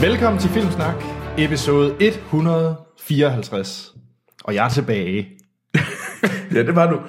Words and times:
Velkommen 0.00 0.40
til 0.40 0.50
Filmsnak, 0.50 0.94
episode 1.38 1.94
154. 2.00 3.94
Og 4.44 4.54
jeg 4.54 4.64
er 4.64 4.68
tilbage. 4.70 5.28
Ja, 6.54 6.62
det 6.62 6.74
var 6.76 6.90
du. 6.90 7.00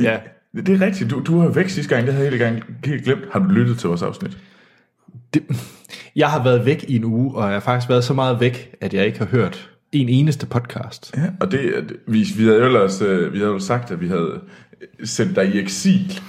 Ja. 0.00 0.18
Det 0.56 0.68
er 0.68 0.80
rigtigt. 0.86 1.10
Du, 1.10 1.22
du 1.26 1.40
var 1.42 1.48
væk 1.48 1.68
sidste 1.68 1.94
gang. 1.94 2.06
Det 2.06 2.14
havde 2.14 2.26
jeg 2.26 2.32
helt, 2.38 2.42
gang, 2.42 2.62
helt 2.84 3.04
glemt. 3.04 3.20
Har 3.32 3.38
du 3.38 3.44
lyttet 3.44 3.78
til 3.78 3.88
vores 3.88 4.02
afsnit? 4.02 4.38
Det, 5.34 5.42
jeg 6.16 6.30
har 6.30 6.44
været 6.44 6.66
væk 6.66 6.84
i 6.88 6.96
en 6.96 7.04
uge, 7.04 7.34
og 7.34 7.44
jeg 7.44 7.52
har 7.52 7.60
faktisk 7.60 7.88
været 7.88 8.04
så 8.04 8.14
meget 8.14 8.40
væk, 8.40 8.74
at 8.80 8.94
jeg 8.94 9.06
ikke 9.06 9.18
har 9.18 9.26
hørt 9.26 9.70
en 9.92 10.08
eneste 10.08 10.46
podcast. 10.46 11.14
Ja, 11.16 11.22
og 11.40 11.50
det, 11.50 11.60
det- 11.88 11.96
vi, 12.06 12.26
vi 12.36 12.44
havde 12.44 12.58
jo 12.58 12.64
ellers 12.66 13.02
øh, 13.02 13.32
vi 13.32 13.38
havde 13.38 13.50
jo 13.50 13.58
sagt, 13.58 13.90
at 13.90 14.00
vi 14.00 14.08
havde 14.08 14.40
sendt 15.04 15.36
dig 15.36 15.54
i 15.54 15.58
eksil 15.60 16.20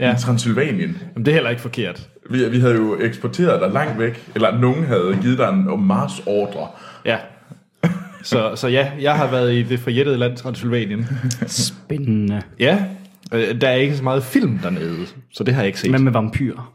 Ja. 0.00 0.14
i 0.14 0.18
Transylvanien. 0.18 0.98
Men 1.14 1.24
det 1.24 1.30
er 1.30 1.34
heller 1.34 1.50
ikke 1.50 1.62
forkert. 1.62 2.08
Vi, 2.30 2.48
vi 2.48 2.60
havde 2.60 2.74
jo 2.74 3.00
eksporteret 3.00 3.60
dig 3.60 3.70
langt 3.70 3.98
væk, 3.98 4.30
eller 4.34 4.58
nogen 4.58 4.84
havde 4.84 5.18
givet 5.22 5.38
dig 5.38 5.48
en 5.48 5.86
Mars-ordre. 5.86 6.68
Ja. 7.04 7.16
Så, 8.22 8.52
så 8.56 8.68
ja, 8.68 8.90
jeg 9.00 9.14
har 9.14 9.30
været 9.30 9.54
i 9.54 9.62
det 9.62 9.80
forjættede 9.80 10.18
land 10.18 10.36
Transylvanien. 10.36 11.06
Spændende. 11.46 12.42
Ja, 12.58 12.84
øh, 13.32 13.60
der 13.60 13.68
er 13.68 13.74
ikke 13.74 13.96
så 13.96 14.02
meget 14.02 14.22
film 14.22 14.58
dernede, 14.58 15.06
så 15.32 15.44
det 15.44 15.54
har 15.54 15.62
jeg 15.62 15.66
ikke 15.66 15.80
set. 15.80 15.90
Hvad 15.90 16.00
med 16.00 16.12
vampyrer? 16.12 16.72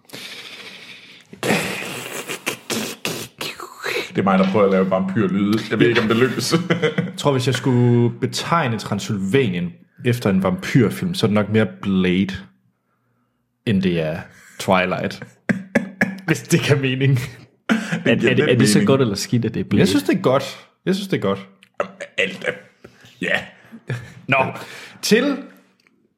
Det 4.09 4.23
er 4.23 4.23
mig, 4.23 4.39
der 4.39 4.51
prøver 4.51 4.65
at 4.65 4.71
lave 4.71 4.91
vampyrlyde. 4.91 5.59
Jeg 5.71 5.79
ved 5.79 5.87
ikke, 5.87 6.01
om 6.01 6.07
det 6.07 6.17
lykkes. 6.17 6.53
Jeg 6.79 7.13
tror, 7.17 7.31
hvis 7.31 7.47
jeg 7.47 7.55
skulle 7.55 8.19
betegne 8.21 8.77
Transylvanien 8.77 9.71
efter 10.05 10.29
en 10.29 10.43
vampyrfilm, 10.43 11.13
så 11.13 11.25
er 11.25 11.27
det 11.27 11.33
nok 11.33 11.49
mere 11.49 11.67
Blade, 11.81 12.35
end 13.67 13.81
det 13.81 13.99
er 13.99 14.19
Twilight. 14.59 15.23
Hvis 16.27 16.41
det 16.41 16.59
kan 16.59 16.81
mening. 16.81 17.19
Er, 17.69 17.75
er, 18.05 18.15
det, 18.15 18.39
er 18.39 18.57
det 18.57 18.69
så 18.69 18.85
godt 18.85 19.01
eller 19.01 19.15
skidt, 19.15 19.45
at 19.45 19.53
det 19.53 19.59
er 19.59 19.63
blevet? 19.63 19.79
Jeg 19.79 19.87
synes, 19.87 20.03
det 20.03 20.15
er 20.15 20.21
godt. 20.21 20.67
Jeg 20.85 20.95
synes, 20.95 21.07
det 21.07 21.17
er 21.17 21.21
godt. 21.21 21.47
Alt 22.17 22.45
er... 22.47 22.51
Ja. 23.21 23.39
Nå, 24.27 24.37
til 25.01 25.37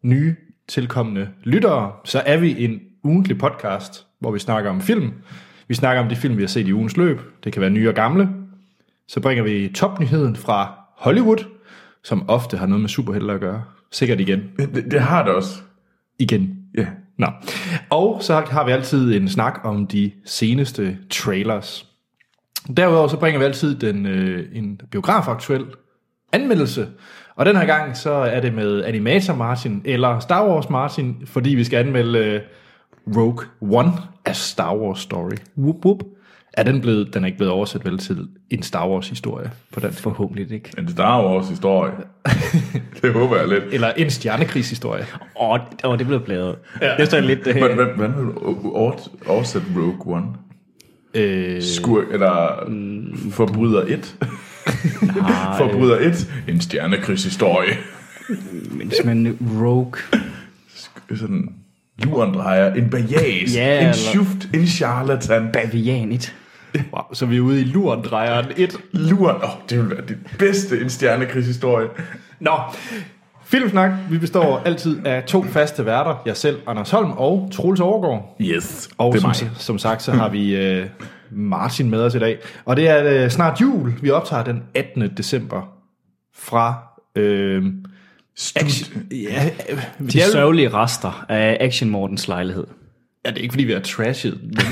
nye 0.02 0.36
tilkommende 0.68 1.30
lyttere, 1.44 1.92
så 2.06 2.22
er 2.26 2.38
vi 2.38 2.64
en 2.64 2.80
ugentlig 3.04 3.38
podcast, 3.38 4.06
hvor 4.20 4.32
vi 4.32 4.40
snakker 4.40 4.70
om 4.70 4.82
film. 4.82 5.14
Vi 5.68 5.74
snakker 5.74 6.04
om 6.04 6.10
de 6.10 6.16
film, 6.16 6.38
vi 6.38 6.44
har 6.44 6.48
set 6.48 6.68
i 6.68 6.74
ugens 6.74 6.98
løb. 6.98 7.20
Det 7.44 7.54
kan 7.54 7.62
være 7.62 7.70
nye 7.70 7.90
og 7.90 7.96
gamle. 7.96 8.30
Så 9.08 9.20
bringer 9.20 9.44
vi 9.44 9.72
topnyheden 9.76 10.36
fra 10.36 10.74
Hollywood, 10.98 11.46
som 12.04 12.30
ofte 12.30 12.58
har 12.58 12.66
noget 12.66 12.82
med 12.82 12.90
superhelte 12.90 13.34
at 13.34 13.40
gøre. 13.40 13.64
Sikkert 13.92 14.20
igen. 14.20 14.44
Det, 14.58 14.92
det 14.92 15.02
har 15.02 15.24
det 15.24 15.34
også. 15.34 15.62
Igen. 16.20 16.58
Ja. 16.78 16.86
Nå. 17.20 17.28
Og 17.90 18.24
så 18.24 18.44
har 18.50 18.66
vi 18.66 18.72
altid 18.72 19.16
en 19.16 19.30
snak 19.30 19.60
om 19.64 19.88
de 19.88 20.12
seneste 20.26 20.98
trailers. 21.10 21.86
Derudover 22.78 23.08
så 23.08 23.18
bringer 23.18 23.40
vi 23.40 23.46
altid 23.46 23.76
den, 23.76 24.06
øh, 24.06 24.46
en 24.54 24.82
biografaktuel 24.92 25.66
anmeldelse. 26.32 26.88
Og 27.36 27.46
den 27.46 27.56
her 27.56 27.66
gang 27.66 27.98
så 27.98 28.12
er 28.12 28.40
det 28.40 28.54
med 28.54 28.84
Animator 28.84 29.36
Martin 29.36 29.82
eller 29.86 30.20
Star 30.20 30.48
Wars 30.48 30.70
Martin, 30.70 31.16
fordi 31.26 31.50
vi 31.50 31.64
skal 31.64 31.78
anmelde 31.78 32.20
øh, 32.20 32.42
Rogue 33.18 33.46
One 33.62 33.92
af 34.26 34.36
Star 34.36 34.76
Wars 34.76 35.00
Story. 35.00 35.36
Whoop, 35.58 35.86
whoop. 35.86 36.04
Er 36.60 36.64
den, 36.64 36.82
blevet, 36.82 37.14
den 37.14 37.24
er 37.24 37.26
ikke 37.26 37.38
blevet 37.38 37.54
oversat 37.54 37.86
vel 37.86 37.98
til 37.98 38.28
en 38.50 38.64
Star 38.64 38.88
Wars 38.90 39.10
historie 39.10 39.52
på 39.74 39.80
dansk? 39.80 40.02
Forhåbentlig 40.02 40.52
ikke. 40.52 40.70
En 40.78 40.90
Star 40.90 41.26
Wars 41.26 41.50
historie. 41.50 41.92
det 43.02 43.14
håber 43.14 43.38
jeg 43.38 43.48
lidt. 43.48 43.64
Eller 43.72 43.92
en 43.98 44.10
stjernekrigshistorie. 44.10 45.06
Åh, 45.42 45.50
oh, 45.52 45.60
oh, 45.84 45.98
det 46.00 46.08
blev 46.08 46.20
bladet. 46.22 46.56
Ja. 46.82 46.98
Det 46.98 47.08
står 47.08 47.20
lidt... 47.20 47.40
Hvordan 47.44 47.76
hvordan- 47.76 47.96
hvordan 47.96 48.18
vil 48.18 48.26
du 48.26 48.72
over- 48.74 49.10
oversætte 49.28 49.68
Rogue 49.76 50.16
One? 50.16 50.26
Øh, 51.14 51.62
Skur, 51.62 52.04
eller 52.12 52.64
Forbryder 53.32 53.82
1? 53.88 54.16
Forbryder 55.58 55.98
1? 56.00 56.32
En 56.48 56.62
stjernekrigshistorie. 56.62 57.74
hvis 58.72 58.94
man 59.06 59.38
rogue... 59.62 59.94
Sådan 61.16 61.50
lurendrejer, 62.04 62.74
en 62.74 62.90
bajas, 62.90 63.56
Ja, 63.56 63.74
en 63.74 63.80
eller- 63.80 63.94
schuft, 63.94 64.50
en 64.54 64.68
charlatan. 64.68 65.50
Bavian 65.54 66.12
1. 66.12 66.36
wow, 66.94 67.04
så 67.14 67.26
vi 67.26 67.38
er 67.38 67.42
ude 67.42 67.62
i 67.62 67.64
lurendrejeren 67.64 68.46
1. 68.58 68.78
Luren, 68.92 69.36
åh, 69.36 69.44
oh, 69.44 69.50
det 69.70 69.78
vil 69.80 69.90
være 69.90 70.02
det 70.08 70.18
bedste, 70.40 70.82
en 70.82 70.90
stjernekrigshistorie. 70.90 71.88
Nå, 72.40 72.52
Filmsnak, 73.46 73.92
vi 74.10 74.18
består 74.18 74.62
altid 74.66 75.06
af 75.06 75.24
to 75.24 75.44
faste 75.44 75.86
værter, 75.86 76.22
jeg 76.26 76.38
selv, 76.38 76.58
Anders 76.68 76.92
Holm 76.92 77.12
og 77.12 77.50
Troels 77.54 77.80
Overgaard. 77.80 78.36
Yes, 78.42 78.90
Og 78.98 79.14
det 79.14 79.18
er 79.24 79.34
som, 79.34 79.46
mig. 79.48 79.58
som 79.58 79.78
sagt, 79.78 80.02
så 80.04 80.12
har 80.12 80.30
vi 80.30 80.56
øh, 80.56 80.86
Martin 81.32 81.90
med 81.90 82.02
os 82.02 82.16
i 82.16 82.20
dag. 82.20 82.38
Og 82.66 82.76
det 82.76 82.88
er 82.90 83.24
øh, 83.24 83.30
snart 83.30 83.62
jul. 83.62 83.94
Vi 84.02 84.10
optager 84.10 84.44
den 84.44 84.64
18. 84.76 85.10
december 85.18 85.62
fra... 86.36 86.76
Øh, 87.16 87.64
action, 88.56 89.04
ja, 89.12 89.50
øh, 89.70 89.78
De 90.00 90.08
det 90.08 90.16
er, 90.16 90.26
jo- 90.26 90.32
sørgelige 90.32 90.70
rester 90.70 91.26
af 91.30 91.58
Action 91.60 91.90
Mortens 91.90 92.28
lejlighed. 92.28 92.68
ja, 93.26 93.30
det 93.30 93.38
er 93.38 93.42
ikke 93.42 93.54
fordi, 93.54 93.64
vi 93.64 93.74
er 93.74 93.80
trashet. 93.80 94.40
men- 94.44 94.56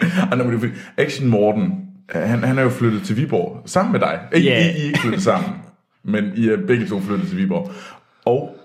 Det 0.30 0.54
er 0.54 0.58
fordi, 0.58 0.72
Action 0.96 1.28
Morten, 1.28 1.74
øh, 2.14 2.22
han, 2.22 2.44
han 2.44 2.58
er 2.58 2.62
jo 2.62 2.70
flyttet 2.70 3.02
til 3.02 3.16
Viborg 3.16 3.62
sammen 3.66 3.92
med 3.92 4.00
dig. 4.00 4.20
I, 4.36 4.40
Ja. 4.40 4.58
I, 4.58 4.72
I 4.76 4.80
er 4.80 4.84
ikke 4.84 4.98
flyttet 4.98 5.22
sammen, 5.22 5.50
men 6.04 6.32
I 6.36 6.48
er 6.48 6.56
begge 6.66 6.86
to 6.86 7.00
flyttet 7.00 7.28
til 7.28 7.38
Viborg. 7.38 7.72
Og 8.24 8.56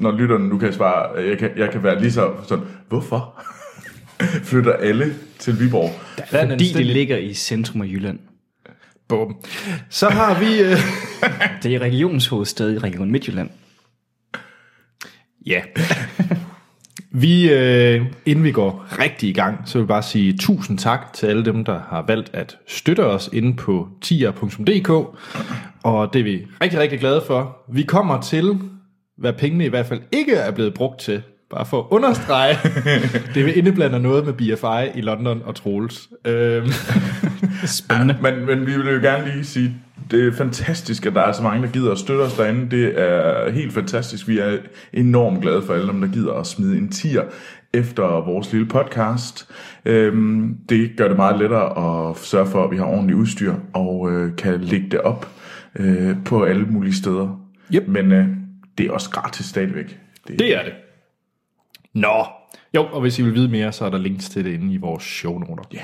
når 0.00 0.18
lytterne 0.18 0.48
nu 0.48 0.58
kan 0.58 0.72
svare, 0.72 1.18
øh, 1.18 1.28
jeg 1.28 1.38
kan, 1.38 1.50
jeg 1.56 1.70
kan 1.70 1.82
være 1.82 2.00
lige 2.00 2.12
så 2.12 2.32
sådan, 2.48 2.64
hvorfor 2.88 3.42
flytter 4.50 4.72
alle 4.72 5.14
til 5.38 5.60
Viborg? 5.60 5.90
Der 6.16 6.38
er 6.38 6.48
Fordi 6.48 6.72
det 6.72 6.86
ligger 6.86 7.16
i 7.16 7.34
centrum 7.34 7.80
af 7.80 7.86
Jylland. 7.86 8.18
Bum. 9.08 9.36
Så 9.88 10.08
har 10.08 10.40
vi... 10.40 10.60
Øh, 10.60 10.78
Det 11.62 11.74
er 11.74 11.78
regionshovedstad 11.78 12.72
i 12.72 12.78
Region 12.78 13.10
Midtjylland. 13.10 13.50
Ja. 15.46 15.62
Vi, 17.10 17.52
øh, 17.52 18.06
inden 18.26 18.44
vi 18.44 18.52
går 18.52 18.86
rigtig 18.98 19.28
i 19.28 19.32
gang, 19.32 19.62
så 19.64 19.78
vil 19.78 19.82
jeg 19.82 19.88
bare 19.88 20.02
sige 20.02 20.38
tusind 20.38 20.78
tak 20.78 21.12
til 21.12 21.26
alle 21.26 21.44
dem, 21.44 21.64
der 21.64 21.80
har 21.90 22.04
valgt 22.06 22.30
at 22.32 22.58
støtte 22.66 23.06
os 23.06 23.30
inde 23.32 23.56
på 23.56 23.88
tier.dk, 24.02 24.90
og 25.82 26.12
det 26.12 26.18
er 26.18 26.24
vi 26.24 26.46
rigtig, 26.62 26.78
rigtig 26.78 27.00
glade 27.00 27.22
for. 27.26 27.56
Vi 27.72 27.82
kommer 27.82 28.20
til, 28.20 28.58
hvad 29.18 29.32
pengene 29.32 29.64
i 29.64 29.68
hvert 29.68 29.86
fald 29.86 30.00
ikke 30.12 30.34
er 30.34 30.50
blevet 30.50 30.74
brugt 30.74 31.00
til, 31.00 31.22
bare 31.50 31.66
for 31.66 31.80
at 31.80 31.86
understrege, 31.90 32.56
det 33.34 33.44
vil 33.44 33.58
indeblander 33.58 33.98
noget 33.98 34.24
med 34.24 34.32
BFI 34.32 34.98
i 34.98 35.00
London 35.00 35.42
og 35.44 35.54
Troels. 35.54 36.08
Øhm, 36.24 36.68
Spændende. 37.66 38.16
Men, 38.22 38.46
men 38.46 38.66
vi 38.66 38.76
vil 38.76 38.94
jo 38.94 39.00
gerne 39.00 39.32
lige 39.32 39.44
sige, 39.44 39.74
det 40.10 40.26
er 40.26 40.32
fantastisk, 40.32 41.06
at 41.06 41.14
der 41.14 41.20
er 41.20 41.32
så 41.32 41.42
mange, 41.42 41.66
der 41.66 41.72
gider 41.72 41.92
at 41.92 41.98
støtte 41.98 42.22
os 42.22 42.34
derinde. 42.34 42.76
Det 42.76 43.00
er 43.00 43.50
helt 43.50 43.72
fantastisk. 43.72 44.28
Vi 44.28 44.38
er 44.38 44.58
enormt 44.92 45.42
glade 45.42 45.62
for 45.62 45.74
alle 45.74 45.88
dem, 45.88 46.00
der 46.00 46.08
gider 46.08 46.32
at 46.32 46.46
smide 46.46 46.78
en 46.78 46.88
tier 46.88 47.22
efter 47.74 48.02
vores 48.02 48.52
lille 48.52 48.66
podcast. 48.66 49.50
Øhm, 49.84 50.56
det 50.68 50.96
gør 50.96 51.08
det 51.08 51.16
meget 51.16 51.38
lettere 51.38 52.10
at 52.10 52.16
sørge 52.16 52.46
for, 52.46 52.64
at 52.64 52.70
vi 52.70 52.76
har 52.76 52.84
ordentligt 52.84 53.18
udstyr 53.18 53.54
og 53.72 54.10
øh, 54.12 54.36
kan 54.36 54.60
lægge 54.60 54.88
det 54.90 55.00
op 55.00 55.28
øh, 55.78 56.16
på 56.24 56.44
alle 56.44 56.64
mulige 56.64 56.94
steder. 56.94 57.40
Yep. 57.74 57.88
Men 57.88 58.12
øh, 58.12 58.26
det 58.78 58.86
er 58.86 58.92
også 58.92 59.10
gratis 59.10 59.46
stadigvæk. 59.46 59.98
det 60.28 60.56
er 60.56 60.62
det. 60.64 60.72
Nå. 61.94 62.24
Jo, 62.74 62.86
og 62.92 63.00
hvis 63.00 63.18
I 63.18 63.22
vil 63.22 63.34
vide 63.34 63.48
mere, 63.48 63.72
så 63.72 63.84
er 63.84 63.90
der 63.90 63.98
links 63.98 64.28
til 64.28 64.44
det 64.44 64.52
inde 64.52 64.74
i 64.74 64.76
vores 64.76 65.04
shownoter. 65.04 65.62
Ja. 65.74 65.80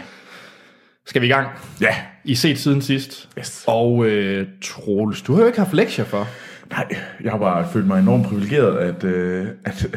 Skal 1.06 1.22
vi 1.22 1.26
i 1.26 1.30
gang? 1.30 1.48
Ja. 1.80 1.94
I 2.24 2.34
set 2.34 2.58
siden 2.58 2.82
sidst. 2.82 3.28
Yes. 3.38 3.64
Og 3.66 4.06
øh, 4.06 4.46
Troels, 4.62 5.22
du 5.22 5.32
har 5.34 5.40
jo 5.40 5.46
ikke 5.46 5.58
haft 5.58 5.72
lektier 5.74 6.04
for. 6.04 6.26
Nej, 6.70 6.86
jeg 7.24 7.30
har 7.32 7.38
bare 7.38 7.66
følt 7.72 7.86
mig 7.86 8.00
enormt 8.00 8.26
privilegeret, 8.26 8.76
at, 8.78 9.04
øh, 9.04 9.46
at, 9.64 9.96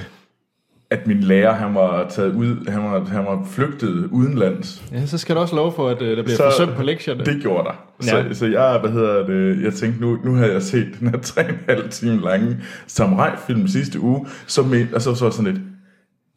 at 0.92 1.08
min 1.08 1.20
lærer, 1.20 1.54
han 1.54 1.76
var 1.76 2.10
taget 2.10 2.34
ud, 2.34 2.70
han 2.72 2.84
var, 2.84 3.06
han 3.06 3.26
var 3.26 3.48
flygtet 3.52 4.08
udenlands. 4.12 4.84
Ja, 4.92 5.06
så 5.06 5.18
skal 5.18 5.36
du 5.36 5.42
også 5.42 5.56
love 5.56 5.72
for, 5.76 5.90
at 5.90 6.02
øh, 6.02 6.18
der 6.18 6.24
bliver 6.24 6.38
Så- 6.38 6.44
forsømt 6.44 6.76
på 6.76 6.84
lektierne. 6.84 7.26
Det 7.26 7.42
gjorde 7.42 7.64
der. 7.64 7.86
Så, 8.00 8.18
Ja. 8.18 8.34
så 8.34 8.46
jeg, 8.46 8.80
hvad 8.80 8.92
hedder 8.92 9.26
det, 9.28 9.64
jeg 9.64 9.74
tænkte, 9.74 10.02
nu, 10.02 10.18
nu 10.26 10.34
havde 10.36 10.54
jeg 10.54 10.62
set 10.64 10.88
den 11.00 11.08
her 11.10 11.18
3,5 11.18 11.90
time 11.90 12.22
lange 12.22 12.58
samurai-film 12.88 13.68
sidste 13.68 14.00
uge, 14.00 14.28
så 14.48 14.64
med, 14.64 14.94
og 14.94 15.02
så 15.02 15.16
så 15.16 15.32
sådan 15.32 15.54
lidt, 15.54 15.64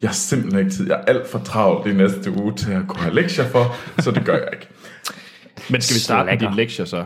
jeg 0.01 0.09
har 0.09 0.13
simpelthen 0.13 0.59
ikke 0.59 0.71
tid, 0.71 0.87
jeg 0.87 0.95
er 0.99 1.05
alt 1.13 1.27
for 1.27 1.39
travlt 1.39 1.87
i 1.87 1.93
næste 1.93 2.31
uge 2.31 2.53
til 2.55 2.71
at 2.71 2.81
kunne 2.87 3.01
have 3.01 3.15
lektier 3.15 3.45
for, 3.45 3.75
så 4.01 4.11
det 4.11 4.25
gør 4.25 4.33
jeg 4.33 4.49
ikke. 4.53 4.67
Men 5.69 5.81
skal 5.81 5.95
vi 5.95 5.99
starte 5.99 6.31
med 6.31 6.37
dine 6.37 6.55
lektier 6.55 6.85
så 6.85 7.05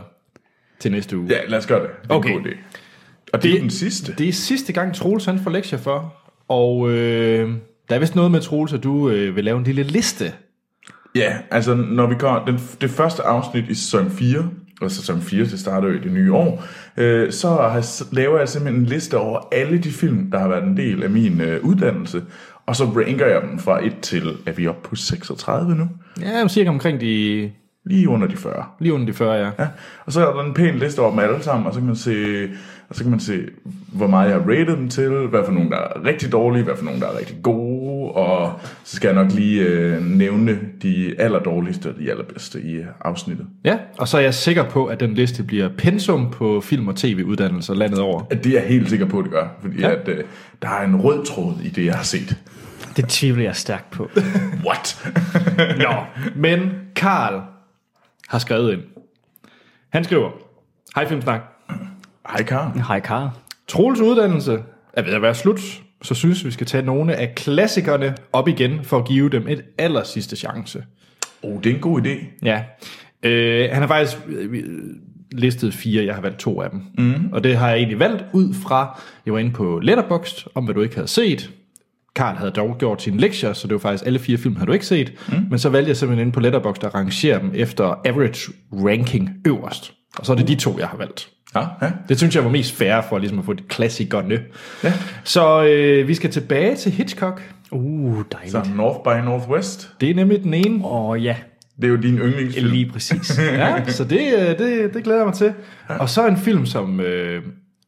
til 0.80 0.92
næste 0.92 1.18
uge? 1.18 1.28
Ja, 1.30 1.38
lad 1.48 1.58
os 1.58 1.66
gøre 1.66 1.82
det. 1.82 1.90
Det 2.02 2.10
er 2.10 2.14
Okay. 2.14 2.30
en 2.30 2.36
god 2.42 2.46
idé. 2.50 2.56
Og 3.32 3.42
det, 3.42 3.50
er 3.50 3.54
jo 3.54 3.60
den 3.60 3.70
sidste. 3.70 4.14
Det 4.18 4.28
er 4.28 4.32
sidste 4.32 4.72
gang, 4.72 4.94
Troels 4.94 5.24
han 5.24 5.38
får 5.38 5.50
lektier 5.50 5.78
for. 5.78 6.14
Og 6.48 6.90
øh, 6.90 7.50
der 7.88 7.94
er 7.94 7.98
vist 7.98 8.14
noget 8.14 8.30
med, 8.30 8.40
Troels, 8.40 8.72
at 8.72 8.82
du 8.82 9.10
øh, 9.10 9.36
vil 9.36 9.44
lave 9.44 9.58
en 9.58 9.64
lille 9.64 9.82
liste. 9.82 10.32
Ja, 11.14 11.36
altså 11.50 11.74
når 11.74 12.06
vi 12.06 12.14
går, 12.14 12.42
den, 12.46 12.60
det 12.80 12.90
første 12.90 13.22
afsnit 13.22 13.64
i 13.68 13.74
sæson 13.74 14.10
4, 14.10 14.48
og 14.80 14.90
sæson 14.90 15.20
4, 15.20 15.44
det 15.44 15.60
starter 15.60 15.88
jo 15.88 15.94
i 15.94 15.98
det 16.00 16.12
nye 16.12 16.32
år, 16.32 16.64
øh, 16.96 17.32
så 17.32 17.48
har, 17.48 18.14
laver 18.14 18.38
jeg 18.38 18.48
simpelthen 18.48 18.82
en 18.82 18.88
liste 18.88 19.18
over 19.18 19.40
alle 19.52 19.78
de 19.78 19.90
film, 19.90 20.30
der 20.30 20.38
har 20.38 20.48
været 20.48 20.64
en 20.64 20.76
del 20.76 21.02
af 21.02 21.10
min 21.10 21.40
øh, 21.40 21.64
uddannelse, 21.64 22.22
og 22.66 22.76
så 22.76 22.84
ranker 22.84 23.26
jeg 23.26 23.42
dem 23.42 23.58
fra 23.58 23.86
1 23.86 23.96
til, 24.02 24.36
er 24.46 24.52
vi 24.52 24.66
oppe 24.66 24.88
på 24.88 24.96
36 24.96 25.74
nu? 25.74 25.88
Ja, 26.20 26.48
cirka 26.48 26.68
omkring 26.68 27.00
de 27.00 27.50
Lige 27.86 28.08
under 28.08 28.26
de 28.26 28.36
40. 28.36 28.64
Lige 28.80 28.92
under 28.92 29.06
de 29.06 29.12
40, 29.12 29.34
ja. 29.34 29.50
Ja. 29.58 29.66
Og 30.06 30.12
så 30.12 30.28
er 30.28 30.34
der 30.34 30.42
en 30.44 30.54
pæn 30.54 30.78
liste 30.78 31.00
over 31.00 31.10
dem 31.10 31.18
alle 31.18 31.42
sammen, 31.42 31.66
og 31.66 31.74
så 31.74 31.80
kan 31.80 31.86
man 31.86 31.96
se, 31.96 32.48
og 32.88 32.96
så 32.96 33.02
kan 33.02 33.10
man 33.10 33.20
se 33.20 33.40
hvor 33.92 34.06
meget 34.06 34.30
jeg 34.30 34.40
har 34.40 34.50
rated 34.50 34.76
dem 34.76 34.88
til, 34.88 35.08
hvad 35.08 35.40
for 35.44 35.52
nogle, 35.52 35.70
der 35.70 35.76
er 35.76 36.04
rigtig 36.04 36.32
dårlige, 36.32 36.64
hvad 36.64 36.76
for 36.76 36.84
nogle, 36.84 37.00
der 37.00 37.06
er 37.06 37.18
rigtig 37.18 37.36
gode, 37.42 38.12
og 38.12 38.52
så 38.84 38.96
skal 38.96 39.08
jeg 39.08 39.24
nok 39.24 39.32
lige 39.32 39.62
øh, 39.62 40.04
nævne 40.04 40.58
de 40.82 41.14
allerdårligste 41.18 41.86
og 41.86 41.94
de 41.98 42.10
allerbedste 42.10 42.60
i 42.62 42.84
afsnittet. 43.00 43.46
Ja, 43.64 43.78
og 43.98 44.08
så 44.08 44.16
er 44.16 44.22
jeg 44.22 44.34
sikker 44.34 44.64
på, 44.64 44.86
at 44.86 45.00
den 45.00 45.14
liste 45.14 45.42
bliver 45.42 45.68
pensum 45.78 46.30
på 46.30 46.60
film- 46.60 46.88
og 46.88 46.96
tv-uddannelser 46.96 47.74
landet 47.74 47.98
over. 47.98 48.22
At 48.30 48.44
det 48.44 48.56
er 48.56 48.60
jeg 48.60 48.68
helt 48.68 48.90
sikker 48.90 49.06
på, 49.06 49.18
at 49.18 49.24
det 49.24 49.32
gør, 49.32 49.48
fordi 49.60 49.80
ja. 49.80 49.90
at, 49.90 50.08
øh, 50.08 50.24
der 50.62 50.68
er 50.68 50.84
en 50.84 50.96
rød 50.96 51.24
tråd 51.24 51.54
i 51.64 51.68
det, 51.68 51.84
jeg 51.84 51.94
har 51.94 52.04
set. 52.04 52.36
Det 52.96 53.08
tvivler 53.08 53.44
jeg 53.44 53.56
stærkt 53.56 53.90
på. 53.90 54.10
What? 54.66 55.12
Nå, 55.84 55.90
men 56.36 56.70
Karl 56.96 57.42
har 58.28 58.38
skrevet 58.38 58.72
ind. 58.72 58.82
Han 59.88 60.04
skriver, 60.04 60.30
Hej 60.94 61.08
Filmsnak. 61.08 61.40
Hej 62.28 62.42
Karen. 62.42 62.80
Hej 62.80 63.00
Karl. 63.00 63.28
Troels 63.68 64.00
uddannelse 64.00 64.62
er 64.92 65.02
ved 65.02 65.12
at 65.12 65.22
være 65.22 65.34
slut, 65.34 65.60
så 66.02 66.14
synes 66.14 66.44
vi 66.44 66.50
skal 66.50 66.66
tage 66.66 66.82
nogle 66.82 67.14
af 67.14 67.34
klassikerne 67.34 68.16
op 68.32 68.48
igen 68.48 68.84
for 68.84 68.98
at 68.98 69.06
give 69.06 69.30
dem 69.30 69.48
et 69.48 69.64
aller 69.78 70.04
sidste 70.04 70.36
chance. 70.36 70.84
Oh, 71.42 71.62
det 71.62 71.70
er 71.70 71.74
en 71.74 71.80
god 71.80 72.00
idé. 72.00 72.24
Ja. 72.42 72.64
Øh, 73.22 73.68
han 73.72 73.82
har 73.82 73.88
faktisk 73.88 74.16
øh, 74.28 74.64
listet 75.32 75.74
fire, 75.74 76.04
jeg 76.04 76.14
har 76.14 76.22
valgt 76.22 76.38
to 76.38 76.62
af 76.62 76.70
dem. 76.70 76.82
Mm. 76.98 77.32
Og 77.32 77.44
det 77.44 77.56
har 77.56 77.68
jeg 77.68 77.76
egentlig 77.76 77.98
valgt 77.98 78.24
ud 78.32 78.54
fra, 78.54 79.00
jeg 79.26 79.32
var 79.34 79.38
inde 79.38 79.52
på 79.52 79.78
Letterboxd, 79.82 80.46
om 80.54 80.64
hvad 80.64 80.74
du 80.74 80.82
ikke 80.82 80.94
havde 80.94 81.08
set. 81.08 81.50
Karl 82.16 82.36
havde 82.36 82.50
dog 82.50 82.76
gjort 82.78 83.02
sine 83.02 83.20
lektier, 83.20 83.52
så 83.52 83.66
det 83.66 83.74
var 83.74 83.78
faktisk 83.78 84.06
alle 84.06 84.18
fire 84.18 84.38
film, 84.38 84.56
havde 84.56 84.66
du 84.66 84.72
ikke 84.72 84.86
set. 84.86 85.12
Mm. 85.28 85.34
Men 85.50 85.58
så 85.58 85.68
valgte 85.68 85.88
jeg 85.88 85.96
simpelthen 85.96 86.26
inde 86.26 86.32
på 86.32 86.40
Letterboxd 86.40 86.84
at 86.84 86.94
rangere 86.94 87.40
dem 87.40 87.50
efter 87.54 88.00
average 88.04 88.52
ranking 88.72 89.30
øverst. 89.46 89.92
Og 90.18 90.26
så 90.26 90.32
er 90.32 90.36
det 90.36 90.48
de 90.48 90.54
to, 90.54 90.78
jeg 90.78 90.88
har 90.88 90.96
valgt. 90.96 91.28
Ja, 91.54 91.60
ja. 91.82 91.90
Det 92.08 92.18
synes 92.18 92.36
jeg 92.36 92.44
var 92.44 92.50
mest 92.50 92.72
fair 92.76 93.00
for 93.08 93.18
ligesom 93.18 93.38
at 93.38 93.44
få 93.44 93.52
de 93.52 93.62
klassikerne. 93.68 94.38
Ja. 94.84 94.92
Så 95.24 95.64
øh, 95.64 96.08
vi 96.08 96.14
skal 96.14 96.30
tilbage 96.30 96.76
til 96.76 96.92
Hitchcock. 96.92 97.42
Uh, 97.72 98.22
dejligt. 98.32 98.52
Så 98.52 98.62
North 98.76 98.98
by 99.04 99.24
Northwest, 99.24 99.90
Det 100.00 100.10
er 100.10 100.14
nemlig 100.14 100.42
den 100.42 100.54
ene. 100.54 100.84
Åh 100.84 101.10
oh, 101.10 101.24
ja, 101.24 101.36
det 101.76 101.84
er 101.84 101.88
jo 101.88 101.96
din 101.96 102.18
yndlingsfilm. 102.18 102.70
lige 102.70 102.90
præcis. 102.92 103.38
Ja, 103.52 103.84
så 103.88 104.04
det, 104.04 104.20
øh, 104.38 104.58
det, 104.58 104.94
det 104.94 105.04
glæder 105.04 105.18
jeg 105.18 105.26
mig 105.26 105.34
til. 105.34 105.52
Og 105.88 106.08
så 106.08 106.26
en 106.26 106.36
film, 106.36 106.66
som, 106.66 107.00
øh, 107.00 107.42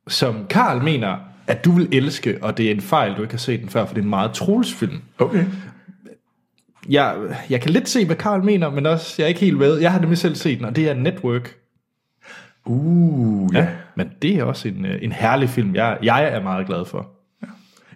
som 0.09 0.47
Karl 0.51 0.83
mener, 0.83 1.17
at 1.49 1.65
du 1.65 1.73
vil 1.73 1.89
elske, 1.93 2.39
og 2.43 2.57
det 2.57 2.67
er 2.67 2.71
en 2.71 2.81
fejl, 2.81 3.17
du 3.17 3.23
ikke 3.23 3.35
har 3.35 3.39
set 3.39 3.61
den 3.61 3.69
før, 3.69 3.87
for 3.87 3.95
det 3.95 4.01
er 4.01 4.05
en 4.05 4.11
meget 4.11 4.33
Troels 4.33 4.75
film. 4.75 5.03
Okay. 5.19 5.45
Jeg, 6.89 7.17
jeg 7.51 7.61
kan 7.61 7.71
lidt 7.71 7.89
se, 7.89 8.07
hvad 8.07 8.17
Karl 8.17 8.45
mener, 8.45 8.71
men 8.71 8.87
også, 8.87 9.15
jeg 9.19 9.25
er 9.25 9.29
ikke 9.29 9.41
helt 9.41 9.59
ved. 9.59 9.79
Jeg 9.79 9.93
har 9.93 10.01
nemlig 10.01 10.19
selv 10.19 10.35
set 10.35 10.59
den, 10.59 10.67
og 10.67 10.77
det 10.77 10.89
er 10.89 10.95
Network. 10.95 11.57
Uh, 12.65 13.55
ja. 13.55 13.69
Men 13.95 14.11
det 14.23 14.35
er 14.37 14.45
også 14.45 14.69
en, 14.69 14.87
øh, 14.87 14.99
en 15.03 15.13
herlig 15.13 15.49
film, 15.49 15.75
jeg, 15.75 15.99
jeg 16.03 16.25
er 16.25 16.43
meget 16.43 16.67
glad 16.67 16.85
for. 16.85 17.11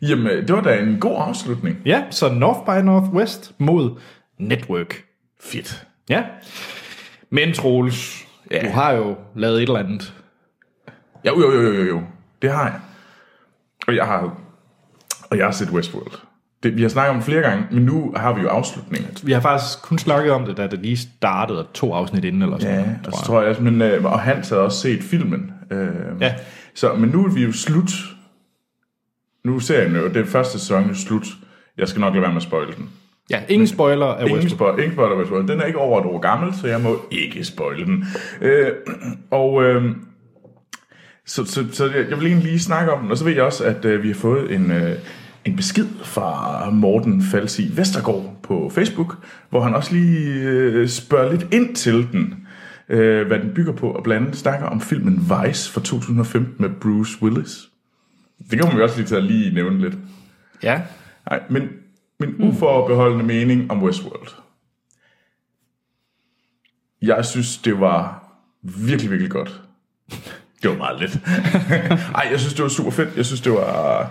Jamen, 0.03 0.27
det 0.27 0.53
var 0.53 0.61
da 0.61 0.79
en 0.79 1.01
god 1.01 1.17
afslutning. 1.19 1.79
Ja, 1.87 2.03
så 2.11 2.33
North 2.33 2.61
by 2.67 2.85
Northwest 2.85 3.55
mod 3.59 4.01
Network. 4.39 5.05
Fedt. 5.41 5.87
Ja. 6.09 6.23
Men 7.31 7.53
Troels, 7.53 8.27
ja. 8.51 8.61
du 8.63 8.69
har 8.69 8.93
jo 8.93 9.17
lavet 9.35 9.57
et 9.57 9.63
eller 9.63 9.79
andet. 9.79 10.15
Jo, 11.27 11.41
jo, 11.41 11.53
jo, 11.53 11.73
jo, 11.73 11.85
jo. 11.85 12.03
Det 12.43 12.53
har 12.53 12.65
jeg. 12.65 12.81
Og 13.93 13.97
jeg 13.97 14.07
har, 14.07 14.37
og 15.31 15.39
jeg 15.39 15.47
har 15.47 15.53
set 15.53 15.71
Westworld. 15.71 16.13
Det, 16.63 16.77
vi 16.77 16.83
har 16.83 16.89
snakket 16.89 17.11
om 17.11 17.17
det 17.17 17.25
flere 17.25 17.41
gange, 17.41 17.65
men 17.71 17.83
nu 17.85 18.13
har 18.17 18.33
vi 18.33 18.41
jo 18.41 18.49
afslutningen. 18.49 19.11
Vi 19.23 19.33
har 19.33 19.41
faktisk 19.41 19.83
kun 19.83 19.99
snakket 19.99 20.33
om 20.33 20.45
det, 20.47 20.57
da 20.57 20.67
det 20.67 20.79
lige 20.79 20.97
startede, 20.97 21.67
to 21.75 21.95
afsnit 21.95 22.25
inden 22.25 22.43
eller 22.43 22.59
sådan 22.59 22.75
Ja, 22.75 22.81
noget, 22.81 22.99
og 23.07 23.13
tror 23.13 23.19
så 23.25 23.41
jeg. 23.43 23.57
tror 23.57 23.63
jeg, 23.65 23.73
men, 23.73 23.83
øh, 23.83 24.05
og 24.05 24.21
Hans 24.21 24.49
havde 24.49 24.63
også 24.63 24.79
set 24.81 25.03
filmen. 25.03 25.53
Øh, 25.71 25.89
Ja. 26.21 26.35
Så, 26.75 26.95
men 26.95 27.09
nu 27.11 27.25
er 27.25 27.31
vi 27.31 27.43
jo 27.45 27.53
slut. 27.53 27.91
Nu 29.45 29.55
er 29.57 29.61
serien 29.61 29.97
jo, 29.97 30.09
det 30.09 30.27
første 30.29 30.59
sæson 30.59 30.91
er 30.91 30.95
slut. 30.95 31.27
Jeg 31.79 31.89
skal 31.89 32.01
nok 32.01 32.13
lade 32.15 32.23
være 32.23 32.31
med 32.31 32.37
at 32.37 32.43
spoil 32.43 32.77
den. 32.77 32.89
Ja, 33.31 33.41
ingen 33.49 33.67
spoiler 33.67 34.07
af 34.07 34.23
Ingen, 34.27 34.35
Westworld. 34.39 34.73
spoil, 34.73 34.79
ingen 34.85 34.93
spoiler, 34.97 35.17
Westworld. 35.17 35.49
Den 35.49 35.61
er 35.61 35.65
ikke 35.65 35.79
over 35.79 36.01
et 36.01 36.07
år 36.07 36.19
gammel, 36.19 36.55
så 36.55 36.67
jeg 36.69 36.81
må 36.81 36.97
ikke 37.11 37.45
spoile 37.45 37.85
den. 37.87 38.05
Øh, 38.41 38.69
og 39.31 39.63
øh, 39.65 39.85
så, 41.27 41.45
så, 41.45 41.65
så 41.73 41.91
jeg, 41.91 42.19
vil 42.19 42.27
egentlig 42.27 42.49
lige 42.49 42.61
snakke 42.61 42.93
om 42.93 43.03
den, 43.03 43.11
og 43.11 43.19
så 43.19 43.25
ved 43.25 43.33
jeg 43.33 43.43
også, 43.43 43.65
at 43.65 43.85
øh, 43.85 44.03
vi 44.03 44.09
har 44.09 44.15
fået 44.15 44.55
en, 44.55 44.71
øh, 44.71 44.99
en 45.45 45.57
besked 45.57 45.89
fra 46.05 46.71
Morten 46.71 47.23
Falsi 47.23 47.71
Vestergaard 47.77 48.37
på 48.43 48.71
Facebook, 48.75 49.27
hvor 49.51 49.61
han 49.61 49.75
også 49.75 49.95
lige 49.95 50.43
øh, 50.43 50.89
spørger 50.89 51.33
lidt 51.33 51.55
ind 51.55 51.75
til 51.75 52.13
den, 52.13 52.47
øh, 52.89 53.27
hvad 53.27 53.39
den 53.39 53.55
bygger 53.55 53.73
på, 53.73 53.91
og 53.91 54.03
blandt 54.03 54.27
andet 54.27 54.39
snakker 54.39 54.67
om 54.67 54.81
filmen 54.81 55.19
Vice 55.21 55.73
fra 55.73 55.81
2015 55.81 56.55
med 56.59 56.71
Bruce 56.81 57.23
Willis. 57.23 57.69
Det 58.51 58.59
kan 58.59 58.69
man 58.69 58.77
jo 58.77 58.83
også 58.83 58.97
lige 58.97 59.07
tage 59.07 59.21
at 59.21 59.25
lige 59.25 59.55
nævne 59.55 59.81
lidt. 59.81 59.95
Ja. 60.63 60.83
Nej, 61.31 61.43
men 61.51 61.69
min 62.21 62.35
uforbeholdende 62.39 63.25
mening 63.25 63.71
om 63.71 63.83
Westworld. 63.83 64.29
Jeg 67.03 67.25
synes, 67.25 67.59
det 67.59 67.81
var 67.81 68.29
virkelig, 68.63 69.11
virkelig 69.11 69.31
godt. 69.31 69.63
Det 70.63 70.71
var 70.71 70.77
meget 70.77 71.01
lidt. 71.01 71.19
Ej, 72.19 72.29
jeg 72.31 72.41
synes, 72.41 72.55
det 72.55 72.63
var 72.63 72.69
super 72.69 72.91
fedt. 72.91 73.17
Jeg 73.17 73.27
synes, 73.27 73.41
det 73.41 73.53
var 73.53 74.01
øh, 74.01 74.09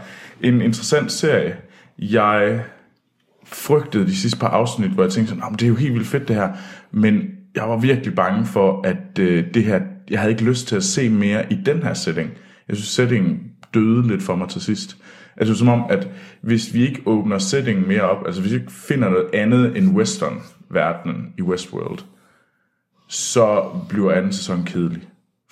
en 0.49 0.61
interessant 0.61 1.11
serie. 1.11 1.55
Jeg 1.97 2.63
frygtede 3.45 4.05
de 4.05 4.15
sidste 4.15 4.39
par 4.39 4.47
afsnit, 4.47 4.91
hvor 4.91 5.03
jeg 5.03 5.11
tænkte 5.11 5.29
sådan, 5.29 5.43
men 5.49 5.59
det 5.59 5.63
er 5.65 5.69
jo 5.69 5.75
helt 5.75 5.93
vildt 5.93 6.07
fedt 6.07 6.27
det 6.27 6.35
her. 6.35 6.49
Men 6.91 7.21
jeg 7.55 7.69
var 7.69 7.77
virkelig 7.77 8.15
bange 8.15 8.45
for, 8.45 8.81
at 8.87 9.19
øh, 9.19 9.53
det 9.53 9.63
her, 9.63 9.81
jeg 10.09 10.19
havde 10.19 10.31
ikke 10.31 10.43
lyst 10.43 10.67
til 10.67 10.75
at 10.75 10.83
se 10.83 11.09
mere 11.09 11.53
i 11.53 11.55
den 11.65 11.83
her 11.83 11.93
setting. 11.93 12.31
Jeg 12.67 12.75
synes, 12.75 12.89
settingen 12.89 13.39
døde 13.73 14.07
lidt 14.07 14.23
for 14.23 14.35
mig 14.35 14.49
til 14.49 14.61
sidst. 14.61 14.97
Altså 15.37 15.55
som 15.55 15.67
om, 15.67 15.85
at 15.89 16.07
hvis 16.41 16.73
vi 16.73 16.87
ikke 16.87 17.01
åbner 17.05 17.37
settingen 17.37 17.87
mere 17.87 18.01
op, 18.01 18.25
altså 18.25 18.41
hvis 18.41 18.53
vi 18.53 18.57
ikke 18.57 18.71
finder 18.71 19.09
noget 19.09 19.29
andet 19.33 19.77
end 19.77 19.97
western-verdenen 19.97 21.33
i 21.37 21.41
Westworld, 21.41 21.99
så 23.07 23.63
bliver 23.89 24.11
anden 24.11 24.33
sæson 24.33 24.63
kedelig. 24.63 25.01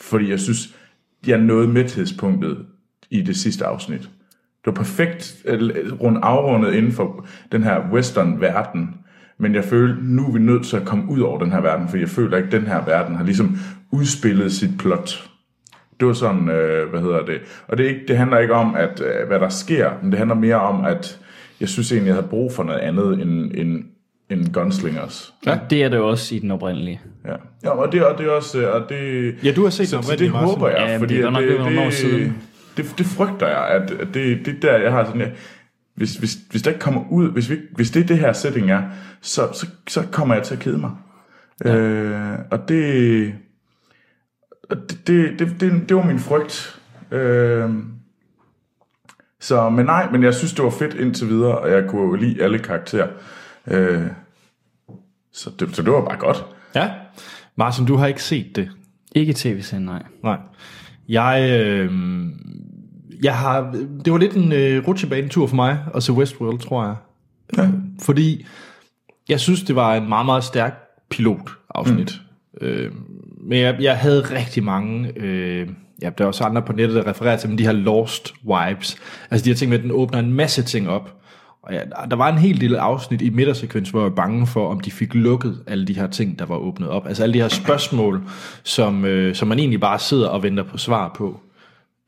Fordi 0.02 0.30
jeg 0.30 0.40
synes, 0.40 0.76
jeg 1.28 1.38
nåede 1.38 1.68
mæthedspunktet 1.68 2.66
i 3.10 3.22
det 3.22 3.36
sidste 3.36 3.66
afsnit. 3.66 4.02
Det 4.02 4.66
var 4.66 4.72
perfekt 4.72 5.42
øh, 5.46 5.62
rundt 6.02 6.20
afrundet 6.22 6.74
inden 6.74 6.92
for 6.92 7.28
den 7.52 7.64
her 7.64 7.92
western-verden, 7.92 8.96
men 9.38 9.56
jeg 9.56 9.64
føler, 9.64 9.96
nu 10.02 10.28
er 10.28 10.32
vi 10.32 10.40
nødt 10.40 10.66
til 10.66 10.78
at 10.78 10.86
komme 10.86 11.12
ud 11.12 11.20
over 11.20 11.40
den 11.40 11.52
her 11.52 11.62
verden, 11.62 11.88
for 11.88 11.98
jeg 11.98 12.10
føler 12.10 12.38
ikke, 12.38 12.48
at 12.48 12.52
den 12.62 12.68
her 12.68 12.86
verden 12.86 13.16
har 13.16 13.24
ligesom 13.24 13.58
udspillet 13.92 14.52
sit 14.52 14.78
plot. 14.80 15.30
Det 16.00 16.08
var 16.08 16.14
sådan, 16.14 16.50
øh, 16.50 16.90
hvad 16.90 17.02
hedder 17.02 17.26
det? 17.26 17.40
Og 17.68 17.78
det, 17.78 17.86
er 17.86 17.90
ikke, 17.90 18.08
det 18.08 18.18
handler 18.18 18.38
ikke 18.38 18.54
om, 18.54 18.76
at 18.76 19.02
øh, 19.02 19.28
hvad 19.28 19.40
der 19.40 19.50
sker, 19.50 19.92
men 20.02 20.12
det 20.12 20.18
handler 20.18 20.36
mere 20.36 20.60
om, 20.62 20.86
at 20.86 21.20
jeg 21.60 21.70
synes 21.70 21.92
egentlig, 21.92 22.08
jeg 22.08 22.16
havde 22.16 22.28
brug 22.28 22.54
for 22.54 22.64
noget 22.64 22.80
andet 22.80 23.22
end, 23.22 23.52
end, 23.56 23.84
end 24.30 24.54
gunslingers. 24.54 25.34
Ja. 25.46 25.60
Det 25.70 25.84
er 25.84 25.90
det 25.90 26.00
også 26.00 26.36
i 26.36 26.40
den 26.40 26.52
oprindelige. 26.52 27.02
Ja, 27.26 27.34
ja 27.64 27.70
og, 27.70 27.92
det, 27.92 28.06
og 28.06 28.18
det 28.18 28.26
er 28.26 28.32
også... 28.32 28.60
øh, 28.60 28.74
Og 28.76 28.90
det, 28.90 29.36
Ja, 29.44 29.52
du 29.52 29.64
har 29.64 29.70
set 29.70 29.88
så, 29.88 29.96
den 29.96 30.04
det 30.04 30.10
oprindelige, 30.10 30.32
Martin. 30.32 30.50
håber 30.50 30.70
jeg, 30.70 30.88
Ja, 30.88 30.98
fordi 30.98 31.16
det 31.16 31.24
er 31.26 31.30
nok 31.30 31.44
ved 31.44 31.58
nogle 31.58 31.82
år 31.82 31.90
siden. 31.90 32.38
Det, 32.78 32.94
det 32.98 33.06
frygter 33.06 33.48
jeg, 33.48 33.68
at 33.68 34.14
det, 34.14 34.46
det 34.46 34.62
der, 34.62 34.78
jeg 34.78 34.92
har 34.92 35.06
sådan... 35.06 35.22
Jeg, 35.22 35.32
hvis, 35.96 36.16
hvis, 36.16 36.38
hvis 36.52 36.62
der 36.62 36.70
ikke 36.72 36.80
kommer 36.82 37.12
ud, 37.12 37.32
hvis, 37.32 37.50
vi, 37.50 37.58
hvis 37.76 37.92
det 37.92 38.04
er 38.04 38.08
det 38.08 38.18
her 38.18 38.34
setting 38.34 38.72
er, 38.72 38.82
så, 39.22 39.42
så, 39.54 39.68
så 39.88 40.04
kommer 40.12 40.36
jeg 40.36 40.44
til 40.44 40.54
at 40.54 40.60
kede 40.60 40.78
mig. 40.78 40.92
Ja. 41.66 41.76
Øh, 41.76 42.40
og 42.52 42.70
det, 42.70 43.34
det, 44.70 45.08
det, 45.08 45.40
det, 45.40 45.56
det, 45.60 45.90
det 45.90 45.98
var 45.98 46.06
min 46.06 46.20
frygt. 46.20 46.80
Øh, 47.12 47.70
så, 49.40 49.70
men 49.70 49.86
nej, 49.86 50.12
men 50.12 50.24
jeg 50.24 50.34
synes, 50.34 50.54
det 50.54 50.64
var 50.64 50.70
fedt 50.70 50.94
indtil 50.94 51.28
videre, 51.30 51.58
og 51.58 51.72
jeg 51.72 51.84
kunne 51.88 52.20
lide 52.20 52.44
alle 52.44 52.60
karakterer. 52.60 53.08
Øh, 53.68 54.08
så, 55.34 55.50
det, 55.60 55.76
så 55.76 55.82
det 55.82 55.92
var 55.92 56.06
bare 56.06 56.18
godt. 56.18 56.46
Ja. 56.76 56.92
Martin, 57.56 57.86
du 57.86 57.96
har 57.96 58.08
ikke 58.08 58.24
set 58.24 58.56
det. 58.56 58.72
Ikke 59.16 59.34
tv-serien, 59.36 59.86
nej. 59.86 60.04
Nej. 60.24 60.38
Jeg, 61.10 61.60
øh, 61.62 61.92
jeg 63.24 63.38
har, 63.38 63.72
det 64.06 64.14
var 64.14 64.20
lidt 64.20 64.36
en 64.36 64.52
øh, 64.52 64.88
rutsjebanetur 64.88 65.48
for 65.48 65.56
mig 65.56 65.80
at 65.96 66.04
se 66.04 66.14
Westworld, 66.14 66.60
tror 66.60 66.86
jeg. 66.86 66.96
Ja. 67.58 67.70
Fordi 68.02 68.46
jeg 69.30 69.40
synes, 69.40 69.64
det 69.64 69.76
var 69.76 69.96
en 69.96 70.10
meget, 70.10 70.26
meget 70.26 70.44
stærk 70.44 70.74
pilotafsnit. 71.10 72.22
Mm. 72.62 72.68
Øh, 72.68 72.92
men 73.42 73.60
jeg, 73.60 73.78
jeg 73.80 73.98
havde 73.98 74.22
rigtig 74.22 74.64
mange... 74.64 75.12
Øh, 75.16 75.70
ja, 76.02 76.10
der 76.18 76.24
er 76.24 76.28
også 76.28 76.44
andre 76.44 76.62
på 76.62 76.74
nettet, 76.74 76.96
der 76.96 77.08
refererer 77.08 77.38
til 77.38 77.50
men 77.50 77.58
de 77.58 77.66
her 77.66 77.72
lost 77.72 78.34
vibes. 78.42 78.98
Altså 79.32 79.46
de 79.46 79.50
her 79.50 79.56
ting 79.56 79.70
med, 79.70 79.78
at 79.78 79.84
den 79.84 79.92
åbner 79.92 80.20
en 80.20 80.34
masse 80.34 80.64
ting 80.64 80.90
op. 80.90 81.19
Og 81.64 81.74
ja, 81.74 81.82
der 82.10 82.16
var 82.16 82.30
en 82.30 82.38
hel 82.38 82.62
del 82.62 82.76
afsnit 82.76 83.22
i 83.22 83.30
midtersekvens, 83.30 83.90
hvor 83.90 84.00
jeg 84.00 84.10
var 84.10 84.16
bange 84.16 84.48
for, 84.48 84.68
om 84.68 84.80
de 84.80 84.92
fik 84.92 85.14
lukket 85.14 85.64
alle 85.68 85.86
de 85.86 85.96
her 85.96 86.08
ting, 86.08 86.40
der 86.40 86.46
var 86.46 86.56
åbnet 86.56 86.90
op. 86.90 87.08
Altså 87.08 87.24
alle 87.24 87.34
de 87.34 87.42
her 87.42 87.48
spørgsmål, 87.48 88.24
som, 88.64 89.06
øh, 89.06 89.36
som 89.36 89.48
man 89.48 89.60
egentlig 89.60 89.80
bare 89.80 90.00
sidder 90.00 90.28
og 90.28 90.44
venter 90.44 90.64
på 90.64 90.78
svar 90.78 91.14
på. 91.18 91.40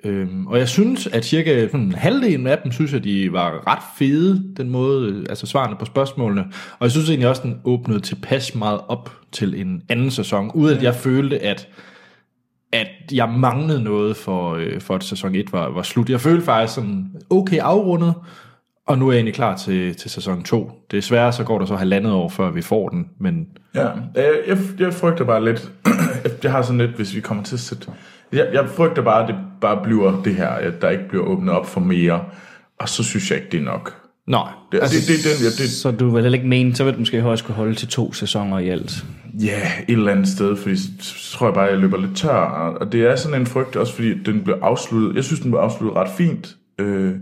Øhm, 0.03 0.47
og 0.47 0.59
jeg 0.59 0.69
synes, 0.69 1.07
at 1.07 1.25
cirka 1.25 1.67
sådan, 1.67 1.91
halvdelen 1.91 2.47
af 2.47 2.57
dem, 2.63 2.71
synes 2.71 2.93
jeg, 2.93 3.03
de 3.03 3.33
var 3.33 3.67
ret 3.67 3.83
fede, 3.97 4.53
den 4.57 4.69
måde, 4.69 5.09
øh, 5.09 5.25
altså 5.29 5.45
svarene 5.45 5.75
på 5.75 5.85
spørgsmålene. 5.85 6.41
Og 6.79 6.83
jeg 6.83 6.91
synes 6.91 7.09
egentlig 7.09 7.29
også, 7.29 7.41
den 7.43 7.61
åbnede 7.63 7.99
tilpas 7.99 8.55
meget 8.55 8.79
op 8.87 9.11
til 9.31 9.61
en 9.61 9.81
anden 9.89 10.11
sæson, 10.11 10.51
uden 10.53 10.77
at 10.77 10.83
jeg 10.83 10.95
følte, 10.95 11.39
at 11.39 11.67
at 12.73 12.87
jeg 13.11 13.29
manglede 13.29 13.83
noget 13.83 14.17
for, 14.17 14.53
øh, 14.55 14.81
for 14.81 14.95
at 14.95 15.03
sæson 15.03 15.35
1 15.35 15.53
var, 15.53 15.69
var 15.69 15.81
slut. 15.81 16.09
Jeg 16.09 16.21
følte 16.21 16.45
faktisk 16.45 16.75
sådan 16.75 17.11
okay 17.29 17.57
afrundet, 17.57 18.13
og 18.91 18.97
nu 18.97 19.07
er 19.07 19.11
jeg 19.11 19.17
egentlig 19.17 19.33
klar 19.33 19.55
til, 19.57 19.95
til 19.95 20.11
sæson 20.11 20.43
2. 20.43 20.71
Desværre 20.91 21.33
så 21.33 21.43
går 21.43 21.59
der 21.59 21.65
så 21.65 21.75
halvandet 21.75 22.13
år, 22.13 22.29
før 22.29 22.51
vi 22.51 22.61
får 22.61 22.89
den, 22.89 23.09
men 23.19 23.47
Ja, 23.75 23.87
jeg, 24.15 24.57
jeg, 24.79 24.93
frygter 24.93 25.25
bare 25.25 25.45
lidt, 25.45 25.71
jeg 26.43 26.51
har 26.51 26.61
sådan 26.61 26.77
lidt, 26.77 26.91
hvis 26.91 27.15
vi 27.15 27.21
kommer 27.21 27.43
til 27.43 27.55
at 27.55 27.59
sætte, 27.59 27.87
jeg, 28.33 28.47
jeg 28.53 28.69
frygter 28.69 29.01
bare, 29.01 29.21
at 29.23 29.27
det 29.27 29.35
bare 29.61 29.79
bliver 29.83 30.21
det 30.21 30.35
her, 30.35 30.47
at 30.49 30.81
der 30.81 30.89
ikke 30.89 31.09
bliver 31.09 31.23
åbnet 31.23 31.53
op 31.53 31.65
for 31.67 31.79
mere, 31.79 32.21
og 32.79 32.89
så 32.89 33.03
synes 33.03 33.31
jeg 33.31 33.37
ikke, 33.39 33.51
det 33.51 33.59
er 33.59 33.63
nok. 33.63 33.95
nej. 34.27 34.49
Det, 34.71 34.79
altså, 34.81 34.97
det, 34.99 35.23
det, 35.23 35.23
det, 35.23 35.51
det, 35.51 35.57
det, 35.57 35.69
Så 35.69 35.91
du 35.91 36.09
vil 36.09 36.21
heller 36.23 36.37
ikke 36.37 36.49
mene, 36.49 36.75
så 36.75 36.83
vil 36.83 36.93
du 36.93 36.99
måske 36.99 37.23
også 37.23 37.43
kunne 37.43 37.55
holde 37.55 37.75
til 37.75 37.87
to 37.87 38.13
sæsoner 38.13 38.59
i 38.59 38.69
alt. 38.69 39.05
Ja, 39.39 39.61
et 39.87 39.93
eller 39.93 40.11
andet 40.11 40.27
sted, 40.27 40.55
fordi 40.55 40.75
så, 40.77 41.37
tror 41.37 41.47
jeg 41.47 41.53
bare, 41.53 41.65
at 41.65 41.71
jeg 41.71 41.79
løber 41.79 41.97
lidt 41.97 42.17
tør. 42.17 42.29
Og 42.29 42.81
og 42.81 42.91
det 42.91 43.01
er 43.05 43.15
sådan 43.15 43.41
en 43.41 43.47
frygt, 43.47 43.75
også 43.75 43.93
fordi 43.93 44.23
den 44.23 44.41
blev 44.43 44.55
afsluttet. 44.61 45.15
Jeg 45.15 45.23
synes, 45.23 45.39
den 45.39 45.51
blev 45.51 45.59
afsluttet 45.61 45.97
ret 45.97 46.09
fint. 46.17 46.55
Øh, 46.79 47.13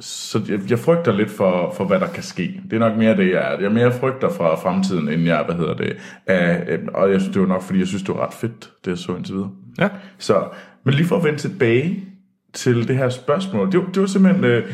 så 0.00 0.40
jeg, 0.48 0.60
jeg 0.70 0.78
frygter 0.78 1.12
lidt 1.12 1.30
for, 1.30 1.74
for, 1.76 1.84
hvad 1.84 2.00
der 2.00 2.06
kan 2.06 2.22
ske. 2.22 2.60
Det 2.70 2.72
er 2.72 2.78
nok 2.88 2.96
mere 2.98 3.16
det, 3.16 3.30
jeg 3.30 3.54
er. 3.54 3.60
Jeg 3.60 3.72
mere 3.72 3.92
frygter 3.92 4.28
fra 4.30 4.54
fremtiden, 4.54 5.08
end 5.08 5.22
jeg, 5.22 5.42
hvad 5.46 5.54
hedder 5.54 5.74
det, 5.74 5.96
er, 6.26 6.60
øh, 6.68 6.78
og 6.94 7.12
jeg 7.12 7.20
synes, 7.20 7.32
det 7.32 7.42
var 7.42 7.48
nok, 7.48 7.62
fordi 7.62 7.78
jeg 7.78 7.86
synes, 7.86 8.02
det 8.02 8.14
var 8.14 8.26
ret 8.26 8.34
fedt, 8.34 8.70
det 8.84 8.90
jeg 8.90 8.98
så 8.98 9.16
indtil 9.16 9.34
videre. 9.34 9.50
Ja. 9.78 9.88
Så, 10.18 10.42
men 10.84 10.94
lige 10.94 11.06
for 11.06 11.16
at 11.16 11.24
vende 11.24 11.38
tilbage 11.38 12.04
til 12.52 12.88
det 12.88 12.96
her 12.96 13.08
spørgsmål, 13.08 13.72
det, 13.72 13.80
var- 13.80 13.86
det 13.92 14.00
var 14.00 14.08
simpelthen, 14.08 14.44
øh, 14.44 14.64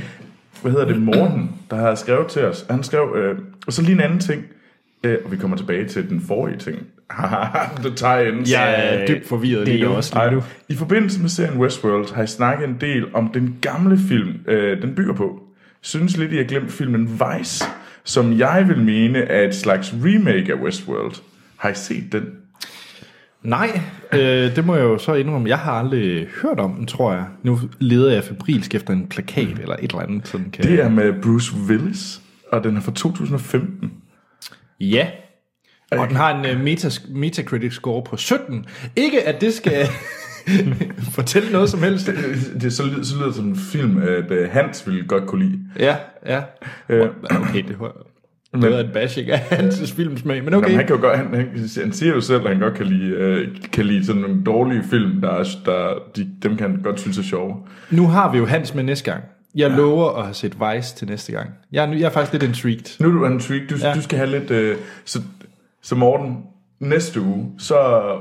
hvad 0.63 0.73
hedder 0.73 0.87
det, 0.87 1.03
Morten, 1.03 1.51
der 1.71 1.77
har 1.77 1.95
skrevet 1.95 2.27
til 2.27 2.45
os. 2.45 2.67
Han 2.71 2.83
skrev, 2.83 3.15
øh, 3.17 3.39
og 3.67 3.73
så 3.73 3.83
lige 3.83 3.93
en 3.95 4.01
anden 4.01 4.19
ting, 4.21 4.45
øh, 5.05 5.19
og 5.25 5.33
vi 5.33 5.37
kommer 5.37 5.57
tilbage 5.57 5.89
til 5.89 6.09
den 6.11 6.21
forrige 6.21 6.59
ting. 6.59 6.79
the 7.85 7.91
tie-ins. 7.97 8.53
Jeg 8.53 8.75
er 8.77 9.07
dybt 9.07 9.29
forvirret 9.29 9.67
Det 9.67 9.75
lige 9.75 9.85
nu. 9.89 9.91
også 9.91 10.21
lige 10.25 10.35
nu. 10.35 10.43
I 10.69 10.75
forbindelse 10.77 11.21
med 11.21 11.29
serien 11.29 11.59
Westworld 11.59 12.15
har 12.15 12.23
I 12.23 12.27
snakket 12.27 12.69
en 12.69 12.77
del 12.81 13.15
om 13.15 13.29
den 13.35 13.59
gamle 13.61 13.99
film, 14.09 14.33
øh, 14.49 14.83
den 14.83 14.95
bygger 14.95 15.15
på. 15.15 15.41
Synes 15.81 16.17
lidt, 16.17 16.33
I 16.33 16.37
har 16.37 16.45
glemt 16.45 16.73
filmen 16.73 17.09
Vice, 17.39 17.65
som 18.05 18.39
jeg 18.39 18.65
vil 18.69 18.79
mene 18.79 19.19
er 19.19 19.49
et 19.49 19.55
slags 19.55 19.95
remake 20.05 20.53
af 20.53 20.57
Westworld. 20.63 21.15
Har 21.57 21.69
I 21.69 21.75
set 21.75 22.13
den? 22.13 22.25
Nej, 23.43 23.81
øh, 24.13 24.57
det 24.57 24.67
må 24.67 24.75
jeg 24.75 24.83
jo 24.83 24.99
så 24.99 25.15
indrømme. 25.15 25.49
Jeg 25.49 25.59
har 25.59 25.73
aldrig 25.73 26.27
hørt 26.43 26.59
om 26.59 26.75
den, 26.75 26.87
tror 26.87 27.13
jeg. 27.13 27.25
Nu 27.43 27.59
leder 27.79 28.13
jeg 28.13 28.25
febrilsk 28.25 28.75
efter 28.75 28.93
en 28.93 29.07
plakat 29.07 29.59
eller 29.59 29.77
et 29.77 29.91
eller 29.91 30.03
andet. 30.03 30.29
Sådan 30.29 30.51
kan... 30.51 30.65
Det 30.65 30.81
er 30.83 30.89
med 30.89 31.13
Bruce 31.23 31.53
Willis, 31.69 32.21
og 32.53 32.65
den 32.65 32.77
er 32.77 32.81
fra 32.81 32.93
2015. 32.93 33.93
Ja. 34.81 35.07
Og 36.01 36.09
den 36.09 36.17
har 36.17 36.45
en 36.45 36.57
uh, 36.57 36.65
metas, 36.65 37.03
Metacritic 37.09 37.73
score 37.73 38.03
på 38.03 38.17
17. 38.17 38.65
Ikke 38.97 39.29
at 39.29 39.41
det 39.41 39.55
skal 39.55 39.87
fortælle 41.13 41.53
noget 41.53 41.71
som 41.71 41.83
helst. 41.83 42.07
Det, 42.07 42.17
det 42.63 42.73
så, 42.73 42.83
lyder, 42.87 43.03
så 43.05 43.15
lyder 43.17 43.27
det 43.27 43.35
som 43.35 43.49
en 43.49 43.57
film, 43.57 44.03
at 44.03 44.31
øh, 44.31 44.51
Hans 44.51 44.87
ville 44.87 45.05
godt 45.07 45.27
kunne 45.27 45.45
lide. 45.49 45.59
Ja, 45.79 45.97
ja. 46.27 46.43
Øh, 46.89 47.09
Okay, 47.31 47.63
det 47.69 47.81
var 47.81 47.93
noget 48.53 48.75
af 48.75 48.85
en 48.85 48.91
bashing 48.93 49.31
af 49.31 49.39
hans 49.39 49.93
filmsmag, 49.93 50.45
men 50.45 50.55
okay. 50.55 50.65
Jamen, 50.67 50.77
han, 50.77 50.87
kan 50.87 50.97
jo 50.97 51.03
godt, 51.03 51.17
han, 51.19 51.27
han, 51.35 51.49
han 51.83 51.93
siger 51.93 52.15
jo 52.15 52.21
selv, 52.21 52.43
at 52.45 52.49
han 52.49 52.61
godt 52.61 52.75
kan 52.75 52.87
lide, 52.87 53.11
øh, 53.11 53.49
kan 53.73 53.85
lide 53.87 54.07
sådan 54.07 54.23
nogle 54.23 54.45
dårlige 54.45 54.83
film, 54.91 55.21
der, 55.21 55.31
er- 55.31 55.45
der 55.65 55.95
de, 56.17 56.29
dem 56.43 56.57
kan 56.57 56.71
han 56.71 56.81
godt 56.83 57.01
synes 57.01 57.19
er 57.19 57.23
sjove. 57.23 57.57
Nu 57.91 58.07
har 58.07 58.33
vi 58.33 58.39
jo 58.39 58.47
Hans 58.47 58.75
med 58.75 58.83
næste 58.85 59.11
gang. 59.11 59.25
Jeg 59.57 59.71
ja. 59.71 59.77
lover 59.77 60.11
at 60.19 60.25
have 60.25 60.35
set 60.35 60.55
Vice 60.75 60.97
til 60.97 61.09
næste 61.09 61.33
gang. 61.33 61.51
Jeg 61.73 61.85
er, 61.85 61.93
jeg 61.93 62.05
er 62.07 62.11
faktisk 62.11 62.33
lidt 62.33 62.43
intrigued. 62.43 62.85
Nu 63.01 63.09
er 63.09 63.13
du 63.29 63.35
intrigued. 63.35 63.69
Du, 63.69 63.75
ja. 63.87 63.95
du 63.95 64.03
skal 64.03 64.19
have 64.19 64.31
lidt... 64.31 64.51
Øh, 64.51 64.77
så, 65.05 65.21
så 65.85 65.95
Morten, 65.95 66.37
næste 66.81 67.21
uge, 67.21 67.51
så 67.59 67.77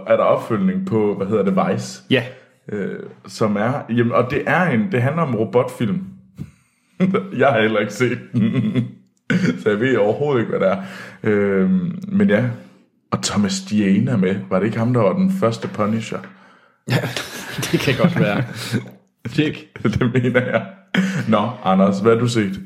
er 0.07 0.17
der 0.17 0.23
opfølgning 0.23 0.85
på, 0.85 1.15
hvad 1.15 1.27
hedder 1.27 1.43
det, 1.43 1.73
Vice. 1.73 2.03
Ja. 2.09 2.23
Øh, 2.71 2.99
som 3.27 3.55
er... 3.55 3.73
Jamen, 3.89 4.11
og 4.11 4.31
det 4.31 4.43
er 4.45 4.63
en... 4.63 4.91
Det 4.91 5.01
handler 5.01 5.21
om 5.21 5.35
robotfilm. 5.35 6.03
jeg 7.37 7.47
har 7.47 7.61
heller 7.61 7.79
ikke 7.79 7.93
set 7.93 8.19
den. 8.33 8.87
så 9.63 9.69
jeg 9.69 9.79
ved 9.79 9.97
overhovedet 9.97 10.41
ikke, 10.41 10.57
hvad 10.57 10.59
det 10.59 10.77
er. 10.77 10.83
Øh, 11.23 11.69
men 12.07 12.29
ja. 12.29 12.45
Og 13.11 13.21
Thomas 13.21 13.73
Jane 13.73 14.11
er 14.11 14.17
med. 14.17 14.35
Var 14.49 14.59
det 14.59 14.65
ikke 14.65 14.77
ham, 14.77 14.93
der 14.93 15.01
var 15.01 15.13
den 15.13 15.31
første 15.31 15.67
Punisher? 15.67 16.19
Det 17.71 17.79
kan 17.79 17.93
godt 17.97 18.19
være. 18.19 18.43
Tjek. 19.29 19.77
det 19.83 20.13
mener 20.13 20.41
jeg. 20.45 20.65
Nå, 21.29 21.49
Anders, 21.63 21.99
hvad 21.99 22.11
har 22.11 22.19
du 22.19 22.27
set? 22.27 22.61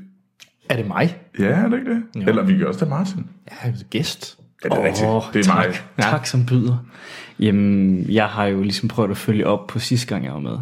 Er 0.69 0.75
det 0.75 0.87
mig? 0.87 1.17
Ja, 1.39 1.45
er 1.45 1.67
det 1.67 1.77
ikke 1.79 1.91
det? 1.91 2.03
Jo. 2.15 2.27
Eller 2.27 2.43
vi 2.43 2.57
kan 2.57 2.67
også 2.67 2.79
tage 2.79 2.89
Martin. 2.89 3.27
Ja, 3.51 3.73
gæst. 3.89 4.39
Er 4.71 4.75
det 4.75 4.79
oh, 4.79 4.85
rigtigt? 4.85 5.33
Det 5.33 5.39
er 5.39 5.53
tak, 5.53 5.67
mig. 5.67 5.75
Ja. 5.97 6.03
Tak 6.03 6.25
som 6.25 6.45
byder. 6.45 6.77
Jamen, 7.39 8.05
jeg 8.09 8.25
har 8.25 8.45
jo 8.45 8.61
ligesom 8.61 8.89
prøvet 8.89 9.11
at 9.11 9.17
følge 9.17 9.47
op 9.47 9.67
på 9.67 9.79
sidste 9.79 10.07
gang, 10.07 10.25
jeg 10.25 10.33
var 10.33 10.39
med. 10.39 10.57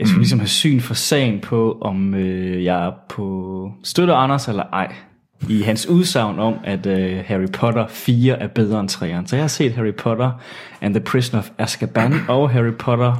Jeg 0.00 0.08
skulle 0.08 0.20
ligesom 0.20 0.38
have 0.38 0.48
syn 0.48 0.80
for 0.80 0.94
sagen 0.94 1.40
på, 1.40 1.78
om 1.80 2.14
øh, 2.14 2.64
jeg 2.64 2.86
er 2.86 2.92
på 3.08 3.72
støtter 3.82 4.14
Anders 4.14 4.48
eller 4.48 4.62
ej. 4.72 4.94
I 5.48 5.62
hans 5.62 5.86
udsagn 5.86 6.38
om, 6.38 6.54
at 6.64 6.86
øh, 6.86 7.24
Harry 7.26 7.46
Potter 7.52 7.86
4 7.86 8.38
er 8.38 8.46
bedre 8.48 8.80
end 8.80 8.90
3'eren. 8.90 9.26
Så 9.26 9.36
jeg 9.36 9.42
har 9.42 9.48
set 9.48 9.72
Harry 9.72 9.94
Potter 9.94 10.30
and 10.80 10.94
the 10.94 11.04
Prisoner 11.04 11.42
of 11.42 11.50
Azkaban 11.58 12.14
og 12.28 12.50
Harry 12.50 12.72
Potter 12.78 13.14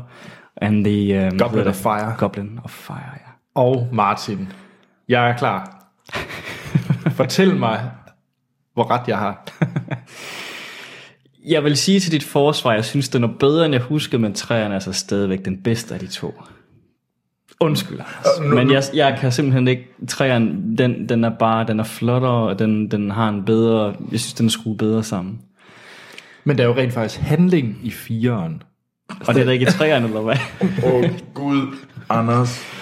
and 0.57 0.85
the... 0.85 1.29
Um, 1.33 1.39
Goblet 1.39 1.67
of 1.67 1.75
Fire. 1.75 2.15
Goblin 2.19 2.59
of 2.65 2.71
Fire, 2.71 2.97
ja. 2.97 3.31
Og 3.55 3.89
Martin. 3.93 4.49
Jeg 5.09 5.31
er 5.31 5.37
klar. 5.37 5.87
Fortæl 7.19 7.57
mig, 7.57 7.91
hvor 8.77 8.91
ret 8.91 9.09
jeg 9.09 9.19
har. 9.19 9.45
Jeg 11.49 11.65
vil 11.65 11.77
sige 11.77 12.01
til 12.01 12.13
dit 12.13 12.25
forsvar, 12.25 12.73
jeg 12.73 12.85
synes, 12.85 13.09
den 13.09 13.25
er 13.25 13.29
bedre, 13.41 13.65
end 13.65 13.75
jeg 13.75 13.83
husker, 13.83 14.19
men 14.19 14.35
træerne 14.35 14.71
er 14.71 14.75
altså 14.75 14.93
stadigvæk 14.93 15.45
den 15.45 15.57
bedste 15.57 15.95
af 15.95 16.01
de 16.01 16.07
to. 16.07 16.43
Undskyld, 17.61 18.01
Anders. 18.01 18.55
Men 18.55 18.71
jeg, 18.71 18.83
jeg 18.95 19.19
kan 19.21 19.33
simpelthen 19.33 19.69
ikke... 19.69 19.89
Træerne, 20.09 20.77
den, 20.79 21.09
den 21.09 21.25
er 21.25 21.31
bare... 21.31 21.67
Den 21.67 21.81
er 21.81 21.85
flottere, 21.85 22.49
og 22.49 22.59
den, 22.59 22.91
den 22.91 23.11
har 23.11 23.29
en 23.29 23.45
bedre... 23.45 23.95
Jeg 24.13 24.21
synes, 24.21 24.35
den 24.35 24.47
er 24.47 24.51
skruet 24.51 24.79
bedre 24.79 25.03
sammen. 25.03 25.39
Men 26.45 26.59
der 26.59 26.65
er 26.65 26.69
jo 26.69 26.77
rent 26.77 26.93
faktisk 26.93 27.21
handling 27.21 27.79
i 27.83 27.91
fireren. 27.91 28.63
Og 29.27 29.35
det 29.35 29.41
er 29.41 29.45
da 29.45 29.51
ikke 29.51 29.63
i 29.63 29.71
træerne, 29.71 30.07
eller 30.07 30.21
hvad? 30.21 30.37
Åh, 30.85 30.95
oh, 30.95 31.11
Gud, 31.35 31.77
Anders. 32.09 32.76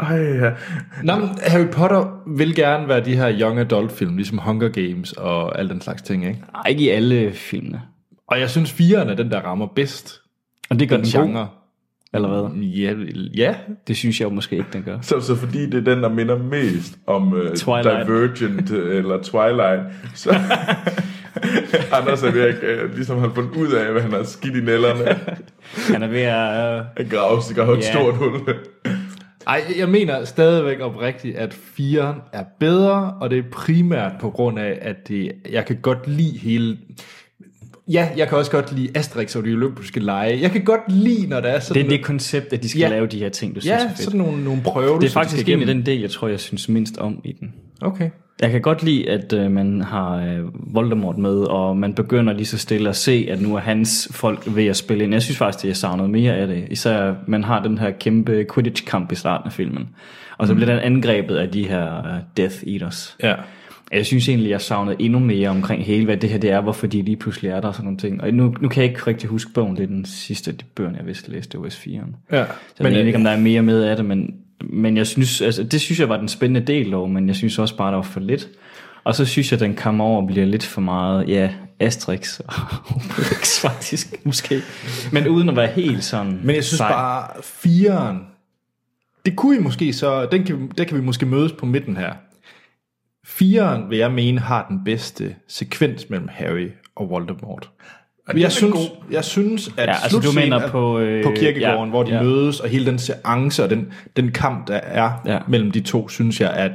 Ej, 0.00 0.16
ja. 0.16 0.50
Nå, 1.02 1.16
men 1.16 1.28
Harry 1.46 1.66
Potter 1.66 2.22
vil 2.36 2.54
gerne 2.54 2.88
være 2.88 3.04
de 3.04 3.16
her 3.16 3.38
young 3.40 3.58
adult 3.58 3.92
film, 3.92 4.16
ligesom 4.16 4.38
Hunger 4.38 4.68
Games 4.68 5.12
og 5.12 5.58
al 5.58 5.68
den 5.68 5.80
slags 5.80 6.02
ting, 6.02 6.26
ikke? 6.26 6.38
Nej, 6.52 6.62
ikke 6.70 6.84
i 6.84 6.88
alle 6.88 7.32
filmene. 7.32 7.82
Og 8.26 8.40
jeg 8.40 8.50
synes, 8.50 8.72
fireren 8.72 9.08
er 9.08 9.14
den, 9.14 9.30
der 9.30 9.40
rammer 9.40 9.66
bedst. 9.66 10.20
Og 10.70 10.80
det 10.80 10.88
gør 10.88 10.96
Den 10.96 11.04
den 11.04 11.12
god, 11.20 11.26
genre. 11.26 11.48
eller 12.14 12.28
hvad? 12.28 12.62
Ja, 12.62 12.94
ja. 13.36 13.54
Det 13.88 13.96
synes 13.96 14.20
jeg 14.20 14.24
jo 14.28 14.34
måske 14.34 14.56
ikke, 14.56 14.68
den 14.72 14.82
gør. 14.82 14.98
Så, 15.00 15.20
så 15.20 15.34
fordi 15.36 15.66
det 15.66 15.74
er 15.88 15.94
den, 15.94 16.02
der 16.02 16.08
minder 16.08 16.38
mest 16.38 16.98
om 17.06 17.32
uh, 17.32 17.40
Twilight. 17.54 18.06
Divergent 18.06 18.70
øh, 18.70 18.96
eller 18.96 19.22
Twilight, 19.22 19.80
så 20.14 20.30
Anders 21.98 22.22
er 22.22 22.30
ved 22.30 22.40
at 22.40 22.84
uh, 22.84 22.94
ligesom 22.94 23.18
have 23.18 23.32
fundet 23.34 23.56
ud 23.56 23.72
af, 23.72 23.92
hvad 23.92 24.02
han 24.02 24.12
har 24.12 24.22
skidt 24.22 24.56
i 24.56 24.60
nælderne. 24.60 25.18
Han 25.92 26.02
er 26.02 26.06
ved 26.08 26.20
at... 26.20 26.78
Uh, 26.80 26.86
Han 26.96 27.08
graver 27.10 27.40
sig 27.40 27.58
et 27.78 27.84
stort 27.84 28.14
hul. 28.14 28.40
Ej, 29.46 29.64
jeg 29.78 29.88
mener 29.88 30.24
stadigvæk 30.24 30.80
oprigtigt, 30.80 31.36
at 31.36 31.54
fireren 31.54 32.16
er 32.32 32.44
bedre, 32.60 33.14
og 33.20 33.30
det 33.30 33.38
er 33.38 33.42
primært 33.52 34.12
på 34.20 34.30
grund 34.30 34.58
af, 34.58 34.78
at 34.80 35.08
det, 35.08 35.32
jeg 35.50 35.66
kan 35.66 35.76
godt 35.82 36.08
lide 36.08 36.38
hele... 36.38 36.78
Ja, 37.88 38.08
jeg 38.16 38.28
kan 38.28 38.38
også 38.38 38.50
godt 38.50 38.72
lide 38.72 38.88
Asterix 38.94 39.36
og 39.36 39.44
de 39.44 39.52
olympiske 39.52 40.00
lege. 40.00 40.40
Jeg 40.40 40.50
kan 40.50 40.64
godt 40.64 40.80
lide, 40.88 41.26
når 41.26 41.40
der 41.40 41.48
er 41.48 41.54
det 41.54 41.62
sådan... 41.62 41.84
er 41.84 41.88
det 41.88 42.04
koncept, 42.04 42.52
at 42.52 42.62
de 42.62 42.68
skal 42.68 42.78
Ja. 42.80 42.86
ja. 42.88 42.94
lave 42.94 43.06
de 43.06 43.18
her 43.18 43.28
ting, 43.28 43.54
du 43.54 43.60
synes 43.60 43.70
ja, 43.70 43.84
er 43.84 43.88
fedt. 43.88 43.98
sådan 43.98 44.18
nogle, 44.20 44.44
nogle 44.44 44.62
prøver, 44.62 44.98
Det 44.98 45.06
er 45.06 45.10
faktisk 45.10 45.48
egentlig 45.48 45.68
den 45.68 45.86
del, 45.86 46.00
jeg 46.00 46.10
tror, 46.10 46.28
jeg 46.28 46.40
synes 46.40 46.68
mindst 46.68 46.96
om 46.98 47.20
i 47.24 47.32
den. 47.32 47.54
Okay. 47.80 48.10
Jeg 48.42 48.50
kan 48.50 48.60
godt 48.60 48.82
lide, 48.82 49.10
at 49.10 49.32
øh, 49.32 49.50
man 49.50 49.80
har 49.80 50.16
øh, 50.16 50.74
Voldemort 50.74 51.18
med, 51.18 51.34
og 51.34 51.76
man 51.76 51.94
begynder 51.94 52.32
lige 52.32 52.46
så 52.46 52.58
stille 52.58 52.88
at 52.88 52.96
se, 52.96 53.26
at 53.30 53.42
nu 53.42 53.56
er 53.56 53.60
hans 53.60 54.08
folk 54.10 54.42
ved 54.46 54.66
at 54.66 54.76
spille 54.76 55.04
ind. 55.04 55.12
Jeg 55.12 55.22
synes 55.22 55.38
faktisk, 55.38 55.62
det 55.62 55.68
jeg 55.68 55.76
savnet 55.76 56.10
mere 56.10 56.36
af 56.36 56.46
det. 56.46 56.66
Især 56.70 57.14
man 57.26 57.44
har 57.44 57.62
den 57.62 57.78
her 57.78 57.90
kæmpe 57.90 58.46
Quidditch-kamp 58.54 59.12
i 59.12 59.14
starten 59.14 59.46
af 59.46 59.52
filmen. 59.52 59.88
Og 60.38 60.46
så 60.46 60.54
bliver 60.54 60.70
den 60.70 60.78
angrebet 60.78 61.36
af 61.36 61.48
de 61.48 61.68
her 61.68 61.98
øh, 61.98 62.20
Death 62.36 62.56
Eaters. 62.66 63.16
Ja. 63.22 63.34
Jeg 63.92 64.06
synes 64.06 64.28
egentlig, 64.28 64.50
jeg 64.50 64.60
savnede 64.60 64.96
endnu 64.98 65.18
mere 65.18 65.48
omkring 65.48 65.84
hele, 65.84 66.04
hvad 66.04 66.16
det 66.16 66.30
her 66.30 66.38
det 66.38 66.50
er, 66.50 66.60
hvorfor 66.60 66.86
de 66.86 67.02
lige 67.02 67.16
pludselig 67.16 67.50
er 67.50 67.60
der 67.60 67.68
og 67.68 67.74
sådan 67.74 67.84
nogle 67.84 67.98
ting. 67.98 68.22
Og 68.22 68.34
nu, 68.34 68.54
nu 68.60 68.68
kan 68.68 68.82
jeg 68.82 68.90
ikke 68.90 69.06
rigtig 69.06 69.28
huske 69.28 69.52
bogen, 69.52 69.76
det 69.76 69.82
er 69.82 69.86
den 69.86 70.04
sidste 70.04 70.50
af 70.50 70.58
de 70.58 70.64
bøger, 70.74 70.90
jeg 70.96 71.06
vist 71.06 71.28
læste, 71.28 71.52
det 71.52 71.60
var 71.60 71.68
S4'eren. 71.68 72.36
Ja. 72.36 72.44
Så 72.76 72.84
jeg 72.84 72.92
ved 72.92 73.04
ikke, 73.04 73.18
om 73.18 73.24
der 73.24 73.30
er 73.30 73.40
mere 73.40 73.62
med 73.62 73.82
af 73.82 73.96
det, 73.96 74.04
men, 74.04 74.34
men 74.70 74.96
jeg 74.96 75.06
synes, 75.06 75.40
altså, 75.40 75.62
det 75.62 75.80
synes 75.80 76.00
jeg 76.00 76.08
var 76.08 76.16
den 76.16 76.28
spændende 76.28 76.66
del 76.66 76.92
dog, 76.92 77.10
men 77.10 77.28
jeg 77.28 77.36
synes 77.36 77.58
også 77.58 77.76
bare, 77.76 77.90
der 77.90 77.96
var 77.96 78.02
for 78.02 78.20
lidt. 78.20 78.48
Og 79.04 79.14
så 79.14 79.24
synes 79.24 79.52
jeg, 79.52 79.60
den 79.60 79.76
kommer 79.76 80.04
over 80.04 80.22
og 80.22 80.26
bliver 80.26 80.46
lidt 80.46 80.64
for 80.64 80.80
meget, 80.80 81.28
ja, 81.28 81.50
Asterix 81.80 82.40
og 82.40 82.54
Obelix 82.94 83.60
faktisk, 83.60 84.14
måske. 84.24 84.60
Men 85.12 85.28
uden 85.28 85.48
at 85.48 85.56
være 85.56 85.66
helt 85.66 86.04
sådan 86.04 86.40
Men 86.44 86.56
jeg 86.56 86.64
synes 86.64 86.78
sej. 86.78 86.92
bare, 86.92 87.42
fireren, 87.42 88.26
det 89.26 89.36
kunne 89.36 89.56
I 89.56 89.60
måske 89.60 89.92
så, 89.92 90.26
den 90.26 90.44
kan, 90.44 90.72
der 90.78 90.84
kan 90.84 90.96
vi 90.96 91.02
måske 91.02 91.26
mødes 91.26 91.52
på 91.52 91.66
midten 91.66 91.96
her. 91.96 92.12
Fireren, 93.24 93.90
vil 93.90 93.98
jeg 93.98 94.12
mene, 94.12 94.40
har 94.40 94.66
den 94.68 94.84
bedste 94.84 95.36
sekvens 95.48 96.10
mellem 96.10 96.28
Harry 96.28 96.68
og 96.96 97.10
Voldemort. 97.10 97.70
Er 98.28 98.38
Jeg 98.38 98.52
synes, 98.52 98.72
god. 98.74 98.86
jeg 99.12 99.24
synes, 99.24 99.70
at 99.76 99.88
Ja, 99.88 99.94
altså, 100.02 100.18
du 100.18 100.32
mener 100.34 100.58
er- 100.60 100.68
på, 100.70 100.98
øh, 100.98 101.24
på 101.24 101.32
kirkegården, 101.36 101.84
ja, 101.84 101.90
hvor 101.90 102.02
de 102.02 102.14
ja. 102.14 102.22
mødes, 102.22 102.60
og 102.60 102.68
hele 102.68 102.86
den 102.86 102.98
seance 102.98 103.64
og 103.64 103.70
den, 103.70 103.86
den 104.16 104.30
kamp, 104.32 104.68
der 104.68 104.74
er 104.82 105.10
Ja. 105.26 105.38
mellem 105.48 105.70
de 105.70 105.80
to, 105.80 106.08
synes 106.08 106.40
jeg, 106.40 106.52
er 106.56 106.68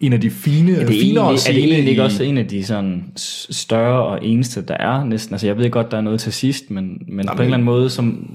en 0.00 0.12
af 0.12 0.20
de 0.20 0.30
fine, 0.30 0.72
det 0.72 0.82
er, 0.82 0.86
finere 0.86 1.24
egentlig, 1.24 1.48
er 1.48 1.52
det 1.52 1.64
egentlig 1.64 1.88
ikke 1.88 2.02
også 2.02 2.22
en 2.24 2.38
af 2.38 2.46
de 2.48 2.64
sådan 2.64 3.04
større 3.50 4.02
og 4.06 4.24
eneste, 4.24 4.62
der 4.62 4.74
er 4.74 5.04
næsten? 5.04 5.34
Altså 5.34 5.46
jeg 5.46 5.58
ved 5.58 5.70
godt, 5.70 5.90
der 5.90 5.96
er 5.96 6.00
noget 6.00 6.20
til 6.20 6.32
sidst, 6.32 6.70
men, 6.70 7.02
men 7.08 7.26
på 7.26 7.32
en 7.32 7.40
eller 7.40 7.54
anden 7.54 7.64
måde, 7.66 7.90
som 7.90 8.30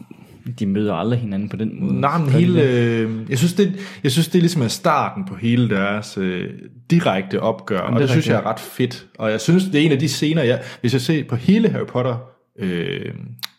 de 0.60 0.66
møder 0.66 0.94
aldrig 0.94 1.20
hinanden 1.20 1.50
på 1.50 1.56
den 1.56 1.72
måde. 1.80 2.00
Nej, 2.00 2.18
men 2.18 2.30
hele, 2.30 2.62
det? 2.62 2.68
øh, 2.68 3.30
jeg, 3.30 3.38
synes, 3.38 3.54
det, 3.54 3.76
jeg 4.04 4.12
synes, 4.12 4.28
det 4.28 4.36
er 4.36 4.42
ligesom 4.42 4.62
er 4.62 4.68
starten 4.68 5.26
på 5.26 5.36
hele 5.36 5.70
deres 5.70 6.18
øh, 6.18 6.50
direkte 6.90 7.42
opgør, 7.42 7.80
og 7.80 7.92
det 7.92 8.02
det, 8.02 8.04
er 8.04 8.12
synes 8.12 8.28
jeg 8.30 8.36
er 8.36 8.46
ret 8.46 8.60
fedt. 8.60 9.08
Og 9.18 9.32
jeg 9.32 9.42
synes, 9.42 9.64
det 9.64 9.76
er 9.76 9.86
en 9.86 9.92
af 9.92 10.00
de 10.00 10.08
scener, 10.08 10.44
jeg, 10.44 10.62
hvis 10.82 10.94
jeg 10.94 11.02
ser 11.02 11.24
på 11.24 11.36
hele 11.36 11.70
Harry 11.70 11.86
Potter 11.86 12.18
øh, 12.60 13.14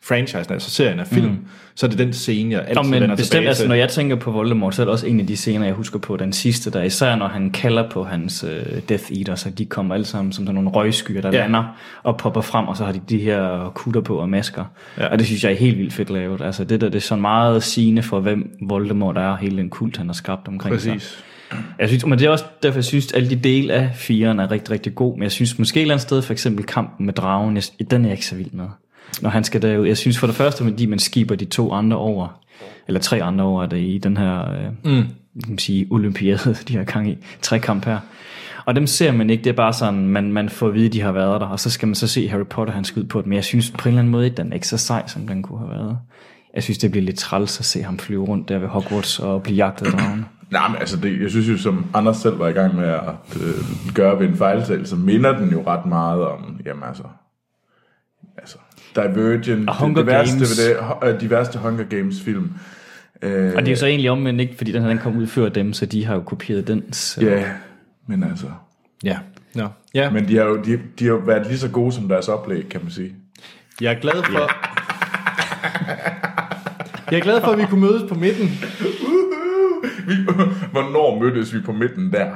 franchisen, 0.09 0.53
altså 0.53 0.71
serien 0.71 1.01
af 1.01 1.07
film, 1.07 1.29
mm. 1.29 1.47
så 1.75 1.87
er 1.87 1.91
det 1.91 1.99
den 1.99 2.13
scene, 2.13 2.53
jeg 2.53 2.61
altid 2.61 2.75
Nå, 2.75 2.83
men 2.83 2.93
vender 2.93 3.17
bestemt, 3.17 3.31
tilbage 3.31 3.49
altså, 3.49 3.63
til. 3.63 3.69
når 3.69 3.75
jeg 3.75 3.89
tænker 3.89 4.17
på 4.17 4.31
Voldemort, 4.31 4.75
så 4.75 4.83
er 4.83 4.87
det 4.87 4.93
også 4.93 5.07
en 5.07 5.21
af 5.21 5.27
de 5.27 5.37
scener, 5.37 5.67
jeg 5.67 5.75
husker 5.75 5.99
på, 5.99 6.17
den 6.17 6.33
sidste, 6.33 6.71
der 6.71 6.83
især 6.83 7.17
når 7.17 7.29
han 7.29 7.51
kalder 7.51 7.91
på 7.91 8.05
hans 8.05 8.45
øh, 8.45 8.81
Death 8.89 9.13
Eaters, 9.13 9.41
så 9.41 9.51
de 9.51 9.65
kommer 9.65 9.95
alle 9.95 10.07
sammen 10.07 10.33
som 10.33 10.47
sådan 10.47 10.55
nogle 10.55 10.71
røgskyer, 10.71 11.21
der 11.21 11.31
Ja. 11.33 11.39
lander 11.39 11.65
og 12.03 12.17
popper 12.17 12.41
frem, 12.41 12.69
og 12.69 12.77
så 12.77 12.85
har 12.85 12.93
de 12.93 13.01
de 13.09 13.19
her 13.19 13.73
kutter 13.75 14.01
på 14.01 14.17
og 14.17 14.29
masker. 14.29 14.65
Ja. 14.99 15.07
Og 15.07 15.19
det 15.19 15.27
synes 15.27 15.45
jeg 15.45 15.53
er 15.53 15.57
helt 15.57 15.79
vildt 15.79 15.93
fedt 15.93 16.11
lavet. 16.11 16.41
Altså 16.41 16.65
det 16.65 16.81
der, 16.81 16.89
det 16.89 16.97
er 16.97 17.01
sådan 17.01 17.23
meget 17.23 17.63
sigende 17.63 18.03
for, 18.03 18.21
hvem 18.21 18.51
Voldemort 18.63 19.17
er, 19.17 19.29
og 19.29 19.39
hele 19.39 19.57
den 19.57 19.71
kult, 19.71 19.97
han 19.97 20.07
har 20.07 20.15
skabt 20.15 20.49
omkring 20.49 20.81
sig. 20.81 20.93
Præcis. 20.93 21.25
Jeg 21.79 21.89
synes, 21.89 22.07
men 22.07 22.19
det 22.19 22.27
er 22.27 22.31
også 22.31 22.45
derfor, 22.63 22.79
jeg 22.79 22.85
synes, 22.85 23.07
at 23.07 23.17
alle 23.17 23.31
de 23.31 23.37
dele 23.37 23.73
af 23.73 23.91
firen 23.95 24.41
er 24.41 24.51
rigtig, 24.51 24.71
rigtig 24.71 24.95
god. 24.95 25.15
Men 25.15 25.23
jeg 25.23 25.33
synes 25.33 25.59
måske 25.59 25.81
et 25.81 25.83
eller 25.83 25.95
andet 25.95 26.03
sted, 26.03 26.23
for 26.23 26.33
eksempel 26.33 26.65
kampen 26.65 27.07
med 27.07 27.15
dragen, 27.15 27.57
jeg, 27.57 27.91
den 27.91 28.05
er 28.05 28.09
jeg 28.09 28.13
ikke 28.13 28.27
så 28.27 28.37
vild 28.37 28.51
med. 28.53 28.67
Når 29.23 29.31
han 29.31 29.45
skal 29.45 29.63
derud. 29.63 29.87
Jeg 29.87 29.97
synes 29.97 30.19
for 30.19 30.27
det 30.27 30.37
første, 30.37 30.65
fordi 30.65 30.87
man 30.87 30.99
skiber 30.99 31.35
de 31.35 31.45
to 31.45 31.73
andre 31.73 31.97
over, 31.97 32.41
eller 32.87 33.01
tre 33.01 33.23
andre 33.23 33.45
over 33.45 33.63
er 33.63 33.67
det 33.67 33.79
i 33.79 33.99
den 33.99 34.17
her, 34.17 34.53
øh, 34.53 34.67
mm. 34.85 35.03
kan 35.43 35.49
man 35.49 35.59
sige, 35.59 35.87
olympiade, 35.91 36.55
de 36.69 36.77
har 36.77 36.85
gang 36.85 37.11
i, 37.11 37.17
trekamp 37.43 37.85
her. 37.85 37.99
Og 38.65 38.77
dem 38.77 38.87
ser 38.87 39.13
man 39.13 39.31
ikke, 39.31 39.45
det 39.45 39.51
er 39.51 39.55
bare 39.57 39.73
sådan, 39.73 40.09
man, 40.09 40.33
man 40.33 40.49
får 40.49 40.69
at 40.69 40.75
vide, 40.75 40.87
at 40.87 40.93
de 40.93 41.01
har 41.01 41.13
været 41.13 41.41
der, 41.41 41.47
og 41.47 41.61
så 41.61 41.71
skal 41.71 41.89
man 41.89 41.95
så 41.95 42.09
se 42.09 42.29
Harry 42.29 42.47
Potter, 42.51 42.75
han 42.75 42.85
skal 42.85 43.03
ud 43.03 43.07
på 43.07 43.19
det. 43.19 43.27
Men 43.27 43.37
jeg 43.37 43.45
synes 43.45 43.71
på 43.71 43.89
en 43.89 43.89
eller 43.89 43.99
anden 43.99 44.13
måde, 44.13 44.27
at 44.27 44.37
den 44.37 44.51
er 44.51 44.55
ikke 44.55 44.69
så 44.69 44.79
sej, 44.79 45.03
som 45.07 45.27
den 45.27 45.43
kunne 45.43 45.59
have 45.59 45.71
været. 45.71 45.99
Jeg 46.55 46.63
synes, 46.63 46.79
det 46.79 46.91
bliver 46.91 47.05
lidt 47.05 47.19
træls 47.19 47.59
at 47.59 47.65
se 47.65 47.83
ham 47.83 47.99
flyve 47.99 48.25
rundt 48.25 48.49
der 48.49 48.59
ved 48.59 48.69
Hogwarts 48.69 49.19
og 49.19 49.43
blive 49.43 49.57
jagtet 49.57 49.87
af 49.87 49.93
dragen. 49.93 50.27
Nej, 50.51 50.69
men 50.69 50.77
altså, 50.77 50.97
det, 50.97 51.21
jeg 51.23 51.31
synes 51.31 51.49
jo, 51.49 51.59
som 51.59 51.87
Anders 51.95 52.17
selv 52.17 52.39
var 52.39 52.49
i 52.49 52.53
gang 52.53 52.77
med 52.77 52.89
at 52.89 53.37
øh, 53.37 53.95
gøre 53.95 54.21
ved 54.21 54.29
en 54.29 54.37
fejltagelse, 54.37 54.91
så 54.91 54.97
minder 54.97 55.39
den 55.39 55.51
jo 55.51 55.63
ret 55.67 55.87
meget 55.87 56.23
om, 56.23 56.61
jamen 56.67 56.85
altså 56.89 57.03
Divergent, 58.97 59.69
Og 59.69 59.77
Hunger 59.77 59.97
det, 59.97 60.07
det 60.07 60.15
værste 60.15 60.35
Games. 60.35 60.59
ved 60.59 60.77
det, 61.09 61.15
øh, 61.15 61.21
de 61.21 61.31
værste 61.31 61.59
Hunger 61.59 61.85
Games 61.85 62.21
film. 62.21 62.51
Øh, 63.23 63.53
Og 63.57 63.61
det 63.63 63.69
er 63.69 63.73
jo 63.73 63.77
så 63.77 63.87
egentlig 63.87 64.11
omvendt 64.11 64.41
ikke, 64.41 64.55
fordi 64.57 64.73
den 64.73 64.83
her 64.83 64.89
den 64.89 64.99
kom 64.99 65.17
ud 65.17 65.27
før 65.27 65.49
dem, 65.49 65.73
så 65.73 65.87
de 65.87 66.05
har 66.05 66.15
jo 66.15 66.21
kopieret 66.21 66.67
den. 66.69 66.93
Så. 66.93 67.21
Ja, 67.21 67.45
men 68.07 68.23
altså, 68.25 68.47
Ja. 69.05 69.19
Ja. 69.57 69.67
ja. 69.95 70.11
men 70.11 70.29
de 70.29 70.37
har 70.37 70.45
jo 70.45 70.57
de, 70.57 70.79
de 70.99 71.05
har 71.05 71.13
jo 71.13 71.17
været 71.27 71.47
lige 71.47 71.59
så 71.59 71.69
gode 71.69 71.93
som 71.93 72.09
deres 72.09 72.29
oplæg, 72.29 72.69
kan 72.71 72.81
man 72.83 72.91
sige. 72.91 73.15
Jeg 73.81 73.93
er 73.93 74.01
glad 74.01 74.23
for... 74.23 74.51
Jeg 77.11 77.19
er 77.19 77.23
glad 77.23 77.41
for, 77.41 77.49
at 77.49 77.59
vi 77.59 77.65
kunne 77.71 77.81
mødes 77.81 78.03
på 78.09 78.15
midten 78.15 78.49
Vi, 80.07 80.15
hvornår 80.73 81.19
mødtes 81.23 81.55
vi 81.55 81.61
på 81.61 81.73
midten 81.73 82.13
der? 82.13 82.27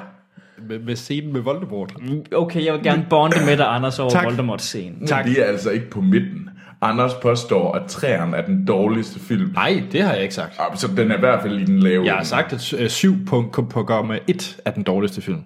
med, 0.69 0.79
med 0.79 0.97
scenen 0.97 1.33
med 1.33 1.41
Voldemort. 1.41 1.95
Okay, 2.35 2.65
jeg 2.65 2.75
vil 2.75 2.83
gerne 2.83 3.07
bonde 3.11 3.37
med 3.47 3.57
dig, 3.57 3.67
Anders, 3.67 3.99
over 3.99 4.11
Tak. 4.11 4.25
Voldemorts 4.25 4.65
scene. 4.65 5.07
Tak. 5.07 5.27
Vi 5.27 5.39
er 5.39 5.45
altså 5.45 5.71
ikke 5.71 5.91
på 5.91 6.01
midten. 6.01 6.50
Anders 6.83 7.15
påstår, 7.15 7.73
at 7.73 7.83
træerne 7.89 8.37
er 8.37 8.47
den 8.47 8.65
dårligste 8.65 9.21
film. 9.21 9.51
Nej, 9.55 9.83
det 9.93 10.03
har 10.03 10.13
jeg 10.13 10.23
ikke 10.23 10.35
sagt. 10.35 10.61
Så 10.75 10.89
den 10.97 11.11
er 11.11 11.17
i 11.17 11.21
hvert 11.21 11.43
fald 11.43 11.59
i 11.61 11.65
den 11.65 11.81
lave. 11.81 12.05
Jeg 12.05 12.15
har 12.15 12.25
sagt, 12.25 12.53
at 12.53 12.73
øh, 12.73 12.89
7 12.89 13.25
på, 13.27 13.67
på 13.71 13.83
gamma 13.83 14.19
1 14.29 14.61
er 14.65 14.71
den 14.71 14.83
dårligste 14.83 15.23
film. 15.23 15.43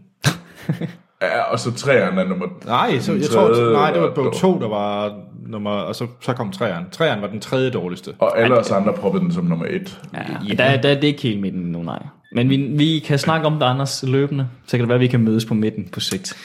Ja, 1.23 1.41
og 1.43 1.61
så 1.61 1.73
træerne 1.73 2.21
er 2.21 2.29
nummer... 2.29 2.47
Nej, 2.67 2.99
så, 2.99 3.13
jeg 3.13 3.23
tror, 3.23 3.73
nej, 3.73 3.93
det 3.93 4.03
var 4.03 4.15
bog 4.15 4.25
dårlig. 4.25 4.41
2, 4.41 4.59
der 4.61 4.69
var 4.69 5.13
nummer, 5.47 5.71
og 5.71 5.95
så, 5.95 6.07
så 6.21 6.33
kom 6.33 6.53
træeren. 6.53 6.85
Træeren 6.93 7.23
var 7.23 7.29
den 7.29 7.41
tredje 7.41 7.71
dårligste. 7.71 8.15
Og 8.19 8.41
alle 8.41 8.59
os 8.59 8.71
andre 8.71 8.93
proppede 8.93 9.25
den 9.25 9.33
som 9.33 9.45
nummer 9.45 9.67
et. 9.71 10.01
Ja, 10.15 10.21
ja. 10.49 10.55
Der, 10.55 10.81
der 10.81 10.89
er 10.89 10.95
det 10.95 11.05
ikke 11.05 11.23
helt 11.23 11.41
midten 11.41 11.63
nu, 11.63 11.83
nej. 11.83 12.03
Men 12.33 12.51
vi, 12.51 12.57
vi 12.57 12.99
kan 12.99 13.19
snakke 13.19 13.47
om 13.47 13.55
det, 13.55 13.63
Anders, 13.67 14.03
løbende. 14.03 14.49
Så 14.67 14.71
kan 14.71 14.81
det 14.81 14.89
være, 14.89 14.95
at 14.97 15.01
vi 15.01 15.07
kan 15.07 15.21
mødes 15.21 15.45
på 15.45 15.55
midten 15.55 15.89
på 15.93 16.01
sigt. 16.01 16.37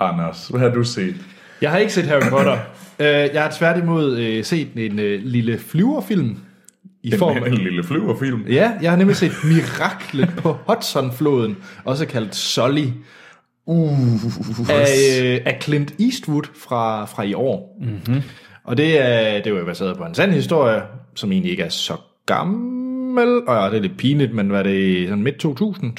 Anders, 0.00 0.48
hvad 0.48 0.60
har 0.60 0.68
du 0.68 0.84
set? 0.84 1.14
Jeg 1.60 1.70
har 1.70 1.78
ikke 1.78 1.92
set 1.92 2.04
Harry 2.04 2.30
Potter. 2.30 2.58
Øh, 2.98 3.06
jeg 3.06 3.42
har 3.42 3.54
tværtimod 3.58 4.18
øh, 4.18 4.44
set 4.44 4.68
en 4.76 4.98
øh, 4.98 5.20
lille 5.22 5.58
flyverfilm. 5.58 6.36
I 7.02 7.16
form 7.16 7.36
af, 7.36 7.48
en 7.48 7.58
lille 7.58 7.84
flyverfilm. 7.84 8.44
Ja, 8.48 8.72
jeg 8.82 8.90
har 8.90 8.96
nemlig 8.96 9.16
set 9.16 9.32
Miraklet 9.44 10.30
på 10.36 10.56
Hudsonfloden, 10.66 11.56
også 11.84 12.06
kaldt 12.06 12.36
Sully, 12.36 12.86
Uh, 13.66 14.70
af, 14.70 15.42
af 15.44 15.58
Clint 15.62 15.94
Eastwood 16.00 16.42
fra, 16.54 17.04
fra 17.04 17.22
i 17.22 17.34
år. 17.34 17.78
Mm-hmm. 17.80 18.22
Og 18.64 18.76
det 18.76 19.00
er, 19.00 19.42
det 19.42 19.46
er 19.46 19.58
jo 19.58 19.64
baseret 19.64 19.96
på 19.96 20.04
en 20.04 20.14
sand 20.14 20.32
historie, 20.32 20.82
som 21.14 21.32
egentlig 21.32 21.50
ikke 21.50 21.62
er 21.62 21.68
så 21.68 21.96
gammel, 22.26 23.48
og 23.48 23.56
ja, 23.56 23.70
det 23.70 23.76
er 23.76 23.82
lidt 23.82 23.96
pinligt, 23.96 24.34
men 24.34 24.52
var 24.52 24.62
det 24.62 25.08
sådan 25.08 25.22
midt 25.22 25.36
2000, 25.36 25.96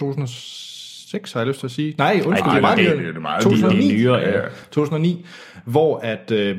2006 1.12 1.34
har 1.34 1.40
jeg 1.40 1.48
lyst 1.48 1.60
til 1.60 1.68
at 1.68 1.72
sige. 1.72 1.96
Nej, 1.98 2.22
undskyld, 2.26 2.48
Ej, 2.48 2.50
det 2.54 2.58
er 2.58 2.62
meget 2.62 2.78
det- 2.78 2.98
det- 2.98 3.06
det 3.08 3.16
er 3.16 3.20
meget- 3.20 3.44
2009. 3.44 3.82
det 3.88 3.92
er 3.94 3.98
nyere, 3.98 4.20
ja. 4.20 4.40
2009, 4.72 5.26
hvor 5.66 5.98
at 5.98 6.32
øh, 6.32 6.58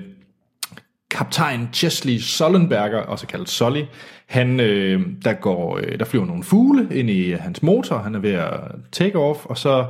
kaptajn 1.11 1.69
Chesley 1.73 2.19
Sullenberger, 2.19 2.99
også 2.99 3.27
kaldet 3.27 3.49
Sully, 3.49 3.83
han, 4.27 4.61
øh, 4.61 5.01
der, 5.25 5.33
går, 5.33 5.79
øh, 5.83 5.99
der 5.99 6.05
flyver 6.05 6.27
nogle 6.27 6.43
fugle 6.45 6.89
ind 6.91 7.11
i 7.11 7.31
hans 7.31 7.63
motor, 7.63 7.99
han 7.99 8.15
er 8.15 8.19
ved 8.19 8.33
at 8.33 8.51
take 8.93 9.19
off, 9.19 9.39
og 9.47 9.59
så 9.59 9.87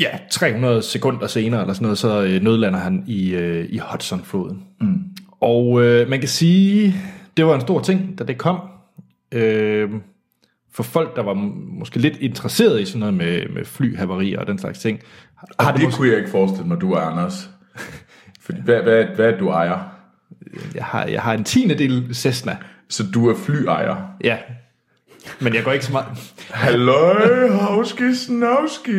ja, 0.00 0.08
300 0.30 0.82
sekunder 0.82 1.26
senere, 1.26 1.60
eller 1.60 1.74
sådan 1.74 1.84
noget, 1.84 1.98
så 1.98 2.22
øh, 2.22 2.42
nødlander 2.42 2.78
han 2.78 3.04
i, 3.06 3.34
øh, 3.34 3.66
i 3.70 3.78
Hudson-floden. 3.92 4.62
Mm. 4.80 4.98
Og 5.40 5.82
øh, 5.84 6.08
man 6.08 6.18
kan 6.20 6.28
sige, 6.28 6.94
det 7.36 7.46
var 7.46 7.54
en 7.54 7.60
stor 7.60 7.80
ting, 7.80 8.18
da 8.18 8.24
det 8.24 8.38
kom. 8.38 8.58
Øh, 9.32 9.90
for 10.72 10.82
folk, 10.82 11.16
der 11.16 11.22
var 11.22 11.34
måske 11.78 11.98
lidt 11.98 12.16
interesseret 12.16 12.80
i 12.80 12.84
sådan 12.84 13.00
noget 13.00 13.14
med, 13.14 13.48
med 13.48 13.64
flyhavarier 13.64 14.40
og 14.40 14.46
den 14.46 14.58
slags 14.58 14.78
ting, 14.78 15.00
har 15.36 15.64
har 15.64 15.72
det 15.72 15.80
det 15.80 15.86
måske, 15.86 15.98
kunne 15.98 16.08
jeg 16.08 16.18
ikke 16.18 16.30
forestille 16.30 16.68
mig, 16.68 16.80
du 16.80 16.92
er 16.92 17.00
Anders. 17.00 17.50
Fordi, 18.40 18.60
hvad, 18.64 18.82
hvad, 18.82 19.04
hvad 19.04 19.32
er 19.32 19.38
du 19.38 19.48
ejer? 19.48 20.00
jeg, 20.74 20.84
har, 20.84 21.04
jeg 21.04 21.22
har 21.22 21.34
en 21.34 21.44
tiende 21.44 21.74
del 21.74 22.14
Cessna. 22.14 22.56
Så 22.88 23.04
du 23.14 23.28
er 23.28 23.34
flyejer. 23.36 23.96
Ja, 24.24 24.36
men 25.40 25.54
jeg 25.54 25.64
går 25.64 25.72
ikke 25.72 25.84
så 25.84 25.92
meget... 25.92 26.06
Halløj, 26.50 27.48
Hauski 27.48 28.14
Snavski. 28.14 28.90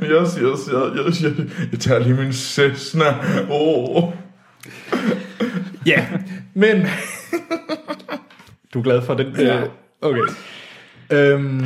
Jeg 0.00 0.26
siger, 0.26 0.48
jeg, 0.48 0.58
siger, 0.58 0.94
jeg, 0.94 1.38
jeg, 1.38 1.46
jeg 1.72 1.80
tager 1.80 1.98
lige 1.98 2.14
min 2.14 2.32
Cessna. 2.32 3.04
Oh. 3.50 4.12
Ja, 5.86 6.06
men... 6.54 6.86
du 8.74 8.78
er 8.78 8.82
glad 8.82 9.02
for 9.02 9.14
den? 9.14 9.36
Ja. 9.38 9.62
Okay. 10.02 10.20
Øhm, 11.12 11.64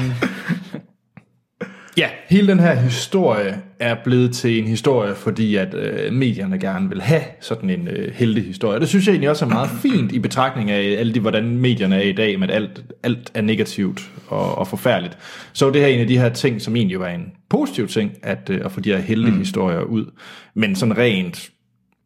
ja, 1.96 2.08
hele 2.28 2.48
den 2.48 2.60
her 2.60 2.74
historie 2.74 3.62
er 3.80 3.96
blevet 4.04 4.34
til 4.34 4.58
en 4.58 4.64
historie, 4.66 5.14
fordi 5.14 5.56
at 5.56 5.74
øh, 5.74 6.12
medierne 6.12 6.58
gerne 6.58 6.88
vil 6.88 7.02
have 7.02 7.22
sådan 7.40 7.70
en 7.70 7.88
øh, 7.88 8.14
heltehistorie. 8.14 8.80
Det 8.80 8.88
synes 8.88 9.06
jeg 9.06 9.12
egentlig 9.12 9.30
også 9.30 9.44
er 9.44 9.48
meget 9.48 9.70
fint 9.82 10.12
i 10.12 10.18
betragtning 10.18 10.70
af 10.70 10.98
alle 10.98 11.14
de, 11.14 11.20
hvordan 11.20 11.58
medierne 11.58 11.96
er 11.96 12.00
i 12.02 12.12
dag, 12.12 12.38
med 12.38 12.48
at 12.48 12.54
alt, 12.54 12.84
alt 13.02 13.30
er 13.34 13.42
negativt 13.42 14.10
og, 14.28 14.58
og 14.58 14.68
forfærdeligt. 14.68 15.18
Så 15.52 15.70
det 15.70 15.80
her 15.80 15.88
er 15.88 15.92
en 15.92 16.00
af 16.00 16.06
de 16.06 16.18
her 16.18 16.28
ting, 16.28 16.62
som 16.62 16.76
egentlig 16.76 17.00
var 17.00 17.08
en 17.08 17.32
positiv 17.50 17.88
ting, 17.88 18.12
at, 18.22 18.50
øh, 18.50 18.60
at 18.64 18.72
få 18.72 18.80
de 18.80 18.90
her 18.90 18.98
heltehistorier 18.98 19.80
ud. 19.80 20.06
Men 20.54 20.76
sådan 20.76 20.98
rent 20.98 21.50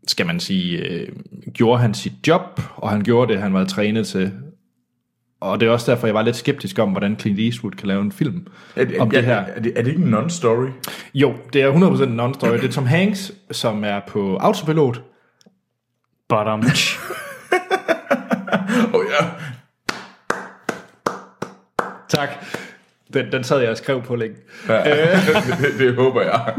skal 0.06 0.26
man 0.26 0.40
sige, 0.40 0.78
øh, 0.78 1.08
gjorde 1.54 1.80
han 1.80 1.94
sit 1.94 2.12
job, 2.26 2.60
og 2.76 2.90
han 2.90 3.02
gjorde 3.02 3.32
det, 3.32 3.42
han 3.42 3.54
var 3.54 3.64
trænet 3.64 4.06
til. 4.06 4.32
Og 5.40 5.60
det 5.60 5.68
er 5.68 5.72
også 5.72 5.90
derfor, 5.90 6.06
jeg 6.06 6.14
var 6.14 6.22
lidt 6.22 6.36
skeptisk 6.36 6.78
om, 6.78 6.90
hvordan 6.90 7.16
Clint 7.20 7.40
Eastwood 7.40 7.72
kan 7.72 7.88
lave 7.88 8.02
en 8.02 8.12
film 8.12 8.46
Er, 8.76 8.84
er, 8.94 9.00
om 9.00 9.10
det 9.10 9.24
her. 9.24 9.36
Er, 9.36 9.60
det, 9.60 9.72
er 9.76 9.82
det 9.82 9.90
ikke 9.90 10.02
en 10.02 10.14
non-story? 10.14 10.70
Jo, 11.14 11.34
det 11.52 11.62
er 11.62 11.72
100% 11.72 12.02
en 12.02 12.20
non-story. 12.20 12.52
Det 12.52 12.64
er 12.64 12.72
Tom 12.72 12.86
Hanks, 12.86 13.32
som 13.50 13.84
er 13.84 14.00
på 14.08 14.36
autopilot. 14.36 15.02
Bottom. 16.28 16.60
Åh 16.60 16.64
oh, 18.94 19.04
ja. 19.10 19.26
Tak. 22.08 22.28
Den, 23.14 23.32
den 23.32 23.44
sad 23.44 23.60
jeg 23.60 23.70
og 23.70 23.76
skrev 23.76 24.02
på 24.02 24.16
længe. 24.16 24.36
Ja, 24.68 24.82
det, 25.60 25.78
det 25.78 25.94
håber 25.94 26.22
jeg. 26.22 26.54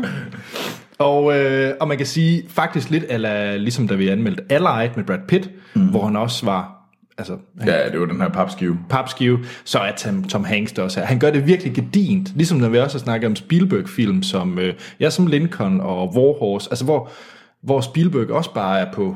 Og, 0.99 1.37
øh, 1.37 1.73
og 1.79 1.87
man 1.87 1.97
kan 1.97 2.05
sige, 2.05 2.43
faktisk 2.49 2.89
lidt 2.89 3.05
ala, 3.09 3.57
ligesom 3.57 3.87
da 3.87 3.95
vi 3.95 4.07
anmeldte 4.07 4.43
Allied 4.49 4.89
med 4.95 5.03
Brad 5.03 5.19
Pitt, 5.27 5.49
mm. 5.73 5.87
hvor 5.87 6.05
han 6.05 6.15
også 6.15 6.45
var 6.45 6.78
altså, 7.19 7.38
han, 7.60 7.67
Ja, 7.67 7.89
det 7.89 7.99
var 7.99 8.05
den 8.05 8.21
her 8.21 8.29
papskive. 8.29 8.79
papskive, 8.89 9.39
så 9.63 9.79
er 9.79 9.91
Tom, 9.95 10.23
Tom 10.23 10.43
Hanks 10.43 10.71
der 10.71 10.82
også 10.84 10.99
her. 10.99 11.08
Han 11.08 11.19
gør 11.19 11.32
det 11.32 11.47
virkelig 11.47 11.73
gedint, 11.73 12.32
ligesom 12.36 12.58
når 12.58 12.69
vi 12.69 12.77
også 12.77 12.97
har 12.97 13.03
snakket 13.03 13.27
om 13.27 13.36
Spielberg-film, 13.36 14.23
som, 14.23 14.60
øh, 14.60 14.73
ja, 14.99 15.10
som 15.10 15.27
Lincoln 15.27 15.82
og 15.82 16.15
Warhorse, 16.15 16.69
altså 16.71 16.86
hvor, 16.86 17.10
hvor 17.63 17.82
Spielberg 17.82 18.29
også 18.32 18.53
bare 18.53 18.79
er 18.79 18.91
på 18.93 19.15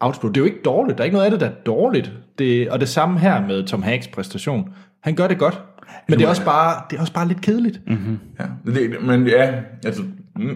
output. 0.00 0.28
Det 0.34 0.36
er 0.36 0.40
jo 0.40 0.46
ikke 0.46 0.62
dårligt, 0.64 0.98
der 0.98 1.02
er 1.02 1.04
ikke 1.04 1.14
noget 1.16 1.24
af 1.24 1.30
det, 1.30 1.40
der 1.40 1.46
er 1.46 1.54
dårligt. 1.66 2.12
Det, 2.38 2.70
og 2.70 2.80
det 2.80 2.88
samme 2.88 3.18
her 3.18 3.46
med 3.46 3.66
Tom 3.66 3.82
Hanks 3.82 4.08
præstation. 4.08 4.68
Han 5.02 5.14
gør 5.14 5.28
det 5.28 5.38
godt, 5.38 5.60
men 6.08 6.18
det 6.18 6.24
er 6.24 6.28
også 6.28 6.44
bare, 6.44 6.82
det 6.90 6.96
er 6.96 7.00
også 7.00 7.12
bare 7.12 7.28
lidt 7.28 7.40
kedeligt. 7.40 7.80
Mm. 7.86 8.18
Ja, 8.40 8.44
det, 8.72 8.96
men 9.02 9.26
ja, 9.26 9.52
altså, 9.84 10.02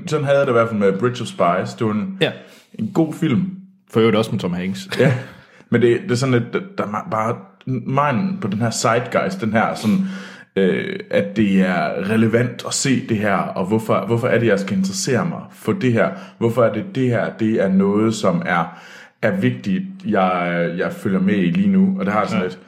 sådan 0.06 0.24
havde 0.24 0.38
jeg 0.38 0.46
det 0.46 0.52
i 0.52 0.56
hvert 0.56 0.68
fald 0.68 0.80
med 0.80 0.98
Bridge 0.98 1.22
of 1.22 1.26
Spies. 1.26 1.74
Det 1.74 1.86
var 1.86 1.92
en, 1.92 2.18
Ja. 2.20 2.32
en 2.78 2.90
god 2.94 3.12
film. 3.12 3.50
For 3.90 4.00
øvrigt 4.00 4.16
også 4.16 4.30
med 4.30 4.40
Tom 4.40 4.52
Hanks. 4.52 4.88
Ja, 4.98 5.14
men 5.74 5.82
det, 5.82 6.00
det 6.02 6.10
er 6.10 6.14
sådan 6.14 6.34
lidt, 6.34 6.78
der, 6.78 6.84
er 6.84 7.08
bare 7.10 7.36
mine 7.66 8.38
på 8.40 8.48
den 8.48 8.58
her 8.58 8.70
zeitgeist, 8.70 9.40
den 9.40 9.52
her 9.52 9.74
sådan, 9.74 9.98
øh, 10.56 11.00
at 11.10 11.36
det 11.36 11.60
er 11.60 12.10
relevant 12.10 12.64
at 12.66 12.74
se 12.74 13.06
det 13.08 13.16
her, 13.16 13.36
og 13.36 13.66
hvorfor, 13.66 14.06
hvorfor 14.06 14.28
er 14.28 14.38
det, 14.38 14.46
jeg 14.46 14.60
skal 14.60 14.76
interessere 14.78 15.24
mig 15.24 15.40
for 15.52 15.72
det 15.72 15.92
her? 15.92 16.10
Hvorfor 16.38 16.64
er 16.64 16.72
det 16.72 16.84
det 16.94 17.08
her, 17.08 17.36
det 17.36 17.62
er 17.62 17.68
noget, 17.68 18.14
som 18.14 18.42
er, 18.46 18.78
er 19.22 19.30
vigtigt, 19.30 19.84
jeg, 20.06 20.74
jeg 20.78 20.92
følger 20.92 21.20
med 21.20 21.34
i 21.34 21.50
lige 21.50 21.68
nu, 21.68 21.96
og 21.98 22.04
det 22.04 22.12
har 22.12 22.26
sådan 22.26 22.42
lidt, 22.42 22.58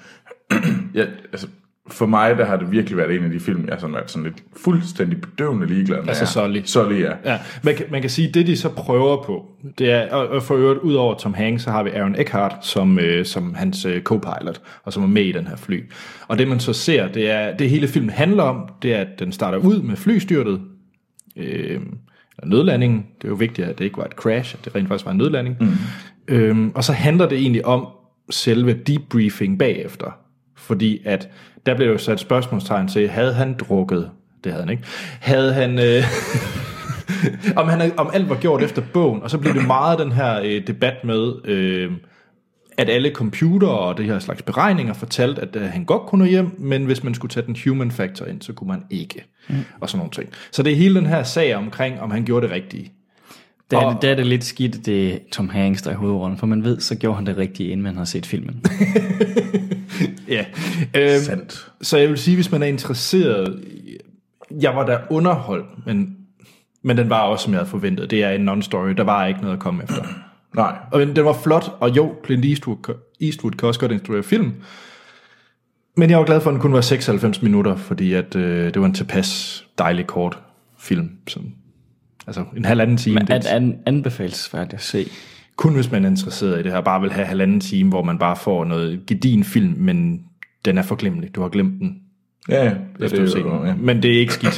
jeg, 0.95 1.09
altså, 1.33 1.49
for 1.89 2.07
mig, 2.07 2.39
der 2.39 2.45
har 2.45 2.57
det 2.57 2.71
virkelig 2.71 2.97
været 2.97 3.17
en 3.17 3.25
af 3.25 3.31
de 3.31 3.41
film, 3.41 3.69
jeg 3.69 3.81
sådan 3.81 3.95
været 3.95 4.11
sådan 4.11 4.25
lidt 4.25 4.43
fuldstændig 4.57 5.21
bedøvende 5.21 5.67
ligeglad 5.67 6.01
med. 6.01 6.09
Altså 6.09 6.27
Sully. 6.27 6.63
Sully, 6.65 7.01
ja. 7.01 7.13
Ja, 7.25 7.39
man 7.63 7.75
kan, 7.75 7.87
man 7.91 8.01
kan 8.01 8.11
sige, 8.11 8.31
det 8.33 8.47
de 8.47 8.57
så 8.57 8.69
prøver 8.69 9.23
på, 9.23 9.47
det 9.79 9.91
er, 9.93 10.15
og 10.15 10.43
for 10.43 10.55
øvrigt, 10.55 10.81
ud 10.81 10.95
over 10.95 11.15
Tom 11.15 11.35
Hanks, 11.35 11.63
så 11.63 11.71
har 11.71 11.83
vi 11.83 11.91
Aaron 11.91 12.15
Eckhart 12.19 12.57
som, 12.63 12.99
øh, 12.99 13.25
som 13.25 13.55
hans 13.55 13.85
øh, 13.85 14.03
co-pilot, 14.03 14.61
og 14.85 14.93
som 14.93 15.03
er 15.03 15.07
med 15.07 15.25
i 15.25 15.33
den 15.33 15.47
her 15.47 15.57
fly. 15.57 15.85
Og 16.29 16.39
det 16.39 16.49
man 16.49 16.61
så 16.61 16.73
ser, 16.73 17.09
det 17.09 17.31
er, 17.31 17.57
det 17.57 17.71
hele 17.71 17.89
filmen 17.89 18.11
handler 18.11 18.43
om, 18.43 18.69
det 18.83 18.95
er, 18.95 19.01
at 19.01 19.19
den 19.19 19.33
starter 19.33 19.59
ud 19.59 19.83
med 19.83 19.97
flystyrtet, 19.97 20.61
øh, 21.37 21.81
nødlandingen, 22.45 23.07
det 23.19 23.25
er 23.25 23.29
jo 23.29 23.35
vigtigt, 23.35 23.69
at 23.69 23.79
det 23.79 23.85
ikke 23.85 23.99
var 23.99 24.05
et 24.05 24.13
crash, 24.13 24.55
at 24.59 24.65
det 24.65 24.75
rent 24.75 24.89
faktisk 24.89 25.05
var 25.07 25.13
en 25.13 25.19
nødlanding. 25.19 25.57
Mm. 25.61 25.69
Øhm, 26.29 26.73
og 26.75 26.85
så 26.85 26.93
handler 26.93 27.29
det 27.29 27.39
egentlig 27.39 27.67
om 27.67 27.89
selve 28.31 28.73
debriefing 28.73 29.59
bagefter, 29.59 30.19
fordi 30.57 31.01
at 31.05 31.29
der 31.67 31.77
blev 31.77 31.89
jo 31.89 31.99
sat 31.99 32.21
spørgsmålstegn 32.21 32.89
til, 32.89 33.09
havde 33.09 33.35
han 33.35 33.55
drukket, 33.55 34.11
det 34.45 34.53
havde 34.53 34.65
han 34.65 34.71
ikke, 34.71 34.85
havde 35.21 35.53
han... 35.53 35.79
Øh, 35.79 36.03
om, 37.61 37.69
han, 37.69 37.99
om 37.99 38.11
alt 38.13 38.29
var 38.29 38.37
gjort 38.37 38.63
efter 38.63 38.83
bogen, 38.93 39.23
og 39.23 39.31
så 39.31 39.39
blev 39.39 39.55
det 39.55 39.67
meget 39.67 39.99
den 39.99 40.13
her 40.13 40.41
øh, 40.45 40.67
debat 40.67 41.05
med, 41.05 41.33
øh, 41.45 41.93
at 42.79 42.89
alle 42.89 43.11
computer 43.11 43.69
og 43.69 43.99
det 43.99 44.07
her 44.07 44.19
slags 44.19 44.43
beregninger 44.43 44.95
fortalte, 44.95 45.43
at 45.43 45.57
øh, 45.57 45.63
han 45.63 45.85
godt 45.85 46.03
kunne 46.03 46.25
nå 46.25 46.31
hjem, 46.31 46.51
men 46.59 46.85
hvis 46.85 47.05
man 47.05 47.15
skulle 47.15 47.31
tage 47.31 47.47
den 47.47 47.57
human 47.65 47.91
factor 47.91 48.27
ind, 48.27 48.43
så 48.43 48.53
kunne 48.53 48.69
man 48.69 48.83
ikke. 48.91 49.25
Mm. 49.49 49.57
Og 49.81 49.89
sådan 49.89 49.99
nogle 49.99 50.11
ting. 50.11 50.29
Så 50.53 50.63
det 50.63 50.73
er 50.73 50.77
hele 50.77 50.95
den 50.95 51.07
her 51.07 51.23
sag 51.23 51.57
omkring, 51.57 52.01
om 52.01 52.11
han 52.11 52.25
gjorde 52.25 52.47
det 52.47 52.55
rigtige. 52.55 52.93
Der, 53.71 53.77
Og- 53.77 53.93
er, 53.93 54.01
der 54.01 54.11
er 54.11 54.15
det 54.15 54.27
lidt 54.27 54.45
skidt, 54.45 54.87
det 54.87 55.15
er 55.15 55.19
Tom 55.33 55.49
Hanks, 55.49 55.83
der 55.83 55.91
er 55.91 55.95
i 55.95 55.97
hovedrollen, 55.97 56.39
for 56.39 56.47
man 56.47 56.65
ved, 56.65 56.81
så 56.81 56.95
gjorde 56.95 57.17
han 57.17 57.27
det 57.27 57.37
rigtige, 57.37 57.69
inden 57.69 57.83
man 57.83 57.97
har 57.97 58.05
set 58.05 58.27
filmen. 58.27 58.63
Ja. 60.29 60.45
Øhm, 60.97 61.21
Sandt. 61.23 61.73
så 61.83 61.99
jeg 61.99 62.09
vil 62.09 62.19
sige, 62.19 62.35
hvis 62.35 62.51
man 62.53 62.63
er 62.63 62.67
interesseret, 62.67 63.65
jeg 64.61 64.77
var 64.77 64.87
da 64.87 64.99
underholdt, 65.11 65.87
men, 65.87 66.17
men 66.83 66.97
den 66.97 67.11
var 67.11 67.21
også, 67.23 67.45
som 67.45 67.53
jeg 67.53 67.59
havde 67.61 67.71
forventet. 67.71 68.11
Det 68.11 68.25
er 68.25 68.31
en 68.31 68.49
non-story, 68.49 68.93
der 68.97 69.03
var 69.05 69.27
ikke 69.27 69.41
noget 69.41 69.55
at 69.55 69.61
komme 69.61 69.83
efter. 69.83 70.05
Nej, 70.57 70.77
Og 70.93 71.01
den 71.01 71.25
var 71.25 71.33
flot, 71.33 71.77
og 71.81 71.97
jo, 71.97 72.15
Clint 72.27 72.45
Eastwood, 72.45 72.95
Eastwood 73.21 73.53
kan 73.53 73.69
også 73.69 73.81
godt 73.81 73.93
instruere 73.93 74.23
film. 74.23 74.53
Men 75.97 76.11
jeg 76.11 76.19
var 76.19 76.25
glad 76.25 76.41
for, 76.41 76.51
at 76.51 76.55
den 76.55 76.61
kun 76.63 76.73
var 76.73 76.81
96 76.81 77.43
minutter, 77.43 77.77
fordi 77.77 78.13
at, 78.13 78.37
øh, 78.37 78.65
det 78.75 78.81
var 78.81 78.87
en 78.87 78.95
tilpas 78.95 79.65
dejlig 79.79 80.07
kort 80.07 80.39
film. 80.79 81.11
Som, 81.29 81.45
altså 82.27 82.45
en 82.57 82.65
halvanden 82.65 82.97
time. 82.97 83.15
Men 83.15 83.27
det, 83.27 83.47
er 83.51 83.57
an, 83.57 83.79
anbefalesværdigt 83.87 84.75
at 84.75 84.83
se. 84.83 85.07
kun 85.57 85.75
hvis 85.75 85.91
man 85.91 86.05
er 86.05 86.09
interesseret 86.11 86.61
i 86.61 86.63
det 86.63 86.73
her, 86.73 86.81
bare 86.81 87.01
vil 87.01 87.13
have 87.13 87.27
halvanden 87.27 87.61
time, 87.61 87.89
hvor 87.89 88.03
man 88.03 88.19
bare 88.19 88.37
får 88.37 88.65
noget 88.65 89.07
gedin 89.07 89.45
film, 89.45 89.75
men 89.79 90.25
den 90.65 90.79
er 90.79 90.83
forglemmelig. 90.83 91.35
Du 91.35 91.41
har 91.43 91.49
glemt 91.49 91.81
den, 91.81 92.03
ja, 92.49 92.65
ja. 92.65 92.75
efter 93.01 93.17
du 93.17 93.23
har 93.23 93.29
set 93.31 93.45
den. 93.45 93.67
ja. 93.67 93.75
Men 93.75 94.03
det 94.03 94.15
er 94.15 94.19
ikke 94.21 94.33
skidt. 94.33 94.57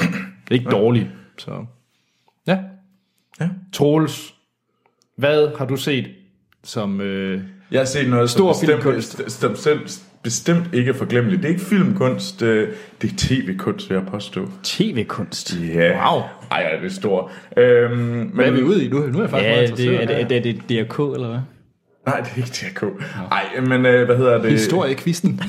Det 0.48 0.50
er 0.50 0.54
ikke 0.54 0.70
dårligt. 0.70 1.06
Så. 1.38 1.64
Ja. 2.46 2.58
Ja. 3.40 3.48
Troels, 3.72 4.34
hvad 5.16 5.56
har 5.58 5.64
du 5.66 5.76
set 5.76 6.08
som... 6.64 7.00
Øh, 7.00 7.42
Jeg 7.70 7.80
har 7.80 7.84
set 7.84 8.10
noget 8.10 8.30
Stor 8.30 8.52
som 8.52 8.66
filmkunst. 8.68 9.24
bestemt, 9.24 9.52
bestemt, 9.54 10.02
bestemt 10.28 10.64
ikke 10.72 10.88
er 10.90 10.94
forglemmeligt. 10.94 11.42
Det 11.42 11.48
er 11.48 11.52
ikke 11.52 11.64
filmkunst, 11.64 12.42
øh, 12.42 12.68
det 13.02 13.12
er 13.12 13.14
tv-kunst, 13.16 13.90
vil 13.90 13.94
jeg 13.94 14.06
påstå. 14.06 14.48
TV-kunst. 14.62 15.56
Ja. 15.74 16.12
Wow. 16.12 16.22
Ej, 16.50 16.76
det 16.82 16.90
er 16.90 16.94
stor. 16.94 17.30
Øhm, 17.56 17.96
men, 17.98 18.30
hvad 18.34 18.44
er 18.46 18.50
vi 18.50 18.62
ude 18.62 18.84
i? 18.84 18.88
Nu, 18.88 18.98
nu 18.98 19.18
er 19.18 19.22
jeg 19.22 19.30
faktisk 19.30 19.48
Ja, 19.48 19.54
meget 19.54 19.68
det, 19.68 19.84
interesseret. 19.84 20.02
er, 20.02 20.06
det, 20.06 20.36
er, 20.36 20.40
det, 20.40 20.48
er 20.48 20.78
det 20.78 20.88
DRK, 20.88 21.14
eller 21.14 21.28
hvad? 21.28 21.38
Nej, 22.06 22.20
det 22.20 22.30
er 22.32 22.36
ikke 22.36 22.78
DRK. 22.80 23.02
Ej, 23.32 23.60
men 23.60 23.86
øh, 23.86 24.06
hvad 24.06 24.16
hedder 24.16 24.42
det? 24.42 24.50
Historiekvisten. 24.50 25.40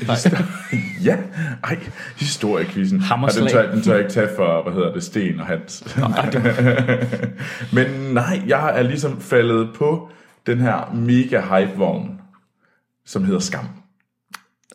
ja, 1.08 1.16
ej, 1.64 1.78
historiekvisten. 2.16 3.00
Hammerslag. 3.00 3.44
Og 3.44 3.50
den 3.50 3.58
tør, 3.58 3.72
den 3.74 3.82
tør 3.82 3.92
jeg 3.92 4.00
ikke 4.00 4.12
tage 4.12 4.28
for, 4.36 4.62
hvad 4.62 4.72
hedder 4.72 4.92
det, 4.92 5.02
Sten 5.02 5.40
og 5.40 5.46
Hans. 5.46 5.96
men 7.76 7.86
nej, 8.14 8.40
jeg 8.46 8.78
er 8.78 8.82
ligesom 8.82 9.20
faldet 9.20 9.68
på 9.74 10.08
den 10.46 10.60
her 10.60 10.94
mega 10.94 11.40
hype-vogn, 11.40 12.20
som 13.06 13.24
hedder 13.24 13.40
Skam. 13.40 13.79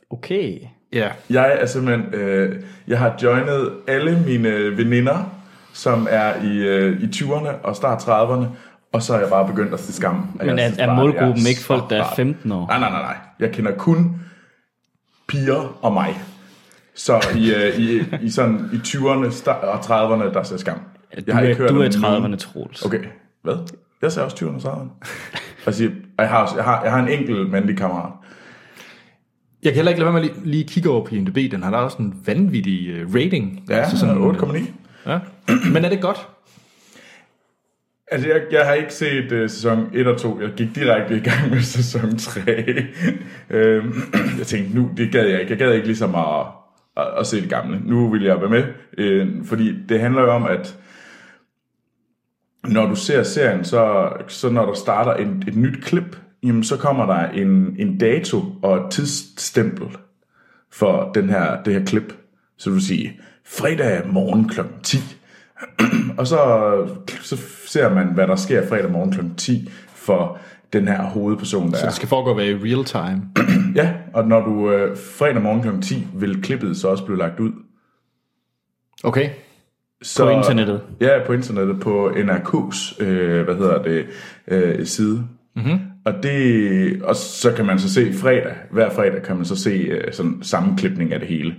Okay. 0.10 0.60
ja. 0.94 1.10
Jeg 1.30 1.58
er 1.62 1.66
simpelthen, 1.66 2.14
øh, 2.14 2.62
jeg 2.88 3.00
har 3.00 3.16
joinet 3.24 3.72
alle 3.88 4.24
mine 4.26 4.78
veninder, 4.78 5.32
som 5.74 6.08
er 6.10 6.44
i, 6.44 6.58
øh, 6.58 7.02
i 7.02 7.06
20'erne 7.06 7.50
og 7.64 7.76
start 7.76 7.98
30'erne, 8.04 8.46
og 8.94 9.02
så 9.02 9.14
er 9.14 9.20
jeg 9.20 9.30
bare 9.30 9.48
begyndt 9.48 9.74
at 9.74 9.80
se 9.80 9.94
skam. 9.94 10.28
Men 10.36 10.60
er, 10.60 10.72
er 10.80 10.96
målgruppen 10.96 11.48
ikke 11.50 11.62
folk, 11.62 11.90
der 11.90 11.98
er 11.98 12.04
rart. 12.04 12.16
15 12.16 12.52
år? 12.52 12.68
Nej, 12.68 12.80
nej, 12.80 12.90
nej, 12.90 13.02
nej. 13.02 13.16
Jeg 13.40 13.52
kender 13.52 13.72
kun 13.76 14.22
piger 15.28 15.78
og 15.82 15.94
mig. 15.94 16.20
Så 16.96 17.28
i, 17.36 17.54
øh, 17.54 17.80
i, 17.80 18.04
i, 18.22 18.30
sådan, 18.30 18.70
i 18.74 18.76
20'erne 18.76 19.26
sta- 19.32 19.52
og 19.66 19.80
30'erne, 19.80 20.34
der 20.34 20.44
ser 20.44 20.58
skam. 20.58 20.78
Du 20.78 21.22
Jeg 21.28 21.36
har 21.36 21.42
ikke 21.42 21.52
er, 21.54 21.58
hørt 21.58 21.70
du 21.70 21.76
er 21.82 21.86
om 21.86 21.92
i 21.92 22.02
nogen- 22.22 22.34
30'erne, 22.34 22.38
Troels. 22.38 22.86
Okay, 22.86 23.00
hvad? 23.42 23.56
Jeg 24.02 24.12
ser 24.12 24.22
også 24.22 24.36
20'erne 24.46 24.68
og 24.68 24.74
30'erne. 24.74 25.08
Altså, 25.66 25.84
jeg 26.20 26.30
har, 26.30 26.38
også- 26.44 26.56
jeg, 26.56 26.64
har, 26.64 26.84
jeg 26.84 26.92
har 26.92 27.00
en 27.00 27.08
enkelt 27.10 27.52
mandlig 27.52 27.78
kammerat. 27.78 28.12
Jeg 29.66 29.74
kan 29.74 29.76
heller 29.76 29.90
ikke 29.90 30.02
lade 30.02 30.14
være 30.14 30.22
med 30.22 30.30
at 30.30 30.36
lige, 30.44 30.64
kigge 30.64 30.90
over 30.90 31.06
på 31.06 31.16
IMDb. 31.16 31.52
Den 31.52 31.64
har 31.64 31.72
da 31.72 31.78
også 31.78 31.98
en 31.98 32.22
vanvittig 32.26 33.06
uh, 33.06 33.16
rating. 33.16 33.64
Ja, 33.70 33.76
altså 33.76 34.00
sådan 34.00 34.18
8,9. 34.18 34.60
Ja. 35.06 35.20
Men 35.74 35.86
er 35.86 35.90
det 35.90 36.02
godt? 36.02 36.28
Altså, 38.12 38.28
jeg, 38.28 38.42
jeg 38.52 38.66
har 38.66 38.74
ikke 38.74 38.94
set 38.94 39.32
uh, 39.32 39.50
sæson 39.50 39.90
1 39.94 40.08
og 40.08 40.18
2. 40.18 40.42
Jeg 40.42 40.50
gik 40.58 40.76
direkte 40.76 41.18
i 41.18 41.20
gang 41.20 41.50
med 41.50 41.62
sæson 41.62 42.18
3. 42.18 42.42
øhm, 43.50 43.94
jeg 44.38 44.48
tænkte, 44.48 44.76
nu, 44.76 44.90
det 44.98 45.12
gad 45.12 45.26
jeg 45.26 45.40
ikke. 45.40 45.52
Jeg 45.52 45.60
gad 45.60 45.74
ikke 45.74 45.88
ligesom 45.88 46.16
at, 46.16 46.46
at, 46.98 47.08
at 47.20 47.28
se 47.28 47.42
det 47.42 47.50
gamle. 47.50 47.82
Nu 47.86 48.12
vil 48.12 48.24
jeg 48.24 48.42
være 48.42 48.50
med. 48.50 48.64
Øh, 48.98 49.46
fordi 49.46 49.86
det 49.90 50.00
handler 50.00 50.22
jo 50.22 50.32
om, 50.32 50.44
at 50.46 50.78
når 52.64 52.86
du 52.86 52.96
ser 52.96 53.24
serien, 53.24 53.64
så, 53.64 54.10
så 54.28 54.50
når 54.50 54.66
der 54.66 54.74
starter 54.74 55.14
en, 55.14 55.44
et 55.48 55.56
nyt 55.56 55.84
klip, 55.84 56.18
jamen, 56.46 56.64
så 56.64 56.78
kommer 56.78 57.06
der 57.06 57.30
en, 57.30 57.76
en 57.80 57.98
dato 57.98 58.44
og 58.62 58.78
et 58.78 58.92
tidsstempel 58.92 59.88
for 60.72 61.12
den 61.14 61.30
her, 61.30 61.64
det 61.64 61.74
her 61.74 61.86
klip. 61.86 62.14
Så 62.58 62.70
du 62.70 62.74
vil 62.74 62.86
sige, 62.86 63.20
fredag 63.46 64.08
morgen 64.08 64.50
kl. 64.50 64.60
10. 64.84 64.98
og 66.18 66.28
så, 66.28 66.38
så 67.22 67.38
ser 67.68 67.94
man, 67.94 68.08
hvad 68.08 68.28
der 68.28 68.36
sker 68.36 68.68
fredag 68.68 68.92
morgen 68.92 69.12
kl. 69.12 69.20
10 69.38 69.70
for 69.88 70.40
den 70.74 70.88
her 70.88 71.02
hovedperson, 71.02 71.72
der 71.72 71.78
Så 71.78 71.86
det 71.86 71.94
skal 71.94 72.08
foregå 72.08 72.34
være 72.34 72.48
i 72.48 72.54
real 72.54 72.86
time. 72.86 73.30
Ja, 73.76 73.94
og 74.14 74.28
når 74.28 74.46
du 74.46 74.72
øh, 74.72 74.98
fredag 74.98 75.42
morgen 75.42 75.62
kl. 75.62 75.82
10 75.82 76.08
vil 76.14 76.42
klippet 76.42 76.78
så 76.78 76.88
også 76.88 77.06
blive 77.06 77.18
lagt 77.18 77.40
ud. 77.40 77.52
Okay. 79.04 79.30
Så, 80.02 80.24
På 80.24 80.30
internettet? 80.30 80.82
Ja, 81.02 81.26
på 81.26 81.34
internettet, 81.34 81.80
på 81.80 82.10
NRK's, 82.10 83.04
øh, 83.04 83.44
hvad 83.44 83.56
hedder 83.56 83.84
det, 83.84 84.06
øh, 84.48 84.86
side. 84.86 85.28
Mm-hmm. 85.56 85.80
Og, 86.06 86.14
det, 86.24 87.02
og 87.04 87.16
så 87.16 87.52
kan 87.52 87.66
man 87.66 87.80
så 87.80 87.94
se 87.94 88.14
fredag, 88.14 88.56
hver 88.72 88.90
fredag 88.90 89.24
kan 89.24 89.36
man 89.36 89.46
så 89.46 89.56
se 89.56 89.70
øh, 89.70 90.14
sådan 90.14 90.40
sammenklipning 90.42 91.14
af 91.14 91.20
det 91.20 91.28
hele. 91.28 91.56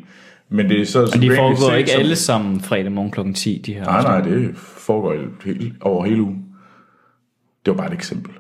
Men 0.49 0.69
det 0.69 0.81
er 0.81 0.87
så... 0.87 1.11
Men 1.15 1.31
de 1.31 1.37
foregår 1.37 1.75
ikke 1.75 1.93
alle 1.93 2.17
sammen 2.17 2.61
fredag 2.61 2.93
morgen 2.93 3.11
kl. 3.11 3.33
10, 3.33 3.63
de 3.67 3.75
her 3.75 3.85
Nej, 3.85 4.03
nej, 4.03 4.21
det 4.21 4.57
foregår 4.57 5.17
hele, 5.45 5.75
over 5.81 6.05
hele 6.05 6.23
ugen. 6.23 6.45
Det 7.67 7.71
var 7.71 7.77
bare 7.77 7.87
et 7.87 7.95
eksempel. 7.95 8.33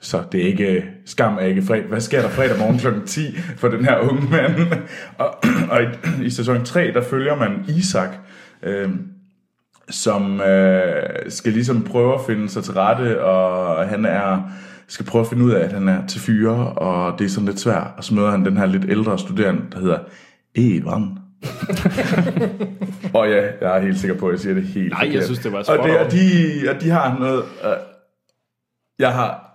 Så 0.00 0.22
det 0.32 0.42
er 0.42 0.46
ikke, 0.46 0.84
skam 1.04 1.34
er 1.34 1.40
ikke 1.40 1.62
fredag. 1.62 1.86
Hvad 1.86 2.00
sker 2.00 2.22
der 2.22 2.28
fredag 2.28 2.58
morgen 2.58 2.78
kl. 2.78 3.06
10 3.06 3.20
for 3.56 3.68
den 3.68 3.84
her 3.84 3.98
unge 3.98 4.30
mand? 4.30 4.54
Og, 5.18 5.34
og 5.70 5.82
i, 5.82 5.86
i 6.26 6.30
sæson 6.30 6.64
3, 6.64 6.92
der 6.92 7.02
følger 7.02 7.36
man 7.36 7.64
Isak, 7.68 8.10
øh, 8.62 8.90
som 9.88 10.40
øh, 10.40 11.02
skal 11.28 11.52
ligesom 11.52 11.82
prøve 11.82 12.14
at 12.14 12.20
finde 12.26 12.48
sig 12.48 12.64
til 12.64 12.74
rette, 12.74 13.22
og 13.24 13.88
han 13.88 14.04
er 14.04 14.50
skal 14.90 15.06
prøve 15.06 15.22
at 15.22 15.28
finde 15.28 15.44
ud 15.44 15.50
af, 15.50 15.64
at 15.64 15.72
han 15.72 15.88
er 15.88 16.06
til 16.06 16.20
fyre, 16.20 16.72
og 16.72 17.18
det 17.18 17.24
er 17.24 17.28
sådan 17.28 17.46
lidt 17.46 17.60
svært. 17.60 17.86
Og 17.96 18.04
så 18.04 18.14
møder 18.14 18.30
han 18.30 18.44
den 18.44 18.56
her 18.56 18.66
lidt 18.66 18.84
ældre 18.88 19.18
studerende, 19.18 19.62
der 19.72 19.80
hedder 19.80 19.98
Evan. 20.54 21.18
og 23.18 23.28
ja, 23.28 23.42
jeg 23.60 23.76
er 23.76 23.80
helt 23.80 23.98
sikker 23.98 24.16
på, 24.16 24.28
at 24.28 24.32
jeg 24.32 24.40
siger 24.40 24.54
det 24.54 24.62
helt 24.62 24.90
Nej, 24.90 25.10
jeg 25.14 25.24
synes, 25.24 25.38
det 25.38 25.52
var 25.52 25.58
og, 25.58 25.64
spot 25.64 25.84
det, 25.84 25.98
on. 25.98 26.04
og, 26.04 26.12
de, 26.12 26.70
og 26.70 26.80
de 26.80 26.90
har 26.90 27.18
noget... 27.18 27.38
Uh, 27.38 27.70
jeg 28.98 29.12
har 29.12 29.50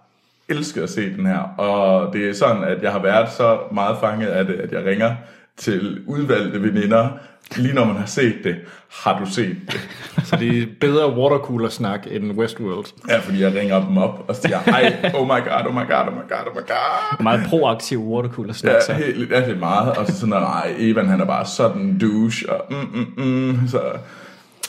elsket 0.49 0.81
at 0.81 0.89
se 0.89 1.15
den 1.17 1.25
her, 1.25 1.39
og 1.39 2.13
det 2.13 2.29
er 2.29 2.33
sådan, 2.33 2.63
at 2.63 2.83
jeg 2.83 2.91
har 2.91 3.01
været 3.01 3.31
så 3.31 3.59
meget 3.71 3.97
fanget 4.01 4.27
af 4.27 4.45
det, 4.45 4.53
at 4.53 4.71
jeg 4.71 4.85
ringer 4.85 5.15
til 5.57 6.03
udvalgte 6.07 6.61
veninder, 6.61 7.09
lige 7.57 7.73
når 7.73 7.85
man 7.85 7.95
har 7.95 8.05
set 8.05 8.35
det, 8.43 8.55
har 9.03 9.19
du 9.19 9.31
set 9.31 9.57
det? 9.71 9.89
Så 10.27 10.35
det 10.35 10.61
er 10.61 10.65
bedre 10.79 11.17
watercooler-snak 11.17 12.07
end 12.11 12.31
Westworld. 12.31 12.85
Ja, 13.09 13.19
fordi 13.19 13.41
jeg 13.41 13.55
ringer 13.55 13.85
dem 13.85 13.97
op 13.97 14.25
og 14.27 14.35
siger, 14.35 14.59
ej, 14.67 15.11
oh 15.13 15.27
my 15.27 15.29
god, 15.29 15.65
oh 15.67 15.73
my 15.73 15.87
god, 15.87 16.07
oh 16.07 16.13
my 16.13 16.29
god, 16.29 16.47
oh 16.47 16.55
my 16.55 16.67
god. 16.67 17.23
Meget 17.23 17.41
proaktiv 17.49 17.99
watercooler 17.99 18.53
snak. 18.53 18.73
Ja, 18.89 18.93
helt, 18.93 19.31
ja, 19.31 19.39
det 19.41 19.49
er 19.49 19.59
meget. 19.59 19.97
Og 19.97 20.07
så 20.07 20.13
sådan, 20.13 20.29
nej, 20.29 20.75
Evan 20.77 21.07
han 21.07 21.21
er 21.21 21.25
bare 21.25 21.45
sådan 21.45 21.81
en 21.81 21.99
douche, 21.99 22.49
og 22.49 22.65
mm, 22.69 23.07
mm, 23.17 23.23
mm, 23.23 23.67
så... 23.67 23.81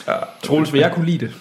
Ja, 0.07 0.13
Troels, 0.43 0.73
vil 0.73 0.79
jeg 0.79 0.91
kunne 0.91 1.05
lide 1.05 1.25
det? 1.25 1.33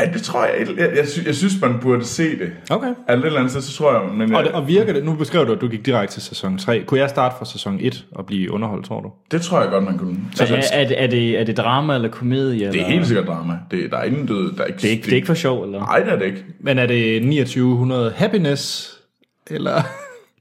Ja, 0.00 0.12
det 0.12 0.22
tror 0.22 0.44
jeg, 0.44 0.54
jeg, 0.68 0.76
jeg, 0.78 0.96
jeg, 0.96 1.08
synes, 1.08 1.26
jeg 1.26 1.34
synes, 1.34 1.60
man 1.60 1.78
burde 1.80 2.04
se 2.04 2.38
det. 2.38 2.52
Okay. 2.70 2.94
Alt 3.08 3.20
et 3.20 3.26
eller 3.26 3.38
andet 3.38 3.50
sted, 3.52 3.62
så 3.62 3.72
tror 3.78 3.92
jeg, 4.00 4.14
men 4.14 4.34
Og, 4.34 4.44
det, 4.44 4.52
og 4.52 4.68
virker 4.68 4.92
det, 4.92 5.04
nu 5.04 5.14
beskrev 5.14 5.46
du, 5.46 5.52
at 5.52 5.60
du 5.60 5.68
gik 5.68 5.86
direkte 5.86 6.14
til 6.14 6.22
sæson 6.22 6.58
3. 6.58 6.82
Kunne 6.86 7.00
jeg 7.00 7.10
starte 7.10 7.34
fra 7.38 7.44
sæson 7.44 7.78
1 7.80 8.06
og 8.12 8.26
blive 8.26 8.50
underholdt, 8.50 8.86
tror 8.86 9.00
du? 9.00 9.10
det 9.30 9.42
tror 9.42 9.60
jeg 9.60 9.70
godt, 9.70 9.84
man 9.84 9.98
kunne. 9.98 10.16
Så 10.34 10.44
er, 10.44 10.62
er, 10.72 10.88
det, 10.88 11.02
er, 11.02 11.06
det, 11.06 11.40
er 11.40 11.44
det 11.44 11.56
drama 11.56 11.94
eller 11.94 12.08
komedie? 12.08 12.58
Det 12.58 12.64
er 12.66 12.68
eller? 12.70 12.84
helt 12.88 13.06
sikkert 13.06 13.26
drama. 13.26 13.58
Det, 13.70 13.90
der 13.90 13.96
er 13.98 14.04
ingen 14.04 14.26
død. 14.26 14.52
Der 14.56 14.62
er 14.62 14.66
ikke, 14.66 14.76
Det 14.78 14.84
er 14.86 14.90
ikke, 14.90 15.04
det 15.04 15.12
er 15.12 15.16
ikke 15.16 15.26
for 15.26 15.34
sjov, 15.34 15.64
eller? 15.64 15.78
Nej, 15.78 15.98
det 16.00 16.12
er 16.12 16.18
det 16.18 16.26
ikke. 16.26 16.44
Men 16.60 16.78
er 16.78 16.86
det 16.86 17.22
2900 17.22 18.12
Happiness? 18.16 18.92
Eller? 19.50 19.82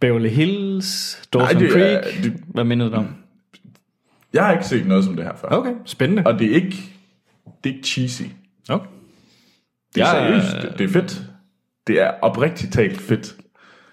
Beverly 0.01 0.29
Hills, 0.29 1.21
Dawson 1.33 1.55
Nej, 1.55 1.59
det 1.67 1.67
er- 1.93 2.01
Creek. 2.03 2.23
det- 2.23 2.33
Hvad 2.47 2.63
minder 2.63 2.89
du 2.89 2.95
om? 2.95 3.07
Jeg 4.33 4.43
har 4.45 4.51
ikke 4.53 4.65
set 4.65 4.87
noget 4.87 5.03
som 5.05 5.15
det 5.15 5.25
her 5.25 5.31
før. 5.41 5.47
Okay, 5.47 5.71
spændende. 5.85 6.23
Og 6.25 6.39
det 6.39 6.51
er 6.51 6.55
ikke, 6.55 6.75
det 7.63 7.69
er 7.69 7.73
ikke 7.75 7.87
cheesy. 7.87 8.21
Okay. 8.69 8.85
Det 9.95 10.03
er 10.03 10.05
er- 10.08 10.12
seriøst. 10.41 10.62
Det, 10.62 10.79
det 10.79 10.84
er 10.84 10.89
fedt. 11.01 11.21
Det 11.88 12.01
er 12.01 12.12
oprigtigt 12.21 12.73
talt 12.73 12.97
fedt. 13.01 13.36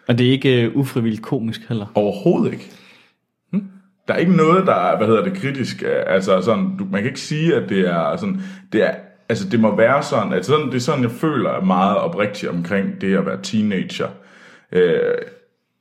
Og 0.09 0.19
det 0.19 0.27
er 0.27 0.31
ikke 0.31 0.71
uh, 0.75 0.81
ufrivilligt 0.81 1.23
komisk 1.23 1.61
heller. 1.69 1.87
Overhovedet 1.95 2.53
ikke. 2.53 2.71
Hm? 3.53 3.63
Der 4.09 4.15
er 4.15 4.19
ikke 4.19 4.37
noget, 4.37 4.67
der 4.67 4.75
er, 4.75 4.97
hvad 4.97 5.07
hedder 5.07 5.23
det, 5.25 5.35
kritisk. 5.35 5.83
øh, 5.83 6.03
Altså 6.07 6.41
sådan, 6.43 6.77
du, 6.79 6.85
man 6.91 7.01
kan 7.01 7.09
ikke 7.09 7.21
sige, 7.21 7.55
at 7.55 7.69
det 7.69 7.81
er 7.89 8.17
sådan, 8.17 8.41
det 8.73 8.83
er, 8.83 8.95
altså 9.29 9.49
det 9.49 9.61
må 9.61 9.77
være 9.77 10.03
sådan, 10.03 10.33
at 10.33 10.47
sådan, 10.47 10.67
det 10.67 10.75
er 10.75 10.79
sådan, 10.81 11.03
jeg 11.03 11.11
føler 11.11 11.51
er 11.51 11.61
meget 11.65 11.97
oprigtigt 11.97 12.53
omkring 12.53 13.01
det 13.01 13.17
at 13.17 13.27
være 13.27 13.39
teenager. 13.43 14.09
Øh, 14.73 15.01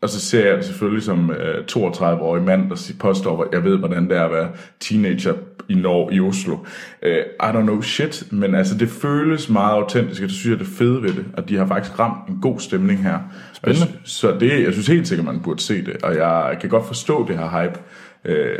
og 0.01 0.09
så 0.09 0.19
ser 0.19 0.47
jeg 0.47 0.57
det 0.57 0.65
selvfølgelig 0.65 1.03
som 1.03 1.31
øh, 1.31 1.63
32-årig 1.71 2.43
mand, 2.43 2.69
der 2.69 2.93
påstår, 2.99 3.43
at 3.43 3.47
jeg 3.51 3.63
ved, 3.63 3.77
hvordan 3.77 4.09
det 4.09 4.17
er 4.17 4.25
at 4.25 4.31
være 4.31 4.49
teenager 4.79 5.33
i 5.69 5.75
Norge, 5.75 6.15
i 6.15 6.19
Oslo. 6.19 6.57
Øh, 7.03 7.17
I 7.17 7.43
don't 7.43 7.61
know 7.61 7.81
shit, 7.81 8.23
men 8.31 8.55
altså 8.55 8.77
det 8.77 8.89
føles 8.89 9.49
meget 9.49 9.73
autentisk, 9.73 10.21
og 10.21 10.27
det 10.29 10.35
synes 10.37 10.45
jeg 10.45 10.53
er 10.53 10.57
det 10.57 10.67
fede 10.77 11.03
ved 11.03 11.13
det, 11.13 11.25
og 11.37 11.49
de 11.49 11.57
har 11.57 11.67
faktisk 11.67 11.99
ramt 11.99 12.29
en 12.29 12.37
god 12.41 12.59
stemning 12.59 13.03
her. 13.03 13.19
Spændende. 13.53 13.87
Og 13.87 13.99
Så 14.03 14.37
det, 14.39 14.63
jeg 14.63 14.73
synes 14.73 14.87
helt 14.87 15.07
sikkert, 15.07 15.25
man 15.25 15.41
burde 15.41 15.61
se 15.61 15.85
det, 15.85 15.97
og 16.03 16.15
jeg 16.15 16.57
kan 16.61 16.69
godt 16.69 16.87
forstå 16.87 17.27
det 17.27 17.37
her 17.37 17.61
hype. 17.61 17.79
Øh, 18.25 18.59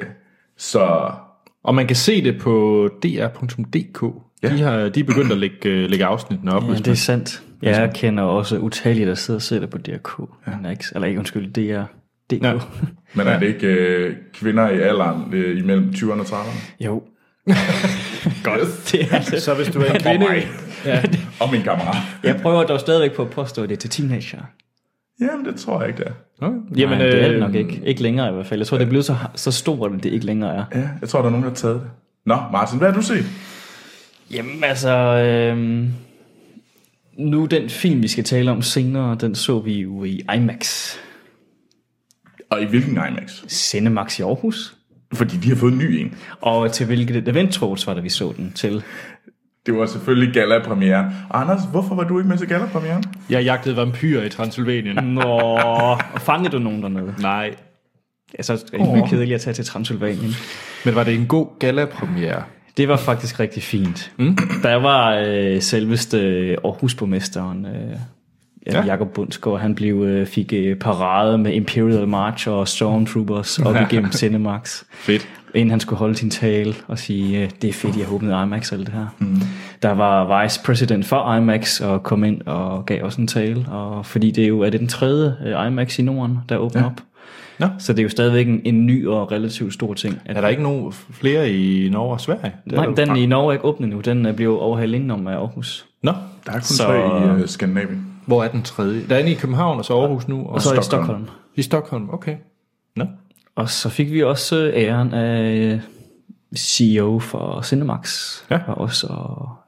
så 0.58 1.12
Og 1.64 1.76
man 1.76 1.88
kan 1.88 1.96
se 1.96 2.24
det 2.24 2.42
på 2.42 2.88
dr.dk. 3.04 4.04
Ja. 4.44 4.50
De, 4.50 4.62
har, 4.62 4.90
de 4.90 5.00
er 5.00 5.04
begyndt 5.04 5.32
at 5.32 5.38
lægge, 5.38 5.70
øh, 5.70 5.90
lægge 5.90 6.06
afsnittene 6.06 6.54
op. 6.54 6.64
Ja, 6.64 6.74
det 6.74 6.88
er 6.88 6.94
sandt. 6.94 7.44
Jeg 7.62 7.92
kender 7.96 8.24
også 8.24 8.58
utallige, 8.58 9.08
der 9.08 9.16
sidder 9.16 9.38
og 9.38 9.42
ser 9.42 9.60
det 9.60 9.70
på 9.70 9.78
DRK. 9.78 10.22
Ja. 10.48 10.70
Ikke, 10.70 10.84
eller 10.96 11.08
ikke, 11.08 11.20
undskyld, 11.20 11.54
DR. 11.54 11.84
DK. 12.32 12.44
Ja. 12.44 12.54
Men 13.14 13.28
er 13.28 13.40
det 13.40 13.48
ikke 13.48 13.68
øh, 13.68 14.16
kvinder 14.34 14.70
i 14.70 14.80
alderen 14.80 15.34
øh, 15.34 15.58
imellem 15.58 15.90
20'erne 15.90 16.12
og 16.12 16.26
30'erne? 16.26 16.74
Jo. 16.80 17.04
Godt. 18.44 18.90
Det 18.92 19.14
er 19.14 19.22
det. 19.22 19.42
Så 19.42 19.54
hvis 19.54 19.68
du 19.68 19.80
er 19.80 19.86
en 19.86 19.92
Og 19.92 20.02
kvinde... 20.02 20.20
mig. 20.20 20.48
Ja. 20.86 21.04
Og 21.40 21.52
min 21.52 21.62
kammerat. 21.62 21.96
Jeg 22.24 22.40
prøver 22.42 22.64
dog 22.64 22.80
stadigvæk 22.80 23.16
på 23.16 23.22
at 23.22 23.30
påstå, 23.30 23.64
at 23.64 23.70
det 23.70 23.76
er 23.76 23.80
til 23.80 23.90
teenager. 23.90 24.40
Jamen, 25.22 25.46
det 25.46 25.56
tror 25.56 25.80
jeg 25.80 25.88
ikke, 25.90 25.98
det 25.98 26.08
er. 26.08 26.46
Okay. 26.48 26.58
Jamen, 26.78 26.98
Nej, 26.98 27.08
det 27.08 27.24
er 27.24 27.28
det 27.28 27.34
øh, 27.36 27.40
nok 27.40 27.56
ikke. 27.56 27.82
Ikke 27.86 28.02
længere 28.02 28.30
i 28.30 28.34
hvert 28.34 28.46
fald. 28.46 28.60
Jeg 28.60 28.68
tror, 28.68 28.78
det 28.78 28.86
er 28.86 28.90
blevet 28.90 29.06
så, 29.06 29.16
så 29.36 29.52
stort, 29.52 29.92
at 29.94 30.04
det 30.04 30.14
ikke 30.14 30.26
længere 30.26 30.56
er. 30.56 30.64
Ja, 30.76 30.90
jeg 31.02 31.10
tror, 31.10 31.20
der 31.20 31.26
er 31.26 31.32
nogen, 31.32 31.44
der 31.44 31.50
har 31.50 31.56
taget 31.56 31.76
det. 31.76 31.90
Nå, 32.26 32.38
Martin, 32.52 32.78
hvad 32.78 32.88
har 32.92 32.96
du 32.96 33.06
set? 33.06 33.26
Jamen 34.32 34.64
altså, 34.64 34.90
øhm, 34.98 35.90
nu 37.30 37.46
den 37.46 37.70
film, 37.70 38.04
vi 38.04 38.08
skal 38.08 38.24
tale 38.24 38.52
om 38.52 38.62
senere, 38.62 39.18
den 39.22 39.36
så 39.36 39.60
vi 39.60 39.82
jo 39.82 40.04
i 40.04 40.22
IMAX. 40.36 40.96
Og 42.50 42.62
i 42.62 42.66
hvilken 42.66 42.92
IMAX? 42.92 43.44
Cinemax 43.48 44.20
i 44.20 44.22
Aarhus. 44.22 44.76
Fordi 45.14 45.38
de 45.38 45.50
har 45.50 45.56
fået 45.56 45.72
en 45.72 45.78
ny 45.78 45.84
en. 45.84 46.14
Og 46.42 46.72
til 46.72 46.86
hvilket 46.86 47.28
event, 47.28 47.54
Troels, 47.54 47.88
var 47.88 47.94
det, 47.94 48.04
vi 48.04 48.10
så 48.10 48.34
den 48.38 48.52
til? 48.56 48.84
Det 49.66 49.74
var 49.74 49.86
selvfølgelig 49.86 50.34
gala-premiere. 50.34 51.14
Anders, 51.32 51.62
hvorfor 51.72 51.96
var 51.96 52.04
du 52.04 52.20
ikke 52.20 52.30
med 52.30 52.38
til 52.38 52.48
gala-premieren? 52.48 53.04
Jeg 53.30 53.44
jagtede 53.44 53.76
vampyrer 53.76 54.24
i 54.24 54.30
Transylvanien. 54.30 54.96
Nå, 54.96 55.22
og 55.22 56.00
fangede 56.18 56.52
du 56.52 56.60
nogen 56.60 56.84
dernede? 56.84 57.16
Nej. 57.20 57.56
Ja, 58.38 58.44
så 58.44 58.54
er 58.54 58.58
det 58.58 58.80
oh. 58.80 59.10
kedeligt 59.10 59.36
at 59.36 59.42
tage 59.42 59.54
til 59.54 59.66
Transylvanien. 59.66 60.32
Men 60.86 60.96
var 60.96 61.04
det 61.04 61.16
en 61.16 61.28
god 61.28 61.60
gala-premiere? 61.60 62.44
Det 62.78 62.88
var 62.88 62.98
faktisk 62.98 63.40
rigtig 63.40 63.64
fint. 63.64 64.12
Mm. 64.18 64.38
Der 64.64 64.76
var 64.76 65.24
øh, 65.28 65.62
selveste 65.62 66.18
Aarhusborgmesteren, 66.64 67.66
øh, 67.66 67.98
Ja. 68.68 68.78
ja. 68.78 68.86
Jakob 68.86 69.14
Bundsgaard, 69.14 69.60
han 69.60 69.76
blev, 69.76 70.04
øh, 70.04 70.28
fik 70.28 70.54
øh, 70.54 70.76
parade 70.76 71.38
med 71.38 71.54
Imperial 71.54 72.08
March 72.08 72.50
og 72.50 72.68
Stormtroopers 72.68 73.60
op 73.60 73.76
igennem 73.76 74.12
Cinemax. 74.12 74.84
Fedt. 74.94 75.28
Inden 75.56 75.70
han 75.70 75.80
skulle 75.80 76.00
holde 76.00 76.16
sin 76.16 76.30
tale 76.30 76.74
og 76.88 77.00
sige, 77.00 77.44
øh, 77.44 77.50
det 77.62 77.70
er 77.70 77.74
fedt, 77.74 77.98
jeg 77.98 78.06
har 78.06 78.14
åbnet 78.14 78.44
IMAX 78.44 78.72
og 78.72 78.78
alt 78.78 78.88
det 78.88 78.96
her. 78.96 79.06
Mm. 79.20 79.42
Der 79.82 79.92
var 79.92 80.44
vice 80.44 80.62
president 80.66 81.06
for 81.06 81.36
IMAX 81.36 81.82
og 81.82 82.04
kom 82.04 82.24
ind 82.24 82.42
og 82.46 82.86
gav 82.86 83.04
også 83.04 83.22
en 83.22 83.28
tale. 83.28 83.66
Og 83.70 84.06
fordi 84.06 84.32
det 84.32 84.44
er 84.44 84.48
jo 84.48 84.62
er 84.62 84.70
det 84.70 84.80
den 84.80 84.88
tredje 84.88 85.36
øh, 85.46 85.68
IMAX 85.68 86.00
i 86.00 86.02
Norden, 86.02 86.38
der 86.50 86.58
åbner 86.58 86.82
ja. 86.82 86.88
op. 86.88 87.02
Nå. 87.62 87.68
Så 87.80 87.94
det 87.94 88.00
er 88.00 88.04
jo 88.04 88.10
stadigvæk 88.10 88.48
en, 88.48 88.62
en 88.66 88.86
ny 88.86 89.08
og 89.08 89.32
relativt 89.32 89.74
stor 89.74 89.94
ting. 89.94 90.20
At, 90.26 90.38
Er 90.38 90.42
der 90.42 90.48
ikke 90.48 90.64
nogen 90.64 90.92
flere 90.92 91.52
i 91.54 91.90
Norge 91.90 92.14
og 92.14 92.22
Sverige? 92.22 92.52
Det 92.66 92.74
er 92.78 92.86
Nej, 92.86 93.06
den 93.06 93.16
i 93.16 93.26
Norge 93.26 93.48
er 93.50 93.52
ikke 93.54 93.66
åbnet 93.66 93.90
nu. 93.90 94.00
Den 94.00 94.26
øh, 94.26 94.36
bliver 94.36 94.58
overhalet 94.58 94.96
indenom 94.96 95.28
af 95.28 95.34
Aarhus. 95.36 95.86
Nå, 96.04 96.12
Der 96.46 96.52
er 96.52 96.56
kun 96.56 96.62
Så- 96.62 96.84
tre 96.84 97.38
i 97.38 97.42
uh, 97.42 97.48
Skandinavien. 97.48 98.08
hvor 98.26 98.44
er 98.44 98.48
den 98.48 98.62
tredje? 98.64 99.02
Der 99.10 99.16
er 99.16 99.20
en 99.20 99.28
i 99.28 99.34
København, 99.34 99.78
og 99.78 99.86
så 99.86 99.94
Aarhus 100.00 100.28
nu. 100.28 100.40
Og, 100.40 100.50
Og 100.50 100.62
så 100.62 100.70
i 100.74 100.84
Stockholm. 100.84 100.84
Stockholm. 101.06 101.28
i 101.56 101.62
Stockholm, 101.62 102.10
okay. 102.14 102.36
Nå. 102.96 103.06
Og 103.56 103.70
så 103.70 103.90
fik 103.90 104.12
vi 104.12 104.24
også 104.24 104.56
øh, 104.68 104.74
æren 104.84 105.14
af 105.14 105.52
øh, 105.56 105.80
CEO 106.58 107.20
for 107.20 107.62
Cinemax. 107.62 108.36
Ja. 108.52 108.60
Og 108.68 108.78
også 108.78 109.08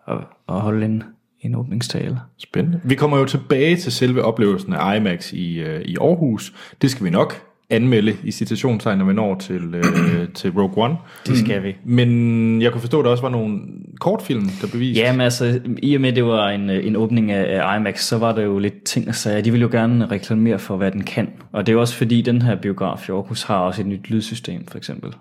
at, 0.08 0.14
at, 0.16 0.22
at 0.50 0.62
holde 0.62 0.86
en, 0.86 1.04
en 1.42 1.56
åbningstale. 1.56 2.20
Spændende. 2.38 2.82
Vi 2.84 2.96
kommer 2.96 3.18
jo 3.18 3.26
tilbage 3.26 3.76
til 3.78 3.92
selve 3.92 4.24
oplevelsen 4.24 4.74
af 4.74 4.98
IMAX 4.98 5.34
i, 5.34 5.60
øh, 5.60 5.82
i 5.82 5.96
Aarhus. 6.02 6.54
Det 6.82 6.92
skal 6.92 7.06
vi 7.06 7.10
nok 7.10 7.42
anmelde 7.74 8.16
i 8.24 8.32
citationstegn, 8.32 8.98
når 8.98 9.06
vi 9.06 9.14
når 9.14 9.36
til, 9.36 9.76
øh, 9.76 10.28
til 10.34 10.52
Rogue 10.52 10.84
One. 10.84 10.96
Det 11.28 11.38
skal 11.38 11.64
vi. 11.64 11.76
Men 11.86 12.62
jeg 12.62 12.72
kunne 12.72 12.82
forstå, 12.82 13.00
at 13.00 13.04
der 13.06 13.12
også 13.12 13.22
var 13.24 13.30
nogle 13.30 13.60
kortfilm, 14.00 14.50
der 14.62 14.68
blev 14.68 14.80
vist. 14.80 15.00
Jamen 15.00 15.22
altså, 15.22 15.60
i 15.84 15.96
og 15.96 16.02
med 16.02 16.14
det 16.14 16.26
var 16.26 16.50
en, 16.50 16.70
øh, 16.70 16.88
en 16.88 16.96
åbning 16.96 17.32
af, 17.32 17.62
af 17.62 17.78
IMAX, 17.80 18.02
så 18.04 18.18
var 18.18 18.36
der 18.36 18.42
jo 18.42 18.60
lidt 18.60 18.84
ting 18.84 19.08
at 19.08 19.16
sige. 19.16 19.42
De 19.42 19.52
vil 19.52 19.62
jo 19.62 19.70
gerne 19.72 20.06
reklamere 20.12 20.60
for, 20.60 20.78
hvad 20.78 20.92
den 20.92 21.04
kan. 21.04 21.30
Og 21.52 21.66
det 21.66 21.72
er 21.72 21.74
jo 21.74 21.82
også 21.82 21.96
fordi, 21.96 22.22
den 22.22 22.42
her 22.42 22.56
biograf 22.56 23.10
i 23.10 23.12
Aarhus 23.12 23.44
har 23.44 23.58
også 23.58 23.82
et 23.82 23.88
nyt 23.88 24.10
lydsystem, 24.10 24.66
for 24.68 24.78
eksempel. 24.78 25.14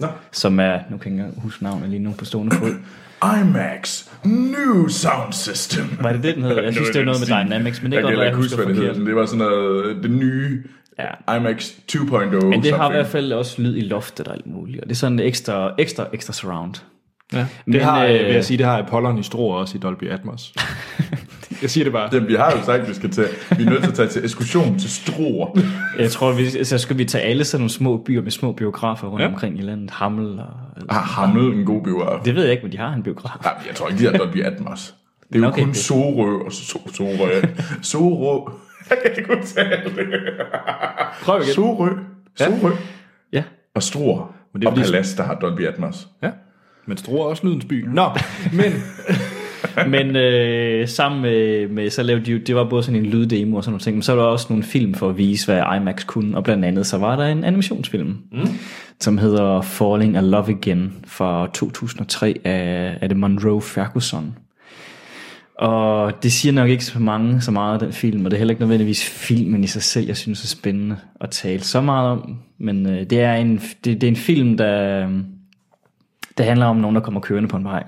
Nå. 0.00 0.06
Som 0.32 0.60
er, 0.60 0.78
nu 0.90 0.96
kan 0.96 1.18
jeg 1.18 1.26
ikke 1.26 1.40
huske 1.40 1.64
navnet 1.64 1.88
lige 1.90 2.02
nu 2.02 2.12
på 2.18 2.24
stående 2.24 2.56
fod. 2.56 2.70
IMAX 3.42 4.08
New 4.24 4.88
Sound 4.88 5.32
System. 5.32 5.84
Var 6.00 6.12
det 6.12 6.22
det, 6.22 6.34
den 6.34 6.42
hedder? 6.42 6.62
Jeg 6.62 6.72
synes, 6.74 6.88
det 6.90 7.00
er 7.00 7.04
noget 7.04 7.20
med 7.20 7.36
Dynamics, 7.44 7.82
men 7.82 7.92
det 7.92 7.96
jeg 7.96 8.02
kan 8.04 8.10
kan 8.10 8.16
godt 8.16 8.26
ikke 8.26 8.36
jeg 8.36 8.36
huske, 8.36 8.56
det 8.56 8.66
husker 8.66 8.74
hedder. 8.74 8.88
forkert. 8.88 8.98
men 8.98 9.06
Det 9.06 9.16
var 9.16 9.26
sådan 9.26 9.38
noget, 9.38 9.96
det 10.02 10.10
nye 10.10 10.62
Ja. 10.98 11.36
IMAX 11.36 11.70
2.0. 11.92 12.14
Men 12.14 12.22
det 12.32 12.40
har 12.52 12.58
i 12.60 12.62
something. 12.62 12.92
hvert 12.92 13.06
fald 13.06 13.32
også 13.32 13.62
lyd 13.62 13.76
i 13.76 13.80
loftet 13.80 14.28
og 14.28 14.34
alt 14.34 14.46
muligt. 14.46 14.80
Og 14.80 14.88
det 14.88 14.94
er 14.94 14.96
sådan 14.96 15.12
en 15.20 15.26
ekstra, 15.26 15.74
ekstra, 15.78 16.06
ekstra 16.12 16.32
surround. 16.32 16.74
Ja, 17.32 17.38
det 17.38 17.48
Men, 17.66 17.80
har, 17.80 18.04
øh, 18.04 18.12
vil 18.12 18.18
jeg 18.20 18.44
sige, 18.44 18.58
det 18.58 18.66
har 18.66 18.78
Apollon 18.82 19.18
i 19.18 19.22
Struer 19.22 19.56
også 19.56 19.78
i 19.78 19.80
Dolby 19.80 20.10
Atmos. 20.10 20.54
jeg 21.62 21.70
siger 21.70 21.84
det 21.84 21.92
bare. 21.92 22.08
Jamen, 22.12 22.28
vi 22.28 22.34
har 22.34 22.50
jo 22.50 22.64
sagt, 22.64 22.82
at 22.82 22.88
vi 22.88 22.94
skal 22.94 23.10
til, 23.10 23.24
vi 23.58 23.62
er 23.64 23.70
nødt 23.70 23.82
til 23.82 23.90
at 23.90 23.94
tage 23.96 24.08
til 24.08 24.24
ekskursion 24.24 24.78
til 24.78 24.90
Struer. 24.90 25.58
Jeg 26.02 26.10
tror, 26.10 26.32
vi, 26.32 26.64
så 26.64 26.78
skal 26.78 26.98
vi 26.98 27.04
tage 27.04 27.24
alle 27.24 27.44
sådan 27.44 27.60
nogle 27.60 27.70
små 27.70 27.96
byer 27.96 28.22
med 28.22 28.30
små 28.30 28.52
biografer 28.52 29.08
rundt 29.08 29.22
Ja. 29.22 29.28
omkring 29.28 29.58
i 29.58 29.62
landet. 29.62 29.90
Hammel 29.90 30.38
og... 30.38 30.46
Har 30.90 31.00
Hammel 31.02 31.58
en 31.58 31.64
god 31.64 31.82
biograf? 31.82 32.20
Det 32.24 32.34
ved 32.34 32.42
jeg 32.42 32.52
ikke, 32.52 32.62
men 32.62 32.72
de 32.72 32.78
har 32.78 32.94
en 32.94 33.02
biograf. 33.02 33.30
Nej, 33.44 33.54
jeg 33.68 33.74
tror 33.76 33.88
ikke, 33.88 33.98
de 34.00 34.10
har 34.10 34.18
Dolby 34.18 34.42
Atmos. 34.42 34.94
Det 35.28 35.36
er 35.36 35.40
jo 35.40 35.46
Okay, 35.46 35.60
kun 35.62 35.68
det- 35.68 35.76
Sorø 35.76 36.44
og 36.44 36.52
so, 36.52 36.78
Sorø. 36.94 37.40
Sorø. 37.82 38.52
Jeg 38.90 38.98
kan 39.02 39.10
ikke 39.18 39.30
udtale 39.38 39.70
det. 39.84 40.08
Prøv 41.22 41.40
igen. 41.42 41.54
Sorø. 41.54 41.88
Sorø. 42.36 42.70
Ja. 43.32 43.42
Og 43.74 43.82
Struer. 43.82 44.34
Men 44.52 44.62
det 44.62 44.66
er 44.66 44.70
og 44.70 44.76
fordi- 44.76 44.90
Palas, 44.90 45.14
der 45.14 45.22
har 45.22 45.34
Dolby 45.34 45.66
Atmos. 45.66 46.08
Ja. 46.22 46.30
Men 46.86 46.96
Struer 46.96 47.24
er 47.24 47.28
også 47.30 47.46
lydens 47.46 47.64
by. 47.64 47.84
Nå, 47.88 48.10
men... 48.52 48.72
Men 49.88 50.16
øh, 50.16 50.88
sammen 50.88 51.22
med, 51.22 51.68
med, 51.68 51.90
så 51.90 52.02
lavede 52.02 52.24
de 52.24 52.32
jo, 52.32 52.38
det 52.38 52.54
var 52.54 52.64
både 52.64 52.82
sådan 52.82 53.00
en 53.00 53.06
lyddemo 53.06 53.56
og 53.56 53.64
sådan 53.64 53.72
nogle 53.72 53.80
ting, 53.82 53.96
men 53.96 54.02
så 54.02 54.14
var 54.14 54.22
der 54.22 54.28
også 54.28 54.46
nogle 54.48 54.64
film 54.64 54.94
for 54.94 55.08
at 55.08 55.18
vise, 55.18 55.46
hvad 55.46 55.62
IMAX 55.76 56.06
kunne, 56.06 56.36
og 56.36 56.44
blandt 56.44 56.64
andet 56.64 56.86
så 56.86 56.98
var 56.98 57.16
der 57.16 57.24
en 57.26 57.44
animationsfilm, 57.44 58.16
mm. 58.32 58.48
som 59.00 59.18
hedder 59.18 59.60
Falling 59.60 60.16
in 60.16 60.24
Love 60.30 60.48
Again 60.48 60.92
fra 61.06 61.46
2003 61.54 62.40
af, 62.44 62.98
af 63.00 63.08
det 63.08 63.18
Monroe 63.18 63.62
Ferguson. 63.62 64.34
Og 65.58 66.22
det 66.22 66.32
siger 66.32 66.52
nok 66.52 66.68
ikke 66.68 66.84
så 66.84 66.98
mange 66.98 67.40
så 67.40 67.50
meget 67.50 67.72
af 67.72 67.78
den 67.78 67.92
film, 67.92 68.24
og 68.24 68.30
det 68.30 68.36
er 68.36 68.38
heller 68.38 68.52
ikke 68.52 68.62
nødvendigvis 68.62 69.04
filmen 69.04 69.64
i 69.64 69.66
sig 69.66 69.82
selv, 69.82 70.06
jeg 70.06 70.16
synes 70.16 70.44
er 70.44 70.48
spændende 70.48 70.96
at 71.20 71.30
tale 71.30 71.60
så 71.60 71.80
meget 71.80 72.10
om. 72.10 72.38
Men 72.58 72.86
øh, 72.86 73.10
det, 73.10 73.20
er 73.20 73.34
en, 73.34 73.56
det, 73.56 73.84
det 73.84 74.04
er 74.04 74.08
en 74.08 74.16
film, 74.16 74.56
der, 74.56 75.08
det 76.38 76.46
handler 76.46 76.66
om 76.66 76.76
nogen, 76.76 76.96
der 76.96 77.02
kommer 77.02 77.20
kørende 77.20 77.48
på 77.48 77.56
en 77.56 77.64
vej, 77.64 77.84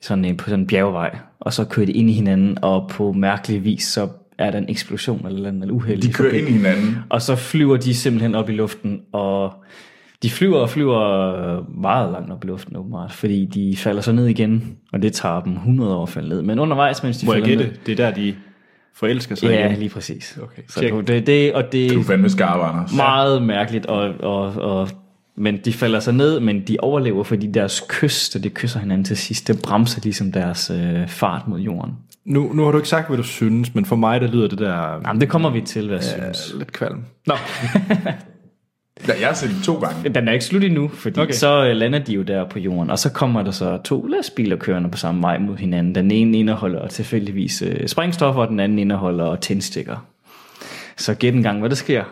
sådan 0.00 0.24
en, 0.24 0.36
på 0.36 0.48
sådan 0.48 0.60
en 0.60 0.66
bjergvej, 0.66 1.16
og 1.40 1.52
så 1.52 1.64
kører 1.64 1.86
de 1.86 1.92
ind 1.92 2.10
i 2.10 2.12
hinanden, 2.12 2.58
og 2.62 2.88
på 2.90 3.12
mærkelig 3.12 3.64
vis, 3.64 3.84
så 3.84 4.08
er 4.38 4.50
der 4.50 4.58
en 4.58 4.68
eksplosion 4.68 5.26
eller, 5.26 5.50
eller 5.50 5.74
uheld. 5.74 6.02
De 6.02 6.12
kører 6.12 6.34
ind 6.34 6.48
i 6.48 6.52
hinanden. 6.52 6.96
Og 7.08 7.22
så 7.22 7.36
flyver 7.36 7.76
de 7.76 7.94
simpelthen 7.94 8.34
op 8.34 8.48
i 8.48 8.52
luften, 8.52 9.00
og 9.12 9.52
de 10.22 10.30
flyver 10.30 10.58
og 10.58 10.70
flyver 10.70 11.80
meget 11.80 12.12
langt 12.12 12.32
op 12.32 12.44
i 12.44 12.46
luften 12.46 12.76
åbenbart, 12.76 13.12
fordi 13.12 13.44
de 13.44 13.76
falder 13.76 14.02
så 14.02 14.12
ned 14.12 14.26
igen, 14.26 14.76
og 14.92 15.02
det 15.02 15.12
tager 15.12 15.40
dem 15.40 15.52
100 15.52 15.96
år 15.96 16.02
at 16.02 16.08
falde 16.08 16.28
ned. 16.28 16.42
Men 16.42 16.58
undervejs, 16.58 17.02
mens 17.02 17.18
de 17.18 17.26
Må 17.26 17.34
jeg 17.34 17.42
falder 17.42 17.56
gætte? 17.64 17.76
Det 17.86 17.92
er 17.92 17.96
der, 17.96 18.14
de 18.14 18.34
forelsker 18.94 19.34
sig 19.34 19.48
ned, 19.48 19.56
ja, 19.58 19.66
igen. 19.66 19.78
lige 19.78 19.88
præcis. 19.88 20.38
Okay, 20.42 20.62
så 20.68 21.02
det, 21.06 21.26
det, 21.26 21.54
og 21.54 21.72
det 21.72 21.90
Du 21.90 22.00
er 22.00 22.04
fandme 22.04 22.30
skarp, 22.30 22.74
Anders. 22.74 22.94
meget 22.96 23.42
mærkeligt, 23.42 23.86
og, 23.86 24.14
og, 24.20 24.42
og, 24.56 24.88
men 25.36 25.58
de 25.64 25.72
falder 25.72 26.00
så 26.00 26.12
ned, 26.12 26.40
men 26.40 26.60
de 26.60 26.76
overlever, 26.80 27.24
fordi 27.24 27.46
deres 27.46 27.84
kys, 27.88 28.28
da 28.28 28.38
de 28.38 28.50
kysser 28.50 28.80
hinanden 28.80 29.04
til 29.04 29.16
sidst, 29.16 29.48
det 29.48 29.62
bremser 29.62 30.00
ligesom 30.02 30.32
deres 30.32 30.70
øh, 30.74 31.08
fart 31.08 31.48
mod 31.48 31.60
jorden. 31.60 31.92
Nu, 32.24 32.52
nu 32.52 32.64
har 32.64 32.70
du 32.70 32.78
ikke 32.78 32.88
sagt, 32.88 33.08
hvad 33.08 33.16
du 33.16 33.22
synes, 33.22 33.74
men 33.74 33.84
for 33.84 33.96
mig, 33.96 34.20
der 34.20 34.26
lyder 34.26 34.48
det 34.48 34.58
der 34.58 35.00
Jamen, 35.06 35.20
det 35.20 35.28
kommer 35.28 35.50
vi 35.50 35.60
til, 35.60 35.86
hvad 35.88 35.98
jeg 36.16 36.26
øh, 36.28 36.34
synes. 36.34 36.54
lidt 36.58 36.72
kvalm. 36.72 37.04
Nå, 37.26 37.34
Ja, 39.08 39.12
jeg 39.20 39.28
har 39.28 39.34
set 39.34 39.50
den 39.50 39.62
to 39.62 39.74
gange. 39.78 40.08
Den 40.08 40.28
er 40.28 40.32
ikke 40.32 40.44
slut 40.44 40.64
endnu, 40.64 40.88
fordi 40.88 41.20
Okay. 41.20 41.32
så 41.32 41.66
øh, 41.66 41.76
lander 41.76 41.98
de 41.98 42.12
jo 42.14 42.22
der 42.22 42.48
på 42.48 42.58
jorden, 42.58 42.90
og 42.90 42.98
så 42.98 43.10
kommer 43.12 43.42
der 43.42 43.50
så 43.50 43.78
to 43.84 44.06
lastbiler 44.06 44.56
kørende 44.56 44.90
på 44.90 44.98
samme 44.98 45.22
vej 45.22 45.38
mod 45.38 45.56
hinanden. 45.56 45.94
Den 45.94 46.10
ene 46.10 46.38
indeholder 46.38 46.88
tilfældigvis 46.88 47.62
øh, 47.62 47.88
sprængstoffer, 47.88 48.42
og 48.42 48.48
den 48.48 48.60
anden 48.60 48.78
indeholder 48.78 49.36
tændstikker. 49.36 50.06
Så 50.96 51.14
gæt 51.14 51.34
en 51.34 51.42
gang, 51.42 51.60
hvad 51.60 51.70
der 51.70 51.76
sker. 51.76 52.04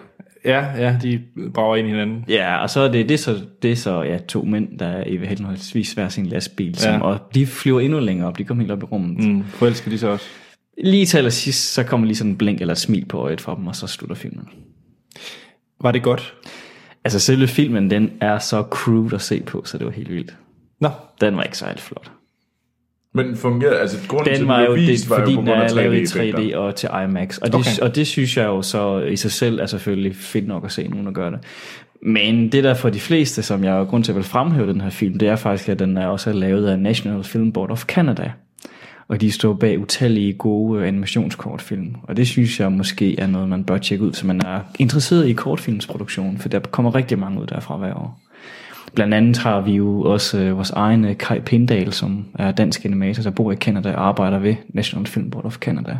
ja, 0.44 0.64
ja, 0.78 0.96
de 1.02 1.20
brager 1.54 1.76
ind 1.76 1.86
i 1.86 1.90
hinanden. 1.90 2.24
Ja, 2.28 2.56
og 2.62 2.70
så 2.70 2.80
er 2.80 2.88
det, 2.92 3.08
det 3.08 3.14
er 3.14 3.18
så, 3.18 3.40
det 3.62 3.72
er 3.72 3.76
så 3.76 4.02
ja, 4.02 4.18
to 4.18 4.42
mænd, 4.42 4.78
der 4.78 4.86
er 4.86 5.04
i 5.04 5.16
henholdsvis 5.16 5.92
hver 5.92 6.08
sin 6.08 6.26
lastbil, 6.26 6.70
Ja. 6.70 6.74
som, 6.78 7.02
og 7.02 7.18
de 7.34 7.46
flyver 7.46 7.80
endnu 7.80 8.00
længere 8.00 8.28
op, 8.28 8.38
de 8.38 8.44
kommer 8.44 8.62
helt 8.64 8.72
op 8.72 8.82
i 8.82 8.84
rummet. 8.86 9.18
Mm. 9.24 9.32
Mm, 9.32 9.44
forelsker 9.44 9.90
de 9.90 9.98
så 9.98 10.08
også. 10.08 10.26
Lige 10.84 11.06
til 11.06 11.18
allersidst, 11.18 11.72
så 11.72 11.82
kommer 11.84 12.06
lige 12.06 12.16
sådan 12.16 12.30
en 12.30 12.36
blink 12.38 12.60
eller 12.60 12.72
et 12.72 12.78
smil 12.78 13.04
på 13.04 13.18
øjet 13.18 13.40
for 13.40 13.54
dem, 13.54 13.66
og 13.66 13.76
så 13.76 13.86
slutter 13.86 14.16
filmen. 14.16 14.48
Var 15.80 15.92
det 15.92 16.02
godt? 16.02 16.34
Altså 17.04 17.18
selve 17.20 17.46
filmen, 17.46 17.90
den 17.90 18.10
er 18.20 18.38
så 18.38 18.64
crude 18.70 19.14
at 19.14 19.20
se 19.20 19.42
på, 19.42 19.62
så 19.64 19.78
det 19.78 19.86
var 19.86 19.92
helt 19.92 20.10
vildt. 20.10 20.36
Nå, 20.80 20.88
Den 21.20 21.36
var 21.36 21.42
ikke 21.42 21.58
særlig 21.58 21.80
flot. 21.80 22.10
Men 23.14 23.36
fungerede, 23.36 23.78
altså 23.80 23.96
grunden 24.08 24.26
til, 24.34 24.34
Den 24.34 24.42
at 24.42 24.48
var 24.48 24.60
jo 24.60 24.66
blev 24.72 24.82
det, 24.82 24.88
vist, 24.92 25.10
var 25.10 25.16
jo 25.16 25.22
fordi 25.22 25.34
på 25.34 25.40
den 25.40 25.48
grund 25.48 25.62
af 25.62 25.70
er 25.70 25.74
lavet 25.74 25.94
i 25.94 26.02
3D-effekter. 26.02 26.38
3D 26.38 26.56
og 26.56 26.74
til 26.74 26.88
IMAX. 27.04 27.38
Og 27.38 27.46
det, 27.46 27.54
Okay. 27.54 27.82
og 27.82 27.94
det 27.96 28.06
synes 28.06 28.36
jeg 28.36 28.46
jo 28.46 28.62
så 28.62 28.98
i 29.00 29.16
sig 29.16 29.32
selv 29.32 29.60
er 29.60 29.66
selvfølgelig 29.66 30.16
fedt 30.16 30.46
nok 30.48 30.64
at 30.64 30.72
se 30.72 30.88
nogen, 30.88 31.06
der 31.06 31.12
gør 31.12 31.30
det. 31.30 31.38
Men 32.02 32.52
det 32.52 32.64
der 32.64 32.74
for 32.74 32.90
de 32.90 33.00
fleste, 33.00 33.42
som 33.42 33.64
jeg 33.64 33.72
har 33.72 33.84
grund 33.84 34.04
til 34.04 34.12
at 34.12 34.16
vil 34.16 34.24
fremhæve 34.24 34.66
den 34.72 34.80
her 34.80 34.90
film, 34.90 35.18
det 35.18 35.28
er 35.28 35.36
faktisk, 35.36 35.68
at 35.68 35.78
den 35.78 35.96
er 35.96 36.06
også 36.06 36.30
er 36.30 36.34
lavet 36.34 36.66
af 36.66 36.78
National 36.78 37.24
Film 37.24 37.52
Board 37.52 37.70
of 37.70 37.84
Canada. 37.84 38.32
Og 39.08 39.20
de 39.20 39.32
står 39.32 39.52
bag 39.52 39.78
utallige 39.78 40.32
gode 40.32 40.80
øh, 40.80 40.88
animationskortfilm. 40.88 41.94
Og 42.02 42.16
det 42.16 42.28
synes 42.28 42.60
jeg 42.60 42.72
måske 42.72 43.20
er 43.20 43.26
noget, 43.26 43.48
man 43.48 43.64
bør 43.64 43.78
tjekke 43.78 44.04
ud, 44.04 44.10
hvis 44.10 44.24
man 44.24 44.40
er 44.40 44.60
interesseret 44.78 45.28
i 45.28 45.32
kortfilmsproduktion. 45.32 46.38
For 46.38 46.48
der 46.48 46.58
kommer 46.58 46.94
rigtig 46.94 47.18
mange 47.18 47.40
ud 47.40 47.46
derfra 47.46 47.76
hver 47.76 47.94
år. 47.94 48.20
Blandt 48.94 49.14
andet 49.14 49.38
har 49.38 49.60
vi 49.60 49.72
jo 49.72 50.00
også 50.02 50.38
øh, 50.38 50.56
vores 50.56 50.70
egen 50.70 51.04
øh, 51.04 51.16
Kai 51.16 51.40
Pindal, 51.40 51.92
som 51.92 52.26
er 52.38 52.52
dansk 52.52 52.84
animator, 52.84 53.22
der 53.22 53.30
bor 53.30 53.52
i 53.52 53.56
Canada 53.56 53.94
og 53.94 54.06
arbejder 54.08 54.38
ved 54.38 54.54
National 54.68 55.06
Film 55.06 55.30
Board 55.30 55.44
of 55.44 55.56
Canada. 55.56 55.98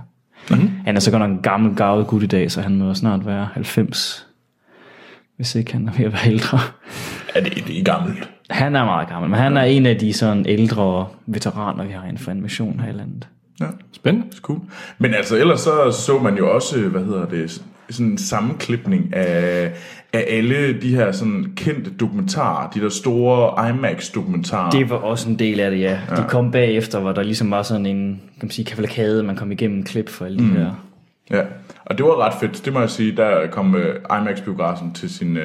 Mm-hmm. 0.50 0.70
Han 0.84 0.96
er 0.96 1.00
så 1.00 1.10
godt 1.10 1.20
nok 1.20 1.30
en 1.30 1.42
gammel, 1.42 1.76
gavet 1.76 2.06
gut 2.06 2.22
i 2.22 2.26
dag, 2.26 2.50
så 2.50 2.60
han 2.60 2.76
må 2.76 2.94
snart 2.94 3.26
være 3.26 3.48
90, 3.52 4.26
hvis 5.36 5.54
ikke 5.54 5.72
han 5.72 5.88
er 5.88 5.92
ved 5.92 6.04
at 6.04 6.12
være 6.12 6.26
ældre. 6.26 6.58
Ja, 7.34 7.40
det, 7.40 7.64
det 7.66 7.78
er 7.78 7.84
gammelt. 7.84 8.31
Han 8.50 8.76
er 8.76 8.84
meget 8.84 9.08
gammel, 9.08 9.30
men 9.30 9.38
han 9.38 9.56
er 9.56 9.62
en 9.62 9.86
af 9.86 9.96
de 9.96 10.12
sådan 10.12 10.46
ældre 10.48 11.06
veteraner, 11.26 11.84
vi 11.84 11.92
har 11.92 12.02
inden 12.02 12.18
for 12.18 12.30
animation 12.30 12.80
her 12.80 12.88
i 12.88 12.96
landet. 12.96 13.28
Ja. 13.60 13.66
spændende. 13.92 14.26
Cool. 14.40 14.60
Men 14.98 15.14
altså, 15.14 15.36
ellers 15.36 15.60
så 15.60 15.90
så 15.90 16.18
man 16.18 16.36
jo 16.36 16.54
også, 16.54 16.80
hvad 16.80 17.04
hedder 17.04 17.26
det, 17.26 17.62
sådan 17.90 18.06
en 18.06 18.18
sammenklipning 18.18 19.14
af, 19.14 19.72
af 20.12 20.24
alle 20.28 20.80
de 20.80 20.94
her 20.94 21.12
sådan 21.12 21.52
kendte 21.56 21.90
dokumentarer, 21.90 22.70
de 22.70 22.80
der 22.80 22.88
store 22.88 23.68
IMAX-dokumentarer. 23.68 24.70
Det 24.70 24.90
var 24.90 24.96
også 24.96 25.28
en 25.28 25.38
del 25.38 25.60
af 25.60 25.70
det, 25.70 25.80
ja. 25.80 25.98
De 26.16 26.24
kom 26.28 26.50
bagefter, 26.50 27.00
hvor 27.00 27.12
der 27.12 27.22
ligesom 27.22 27.50
var 27.50 27.62
sådan 27.62 27.86
en 27.86 28.20
kan 28.40 28.46
man 28.46 28.50
sige, 28.50 28.64
kavalkade, 28.64 29.22
man 29.22 29.36
kom 29.36 29.52
igennem 29.52 29.78
en 29.78 29.84
klip 29.84 30.08
for 30.08 30.24
alle 30.24 30.38
de 30.38 30.44
mm. 30.44 30.56
her. 30.56 30.70
Ja, 31.30 31.42
og 31.84 31.98
det 31.98 32.06
var 32.06 32.26
ret 32.26 32.34
fedt, 32.40 32.64
det 32.64 32.72
må 32.72 32.80
jeg 32.80 32.90
sige. 32.90 33.16
Der 33.16 33.46
kom 33.46 33.74
uh, 33.74 34.18
IMAX-biografen 34.18 34.92
til 34.94 35.10
sin, 35.10 35.36
uh, 35.36 35.42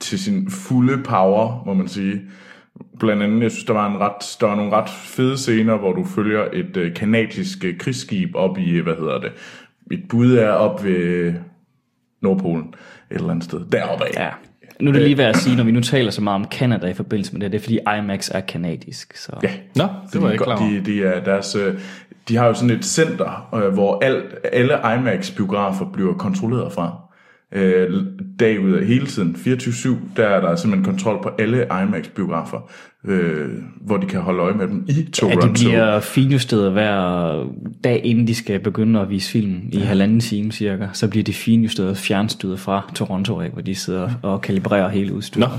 til 0.00 0.18
sin 0.18 0.50
fulde 0.50 1.02
power, 1.02 1.62
må 1.66 1.74
man 1.74 1.88
sige. 1.88 2.20
Blandt 2.98 3.22
andet, 3.22 3.42
jeg 3.42 3.50
synes, 3.50 3.64
der 3.64 3.72
var, 3.72 3.90
en 3.94 4.00
ret, 4.00 4.36
der 4.40 4.46
var 4.46 4.56
nogle 4.56 4.72
ret 4.72 4.90
fede 4.90 5.38
scener, 5.38 5.76
hvor 5.76 5.92
du 5.92 6.04
følger 6.04 6.44
et 6.52 6.76
uh, 6.76 6.94
kanadisk 6.96 7.64
uh, 7.64 7.78
krigsskib 7.78 8.30
op 8.34 8.58
i, 8.58 8.78
hvad 8.78 8.94
hedder 8.94 9.18
det, 9.18 9.32
et 9.90 10.02
bud 10.08 10.32
er 10.32 10.50
op 10.50 10.84
ved 10.84 11.34
Nordpolen, 12.22 12.74
et 13.10 13.16
eller 13.16 13.30
andet 13.30 13.44
sted, 13.44 13.60
deroppe 13.72 14.04
af. 14.04 14.10
Ja. 14.14 14.30
Nu 14.80 14.90
er 14.90 14.92
det 14.92 15.02
lige 15.02 15.18
værd 15.18 15.28
at 15.28 15.36
sige, 15.36 15.56
når 15.56 15.64
vi 15.64 15.70
nu 15.70 15.80
taler 15.80 16.10
så 16.10 16.22
meget 16.22 16.34
om 16.34 16.44
Canada 16.50 16.86
i 16.86 16.94
forbindelse 16.94 17.32
med 17.32 17.40
det, 17.40 17.52
det 17.52 17.58
er 17.58 17.62
fordi 17.62 17.78
IMAX 17.98 18.30
er 18.34 18.40
kanadisk. 18.40 19.16
Så. 19.16 19.32
Ja, 19.42 19.50
Nå, 19.76 19.88
det 20.12 20.22
var 20.22 20.26
jeg 20.26 20.34
ikke 20.34 20.44
klar 20.44 20.56
over. 20.56 20.70
de, 20.70 20.84
de, 20.84 21.04
er 21.04 21.24
deres, 21.24 21.56
øh, 21.56 21.78
de 22.28 22.36
har 22.36 22.46
jo 22.46 22.54
sådan 22.54 22.70
et 22.70 22.84
center, 22.84 23.48
øh, 23.54 23.72
hvor 23.72 23.98
alt, 24.04 24.24
alle 24.52 24.74
IMAX-biografer 24.74 25.92
bliver 25.92 26.14
kontrolleret 26.14 26.72
fra. 26.72 27.05
Øh, 27.54 28.02
dag 28.40 28.60
ud 28.60 28.72
af 28.72 28.86
hele 28.86 29.06
tiden, 29.06 29.36
24-7, 29.38 29.88
der 30.16 30.26
er 30.26 30.40
der 30.40 30.56
simpelthen 30.56 30.84
kontrol 30.84 31.22
på 31.22 31.30
alle 31.38 31.66
IMAX-biografer, 31.82 32.70
øh, 33.04 33.48
hvor 33.80 33.96
de 33.96 34.06
kan 34.06 34.20
holde 34.20 34.40
øje 34.42 34.54
med 34.54 34.68
dem 34.68 34.84
i 34.88 35.08
Toronto. 35.12 35.40
Ja, 35.40 35.46
de 35.46 35.52
bliver 35.54 36.00
finjusteret 36.00 36.72
hver 36.72 37.46
dag, 37.84 38.00
inden 38.04 38.26
de 38.26 38.34
skal 38.34 38.60
begynde 38.60 39.00
at 39.00 39.10
vise 39.10 39.30
film 39.30 39.60
i 39.72 39.78
ja. 39.78 39.84
halvanden 39.84 40.20
time 40.20 40.52
cirka. 40.52 40.86
Så 40.92 41.08
bliver 41.08 41.24
de 41.24 41.32
finjusteret 41.32 41.96
fjernstyret 41.96 42.60
fra 42.60 42.90
Toronto 42.94 43.40
af, 43.40 43.50
hvor 43.50 43.62
de 43.62 43.74
sidder 43.74 44.10
og 44.22 44.40
kalibrerer 44.40 44.88
hele 44.88 45.14
udstyret. 45.14 45.48
Nå, 45.50 45.54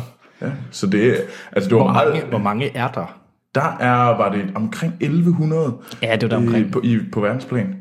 Ja, 0.47 0.51
så 0.71 0.87
det, 0.87 1.07
er- 1.09 1.21
altså 1.51 1.69
det 1.69 1.77
var 1.77 1.83
hvor 1.83 1.91
meget, 1.93 2.09
mange, 2.13 2.29
hvor 2.29 2.37
mange 2.39 2.77
er 2.77 2.87
der? 2.87 3.19
der 3.55 3.77
er, 3.79 4.17
var 4.17 4.31
det 4.31 4.41
omkring 4.55 4.93
1100 4.99 5.73
Ja, 6.03 6.15
det 6.15 6.21
var 6.21 6.27
der 6.37 6.43
i, 6.43 6.45
omkring. 6.47 6.71
på, 6.71 6.81
i, 6.83 6.97
på 7.11 7.21
verdensplan. 7.21 7.75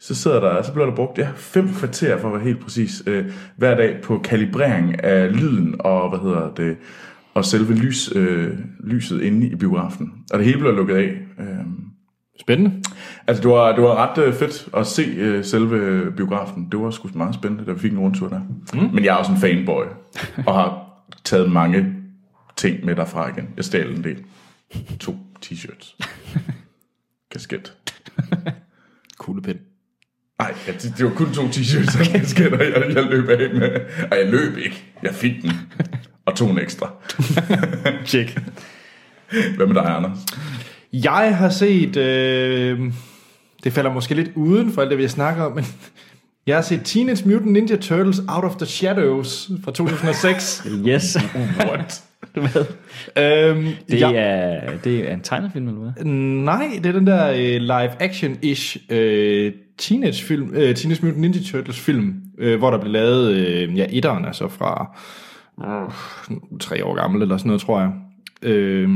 Så 0.00 0.14
sidder 0.14 0.40
der, 0.40 0.62
så 0.62 0.72
bliver 0.72 0.86
der 0.86 0.94
brugt 0.96 1.18
ja, 1.18 1.28
fem 1.36 1.68
kvarter 1.68 2.18
for 2.18 2.28
at 2.28 2.34
være 2.34 2.42
helt 2.44 2.60
præcis 2.60 3.02
øh, 3.06 3.32
hver 3.56 3.76
dag 3.76 4.02
på 4.02 4.18
kalibrering 4.18 5.04
af 5.04 5.32
lyden 5.40 5.76
og 5.80 6.08
hvad 6.08 6.18
hedder 6.18 6.54
det 6.54 6.76
og 7.34 7.44
selve 7.44 7.74
lys, 7.74 8.12
øh, 8.16 8.58
lyset 8.84 9.22
inde 9.22 9.46
i 9.46 9.54
biografen. 9.54 10.12
Og 10.32 10.38
det 10.38 10.46
hele 10.46 10.58
bliver 10.58 10.74
lukket 10.74 10.96
af. 10.96 11.18
Øh, 11.38 11.64
Spændende. 12.40 12.82
altså 13.26 13.42
det 13.42 13.50
var, 13.50 13.74
det 13.74 13.84
var 13.84 13.94
ret 13.96 14.18
øh, 14.24 14.34
fedt 14.34 14.68
at 14.76 14.86
se 14.86 15.02
øh, 15.02 15.44
selve 15.44 16.12
biografen. 16.12 16.68
Det 16.72 16.80
var 16.80 16.90
sgu 16.90 17.08
meget 17.14 17.34
spændende, 17.34 17.64
da 17.64 17.72
vi 17.72 17.78
fik 17.78 17.92
en 17.92 17.98
rundtur 17.98 18.28
der. 18.28 18.40
Mm. 18.74 18.94
Men 18.94 19.04
jeg 19.04 19.12
er 19.12 19.16
også 19.16 19.32
en 19.32 19.38
fanboy 19.38 19.84
og 20.46 20.54
har 20.54 20.86
taget 21.24 21.52
mange 21.52 21.94
ting 22.56 22.84
med 22.84 22.96
derfra 22.96 23.28
igen. 23.28 23.48
Jeg 23.56 23.64
stjal 23.64 23.96
en 23.96 24.04
del. 24.04 24.24
To 25.00 25.16
t-shirts. 25.46 25.98
Kasket. 27.32 27.76
Kuglepind. 29.18 29.58
Nej, 30.38 30.54
det, 30.66 30.94
det 30.98 31.04
var 31.04 31.10
kun 31.10 31.32
to 31.32 31.42
t-shirts 31.42 32.00
og 32.00 32.06
kasketter, 32.06 32.62
jeg, 32.64 32.94
jeg 32.94 33.04
løb 33.04 33.28
af 33.28 33.54
med. 33.54 33.80
Og 34.10 34.16
jeg 34.18 34.28
løb 34.30 34.56
ikke. 34.58 34.84
Jeg 35.02 35.14
fik 35.14 35.42
den. 35.42 35.52
Og 36.26 36.34
to 36.34 36.48
en 36.48 36.58
ekstra. 36.58 36.90
Tjek. 38.06 38.38
Hvad 39.56 39.66
med 39.66 39.74
dig, 39.74 39.84
Anders? 39.96 40.18
Jeg 40.92 41.36
har 41.36 41.48
set, 41.48 41.96
øh, 41.96 42.80
det 43.64 43.72
falder 43.72 43.92
måske 43.92 44.14
lidt 44.14 44.30
uden 44.34 44.72
for 44.72 44.82
alt 44.82 44.90
det, 44.90 44.98
vi 44.98 45.02
har 45.02 45.08
snakket 45.08 45.44
om, 45.44 45.52
men 45.52 45.64
Jeg 46.46 46.56
har 46.56 46.62
set 46.62 46.80
Teenage 46.84 47.28
Mutant 47.28 47.52
Ninja 47.52 47.76
Turtles 47.76 48.20
Out 48.28 48.44
of 48.44 48.56
the 48.56 48.66
Shadows 48.66 49.50
fra 49.64 49.72
2006. 49.72 50.66
Yes. 50.88 51.16
What? 51.58 52.02
Hvad? 52.32 52.64
øhm, 53.16 53.66
Det, 53.90 54.00
ja, 54.00 54.12
er, 54.14 54.76
det 54.84 55.10
er 55.10 55.14
en 55.14 55.20
tegnefilm, 55.20 55.68
eller 55.68 55.80
hvad? 55.80 56.04
Nej, 56.04 56.70
det 56.82 56.86
er 56.86 56.92
den 56.92 57.06
der 57.06 57.30
øh, 57.30 57.60
live-action-ish 57.60 58.78
øh, 58.90 59.52
teenage-film, 59.78 60.50
øh, 60.54 60.74
Teenage 60.74 61.06
Mutant 61.06 61.20
Ninja 61.20 61.40
Turtles-film, 61.40 62.14
øh, 62.38 62.58
hvor 62.58 62.70
der 62.70 62.78
blev 62.78 62.92
lavet, 62.92 63.34
øh, 63.34 63.78
ja, 63.78 63.86
etteren, 63.90 64.24
altså 64.24 64.48
fra 64.48 64.96
øh, 65.60 65.90
tre 66.60 66.84
år 66.84 66.94
gammel 66.94 67.22
eller 67.22 67.36
sådan 67.36 67.48
noget, 67.48 67.62
tror 67.62 67.80
jeg. 67.80 67.90
Øh, 68.42 68.88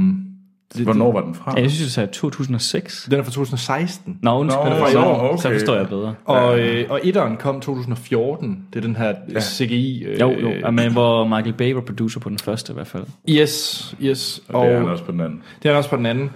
det, 0.74 0.82
Hvornår 0.84 1.12
var 1.12 1.20
den 1.20 1.34
fra? 1.34 1.54
Ja, 1.56 1.62
jeg 1.62 1.70
synes, 1.70 1.86
du 1.88 1.92
sagde 1.92 2.12
2006. 2.12 3.08
Den 3.10 3.18
er 3.20 3.24
fra 3.24 3.30
2016. 3.30 4.18
Nå, 4.22 4.38
undskyld. 4.38 4.64
Nå, 4.64 4.86
så- 4.86 4.92
så, 4.92 4.98
okay. 5.04 5.42
så 5.42 5.50
forstår 5.52 5.74
jeg 5.76 5.88
bedre. 5.88 6.14
Og, 6.24 6.58
øh, 6.60 6.84
og 6.90 7.00
etteren 7.04 7.36
kom 7.36 7.60
2014. 7.60 8.64
Det 8.72 8.78
er 8.78 8.80
den 8.86 8.96
her 8.96 9.14
ja. 9.34 9.40
CGI. 9.40 10.04
Øh, 10.04 10.20
Jo, 10.20 10.30
jo. 10.40 10.50
Ja, 10.50 10.70
Men 10.70 10.92
hvor 10.92 11.24
Michael 11.24 11.52
Bay 11.52 11.72
var 11.72 11.80
producer 11.80 12.20
på 12.20 12.28
den 12.28 12.38
første 12.38 12.72
i 12.72 12.74
hvert 12.74 12.86
fald. 12.86 13.04
Yes, 13.28 13.94
yes. 14.02 14.40
Og 14.48 14.66
det 14.66 14.72
er 14.74 14.78
han 14.78 14.88
også 14.88 15.04
på 15.04 15.12
den 15.12 15.20
anden. 15.20 15.42
Det 15.62 15.68
er 15.68 15.72
han 15.72 15.78
også 15.78 15.90
på 15.90 15.96
den 15.96 16.06
anden. 16.06 16.30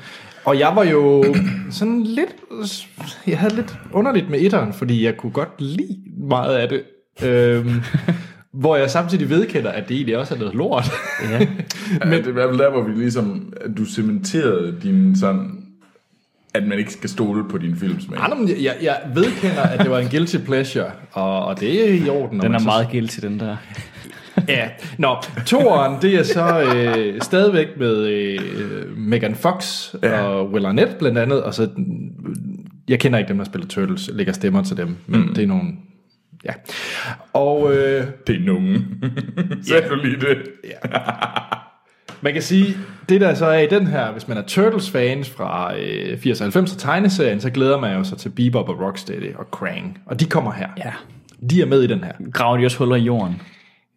Og 0.45 0.59
jeg 0.59 0.73
var 0.75 0.85
jo 0.85 1.25
sådan 1.71 2.03
lidt... 2.03 2.29
Jeg 3.27 3.39
havde 3.39 3.55
lidt 3.55 3.75
underligt 3.93 4.31
med 4.31 4.41
etteren, 4.41 4.73
fordi 4.73 5.05
jeg 5.05 5.17
kunne 5.17 5.33
godt 5.33 5.61
lide 5.61 5.97
meget 6.29 6.55
af 6.57 6.69
det. 6.69 6.83
Øhm, 7.25 7.71
hvor 8.55 8.77
jeg 8.77 8.91
samtidig 8.91 9.31
vedkender, 9.31 9.71
at 9.71 9.89
det 9.89 9.95
egentlig 9.95 10.19
også 10.19 10.35
er 10.35 10.39
noget 10.39 10.55
lort. 10.55 10.91
Ja. 11.31 11.39
Men 12.05 12.13
det 12.13 12.25
er 12.27 12.29
i 12.29 12.33
hvert 12.33 12.49
fald 12.51 12.59
der, 12.59 12.71
hvor 12.71 12.83
vi 12.83 12.93
ligesom, 12.93 13.53
at 13.61 13.71
du 13.79 13.85
cementerede 13.85 14.77
din 14.83 15.17
sådan, 15.17 15.51
at 16.55 16.67
man 16.67 16.79
ikke 16.79 16.93
skal 16.93 17.11
stole 17.11 17.45
på 17.49 17.59
din 17.59 17.77
filmsmag. 17.77 18.19
Ej, 18.19 18.35
men 18.35 18.49
jeg, 18.49 18.77
jeg, 18.83 18.97
vedkender, 19.15 19.63
at 19.63 19.81
det 19.81 19.91
var 19.91 19.99
en 19.99 20.09
guilty 20.09 20.37
pleasure, 20.37 20.91
og, 21.13 21.45
og 21.45 21.61
det 21.61 21.89
er 21.91 22.05
i 22.07 22.09
orden. 22.09 22.41
Den 22.41 22.55
er 22.55 22.59
så- 22.59 22.65
meget 22.65 22.89
guilty, 22.91 23.19
den 23.21 23.41
der. 23.41 23.57
Ja, 24.49 24.69
nå, 24.99 25.17
toeren, 25.47 25.97
det 26.03 26.15
er 26.15 26.23
så 26.23 26.75
øh, 26.77 27.21
stadigvæk 27.23 27.67
med 27.79 28.07
øh, 28.07 28.41
Megan 28.97 29.35
Fox 29.35 29.85
Ja. 30.03 30.23
og 30.23 30.51
Will 30.51 30.67
Arnett 30.67 30.99
blandt 30.99 31.19
andet, 31.19 31.43
og 31.43 31.55
så, 31.55 31.69
jeg 32.89 33.01
kender 33.01 33.19
ikke 33.19 33.29
dem, 33.29 33.37
der 33.39 33.45
spiller 33.45 33.67
Turtles, 33.69 34.11
lægger 34.13 34.33
stemmer 34.33 34.63
til 34.63 34.77
dem, 34.77 34.97
men 35.07 35.21
mm. 35.21 35.35
det 35.35 35.43
er 35.43 35.47
nogle, 35.47 35.73
ja. 36.45 36.53
Og 37.33 37.75
øh, 37.75 38.07
Det 38.27 38.37
er 38.37 38.41
nogen. 38.41 39.05
Sagde 39.63 39.89
du 39.89 39.95
lige 39.95 40.21
det? 40.21 40.39
man 42.21 42.33
kan 42.33 42.43
sige, 42.43 42.77
det 43.09 43.21
der 43.21 43.35
så 43.35 43.47
er 43.47 43.59
i 43.59 43.67
den 43.67 43.87
her, 43.87 44.13
hvis 44.13 44.29
man 44.29 44.37
er 44.37 44.43
Turtles-fans 44.43 45.31
fra 45.31 45.79
øh, 45.79 46.19
80 46.19 46.41
og 46.41 46.45
90 46.45 46.77
tegneserien, 46.77 47.41
så 47.41 47.51
glæder 47.51 47.81
man 47.81 47.97
jo 47.97 48.05
sig 48.05 48.19
til 48.19 48.29
Bebop 48.29 48.69
og 48.69 48.81
Rocksteady 48.81 49.35
og 49.35 49.51
Krang, 49.51 49.99
og 50.07 50.21
de 50.21 50.25
kommer 50.25 50.53
her. 50.53 50.69
Ja. 50.77 50.93
De 51.51 51.63
er 51.63 51.67
med 51.67 51.83
i 51.83 51.87
den 51.87 52.05
her. 52.05 52.13
Graver 52.33 52.57
de 52.57 52.67
også 52.67 52.79
huller 52.79 52.97
i 52.97 53.01
jorden? 53.03 53.43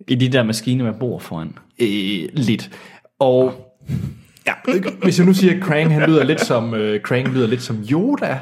I 0.07 0.15
de 0.15 0.29
der 0.29 0.43
maskiner 0.43 0.85
med 0.85 0.93
bord 0.93 1.21
foran. 1.21 1.57
Øh, 1.79 2.29
lidt. 2.33 2.69
Og 3.19 3.73
ja, 4.47 4.53
hvis 5.03 5.19
jeg 5.19 5.25
nu 5.25 5.33
siger, 5.33 5.55
at 5.55 5.61
Krang 5.61 5.93
han 5.93 6.09
lyder 6.09 6.23
lidt 6.23 6.41
som 6.41 6.73
øh, 6.73 7.01
Krang 7.01 7.27
lyder 7.27 7.47
lidt 7.47 7.61
som 7.61 7.85
Yoda. 7.91 8.39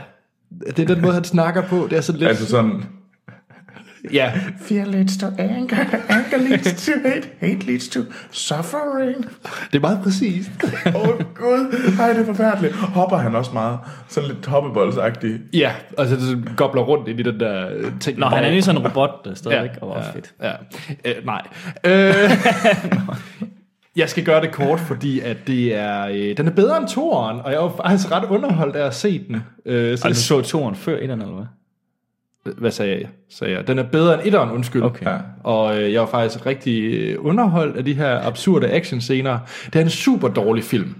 Det 0.67 0.79
er 0.79 0.85
den 0.95 1.01
måde, 1.01 1.13
han 1.13 1.23
snakker 1.23 1.61
på. 1.61 1.87
Det 1.89 1.97
er 1.97 2.01
sådan 2.01 2.19
lidt... 2.19 2.29
Altså 2.29 2.45
sådan, 2.45 2.83
ja, 4.13 4.31
fear 4.61 4.85
leads 4.85 5.17
to 5.17 5.27
anger, 5.37 5.77
anger 6.09 6.37
leads 6.49 6.85
to 6.85 6.91
hate, 7.05 7.27
hate 7.39 7.65
leads 7.65 7.87
to 7.87 7.99
suffering. 8.31 9.25
det 9.71 9.75
er 9.75 9.79
meget 9.79 9.99
præcist. 10.03 10.49
Åh 10.85 10.95
oh, 10.95 11.07
gud, 11.35 11.95
ej 11.99 12.13
det 12.13 12.21
er 12.21 12.25
forfærdeligt. 12.25 12.75
Hopper 12.75 13.17
han 13.17 13.35
også 13.35 13.51
meget, 13.53 13.79
sådan 14.07 14.29
lidt 14.29 14.45
hoppeboldsagtig. 14.45 15.39
Ja, 15.53 15.71
altså 15.97 16.15
det 16.15 16.51
gobler 16.57 16.81
rundt 16.81 17.07
ind 17.07 17.19
i 17.19 17.23
den 17.23 17.39
der 17.39 17.67
øh, 17.75 17.91
ting. 17.99 18.19
Nå, 18.19 18.25
han 18.25 18.43
er 18.43 18.49
lige 18.49 18.61
sådan 18.61 18.81
en 18.81 18.87
robot, 18.87 19.25
der 19.25 19.33
stadigvæk, 19.33 19.69
ja, 19.75 19.81
og 19.81 19.89
var 19.89 19.95
også 19.95 20.11
fedt. 20.11 20.33
Ja, 20.43 20.51
øh, 21.05 21.25
nej. 21.25 21.41
Øh, 21.85 22.31
jeg 23.95 24.09
skal 24.09 24.23
gøre 24.23 24.41
det 24.41 24.51
kort, 24.51 24.79
fordi 24.79 25.19
at 25.19 25.37
det 25.47 25.75
er, 25.75 26.07
øh, 26.07 26.37
den 26.37 26.47
er 26.47 26.51
bedre 26.51 26.77
end 26.77 26.87
toeren, 26.87 27.39
og 27.43 27.51
jeg 27.51 27.59
var 27.59 27.73
faktisk 27.85 28.11
ret 28.11 28.23
underholdt 28.29 28.75
af 28.75 28.85
at 28.87 28.93
se 28.95 29.27
den. 29.27 29.43
Øh, 29.65 29.97
så, 29.97 30.07
Altså, 30.07 30.23
så 30.23 30.41
toren 30.41 30.75
før 30.75 30.97
etteren, 31.01 31.21
eller 31.21 31.35
hvad? 31.35 31.45
Hvad 32.57 32.71
sagde 32.71 32.99
jeg? 32.99 33.09
Sagde 33.29 33.53
jeg? 33.53 33.67
Den 33.67 33.79
er 33.79 33.83
bedre 33.83 34.13
end 34.13 34.21
etteren, 34.27 34.51
undskyld. 34.51 34.81
Okay. 34.83 35.05
Ja. 35.05 35.17
Og 35.43 35.81
øh, 35.81 35.93
jeg 35.93 36.01
var 36.01 36.07
faktisk 36.07 36.45
rigtig 36.45 36.83
øh, 36.83 37.15
underholdt 37.19 37.77
af 37.77 37.85
de 37.85 37.93
her 37.93 38.27
absurde 38.27 38.71
actionscener. 38.71 39.39
Det 39.65 39.75
er 39.75 39.81
en 39.83 39.89
super 39.89 40.27
dårlig 40.27 40.63
film. 40.63 40.95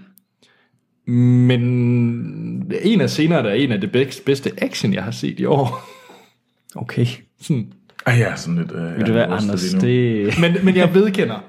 Men 1.07 1.61
en 2.81 3.01
af 3.01 3.09
scenerne 3.09 3.47
der 3.47 3.49
er 3.49 3.57
en 3.57 3.71
af 3.71 3.81
det 3.81 3.91
bedste, 4.25 4.51
action, 4.57 4.93
jeg 4.93 5.03
har 5.03 5.11
set 5.11 5.39
i 5.39 5.45
år. 5.45 5.79
Okay. 6.77 7.05
Sådan. 7.41 7.67
Jeg 8.07 8.21
er 8.21 8.35
sådan 8.35 8.57
lidt... 8.57 8.71
Øh, 8.71 8.97
Ved 8.97 9.05
du 9.05 9.11
hvad, 9.11 9.23
Anders, 9.23 9.61
det... 9.81 10.33
Men, 10.41 10.55
men 10.63 10.75
jeg 10.75 10.93
vedkender, 10.93 11.43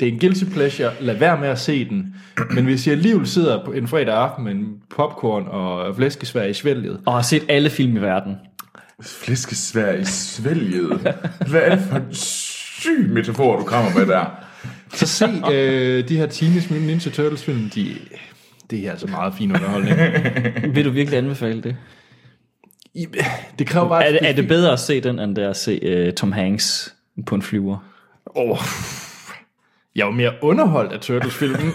det 0.00 0.08
er 0.08 0.12
en 0.12 0.18
guilty 0.18 0.44
pleasure. 0.44 0.90
Lad 1.00 1.14
være 1.14 1.40
med 1.40 1.48
at 1.48 1.58
se 1.58 1.88
den. 1.88 2.14
Men 2.50 2.64
hvis 2.64 2.86
jeg 2.86 2.92
alligevel 2.92 3.26
sidder 3.26 3.64
på 3.64 3.72
en 3.72 3.88
fredag 3.88 4.14
aften 4.14 4.44
med 4.44 4.52
en 4.52 4.68
popcorn 4.96 5.46
og 5.48 5.96
flæskesvær 5.96 6.44
i 6.44 6.52
svælget, 6.54 7.00
Og 7.06 7.12
har 7.12 7.22
set 7.22 7.42
alle 7.48 7.70
film 7.70 7.96
i 7.96 8.00
verden. 8.00 8.36
Flæskesvær 9.02 9.92
i 9.92 10.04
svælget. 10.04 11.14
Hvad 11.50 11.60
er 11.60 11.74
det 11.76 11.84
for 11.90 11.96
en 11.96 12.14
syg 12.14 13.08
metafor, 13.10 13.56
du 13.58 13.64
kommer 13.64 13.98
med 13.98 14.06
der? 14.06 14.24
så 14.94 15.06
se 15.06 15.24
øh, 15.52 16.08
de 16.08 16.16
her 16.16 16.26
Teenage 16.26 16.66
Mutant 16.70 16.86
Ninja 16.86 17.10
Turtles 17.10 17.44
film, 17.44 17.70
de, 17.74 17.96
det 18.70 18.86
er 18.86 18.90
altså 18.90 19.06
meget 19.06 19.34
fin 19.38 19.50
underholdning. 19.52 19.96
Vil 20.76 20.84
du 20.84 20.90
virkelig 20.90 21.18
anbefale 21.18 21.62
det? 21.62 21.76
I- 22.94 23.06
Det 23.58 23.66
kræver 23.66 23.88
bare... 23.88 24.04
Er 24.06 24.12
det, 24.12 24.18
er 24.22 24.32
det 24.32 24.48
bedre 24.48 24.72
at 24.72 24.80
se 24.80 25.00
den, 25.00 25.18
end 25.18 25.36
det 25.36 25.42
at 25.42 25.56
se 25.56 26.06
uh, 26.08 26.14
Tom 26.14 26.32
Hanks 26.32 26.94
på 27.26 27.34
en 27.34 27.42
flyver? 27.42 27.78
Oh, 28.26 28.58
jeg 29.96 30.06
var 30.06 30.12
mere 30.12 30.32
underholdt 30.42 30.92
af 30.92 31.00
Turtles-filmen. 31.00 31.70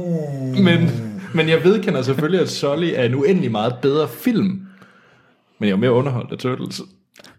men, 0.64 0.90
men 1.34 1.48
jeg 1.48 1.64
vedkender 1.64 2.02
selvfølgelig, 2.02 2.40
at 2.40 2.50
Sully 2.50 2.92
er 2.94 3.04
en 3.04 3.14
uendelig 3.14 3.50
meget 3.50 3.74
bedre 3.82 4.08
film. 4.08 4.61
Men 5.62 5.68
jeg 5.68 5.74
var 5.74 5.80
mere 5.80 5.92
underholdt 5.92 6.32
af 6.32 6.38
Turtles. 6.38 6.82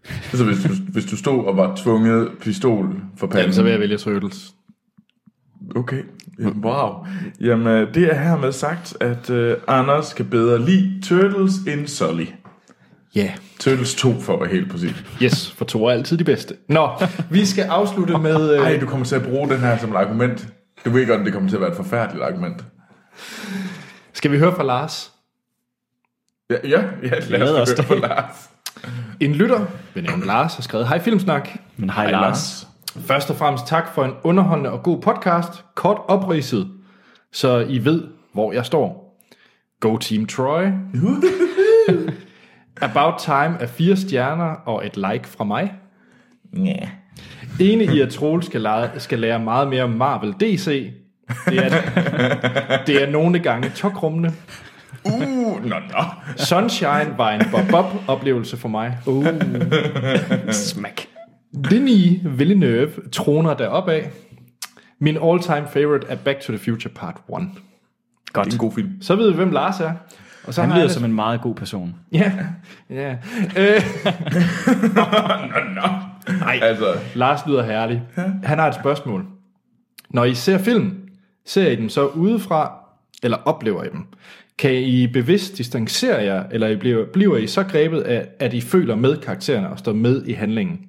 Altså, 0.08 0.44
hvis 0.44 0.62
du, 0.64 0.68
hvis 0.92 1.04
du 1.04 1.16
stod 1.16 1.44
og 1.44 1.56
var 1.56 1.76
tvunget 1.76 2.28
pistol 2.40 2.96
for 3.16 3.26
panden. 3.26 3.40
Jamen, 3.40 3.54
så 3.54 3.62
vil 3.62 3.70
jeg 3.70 3.80
vælge 3.80 3.96
Turtles. 3.96 4.54
Okay, 5.76 6.02
Jamen, 6.38 6.64
wow. 6.64 7.06
Jamen, 7.40 7.66
øh, 7.66 7.94
det 7.94 8.02
er 8.02 8.14
hermed 8.14 8.52
sagt, 8.52 8.96
at 9.00 9.30
uh, 9.30 9.52
Anders 9.68 10.12
kan 10.12 10.26
bedre 10.26 10.64
lide 10.64 11.00
Turtles 11.02 11.52
end 11.68 11.86
Sully. 11.86 12.26
Ja. 13.14 13.20
Yeah. 13.20 13.30
Turtles 13.60 13.94
2, 13.94 14.20
for 14.20 14.34
at 14.34 14.40
være 14.40 14.50
helt 14.50 14.70
præcis. 14.70 15.04
Yes, 15.22 15.50
for 15.50 15.64
to 15.64 15.84
er 15.84 15.90
altid 15.90 16.16
de 16.16 16.24
bedste. 16.24 16.56
Nå, 16.68 16.88
vi 17.30 17.46
skal 17.46 17.64
afslutte 17.64 18.18
med... 18.18 18.54
Ej, 18.54 18.74
Øh, 18.74 18.80
du 18.80 18.86
kommer 18.86 19.06
til 19.06 19.16
at 19.16 19.22
bruge 19.22 19.48
den 19.48 19.58
her 19.58 19.78
som 19.78 19.90
et 19.90 19.96
argument. 19.96 20.48
Du 20.84 20.90
ved 20.90 21.06
godt, 21.06 21.20
at 21.20 21.26
det 21.26 21.32
kommer 21.32 21.48
til 21.48 21.56
at 21.56 21.60
være 21.60 21.70
et 21.70 21.76
forfærdeligt 21.76 22.24
argument. 22.24 22.64
skal 24.12 24.30
vi 24.30 24.38
høre 24.38 24.54
fra 24.56 24.62
Lars? 24.62 25.13
Ja, 26.50 26.56
ja, 26.64 26.82
ja 27.02 27.10
lad 27.28 27.42
os 27.42 27.70
os 27.70 27.78
høre 27.78 27.86
på 27.86 27.94
det. 27.94 28.02
Lars. 28.02 28.50
En 29.20 29.34
lytter, 29.34 29.66
ved 29.94 30.02
navn 30.02 30.22
Lars, 30.26 30.54
har 30.54 30.62
skrevet, 30.62 30.88
Hej 30.88 30.98
Filmsnak. 30.98 31.48
Men 31.76 31.90
hej, 31.90 32.04
Hej, 32.04 32.10
Lars. 32.10 32.22
Lars. 32.22 32.68
Først 33.06 33.30
og 33.30 33.36
fremmest 33.36 33.66
tak 33.66 33.94
for 33.94 34.04
en 34.04 34.12
underholdende 34.22 34.70
og 34.70 34.82
god 34.82 35.00
podcast. 35.00 35.64
Kort 35.74 35.98
opridset, 36.08 36.70
så 37.32 37.66
I 37.68 37.84
ved, 37.84 38.04
hvor 38.32 38.52
jeg 38.52 38.66
står. 38.66 39.18
Go 39.80 39.96
Team 39.96 40.26
Troy. 40.26 40.64
About 42.80 43.14
Time 43.18 43.56
er 43.60 43.66
fire 43.66 43.96
stjerner 43.96 44.54
og 44.66 44.86
et 44.86 44.96
like 44.96 45.28
fra 45.28 45.44
mig. 45.44 45.72
Ja. 46.56 46.88
Enig 47.60 47.94
i, 47.94 48.00
at 48.00 48.08
Troel 48.08 48.42
skal 48.42 48.60
lære, 48.60 49.00
skal 49.00 49.18
lære 49.18 49.38
meget 49.38 49.68
mere 49.68 49.82
om 49.82 49.90
Marvel 49.90 50.32
DC. 50.40 50.92
Det 51.46 51.58
er, 51.58 51.68
det 52.86 53.02
er 53.02 53.10
nogle 53.10 53.38
gange 53.38 53.70
tokrummende. 53.70 54.32
Uh, 55.04 55.64
nå, 55.64 55.76
nå. 55.92 56.04
Sunshine 56.36 57.14
var 57.18 57.30
en 57.30 57.42
bob-bob-oplevelse 57.50 58.56
for 58.56 58.68
mig. 58.68 58.98
Uh. 59.06 59.26
Smack. 60.50 61.08
Denis 61.70 62.20
Villeneuve 62.24 62.90
troner 63.12 63.54
deroppe 63.54 63.92
af. 63.92 64.10
Min 64.98 65.16
all-time 65.24 65.66
favorite 65.72 66.06
er 66.08 66.16
Back 66.16 66.40
to 66.40 66.52
the 66.52 66.58
Future 66.64 66.92
Part 66.94 67.16
1. 67.16 67.22
Godt. 67.28 68.44
Det 68.44 68.52
er 68.52 68.54
en 68.54 68.58
god 68.58 68.72
film. 68.72 69.02
Så 69.02 69.16
ved 69.16 69.30
vi, 69.30 69.36
hvem 69.36 69.50
Lars 69.50 69.80
er. 69.80 69.92
Og 70.46 70.54
så 70.54 70.62
Han 70.62 70.76
lyder 70.78 70.88
som 70.88 71.04
en 71.04 71.12
meget 71.12 71.40
god 71.40 71.54
person. 71.54 71.94
Ja, 72.12 72.32
ja. 72.90 73.10
Øh, 73.56 73.82
Nå, 74.94 75.02
nå. 75.74 75.88
nej, 76.38 76.58
Altså, 76.62 76.94
Lars 77.14 77.46
lyder 77.46 77.62
herlig. 77.62 78.02
Han 78.44 78.58
har 78.58 78.68
et 78.68 78.74
spørgsmål. 78.74 79.26
Når 80.10 80.24
I 80.24 80.34
ser 80.34 80.58
film, 80.58 80.98
ser 81.46 81.70
I 81.70 81.76
dem 81.76 81.88
så 81.88 82.06
udefra, 82.06 82.72
eller 83.22 83.36
oplever 83.36 83.84
I 83.84 83.88
dem? 83.88 84.06
Kan 84.58 84.74
I 84.74 85.06
bevidst 85.06 85.58
distancere 85.58 86.22
jer, 86.22 86.44
eller 86.52 86.68
I 86.68 86.76
bliver, 86.76 87.04
bliver 87.12 87.36
I 87.36 87.46
så 87.46 87.62
grebet 87.62 88.00
af, 88.00 88.28
at 88.38 88.54
I 88.54 88.60
føler 88.60 88.96
med 88.96 89.16
karaktererne 89.16 89.70
og 89.70 89.78
står 89.78 89.92
med 89.92 90.26
i 90.26 90.32
handlingen? 90.32 90.80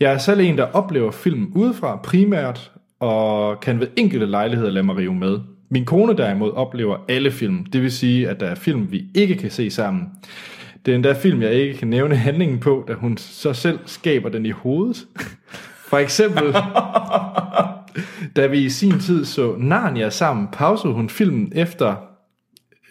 Jeg 0.00 0.12
er 0.12 0.18
selv 0.18 0.40
en, 0.40 0.58
der 0.58 0.64
oplever 0.64 1.10
film 1.10 1.52
udefra 1.54 1.96
primært, 1.96 2.72
og 3.00 3.60
kan 3.60 3.80
ved 3.80 3.86
enkelte 3.96 4.26
lejligheder 4.26 4.70
lade 4.70 4.86
mig 4.86 4.96
rive 4.96 5.14
med. 5.14 5.38
Min 5.70 5.84
kone 5.84 6.16
derimod 6.16 6.50
oplever 6.50 6.96
alle 7.08 7.30
film, 7.30 7.64
det 7.64 7.82
vil 7.82 7.92
sige, 7.92 8.28
at 8.28 8.40
der 8.40 8.46
er 8.46 8.54
film, 8.54 8.92
vi 8.92 9.04
ikke 9.14 9.34
kan 9.34 9.50
se 9.50 9.70
sammen. 9.70 10.08
Det 10.86 10.92
er 10.92 10.96
en 10.96 11.04
der 11.04 11.14
film, 11.14 11.42
jeg 11.42 11.52
ikke 11.52 11.78
kan 11.78 11.88
nævne 11.88 12.16
handlingen 12.16 12.58
på, 12.58 12.84
da 12.88 12.92
hun 12.92 13.16
så 13.16 13.52
selv 13.52 13.78
skaber 13.86 14.28
den 14.28 14.46
i 14.46 14.50
hovedet. 14.50 15.06
For 15.90 15.98
eksempel, 15.98 16.52
da 18.36 18.46
vi 18.46 18.58
i 18.58 18.68
sin 18.68 19.00
tid 19.00 19.24
så 19.24 19.54
Narnia 19.58 20.10
sammen, 20.10 20.48
pausede 20.52 20.92
hun 20.92 21.08
filmen 21.08 21.52
efter... 21.54 22.09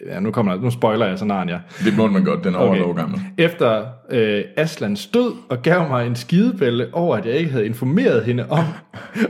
Ja, 0.06 0.20
nu, 0.20 0.30
kommer 0.30 0.54
der, 0.54 0.60
nu 0.60 0.70
spoiler 0.70 1.06
jeg 1.06 1.18
så 1.18 1.24
Narnia. 1.24 1.60
Det 1.84 1.96
må 1.96 2.06
man 2.06 2.24
godt, 2.24 2.44
den 2.44 2.54
er 2.54 2.58
Okay. 2.58 2.94
gammel. 2.96 3.20
Efter 3.38 3.84
øh, 4.10 4.44
Aslans 4.56 5.06
død, 5.06 5.32
og 5.50 5.62
gav 5.62 5.88
mig 5.88 6.06
en 6.06 6.16
skidebælle 6.16 6.86
over, 6.92 7.16
at 7.16 7.26
jeg 7.26 7.34
ikke 7.34 7.50
havde 7.50 7.66
informeret 7.66 8.24
hende 8.24 8.46
om, 8.50 8.64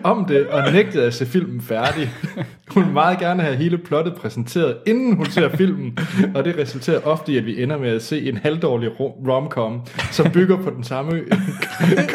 om 0.04 0.24
det, 0.24 0.46
og 0.46 0.72
nægtede 0.72 1.04
at 1.06 1.14
se 1.14 1.26
filmen 1.26 1.60
færdig. 1.60 2.10
Hun 2.68 2.84
vil 2.84 2.92
meget 2.92 3.18
gerne 3.18 3.42
have 3.42 3.56
hele 3.56 3.78
plottet 3.78 4.14
præsenteret, 4.14 4.76
inden 4.86 5.16
hun 5.16 5.26
ser 5.26 5.48
filmen, 5.56 5.98
og 6.34 6.44
det 6.44 6.58
resulterer 6.58 7.00
ofte 7.00 7.32
i, 7.32 7.38
at 7.38 7.46
vi 7.46 7.62
ender 7.62 7.78
med 7.78 7.88
at 7.90 8.02
se 8.02 8.28
en 8.28 8.36
halvdårlig 8.36 9.00
ro- 9.00 9.22
romcom, 9.28 9.80
som 10.10 10.30
bygger 10.32 10.56
på 10.56 10.70
den 10.70 10.84
samme 10.84 11.20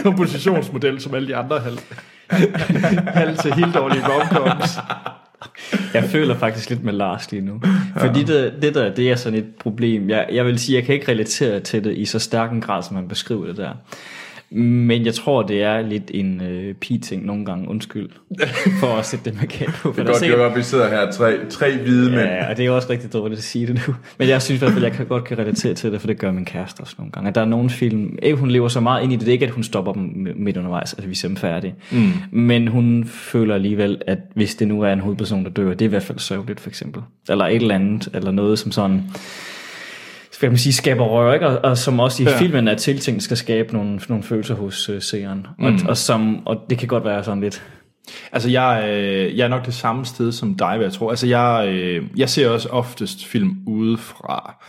kompositionsmodel 0.03 1.01
som 1.01 1.15
alle 1.15 1.27
de 1.27 1.35
andre 1.35 1.59
halv, 1.59 1.77
halv 3.07 3.37
til 3.37 3.53
helt 3.53 3.75
dårlige 3.75 4.01
romcoms. 4.09 4.77
Jeg 5.93 6.03
føler 6.03 6.37
faktisk 6.37 6.69
lidt 6.69 6.83
med 6.83 6.93
Lars 6.93 7.31
lige 7.31 7.45
nu. 7.45 7.61
Fordi 7.97 8.23
det, 8.23 8.53
det 8.61 8.75
der, 8.75 8.93
det 8.93 9.11
er 9.11 9.15
sådan 9.15 9.39
et 9.39 9.45
problem. 9.59 10.09
Jeg, 10.09 10.27
jeg 10.31 10.45
vil 10.45 10.59
sige, 10.59 10.75
jeg 10.75 10.85
kan 10.85 10.95
ikke 10.95 11.11
relatere 11.11 11.59
til 11.59 11.83
det 11.83 11.97
i 11.97 12.05
så 12.05 12.19
stærk 12.19 12.51
en 12.51 12.61
grad, 12.61 12.83
som 12.83 12.95
man 12.95 13.07
beskriver 13.07 13.45
det 13.45 13.57
der. 13.57 13.71
Men 14.49 15.05
jeg 15.05 15.13
tror, 15.13 15.43
det 15.43 15.63
er 15.63 15.81
lidt 15.81 16.11
en 16.13 16.41
øh, 16.41 16.73
pi-ting 16.73 17.25
nogle 17.25 17.45
gange. 17.45 17.69
Undskyld 17.69 18.09
for 18.79 18.87
at 18.87 19.05
sætte 19.05 19.25
det 19.29 19.35
markant 19.39 19.69
på. 19.73 19.75
For 19.75 19.91
Det 19.91 19.99
er 19.99 20.03
er 20.03 20.07
godt, 20.07 20.17
sikkert- 20.17 20.39
at 20.51 20.57
vi 20.57 20.61
sidder 20.63 20.89
her, 20.89 21.11
tre, 21.11 21.33
tre 21.49 21.77
hvide 21.77 22.09
mænd. 22.09 22.21
Ja, 22.21 22.49
og 22.49 22.57
det 22.57 22.65
er 22.65 22.69
også 22.69 22.89
rigtig 22.89 23.13
dårligt 23.13 23.37
at 23.37 23.43
sige 23.43 23.67
det 23.67 23.81
nu. 23.87 23.95
Men 24.19 24.27
jeg 24.27 24.41
synes 24.41 24.61
i 24.61 24.63
hvert 24.63 24.71
fald, 24.73 24.83
at 24.85 24.89
jeg 24.89 24.97
kan 24.97 25.05
godt 25.05 25.23
kan 25.23 25.37
relatere 25.37 25.73
til 25.73 25.91
det, 25.91 25.99
for 26.01 26.07
det 26.07 26.17
gør 26.17 26.31
min 26.31 26.45
kæreste 26.45 26.81
også 26.81 26.95
nogle 26.97 27.11
gange. 27.11 27.27
At 27.29 27.35
der 27.35 27.41
er 27.41 27.45
nogle 27.45 27.69
film, 27.69 28.17
ikke 28.23 28.37
hun 28.37 28.51
lever 28.51 28.67
så 28.67 28.79
meget 28.79 29.03
ind 29.03 29.13
i 29.13 29.15
det, 29.15 29.21
det 29.21 29.27
er 29.27 29.33
ikke, 29.33 29.45
at 29.45 29.51
hun 29.51 29.63
stopper 29.63 29.93
dem 29.93 30.27
midt 30.35 30.57
undervejs, 30.57 30.93
altså 30.93 31.07
vi 31.09 31.15
ser 31.15 31.27
dem 31.27 31.37
færdige. 31.37 31.75
Mm. 31.91 32.11
Men 32.31 32.67
hun 32.67 33.05
føler 33.05 33.55
alligevel, 33.55 34.01
at 34.07 34.19
hvis 34.33 34.55
det 34.55 34.67
nu 34.67 34.81
er 34.81 34.93
en 34.93 34.99
hovedperson, 34.99 35.43
der 35.43 35.49
dør, 35.49 35.69
det 35.69 35.81
er 35.81 35.85
i 35.85 35.89
hvert 35.89 36.03
fald 36.03 36.19
sørgeligt 36.19 36.59
for 36.59 36.69
eksempel. 36.69 37.01
Eller 37.29 37.45
et 37.45 37.55
eller 37.55 37.75
andet, 37.75 38.07
eller 38.13 38.31
noget 38.31 38.59
som 38.59 38.71
sådan 38.71 39.03
skal 40.35 40.49
man 40.49 40.57
sige, 40.57 40.73
skaber 40.73 41.05
rør, 41.05 41.33
ikke? 41.33 41.47
Og, 41.47 41.69
og 41.69 41.77
som 41.77 41.99
også 41.99 42.23
i 42.23 42.25
Ja. 42.25 42.39
filmen 42.39 42.67
er 42.67 42.75
tiltænkt 42.75 43.23
skal 43.23 43.37
skabe 43.37 43.73
nogle, 43.73 43.99
nogle 44.09 44.23
følelser 44.23 44.55
hos 44.55 44.89
øh, 44.89 45.01
seeren. 45.01 45.47
Og, 45.59 45.73
og, 45.87 45.97
som, 45.97 46.47
og 46.47 46.57
det 46.69 46.77
kan 46.77 46.87
godt 46.87 47.05
være 47.05 47.23
sådan 47.23 47.41
lidt, 47.41 47.63
Altså, 48.31 48.49
jeg, 48.49 48.85
øh, 48.89 49.37
jeg 49.37 49.43
er 49.43 49.47
nok 49.47 49.65
det 49.65 49.73
samme 49.73 50.05
sted 50.05 50.31
som 50.31 50.55
dig, 50.55 50.75
hvad 50.77 50.85
jeg 50.85 50.93
tror. 50.93 51.09
Altså, 51.09 51.27
jeg, 51.27 51.67
øh, 51.67 52.03
jeg 52.17 52.29
ser 52.29 52.49
også 52.49 52.69
oftest 52.69 53.25
film 53.25 53.51
udefra. 53.67 54.63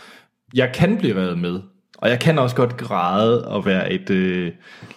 Jeg 0.53 0.71
kan 0.73 0.97
blive 0.97 1.15
revet 1.15 1.39
med, 1.39 1.59
og 1.97 2.09
jeg 2.09 2.19
kan 2.19 2.39
også 2.39 2.55
godt 2.55 2.77
græde 2.77 3.47
og 3.47 3.65
være 3.65 3.91
et 3.91 4.09
øh, 4.09 4.51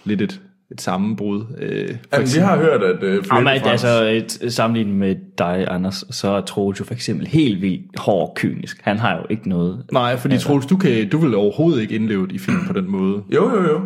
lidt 0.05 0.23
et, 0.23 0.41
et 0.73 0.81
sammenbrud. 0.81 1.45
Øh, 1.59 1.89
for 1.89 1.97
Jamen, 2.12 2.29
vi 2.35 2.41
har 2.41 2.57
hørt, 2.57 2.83
at 2.83 3.03
øh, 3.03 3.14
Ja, 3.14 3.21
Flemming 3.21 3.45
men 3.45 3.61
Frans- 3.62 3.68
altså 3.71 4.03
et, 4.05 4.53
sammenlignet 4.53 4.95
med 4.95 5.16
dig, 5.39 5.66
Anders, 5.71 6.05
så 6.11 6.29
er 6.29 6.41
Troels 6.41 6.81
jo 6.81 6.85
for 6.85 6.95
eksempel 6.95 7.27
helt 7.27 7.62
vildt 7.62 7.99
hård 7.99 8.33
kynisk. 8.37 8.81
Han 8.83 8.99
har 8.99 9.16
jo 9.16 9.23
ikke 9.31 9.49
noget... 9.49 9.85
Nej, 9.93 10.16
fordi 10.16 10.35
altså. 10.35 10.49
Troels, 10.49 10.66
du, 10.66 10.77
kan, 10.77 11.09
du 11.09 11.18
vil 11.18 11.35
overhovedet 11.35 11.81
ikke 11.83 11.95
indleve 11.95 12.29
i 12.31 12.39
film 12.39 12.59
på 12.66 12.73
den 12.73 12.91
måde. 12.91 13.23
Jo, 13.35 13.51
jo, 13.57 13.62
jo. 13.62 13.81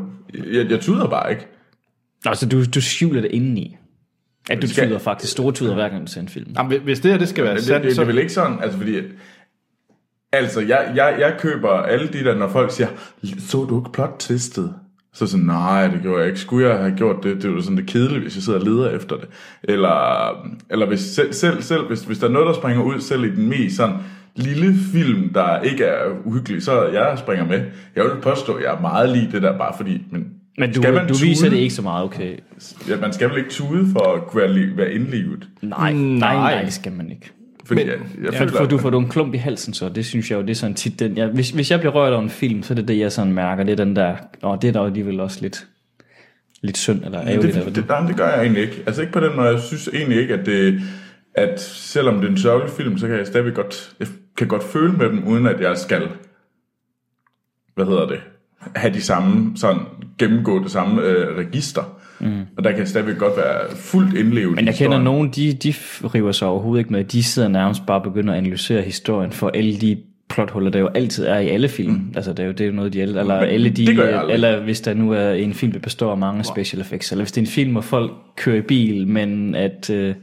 Jeg, 0.52 0.70
jeg 0.70 0.80
tyder 0.80 1.06
bare 1.08 1.30
ikke. 1.30 1.46
Altså, 2.26 2.48
du, 2.48 2.64
du 2.74 2.80
skjuler 2.80 3.20
det 3.20 3.30
indeni. 3.30 3.76
At 4.50 4.62
du 4.62 4.68
Skal- 4.68 4.86
tyder 4.88 4.98
faktisk 4.98 5.32
store 5.32 5.52
tyder, 5.52 5.74
hver 5.74 5.88
gang 5.88 6.06
du 6.06 6.12
ser 6.12 6.20
en 6.20 6.28
film. 6.28 6.50
Jamen, 6.56 6.80
hvis 6.80 7.00
det 7.00 7.10
her 7.10 7.18
det 7.18 7.28
skal 7.28 7.44
være 7.44 7.52
Det, 7.52 7.58
det, 7.60 7.66
sandt, 7.66 7.82
det, 7.82 7.88
det 7.88 7.96
så... 7.96 8.02
er 8.02 8.06
vel 8.06 8.18
ikke 8.18 8.32
sådan, 8.32 8.56
altså 8.62 8.78
fordi... 8.78 8.96
at- 8.96 9.04
Altså, 10.32 10.60
jeg, 10.60 10.92
jeg, 10.96 11.16
jeg 11.20 11.34
køber 11.38 11.68
alle 11.70 12.08
de 12.08 12.24
der, 12.24 12.34
når 12.34 12.48
folk 12.48 12.70
siger, 12.72 12.88
så 13.38 13.64
du 13.64 13.80
ikke 13.80 13.92
plot 13.92 14.16
twistet? 14.18 14.74
Så 15.14 15.26
sådan, 15.26 15.46
nej, 15.46 15.86
det 15.88 16.02
gjorde 16.02 16.18
jeg 16.18 16.28
ikke. 16.28 16.40
Skulle 16.40 16.68
jeg 16.68 16.78
have 16.78 16.94
gjort 16.96 17.16
det? 17.22 17.36
Det 17.36 17.44
er 17.44 17.48
jo 17.48 17.62
sådan 17.62 17.76
det 17.76 17.86
kedeligt, 17.86 18.22
hvis 18.22 18.34
jeg 18.34 18.42
sidder 18.42 18.58
og 18.58 18.64
leder 18.64 18.90
efter 18.90 19.16
det. 19.16 19.28
Eller, 19.62 20.28
eller 20.70 20.86
hvis, 20.86 21.00
selv, 21.00 21.32
selv, 21.32 21.62
selv 21.62 21.86
hvis, 21.86 22.00
hvis 22.00 22.18
der 22.18 22.26
er 22.26 22.30
noget, 22.30 22.46
der 22.46 22.54
springer 22.54 22.82
ud, 22.82 23.00
selv 23.00 23.24
i 23.24 23.30
den 23.30 23.48
mest 23.48 23.76
sådan 23.76 23.96
lille 24.36 24.74
film, 24.92 25.32
der 25.32 25.60
ikke 25.60 25.84
er 25.84 26.04
uhyggelig, 26.24 26.62
så 26.62 26.86
jeg 26.86 27.18
springer 27.18 27.46
med. 27.46 27.64
Jeg 27.96 28.04
vil 28.04 28.10
påstå, 28.22 28.52
at 28.52 28.64
jeg 28.64 28.74
er 28.74 28.80
meget 28.80 29.08
lige 29.10 29.28
det 29.32 29.42
der, 29.42 29.58
bare 29.58 29.74
fordi... 29.76 30.02
Men, 30.10 30.26
Men 30.58 30.72
du, 30.72 30.82
skal 30.82 30.94
man 30.94 31.08
du 31.08 31.14
viser 31.14 31.50
det 31.50 31.56
ikke 31.56 31.74
så 31.74 31.82
meget, 31.82 32.04
okay? 32.04 32.36
Ja, 32.88 32.96
man 33.00 33.12
skal 33.12 33.30
vel 33.30 33.38
ikke 33.38 33.50
tude 33.50 33.86
for 33.92 34.12
at 34.12 34.26
kunne 34.26 34.42
være, 34.42 34.76
være 34.76 34.92
indlivet? 34.92 35.48
Nej, 35.62 35.92
nej, 35.92 36.34
nej, 36.34 36.62
det 36.62 36.72
skal 36.72 36.92
man 36.92 37.10
ikke. 37.10 37.32
Fordi 37.66 37.80
Men- 37.80 37.88
jeg, 37.90 37.98
jeg 38.22 38.32
Ja, 38.32 38.40
føler, 38.40 38.52
for 38.52 38.64
du 38.66 38.78
får 38.78 38.90
du 38.90 38.98
en 38.98 39.08
klump 39.08 39.34
i 39.34 39.36
halsen 39.36 39.74
så, 39.74 39.88
det 39.88 40.06
synes 40.06 40.30
jeg 40.30 40.36
jo, 40.36 40.42
det 40.42 40.50
er 40.50 40.54
sådan 40.54 40.74
tit 40.74 40.98
den, 40.98 41.16
jeg, 41.16 41.26
hvis, 41.26 41.50
hvis 41.50 41.70
jeg 41.70 41.78
bliver 41.78 41.92
rørt 41.92 42.12
over 42.12 42.22
en 42.22 42.30
film, 42.30 42.62
så 42.62 42.72
er 42.72 42.76
det 42.76 42.88
det, 42.88 42.98
jeg 42.98 43.12
sådan 43.12 43.32
mærker, 43.32 43.64
det 43.64 43.72
er 43.72 43.84
den 43.84 43.96
der, 43.96 44.16
åh, 44.42 44.58
det 44.62 44.68
er 44.68 44.72
der 44.72 44.80
alligevel 44.82 45.20
også 45.20 45.38
lidt, 45.42 45.66
lidt 46.62 46.76
synd 46.78 47.04
eller 47.04 47.20
ærgerligt. 47.20 47.44
eller 47.44 47.64
det, 47.64 47.74
det, 47.76 47.88
nej, 47.88 48.06
det 48.06 48.16
gør 48.16 48.28
jeg 48.28 48.40
egentlig 48.42 48.62
ikke. 48.62 48.82
Altså 48.86 49.02
ikke 49.02 49.12
på 49.12 49.20
den 49.20 49.36
måde. 49.36 49.48
Jeg 49.48 49.60
synes 49.60 49.88
egentlig 49.88 50.18
ikke, 50.20 50.34
at 50.34 50.46
det, 50.46 50.80
at 51.34 51.60
selvom 51.60 52.14
det 52.14 52.24
er 52.24 52.30
en 52.30 52.38
sørgelig 52.38 52.70
film, 52.72 52.98
så 52.98 53.06
kan 53.06 53.16
jeg 53.16 53.26
stadigvæk 53.26 53.54
godt, 53.54 53.94
jeg 54.00 54.08
kan 54.36 54.48
godt 54.48 54.62
føle 54.62 54.92
med 54.92 55.08
dem, 55.08 55.28
uden 55.28 55.46
at 55.46 55.60
jeg 55.60 55.78
skal, 55.78 56.08
hvad 57.74 57.86
hedder 57.86 58.06
det, 58.06 58.20
have 58.76 58.94
de 58.94 59.02
samme, 59.02 59.56
sådan 59.56 59.80
gennemgå 60.18 60.62
det 60.62 60.70
samme 60.70 61.02
øh, 61.02 61.36
register. 61.36 61.98
Mm. 62.24 62.40
Og 62.56 62.64
der 62.64 62.72
kan 62.72 62.86
stadigvæk 62.86 63.18
godt 63.18 63.36
være 63.36 63.76
fuldt 63.76 64.16
indlevet 64.16 64.54
Men 64.54 64.66
jeg 64.66 64.74
kender 64.74 65.02
nogen, 65.02 65.28
de, 65.28 65.52
de 65.52 65.74
river 66.14 66.32
sig 66.32 66.48
overhovedet 66.48 66.80
ikke 66.80 66.92
med. 66.92 67.04
De 67.04 67.22
sidder 67.22 67.48
nærmest 67.48 67.86
bare 67.86 67.98
og 67.98 68.02
begynder 68.02 68.32
at 68.32 68.38
analysere 68.38 68.82
historien 68.82 69.32
for 69.32 69.50
alle 69.54 69.76
de 69.76 69.96
plothuller, 70.28 70.70
der 70.70 70.78
jo 70.78 70.88
altid 70.88 71.26
er 71.26 71.38
i 71.38 71.48
alle 71.48 71.68
film. 71.68 71.92
Mm. 71.92 72.12
Altså, 72.16 72.30
det 72.30 72.38
er 72.38 72.46
jo, 72.46 72.52
det 72.52 72.66
er 72.66 72.72
noget, 72.72 72.92
de 72.92 73.02
alle, 73.02 73.20
eller, 73.20 73.40
Men 73.40 73.48
alle 73.48 73.70
de, 73.70 73.86
det 73.86 73.96
gør 73.96 74.08
jeg 74.08 74.18
aldrig. 74.18 74.34
eller 74.34 74.60
hvis 74.60 74.80
der 74.80 74.94
nu 74.94 75.12
er 75.12 75.30
en 75.30 75.54
film, 75.54 75.72
der 75.72 75.78
består 75.78 76.10
af 76.10 76.18
mange 76.18 76.44
special 76.44 76.80
effects, 76.80 77.12
eller 77.12 77.24
hvis 77.24 77.32
det 77.32 77.40
er 77.40 77.42
en 77.42 77.50
film, 77.50 77.72
hvor 77.72 77.80
folk 77.80 78.12
kører 78.36 78.56
i 78.56 78.60
bil, 78.60 79.08
men 79.08 79.54
at, 79.54 79.90
øh, 79.90 80.14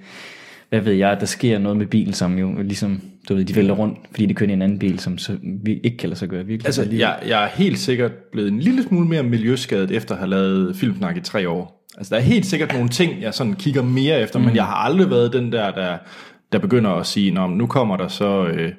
hvad 0.70 0.82
ved 0.82 0.94
jeg, 0.94 1.18
der 1.20 1.26
sker 1.26 1.60
noget 1.60 1.78
med 1.78 1.86
bilen, 1.86 2.14
som 2.14 2.40
jo 2.40 2.62
ligesom, 2.62 3.02
du 3.30 3.36
ved, 3.36 3.46
de 3.46 3.56
vælter 3.56 3.74
rundt, 3.74 3.98
fordi 4.12 4.26
de 4.26 4.34
kører 4.34 4.50
i 4.50 4.54
en 4.54 4.62
anden 4.62 4.80
bil, 4.80 5.00
som 5.00 5.18
så 5.18 5.38
vi 5.64 5.80
ikke 5.84 5.98
kan 5.98 6.10
lade 6.10 6.20
sig 6.20 6.30
gøre 6.30 6.46
virkelig. 6.46 6.66
Altså, 6.66 6.88
jeg, 6.92 7.20
jeg 7.28 7.44
er 7.44 7.48
helt 7.48 7.80
sikkert 7.80 8.12
blevet 8.32 8.52
en 8.52 8.60
lille 8.60 8.84
smule 8.84 9.08
mere 9.08 9.24
miljøskadet, 9.24 9.92
efter 9.92 10.16
at 10.16 10.20
have 10.20 10.30
lavet 10.30 10.76
filmsnak 10.76 11.18
i 11.18 11.22
tre 11.22 11.50
år. 11.50 11.81
Altså, 11.98 12.16
der 12.16 12.22
er 12.22 12.26
helt 12.26 12.46
sikkert 12.46 12.74
nogle 12.74 12.90
ting, 12.90 13.22
jeg 13.22 13.34
sådan 13.34 13.54
kigger 13.54 13.82
mere 13.82 14.22
efter, 14.22 14.40
mm. 14.40 14.46
men 14.46 14.56
jeg 14.56 14.66
har 14.66 14.76
aldrig 14.76 15.10
været 15.10 15.34
den 15.34 15.52
der, 15.52 15.72
der, 15.72 15.98
der 16.52 16.60
begynder 16.60 16.92
at 16.92 17.06
sige, 17.06 17.32
Nå, 17.32 17.48
men 17.48 17.58
nu 17.58 17.68
kommer 17.68 17.98
der 17.98 18.08
så... 18.08 18.46
Øh, 18.46 18.72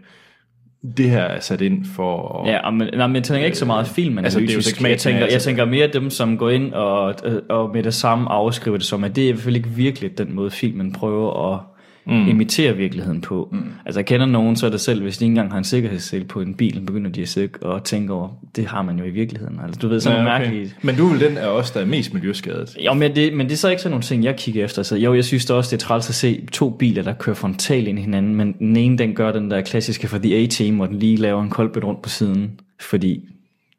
det 0.97 1.11
her 1.11 1.23
er 1.23 1.41
sat 1.41 1.61
ind 1.61 1.85
for... 1.85 2.43
Ja, 2.47 2.71
men, 2.71 2.89
nej, 2.95 3.07
men 3.07 3.17
jeg 3.17 3.25
tænker 3.25 3.45
ikke 3.47 3.59
så 3.59 3.65
meget 3.65 3.87
film, 3.87 4.19
Altså, 4.19 4.41
det 4.41 4.51
er 4.51 4.53
jo 4.53 4.57
jeg, 4.57 4.65
smagsmag, 4.65 4.99
tænker, 4.99 5.27
jeg 5.27 5.43
tænker 5.43 5.65
mere 5.65 5.87
dem, 5.87 6.11
som 6.11 6.39
går 6.39 6.51
ind 6.51 6.73
og, 6.73 7.15
og 7.49 7.71
med 7.75 7.83
det 7.83 7.95
samme 7.95 8.31
afskriver 8.31 8.77
det 8.77 8.87
som, 8.87 9.05
at 9.05 9.17
det 9.17 9.25
er 9.25 9.29
i 9.29 9.33
hvert 9.33 9.43
fald 9.43 9.57
ikke 9.57 9.69
virkelig 9.69 10.19
den 10.19 10.35
måde, 10.35 10.51
filmen 10.51 10.93
prøver 10.93 11.53
at 11.53 11.61
mm. 12.07 12.29
imitere 12.29 12.77
virkeligheden 12.77 13.21
på. 13.21 13.49
Mm. 13.53 13.65
Altså 13.87 14.01
jeg 14.01 14.07
kender 14.07 14.27
nogen, 14.27 14.57
så 14.57 14.67
er 14.67 14.71
det 14.71 14.81
selv, 14.81 15.03
hvis 15.03 15.19
de 15.19 15.25
ikke 15.25 15.31
engang 15.31 15.51
har 15.51 15.59
en 15.59 15.65
sikkerhedssel 15.65 16.25
på 16.25 16.41
en 16.41 16.55
bil, 16.55 16.81
begynder 16.87 17.11
de 17.11 17.23
at 17.23 17.29
sidde 17.29 17.49
og 17.61 17.85
tænke 17.85 18.13
over, 18.13 18.29
det 18.57 18.67
har 18.67 18.83
man 18.83 18.99
jo 18.99 19.05
i 19.05 19.11
virkeligheden. 19.11 19.61
Altså 19.65 19.81
du 19.81 19.89
ved, 19.89 20.01
sådan 20.01 20.19
Ja, 20.19 20.35
okay. 20.35 20.45
mærkeligt. 20.45 20.77
Men 20.83 20.97
du 20.97 21.07
er 21.07 21.11
vel 21.13 21.21
den 21.21 21.37
af 21.37 21.47
os, 21.47 21.71
der 21.71 21.81
er 21.81 21.85
mest 21.85 22.15
miljøskadet. 22.15 22.77
Jo, 22.87 22.95
men 22.95 23.17
det, 23.17 23.33
men 23.33 23.47
det 23.47 23.53
er 23.53 23.57
så 23.57 23.69
ikke 23.69 23.83
sådan 23.83 23.91
nogle 23.91 24.03
ting, 24.03 24.25
jeg 24.25 24.37
kigger 24.37 24.65
efter. 24.65 24.83
Så 24.83 24.97
jo, 24.97 25.15
jeg 25.15 25.25
synes 25.25 25.47
da 25.47 25.55
også, 25.55 25.77
det 25.77 25.83
er 25.83 25.87
træls 25.87 26.09
at 26.09 26.15
se 26.15 26.47
to 26.53 26.71
biler, 26.71 27.03
der 27.03 27.13
kører 27.13 27.37
frontalt 27.37 27.89
ind 27.89 27.99
i 27.99 28.03
hinanden, 28.03 28.35
men 28.35 28.53
den 28.53 28.77
ene, 28.77 28.99
den 28.99 29.15
gør 29.15 29.33
den 29.33 29.51
der 29.51 29.61
klassiske 29.61 30.09
for 30.09 30.19
The 30.19 30.37
A-Team, 30.37 30.77
hvor 30.77 30.87
den 30.87 30.99
lige 30.99 31.17
laver 31.17 31.43
en 31.43 31.51
koldbødt 31.51 31.85
rundt 31.85 32.03
på 32.03 32.09
siden, 32.09 32.61
fordi 32.81 33.21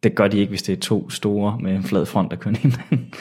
det 0.03 0.15
gør 0.15 0.27
de 0.27 0.37
ikke, 0.37 0.49
hvis 0.49 0.63
det 0.63 0.73
er 0.73 0.79
to 0.79 1.09
store 1.09 1.57
med 1.61 1.75
en 1.75 1.83
flad 1.83 2.05
front, 2.05 2.31
der 2.31 2.37
kører 2.37 2.55
hinanden. 2.61 3.13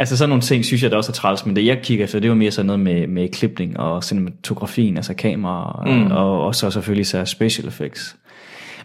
Altså 0.00 0.16
sådan 0.16 0.28
nogle 0.28 0.42
ting, 0.42 0.64
synes 0.64 0.82
jeg 0.82 0.90
da 0.90 0.96
også 0.96 1.12
er 1.12 1.14
træls, 1.14 1.46
men 1.46 1.56
det 1.56 1.66
jeg 1.66 1.80
kigger 1.82 2.04
efter, 2.04 2.20
det 2.20 2.28
jo 2.28 2.34
mere 2.34 2.50
sådan 2.50 2.66
noget 2.66 2.80
med, 2.80 3.06
med 3.06 3.28
klipning 3.28 3.80
og 3.80 4.04
cinematografien, 4.04 4.96
altså 4.96 5.14
kamera, 5.14 5.84
mm. 5.86 6.10
og, 6.10 6.44
og 6.44 6.54
så 6.54 6.70
selvfølgelig 6.70 7.06
så 7.06 7.24
special 7.24 7.68
effects. 7.68 8.16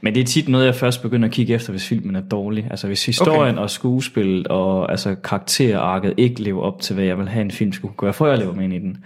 Men 0.01 0.15
det 0.15 0.21
er 0.21 0.25
tit 0.25 0.49
noget, 0.49 0.65
jeg 0.65 0.75
først 0.75 1.01
begynder 1.01 1.27
at 1.27 1.33
kigge 1.33 1.53
efter, 1.53 1.71
hvis 1.71 1.87
filmen 1.87 2.15
er 2.15 2.21
dårlig. 2.21 2.67
Altså 2.71 2.87
hvis 2.87 3.05
historien 3.05 3.55
okay. 3.55 3.63
og 3.63 3.69
skuespillet 3.69 4.47
og 4.47 4.91
altså 4.91 5.15
karakterarket 5.15 6.13
ikke 6.17 6.41
lever 6.41 6.61
op 6.61 6.81
til, 6.81 6.95
hvad 6.95 7.05
jeg 7.05 7.17
vil 7.17 7.27
have 7.27 7.41
en 7.41 7.51
film 7.51 7.73
skulle 7.73 7.93
gøre, 7.97 8.13
før 8.13 8.29
jeg 8.29 8.39
lever 8.39 8.53
mig 8.53 8.63
ind 8.63 8.73
i 8.73 8.79
den. 8.79 8.97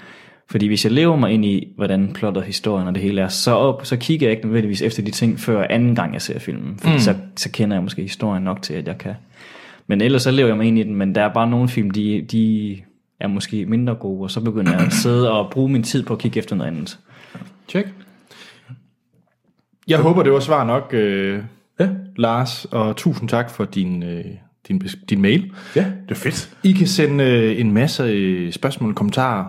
Fordi 0.49 0.68
hvis 0.68 0.86
jeg 0.86 0.91
lever 0.91 1.16
mig 1.16 1.32
ind 1.32 1.45
i, 1.45 1.68
hvordan 1.76 2.12
plottet, 2.14 2.43
historien 2.43 2.88
og 2.88 2.95
det 2.95 3.03
hele 3.03 3.22
er, 3.22 3.28
så, 3.28 3.51
op, 3.51 3.86
så 3.86 3.97
kigger 3.97 4.28
jeg 4.28 4.32
ikke 4.32 4.45
nødvendigvis 4.45 4.82
efter 4.82 5.03
de 5.03 5.12
ting, 5.12 5.39
før 5.39 5.66
anden 5.70 5.95
gang 5.95 6.14
jeg 6.14 6.22
ser 6.22 6.39
filmen. 6.39 6.78
Fordi 6.80 6.93
mm. 6.93 6.99
så, 6.99 7.16
så 7.36 7.51
kender 7.51 7.76
jeg 7.76 7.84
måske 7.84 8.01
historien 8.01 8.43
nok 8.43 8.62
til, 8.62 8.74
at 8.74 8.88
jeg 8.88 8.97
kan. 8.97 9.14
Men 9.90 10.02
ellers 10.02 10.22
så 10.22 10.32
lever 10.32 10.48
jeg 10.48 10.58
mig 10.58 10.68
ind 10.68 10.80
i 10.80 10.84
den, 10.84 10.96
men 10.96 11.16
der 11.16 11.22
er 11.22 11.34
bare 11.34 11.50
nogle 11.50 11.70
film, 11.70 11.92
de, 11.92 12.26
de 12.32 12.78
er 13.20 13.28
måske 13.28 13.66
mindre 13.66 13.96
gode, 13.96 14.24
og 14.24 14.32
så 14.32 14.42
begynder 14.42 14.72
jeg 14.72 14.82
at 14.82 14.94
sidde 15.04 15.32
og 15.32 15.52
bruge 15.52 15.70
min 15.70 15.84
tid 15.84 16.04
på 16.04 16.14
at 16.14 16.20
kigge 16.20 16.40
efter 16.40 16.56
noget 16.56 16.72
andet. 16.72 17.00
Tjek. 17.68 17.86
Jeg 19.88 20.00
håber, 20.00 20.24
det 20.24 20.32
var 20.32 20.40
svar 20.40 20.64
nok, 20.66 20.94
øh, 20.94 21.44
Ja. 21.80 21.90
Lars, 22.16 22.66
og 22.66 22.96
tusind 22.96 23.30
tak 23.30 23.50
for 23.50 23.66
din, 23.66 24.04
øh, 24.04 24.26
din, 24.68 24.82
din 25.10 25.22
mail. 25.22 25.52
Ja, 25.76 25.86
det 26.10 26.12
er 26.12 26.16
fedt. 26.16 26.58
I 26.64 26.72
kan 26.72 26.88
sende 26.88 27.24
øh, 27.24 27.60
en 27.60 27.74
masse 27.74 28.04
øh, 28.04 28.52
spørgsmål, 28.52 28.94
kommentarer, 28.94 29.46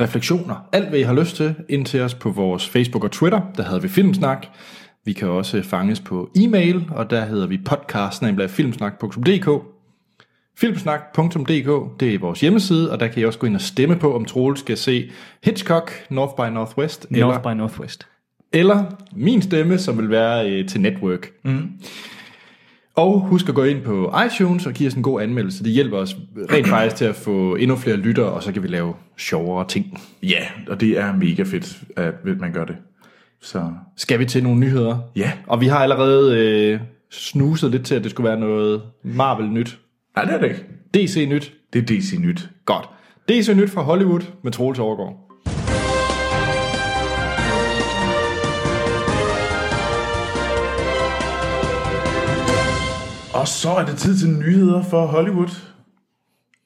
refleksioner, 0.00 0.68
alt 0.72 0.88
hvad 0.88 0.98
I 0.98 1.02
har 1.02 1.14
lyst 1.14 1.36
til, 1.36 1.54
ind 1.68 1.86
til 1.86 2.00
os 2.00 2.14
på 2.14 2.30
vores 2.30 2.68
Facebook 2.68 3.04
og 3.04 3.10
Twitter, 3.10 3.40
der 3.56 3.62
havde 3.62 3.82
vi 3.82 3.88
Filmsnak. 3.88 4.46
Vi 5.04 5.12
kan 5.12 5.28
også 5.28 5.62
fanges 5.62 6.00
på 6.00 6.30
e-mail, 6.36 6.84
og 6.90 7.10
der 7.10 7.24
hedder 7.24 7.46
vi 7.46 7.58
podcast.filmsnak.dk. 7.58 8.50
Filmsnak.dk, 8.50 9.75
det 12.00 12.14
er 12.14 12.18
vores 12.18 12.40
hjemmeside, 12.40 12.92
og 12.92 13.00
der 13.00 13.08
kan 13.08 13.22
I 13.22 13.24
også 13.24 13.38
gå 13.38 13.46
ind 13.46 13.54
og 13.54 13.60
stemme 13.60 13.96
på, 13.96 14.14
om 14.14 14.24
Troel 14.24 14.56
skal 14.56 14.76
se 14.76 15.10
Hitchcock, 15.44 15.92
North 16.10 16.34
by 16.36 16.54
Northwest, 16.54 17.06
eller, 17.10 17.26
North 17.26 17.42
by 17.42 17.58
Northwest. 17.58 18.06
eller 18.52 18.84
min 19.16 19.42
stemme, 19.42 19.78
som 19.78 19.98
vil 19.98 20.10
være 20.10 20.50
øh, 20.50 20.68
til 20.68 20.80
Network. 20.80 21.28
Mm. 21.44 21.68
Og 22.96 23.20
husk 23.20 23.48
at 23.48 23.54
gå 23.54 23.64
ind 23.64 23.82
på 23.82 24.14
iTunes 24.26 24.66
og 24.66 24.72
give 24.72 24.86
os 24.86 24.94
en 24.94 25.02
god 25.02 25.22
anmeldelse. 25.22 25.64
Det 25.64 25.72
hjælper 25.72 25.98
os 25.98 26.16
rent 26.52 26.68
faktisk 26.68 26.96
til 26.96 27.04
at 27.04 27.14
få 27.14 27.54
endnu 27.54 27.76
flere 27.76 27.96
lyttere, 27.96 28.26
og 28.26 28.42
så 28.42 28.52
kan 28.52 28.62
vi 28.62 28.68
lave 28.68 28.94
sjovere 29.18 29.68
ting. 29.68 30.00
Ja, 30.22 30.40
og 30.68 30.80
det 30.80 30.98
er 30.98 31.16
mega 31.16 31.42
fedt, 31.42 31.78
at 31.96 32.14
man 32.40 32.52
gør 32.52 32.64
det. 32.64 32.76
Så 33.42 33.70
Skal 33.96 34.18
vi 34.18 34.24
til 34.24 34.42
nogle 34.42 34.60
nyheder? 34.60 34.98
ja. 35.16 35.32
Og 35.46 35.60
vi 35.60 35.66
har 35.66 35.78
allerede 35.78 36.38
øh, 36.38 36.80
snuset 37.10 37.70
lidt 37.70 37.86
til, 37.86 37.94
at 37.94 38.02
det 38.02 38.10
skulle 38.10 38.28
være 38.28 38.40
noget 38.40 38.82
Marvel-nyt. 39.04 39.78
Nej, 40.16 40.24
det 40.24 40.34
er 40.34 40.38
det 40.38 40.48
ikke. 40.48 40.64
DC-nyt. 40.94 41.52
Det 41.72 41.82
er 41.82 41.86
DC 41.86 42.18
Nyt. 42.18 42.50
Godt. 42.64 42.88
DC-nyt 43.28 43.70
fra 43.70 43.82
Hollywood 43.82 44.20
med 44.44 44.52
Troels 44.52 44.78
Overgaard. 44.78 45.12
Og 53.34 53.48
så 53.48 53.70
er 53.70 53.84
det 53.84 53.96
tid 53.96 54.18
til 54.18 54.28
nyheder 54.28 54.82
for 54.82 55.06
Hollywood. 55.06 55.60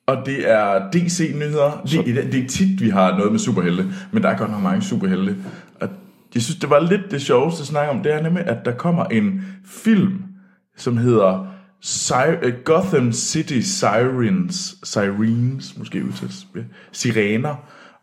Og 0.06 0.16
det 0.26 0.50
er 0.50 0.90
DC-nyheder. 0.92 1.82
Det, 1.82 2.32
det 2.32 2.44
er 2.44 2.48
tit, 2.48 2.80
vi 2.80 2.88
har 2.88 3.16
noget 3.16 3.32
med 3.32 3.40
superhelte, 3.40 3.86
men 4.12 4.22
der 4.22 4.28
er 4.28 4.38
godt 4.38 4.50
nok 4.50 4.62
mange 4.62 4.82
superhelte. 4.82 5.36
Og 5.80 5.88
jeg 6.34 6.42
synes, 6.42 6.58
det 6.58 6.70
var 6.70 6.80
lidt 6.80 7.10
det 7.10 7.22
sjoveste 7.22 7.60
at 7.60 7.66
snakke 7.66 7.90
om, 7.90 8.02
det 8.02 8.14
er 8.14 8.22
nemlig, 8.22 8.46
at 8.46 8.64
der 8.64 8.72
kommer 8.72 9.04
en 9.04 9.44
film, 9.64 10.22
som 10.76 10.96
hedder 10.96 11.59
Sy- 11.80 12.44
uh, 12.46 12.52
Gotham 12.64 13.12
City 13.12 13.60
Sirens, 13.60 14.76
Sirens, 14.82 15.78
måske 15.78 16.04
udtales, 16.04 16.46
ja, 16.56 16.60
Sirener. 16.92 17.56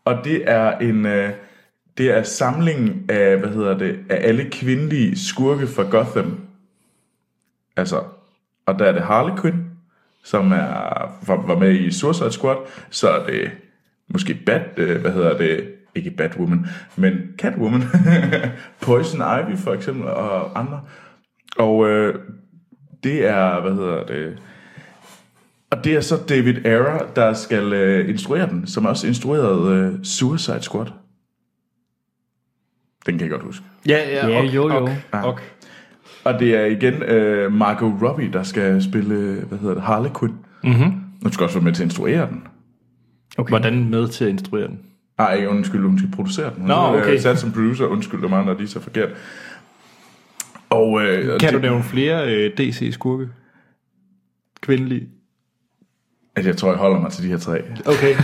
Og 0.05 0.21
det 0.23 0.43
er 0.45 0.77
en, 0.77 1.05
øh, 1.05 1.29
det 1.97 2.17
er 2.17 2.23
samlingen 2.23 3.05
af, 3.09 3.37
hvad 3.37 3.49
hedder 3.49 3.77
det, 3.77 3.99
af 4.09 4.27
alle 4.27 4.49
kvindelige 4.51 5.19
skurke 5.19 5.67
fra 5.67 5.83
Gotham. 5.83 6.39
Altså, 7.75 8.03
og 8.65 8.79
der 8.79 8.85
er 8.85 8.91
det 8.91 9.01
Harley 9.01 9.41
Quinn, 9.41 9.65
som 10.23 10.51
er, 10.51 11.17
var, 11.27 11.47
var 11.47 11.59
med 11.59 11.71
i 11.71 11.91
Suicide 11.91 12.31
Squad, 12.31 12.57
så 12.89 13.09
er 13.09 13.25
det 13.25 13.51
måske 14.07 14.39
Bat, 14.45 14.61
øh, 14.77 15.01
hvad 15.01 15.11
hedder 15.11 15.37
det, 15.37 15.73
ikke 15.95 16.11
Batwoman, 16.11 16.65
men 16.95 17.13
Catwoman, 17.37 17.83
Poison 18.81 19.21
Ivy 19.21 19.57
for 19.57 19.73
eksempel, 19.73 20.05
og 20.07 20.59
andre. 20.59 20.81
Og 21.57 21.87
øh, 21.87 22.15
det 23.07 23.25
er, 23.25 23.61
hvad 23.61 23.73
hedder 23.73 24.03
det, 24.03 24.37
og 25.71 25.83
det 25.83 25.95
er 25.95 26.01
så 26.01 26.17
David 26.29 26.65
Ayer, 26.65 27.11
der 27.15 27.33
skal 27.33 27.73
øh, 27.73 28.09
instruere 28.09 28.49
den, 28.49 28.67
som 28.67 28.85
også 28.85 29.07
instruerede 29.07 29.75
øh, 29.75 30.03
Suicide 30.03 30.61
Squad. 30.61 30.85
Den 33.05 33.17
kan 33.17 33.21
jeg 33.21 33.29
godt 33.29 33.43
huske. 33.43 33.63
Ja, 33.87 34.09
ja, 34.09 34.27
Ja, 34.27 34.43
jo, 34.43 34.69
jo. 34.69 34.75
Ok, 34.75 34.89
ok. 35.23 35.41
Og 36.23 36.39
det 36.39 36.55
er 36.55 36.65
igen 36.65 36.93
øh, 36.93 37.53
Margot 37.53 37.93
Robbie, 38.01 38.33
der 38.33 38.43
skal 38.43 38.83
spille, 38.83 39.43
hvad 39.47 39.57
hedder 39.57 39.73
det, 39.73 39.83
Harley 39.83 40.09
Quinn. 40.19 40.35
Mm-hmm. 40.63 40.93
Hun 41.23 41.31
skal 41.31 41.43
også 41.43 41.55
være 41.55 41.63
med 41.63 41.73
til 41.73 41.83
at 41.83 41.85
instruere 41.85 42.27
den. 42.29 42.43
Okay. 43.37 43.49
Hvordan 43.49 43.89
med 43.89 44.07
til 44.07 44.25
at 44.25 44.29
instruere 44.29 44.67
den? 44.67 44.79
Ej, 45.19 45.33
ikke 45.33 45.49
undskyld, 45.49 45.81
hun 45.81 45.97
skal 45.97 46.11
producere 46.11 46.49
den. 46.49 46.59
Hun 46.59 46.67
Nå, 46.67 46.73
er 46.73 47.01
okay. 47.01 47.17
sat 47.17 47.39
som 47.39 47.51
producer, 47.51 47.85
undskyld 47.85 48.29
mig, 48.29 48.45
når 48.45 48.53
de 48.53 48.63
er 48.63 48.67
så 48.67 48.79
forkert. 48.79 49.09
Og, 50.69 51.01
øh, 51.01 51.39
Kan 51.39 51.53
det, 51.53 51.53
du 51.53 51.59
nævne 51.59 51.83
flere 51.83 52.33
øh, 52.35 52.51
DC-skurke? 52.57 53.29
Kvindelige? 54.61 55.07
Altså, 56.35 56.49
jeg 56.49 56.57
tror, 56.57 56.69
jeg 56.69 56.77
holder 56.77 56.99
mig 56.99 57.11
til 57.11 57.23
de 57.23 57.29
her 57.29 57.37
tre. 57.37 57.61
Okay. 57.85 58.15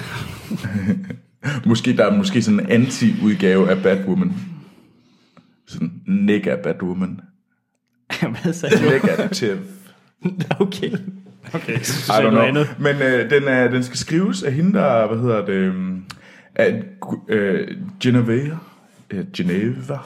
Måske 1.70 1.98
der 1.98 2.06
er 2.06 2.18
måske 2.18 2.42
sådan 2.42 2.60
en 2.60 2.70
anti-udgave 2.70 3.70
af 3.70 3.84
Batwoman. 3.84 4.34
Sådan 5.68 5.92
nega 6.08 6.56
Batwoman. 6.56 7.20
Hvad 8.44 8.54
sagde 8.54 8.86
du? 8.86 8.90
Negative. 8.90 9.60
Okay. 10.60 10.92
okay. 11.54 11.74
I 11.74 12.12
don't 12.12 12.22
noget 12.22 12.32
know. 12.32 12.44
andet. 12.44 12.76
Men 12.80 12.96
øh, 12.96 13.30
den, 13.30 13.44
er, 13.44 13.68
den 13.68 13.84
skal 13.84 13.98
skrives 13.98 14.44
af 14.44 14.54
hende, 14.54 14.74
der, 14.74 15.08
hvad 15.08 15.18
hedder 15.18 15.46
det, 15.46 15.54
øhm, 15.54 16.04
af 16.56 16.84
øh, 17.30 17.68
Genevieve, 18.00 18.60
øh, 19.10 19.26
Geneva, 19.38 19.98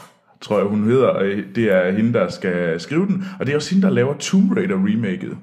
tror 0.41 0.57
jeg 0.57 0.67
hun 0.67 0.83
hedder, 0.83 1.07
og 1.07 1.25
det 1.55 1.71
er 1.71 1.91
hende, 1.91 2.13
der 2.13 2.29
skal 2.29 2.79
skrive 2.79 3.05
den, 3.05 3.25
og 3.39 3.45
det 3.45 3.51
er 3.51 3.55
også 3.55 3.75
hende, 3.75 3.87
der 3.87 3.93
laver 3.93 4.13
Tomb 4.13 4.51
Raider 4.57 4.75
remaket, 4.75 5.37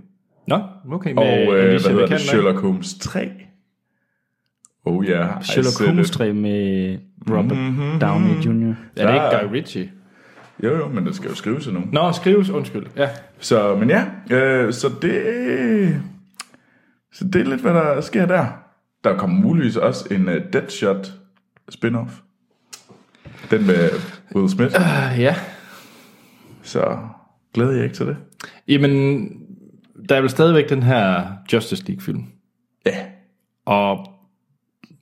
Nå, 0.47 0.61
okay. 0.93 1.13
Med 1.13 1.23
og 1.23 1.55
øh, 1.55 1.71
hvad 1.71 1.91
hedder 1.91 2.07
det. 2.07 2.21
Sherlock 2.21 2.61
Holmes 2.61 2.95
3. 2.95 3.31
Oh 4.85 5.07
ja, 5.07 5.11
yeah, 5.11 5.43
Sherlock 5.43 5.87
Holmes 5.87 6.11
3 6.11 6.33
med 6.33 6.99
Robert 7.31 7.59
mm-hmm. 7.59 8.01
Downey 8.01 8.35
Jr. 8.35 8.51
Er 8.51 8.73
det 8.73 8.77
Der- 8.97 9.41
ikke 9.41 9.49
Guy 9.49 9.57
Ritchie? 9.57 9.91
Jo, 10.63 10.77
jo, 10.77 10.89
men 10.89 11.07
det 11.07 11.15
skal 11.17 11.29
jo 11.29 11.35
skrives 11.35 11.67
nogen. 11.67 11.89
Nå, 11.93 12.13
skrives, 12.13 12.51
undskyld. 12.51 12.87
Ja. 12.97 13.09
Så, 13.39 13.77
men 13.77 13.91
ja, 13.91 14.05
øh, 14.31 14.73
så 14.73 14.91
det... 15.03 16.03
Så 17.13 17.25
det 17.25 17.41
er 17.41 17.45
lidt, 17.45 17.61
hvad 17.61 17.75
der 17.75 18.01
sker 18.01 18.27
der. 18.27 18.47
Der 19.05 19.17
kommer 19.17 19.41
muligvis 19.41 19.77
også 19.77 20.15
en 20.15 20.29
uh, 20.29 20.35
Deadshot 20.53 21.13
spin-off. 21.75 22.11
Den 23.51 23.67
med 23.67 23.91
Will 24.35 24.49
Smith. 24.49 24.75
Uh, 24.81 25.21
ja. 25.21 25.37
Så 26.63 26.99
glæder 27.55 27.73
jeg 27.73 27.85
ikke 27.85 27.97
til 27.97 28.07
det. 28.07 28.17
Jamen, 28.69 29.29
der 30.09 30.17
er 30.17 30.21
vel 30.21 30.31
stadigvæk 30.31 30.69
den 30.69 30.83
her 30.83 31.23
Justice 31.53 31.85
League-film. 31.87 32.25
Ja, 32.87 32.97
Og, 33.67 34.07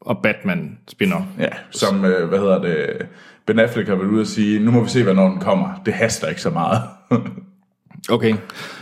og 0.00 0.18
Batman 0.22 0.78
spinner. 0.88 1.26
ja. 1.38 1.48
Som, 1.70 2.04
øh, 2.04 2.28
hvad 2.28 2.38
hedder 2.38 2.62
det, 2.62 3.06
Ben 3.46 3.58
Affleck 3.58 3.88
har 3.88 3.94
været 3.96 4.08
ude 4.08 4.20
at 4.20 4.26
sige, 4.28 4.60
nu 4.60 4.70
må 4.70 4.82
vi 4.82 4.88
se, 4.88 5.02
hvornår 5.02 5.28
den 5.28 5.40
kommer. 5.40 5.80
Det 5.86 5.94
haster 5.94 6.28
ikke 6.28 6.42
så 6.42 6.50
meget. 6.50 6.82
Okay. 8.10 8.34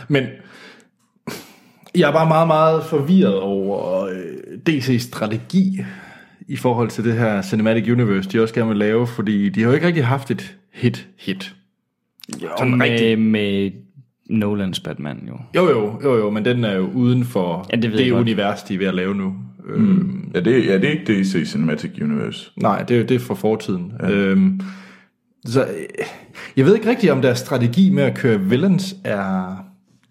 Men 0.07 0.25
jeg 1.95 2.07
er 2.09 2.13
bare 2.13 2.27
meget, 2.27 2.47
meget 2.47 2.83
forvirret 2.83 3.39
over 3.39 4.05
øh, 4.05 4.37
DC's 4.69 4.97
strategi 5.07 5.79
i 6.51 6.55
forhold 6.57 6.89
til 6.89 7.03
det 7.03 7.13
her 7.13 7.41
Cinematic 7.41 7.89
Universe, 7.91 8.29
de 8.29 8.41
også 8.41 8.53
gerne 8.53 8.67
vil 8.69 8.77
lave, 8.77 9.07
fordi 9.07 9.49
de 9.49 9.61
har 9.61 9.67
jo 9.67 9.73
ikke 9.73 9.87
rigtig 9.87 10.05
haft 10.05 10.31
et 10.31 10.57
hit-hit. 10.73 11.55
Jo, 12.43 12.47
Sådan 12.57 12.77
med, 12.77 12.85
rigtig- 12.89 13.19
med 13.19 13.71
Nolans 14.29 14.79
Batman 14.79 15.17
jo. 15.27 15.37
Jo, 15.55 15.69
jo, 15.69 15.99
jo, 16.03 16.17
jo, 16.17 16.29
men 16.29 16.45
den 16.45 16.63
er 16.63 16.75
jo 16.75 16.89
uden 16.93 17.23
for 17.25 17.67
Ja, 17.71 17.75
det 17.75 17.91
det 17.93 18.11
univers, 18.11 18.63
de 18.63 18.73
er 18.73 18.77
ved 18.77 18.87
at 18.87 18.93
lave 18.93 19.15
nu. 19.15 19.35
Mm. 19.65 19.73
Øhm, 19.73 20.31
ja, 20.35 20.39
det, 20.39 20.65
ja, 20.65 20.73
det 20.77 20.85
er 20.85 20.89
ikke 20.91 21.21
DC 21.21 21.51
Cinematic 21.51 21.91
Universe. 22.01 22.51
nej, 22.57 22.83
det 22.83 22.95
er 22.95 22.99
jo 22.99 23.05
det 23.05 23.15
er 23.15 23.19
fra 23.19 23.33
fortiden. 23.35 23.93
Ja. 24.03 24.09
Øhm, 24.11 24.61
så 25.45 25.61
øh, 25.63 25.67
jeg 26.57 26.65
ved 26.65 26.75
ikke 26.75 26.89
rigtigt, 26.89 27.11
om 27.11 27.21
deres 27.21 27.39
strategi 27.39 27.89
med 27.89 28.03
at 28.03 28.17
køre 28.17 28.39
villains 28.39 28.95
er 29.03 29.55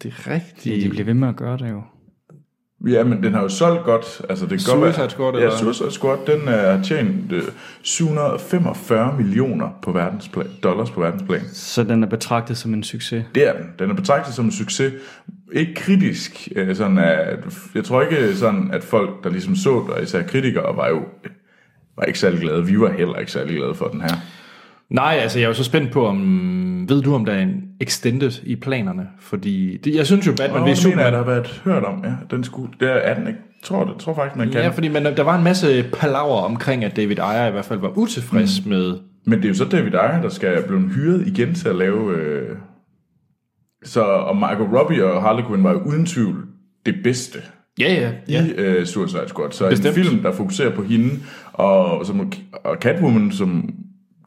det 0.03 0.27
rigtige. 0.29 0.85
De 0.85 0.89
bliver 0.91 1.05
ved 1.05 1.15
med 1.15 1.29
at 1.29 1.37
gøre 1.37 1.59
det 1.59 1.71
jo. 1.71 1.83
Ja, 2.89 3.05
men 3.05 3.23
den 3.23 3.35
har 3.35 3.43
jo 3.43 3.49
solgt 3.49 3.85
godt. 3.85 4.23
Altså, 4.29 4.47
det 4.47 4.51
kan 4.65 4.75
godt 4.81 4.95
Suicide 4.97 5.01
være- 5.01 5.11
Squad, 5.11 5.33
Ja, 5.33 5.39
eller? 5.39 5.57
Suicide 5.57 5.91
Squad, 5.91 6.19
den 6.27 6.49
er 6.49 6.83
tjent 6.83 7.33
øh, 7.33 7.43
745 7.83 9.15
millioner 9.19 9.69
på 9.83 9.93
verdensplan, 9.93 10.47
dollars 10.63 10.91
på 10.91 11.01
verdensplan. 11.01 11.41
Så 11.53 11.85
den 11.85 12.03
er 12.03 12.07
betragtet 12.09 12.57
som 12.57 12.75
en 12.75 12.83
succes. 12.83 13.25
Det 13.35 13.49
er 13.49 13.53
den. 13.53 13.67
Den 13.79 13.91
er 13.91 13.95
betragtet 13.95 14.35
som 14.35 14.45
en 14.45 14.53
succes. 14.53 14.93
Ikke 15.53 15.75
kritisk. 15.75 16.49
øh, 16.57 16.77
Sådan 16.77 16.99
at, 16.99 17.39
jeg 17.75 17.85
tror 17.85 18.03
ikke 18.03 18.37
sådan, 18.37 18.71
at 18.73 18.85
folk, 18.85 19.25
der 19.25 19.31
ligesom 19.31 19.57
så 19.57 19.71
og 19.71 20.03
især 20.03 20.23
kritikere, 20.23 20.77
var 20.77 20.89
jo 20.89 21.03
var 21.97 22.05
ikke 22.05 22.19
særlig 22.19 22.41
glade. 22.41 22.67
Vi 22.67 22.81
var 22.81 22.91
heller 22.93 23.17
ikke 23.17 23.33
særlig 23.33 23.57
glade 23.57 23.75
for 23.75 23.87
den 23.87 24.01
her. 24.01 24.15
Nej, 24.91 25.19
altså 25.23 25.39
jeg 25.39 25.45
er 25.45 25.49
jo 25.49 25.55
så 25.55 25.65
spændt 25.65 25.93
på, 25.93 26.07
om 26.07 26.89
ved 26.89 27.03
du, 27.03 27.15
om 27.15 27.25
der 27.25 27.33
er 27.33 27.43
en 27.43 27.63
extended 27.81 28.31
i 28.43 28.57
planerne? 28.57 29.07
Fordi 29.19 29.77
det, 29.77 29.95
jeg 29.95 30.07
synes 30.07 30.27
jo, 30.27 30.33
Batman 30.33 30.51
Og 30.51 30.57
v 30.57 30.61
mener 30.61 30.69
jeg, 30.69 30.77
Superman... 30.77 31.13
der 31.13 31.19
har 31.19 31.25
været 31.25 31.63
hørt 31.65 31.85
om. 31.85 32.05
Ja, 32.05 32.13
den 32.31 32.45
skulle, 32.45 32.73
det 32.81 33.09
er 33.09 33.15
den 33.15 33.27
ikke. 33.27 33.39
Tror, 33.65 33.85
det, 33.85 33.95
tror 33.99 34.15
faktisk, 34.15 34.37
man 34.37 34.51
kan. 34.51 34.61
Ja, 34.61 34.69
fordi 34.69 34.89
men 34.89 35.05
der 35.05 35.23
var 35.23 35.39
en 35.39 35.45
masse 35.45 35.85
palaver 35.93 36.41
omkring, 36.41 36.85
at 36.85 36.97
David 36.97 37.19
Ayer 37.19 37.47
i 37.47 37.51
hvert 37.51 37.65
fald 37.65 37.79
var 37.79 37.99
utilfreds 37.99 38.65
mm. 38.65 38.71
med... 38.71 38.99
Men 39.27 39.39
det 39.39 39.45
er 39.45 39.49
jo 39.49 39.55
så 39.55 39.65
David 39.65 39.95
Ayer, 39.95 40.23
der 40.23 40.29
skal 40.29 40.63
blive 40.67 40.81
hyret 40.81 41.27
igen 41.27 41.55
til 41.55 41.69
at 41.69 41.77
lave... 41.77 42.17
Øh... 42.17 42.57
Så 43.85 44.03
og 44.03 44.37
Margot 44.37 44.69
Robbie 44.73 45.05
og 45.05 45.23
Harley 45.23 45.45
Quinn 45.45 45.65
var 45.65 45.73
jo 45.73 45.79
uden 45.79 46.07
tvivl 46.07 46.45
det 46.87 46.95
bedste 47.05 47.39
Ja, 47.79 47.93
ja. 47.93 48.13
ja. 48.29 48.45
i 48.45 48.51
øh, 48.51 48.87
Suicide 48.87 49.25
Squad. 49.27 49.53
Så 49.53 49.69
Bestemt. 49.69 49.99
en 49.99 50.05
film, 50.05 50.23
der 50.23 50.33
fokuserer 50.33 50.75
på 50.75 50.83
hende, 50.83 51.11
og, 51.53 52.07
som, 52.07 52.33
og 52.65 52.77
Catwoman, 52.81 53.33
som 53.33 53.71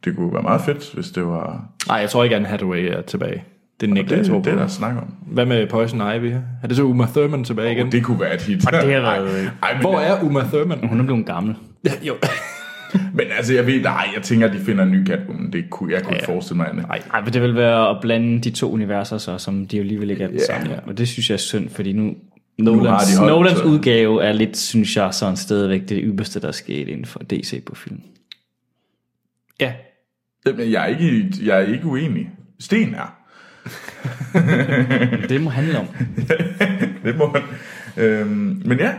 det 0.04 0.16
kunne 0.16 0.32
være 0.32 0.42
meget 0.42 0.60
fedt, 0.60 0.90
hvis 0.94 1.06
det 1.10 1.24
var... 1.26 1.64
Nej, 1.88 1.96
jeg 1.96 2.10
tror 2.10 2.24
ikke, 2.24 2.36
Anne 2.36 2.48
Hathaway 2.48 2.84
er 2.92 3.02
tilbage. 3.02 3.44
Det 3.80 3.88
er 3.90 3.94
Nick, 3.94 4.10
jeg 4.10 4.26
tror 4.26 4.34
Det, 4.34 4.42
på. 4.44 4.50
det 4.50 4.56
er 4.56 4.60
der 4.62 4.66
snak 4.68 4.96
om. 4.96 5.14
Hvad 5.26 5.46
med 5.46 5.66
Poison 5.66 6.00
Ivy? 6.16 6.32
Er 6.62 6.66
det 6.68 6.76
så 6.76 6.82
Uma 6.82 7.06
Thurman 7.06 7.44
tilbage 7.44 7.72
igen? 7.72 7.92
Det 7.92 8.04
kunne 8.04 8.20
være 8.20 8.34
et 8.34 8.42
hit. 8.42 8.66
Og 8.66 8.72
det 8.72 8.80
har 8.80 8.86
været- 9.20 9.50
Ej, 9.62 9.80
Hvor 9.80 9.98
er 9.98 10.22
Uma 10.22 10.40
Thurman? 10.40 10.88
Hun 10.88 11.00
er 11.00 11.04
blevet 11.04 11.26
gammel. 11.26 11.54
Ja, 11.84 11.90
jo. 12.02 12.14
Men 13.14 13.26
altså, 13.36 13.54
jeg 13.54 13.66
ved, 13.66 13.80
nej, 13.82 14.06
jeg 14.14 14.22
tænker, 14.22 14.46
at 14.48 14.52
de 14.52 14.58
finder 14.58 14.84
en 14.84 14.90
ny 14.90 15.06
Catwoman. 15.06 15.52
Det 15.52 15.70
kunne, 15.70 15.92
jeg 15.92 16.02
kunne 16.02 16.14
ikke 16.16 16.26
forestille 16.26 16.56
mig 16.56 16.68
andet. 16.70 16.86
Nej. 16.88 17.02
Ej, 17.14 17.20
men 17.20 17.32
det 17.32 17.42
vil 17.42 17.54
være 17.54 17.90
at 17.90 17.96
blande 18.00 18.40
de 18.40 18.50
to 18.50 18.72
universer 18.72 19.18
så, 19.18 19.38
som 19.38 19.66
de 19.66 19.76
jo 19.76 19.82
alligevel 19.82 20.10
ikke 20.10 20.24
er 20.24 20.28
den 20.28 20.36
Ja. 20.36 20.44
samme. 20.44 20.80
Og 20.86 20.98
det 20.98 21.08
synes 21.08 21.30
jeg 21.30 21.34
er 21.34 21.38
synd, 21.38 21.68
fordi 21.68 21.92
nu... 21.92 22.14
Nolans, 22.58 23.16
holdt, 23.16 23.32
Nolans 23.32 23.60
udgave 23.62 24.22
er 24.24 24.32
lidt, 24.32 24.56
synes 24.56 24.96
jeg, 24.96 25.14
sådan 25.14 25.36
stadigvæk 25.36 25.88
det 25.88 26.00
ypperste, 26.04 26.40
der 26.40 26.48
er 26.48 26.52
sket 26.52 26.88
inden 26.88 27.04
for 27.04 27.18
DC 27.18 27.64
på 27.64 27.74
film. 27.74 28.00
Ja. 29.60 29.72
Jamen, 30.46 30.70
jeg 30.70 30.82
er 30.82 30.86
ikke, 30.86 31.28
jeg 31.42 31.56
er 31.62 31.66
ikke 31.66 31.86
uenig. 31.86 32.30
Sten 32.60 32.94
er. 32.94 33.16
Det 35.28 35.40
må 35.40 35.50
handle 35.50 35.78
om. 35.78 35.86
det 37.04 37.16
må 37.16 37.32
man. 37.32 37.42
Øhm, 37.96 38.62
men 38.64 38.78
ja, 38.78 38.92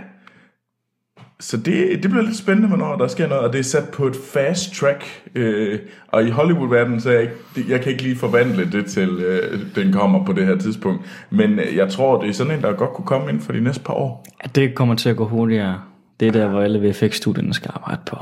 så 1.40 1.58
det, 1.58 2.04
det 2.04 2.12
bliver 2.12 2.24
lidt 2.24 2.38
spændende, 2.38 2.68
hvornår 2.68 2.96
der 2.96 3.08
sker 3.08 3.28
noget, 3.28 3.44
og 3.44 3.54
det 3.54 3.60
er 3.60 3.64
sat 3.64 3.90
på 3.94 4.08
et 4.08 4.16
fast 4.34 4.74
track. 4.74 5.06
Øh, 5.36 5.80
og 6.08 6.24
i 6.24 6.30
Hollywood-verdenen, 6.30 7.02
så 7.02 7.10
er 7.10 7.14
jeg, 7.14 7.22
ikke, 7.58 7.72
jeg 7.72 7.82
kan 7.82 7.92
ikke 7.92 8.04
lige 8.04 8.16
forvandle 8.16 8.72
det 8.72 8.86
til, 8.86 9.10
øh, 9.10 9.60
den 9.76 9.94
kommer 9.94 10.26
på 10.26 10.34
det 10.34 10.46
her 10.46 10.58
tidspunkt. 10.58 11.26
Men 11.30 11.60
øh, 11.60 11.76
jeg 11.76 11.90
tror, 11.90 12.22
det 12.22 12.30
er 12.30 12.34
sådan 12.34 12.54
en, 12.54 12.62
der 12.62 12.74
godt 12.74 12.94
kunne 12.94 13.06
komme 13.06 13.30
ind 13.30 13.42
for 13.42 13.52
de 13.54 13.62
næste 13.62 13.84
par 13.84 13.94
år. 13.94 14.26
Ja, 14.44 14.50
det 14.62 14.76
kommer 14.76 14.96
til 14.96 15.10
at 15.10 15.16
gå 15.16 15.28
hurtigere. 15.28 15.82
Det 16.20 16.28
er 16.28 16.32
der, 16.32 16.48
hvor 16.48 16.62
alle 16.62 16.90
VFX-studierne 16.90 17.54
skal 17.54 17.72
arbejde 17.74 18.02
på 18.06 18.16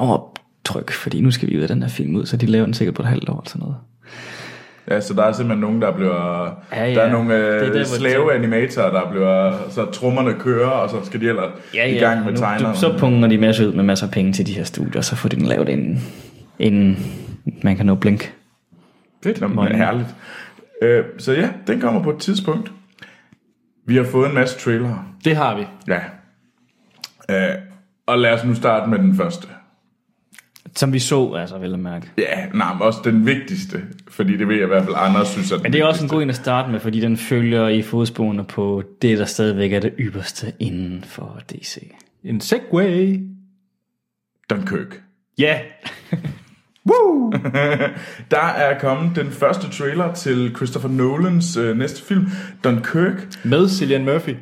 overtryk, 0.69 0.91
fordi 0.91 1.21
nu 1.21 1.31
skal 1.31 1.49
vi 1.49 1.57
ud 1.57 1.61
af 1.61 1.67
den 1.67 1.81
her 1.81 1.89
film 1.89 2.15
ud, 2.15 2.25
så 2.25 2.37
de 2.37 2.45
laver 2.45 2.65
den 2.65 2.73
sikkert 2.73 2.95
på 2.95 3.01
et 3.01 3.07
halvt 3.07 3.29
år 3.29 3.33
eller 3.39 3.49
sådan 3.49 3.59
noget. 3.59 3.75
Ja, 4.89 5.01
så 5.01 5.13
der 5.13 5.23
er 5.23 5.31
simpelthen 5.31 5.61
nogen, 5.61 5.81
der 5.81 5.91
bliver... 5.91 6.45
Ja, 6.71 6.85
ja. 6.85 6.95
Der 6.95 7.01
er 7.01 7.11
nogle 7.11 7.33
Det 7.35 7.43
er 7.55 7.59
der, 7.59 7.65
øh, 7.67 7.73
hvor 7.73 7.83
slave-animatorer, 7.83 8.91
der 8.91 9.11
bliver... 9.11 9.57
Så 9.69 9.85
trummerne 9.85 10.33
kører, 10.39 10.69
og 10.69 10.89
så 10.89 10.95
skal 11.05 11.21
de 11.21 11.29
ellers 11.29 11.51
i 11.73 11.77
gang 11.77 12.25
med 12.25 12.31
Nu- 12.31 12.37
tegnerne. 12.37 12.75
Så 12.75 12.97
punger 12.99 13.27
de 13.27 13.37
masser 13.37 13.67
ud 13.67 13.73
med 13.73 13.83
masser 13.83 14.05
af 14.07 14.11
penge 14.13 14.33
til 14.33 14.47
de 14.47 14.53
her 14.53 14.63
studier, 14.63 15.01
så 15.01 15.15
får 15.15 15.29
de 15.29 15.35
den 15.35 15.45
lavet 15.45 15.69
inden, 15.69 15.99
inden 16.59 16.97
man 17.63 17.77
kan 17.77 17.85
nå 17.85 17.95
blink. 17.95 18.33
Fedt, 19.23 19.41
Nå, 19.41 19.47
men 19.47 19.75
herligt. 19.75 20.07
Øh, 20.81 21.03
så 21.17 21.33
ja, 21.33 21.49
den 21.67 21.81
kommer 21.81 22.03
på 22.03 22.09
et 22.09 22.17
tidspunkt. 22.19 22.71
Vi 23.87 23.95
har 23.95 24.03
fået 24.03 24.29
en 24.29 24.35
masse 24.35 24.59
trailere. 24.59 25.03
Det 25.25 25.35
har 25.35 25.55
vi. 25.57 25.65
Ja. 25.87 25.99
Øh, 27.29 27.55
og 28.07 28.17
lad 28.19 28.31
os 28.33 28.45
nu 28.45 28.55
starte 28.55 28.89
med 28.89 28.99
den 28.99 29.15
første. 29.15 29.47
Som 30.75 30.93
vi 30.93 30.99
så, 30.99 31.33
altså 31.33 31.57
vel 31.57 31.73
at 31.73 31.79
mærke. 31.79 32.07
Ja, 32.17 32.45
nej, 32.53 32.73
men 32.73 32.81
også 32.81 32.99
den 33.03 33.25
vigtigste. 33.25 33.81
Fordi 34.07 34.37
det 34.37 34.47
ved 34.47 34.55
jeg 34.55 34.63
i 34.63 34.67
hvert 34.67 34.83
fald, 34.83 34.95
andre 34.97 35.25
synes 35.25 35.51
er 35.51 35.55
den 35.55 35.63
Men 35.63 35.73
det 35.73 35.81
er 35.81 35.85
også 35.85 36.03
en 36.03 36.09
god 36.09 36.21
en 36.21 36.29
at 36.29 36.35
starte 36.35 36.71
med, 36.71 36.79
fordi 36.79 36.99
den 36.99 37.17
følger 37.17 37.67
i 37.67 37.81
fodsporene 37.81 38.43
på 38.43 38.83
det, 39.01 39.17
der 39.17 39.25
stadigvæk 39.25 39.73
er 39.73 39.79
det 39.79 39.93
ypperste 39.99 40.53
inden 40.59 41.03
for 41.03 41.39
DC. 41.51 41.91
En 42.23 42.41
segway. 42.41 43.21
Dunkirk. 44.49 45.01
Ja. 45.37 45.59
Der 48.31 48.37
er 48.37 48.79
kommet 48.79 49.15
den 49.15 49.31
første 49.31 49.69
trailer 49.69 50.13
til 50.13 50.53
Christopher 50.55 50.89
Nolans 50.89 51.57
øh, 51.57 51.77
næste 51.77 52.03
film, 52.03 52.27
Dunkirk. 52.63 53.27
Med 53.43 53.69
Cillian 53.69 54.05
Murphy. 54.05 54.35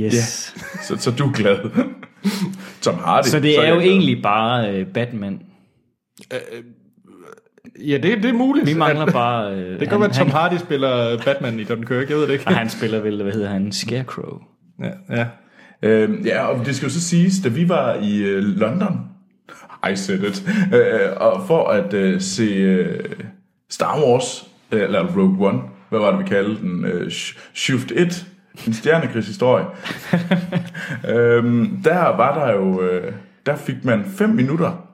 Yes. 0.00 0.54
Så, 0.82 0.96
så 0.98 1.10
du 1.10 1.28
er 1.28 1.32
glad. 1.32 1.70
Tom 2.82 2.94
Hardy. 2.94 3.26
Så 3.26 3.40
det 3.40 3.64
er 3.66 3.74
jo 3.74 3.80
egentlig 3.80 4.22
bare 4.22 4.70
øh, 4.74 4.86
Batman. 4.86 5.40
Ja, 7.80 7.98
det, 7.98 8.22
det 8.22 8.24
er 8.24 8.32
muligt. 8.32 8.66
Vi 8.66 8.74
mangler 8.74 9.06
at- 9.06 9.12
bare... 9.12 9.52
Øh, 9.56 9.70
Det 9.70 9.78
kan 9.78 9.88
godt 9.88 10.00
være, 10.00 10.10
at 10.10 10.16
Tom 10.16 10.30
Hardy 10.30 10.56
spiller 10.56 11.18
Batman 11.24 11.60
i 11.60 11.64
Dunkirk. 11.64 12.08
Jeg 12.10 12.16
ved 12.16 12.26
det 12.26 12.32
ikke. 12.32 12.46
Og 12.46 12.54
han 12.62 12.68
spiller 12.70 13.00
vel, 13.00 13.22
hvad 13.22 13.32
hedder 13.32 13.48
han, 13.48 13.72
Scarecrow. 13.72 14.38
Ja, 14.82 15.16
ja. 15.16 15.26
Øh, 15.82 16.26
ja, 16.26 16.46
og 16.46 16.66
det 16.66 16.76
skal 16.76 16.86
jo 16.86 16.92
så 16.92 17.00
siges, 17.00 17.34
da 17.44 17.48
vi 17.48 17.68
var 17.68 17.94
i 17.94 18.18
øh, 18.22 18.42
London, 18.42 19.00
I 19.92 19.96
said 19.96 20.22
it, 20.22 20.44
øh, 20.74 21.10
og 21.16 21.46
for 21.46 21.68
at 21.68 21.94
øh, 21.94 22.20
se 22.20 22.44
øh, 22.44 23.00
Star 23.70 24.00
Wars, 24.04 24.46
øh, 24.72 24.82
eller 24.82 25.16
Rogue 25.16 25.48
One, 25.48 25.60
hvad 25.90 26.00
var 26.00 26.10
det, 26.10 26.18
vi 26.24 26.28
kaldte 26.28 26.60
den? 26.62 26.84
Øh, 26.84 27.06
Sh- 27.06 27.38
Shift 27.54 27.92
1, 27.92 28.26
en 28.66 28.72
stjernekrigshistorie. 28.72 29.64
øhm, 31.14 31.82
der 31.84 32.16
var 32.16 32.46
der 32.46 32.52
jo, 32.52 32.82
øh, 32.82 33.12
der 33.46 33.56
fik 33.56 33.84
man 33.84 34.04
5 34.04 34.28
minutter 34.28 34.86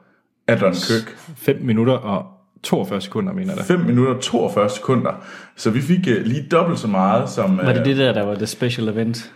af 0.46 0.58
Dunkirk. 0.58 1.16
5 1.36 1.60
minutter 1.62 1.92
og 1.92 2.26
42 2.62 3.00
sekunder, 3.00 3.32
mener 3.32 3.52
jeg 3.52 3.58
da. 3.68 3.74
5 3.74 3.80
minutter 3.80 4.14
og 4.14 4.20
42 4.20 4.70
sekunder. 4.70 5.12
Så 5.56 5.70
vi 5.70 5.80
fik 5.80 6.08
øh, 6.08 6.26
lige 6.26 6.48
dobbelt 6.50 6.78
så 6.78 6.88
meget, 6.88 7.30
som 7.30 7.56
Var 7.56 7.72
det 7.72 7.80
øh, 7.80 7.84
det 7.84 7.96
der, 7.96 8.12
der 8.12 8.24
var 8.24 8.34
det 8.34 8.48
special 8.48 8.88
event? 8.88 9.32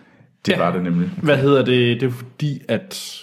det 0.46 0.58
var 0.58 0.72
det 0.72 0.82
nemlig. 0.82 1.10
Hvad 1.22 1.36
hedder 1.36 1.64
det? 1.64 2.00
Det 2.00 2.06
er 2.06 2.10
fordi, 2.10 2.60
at 2.68 3.18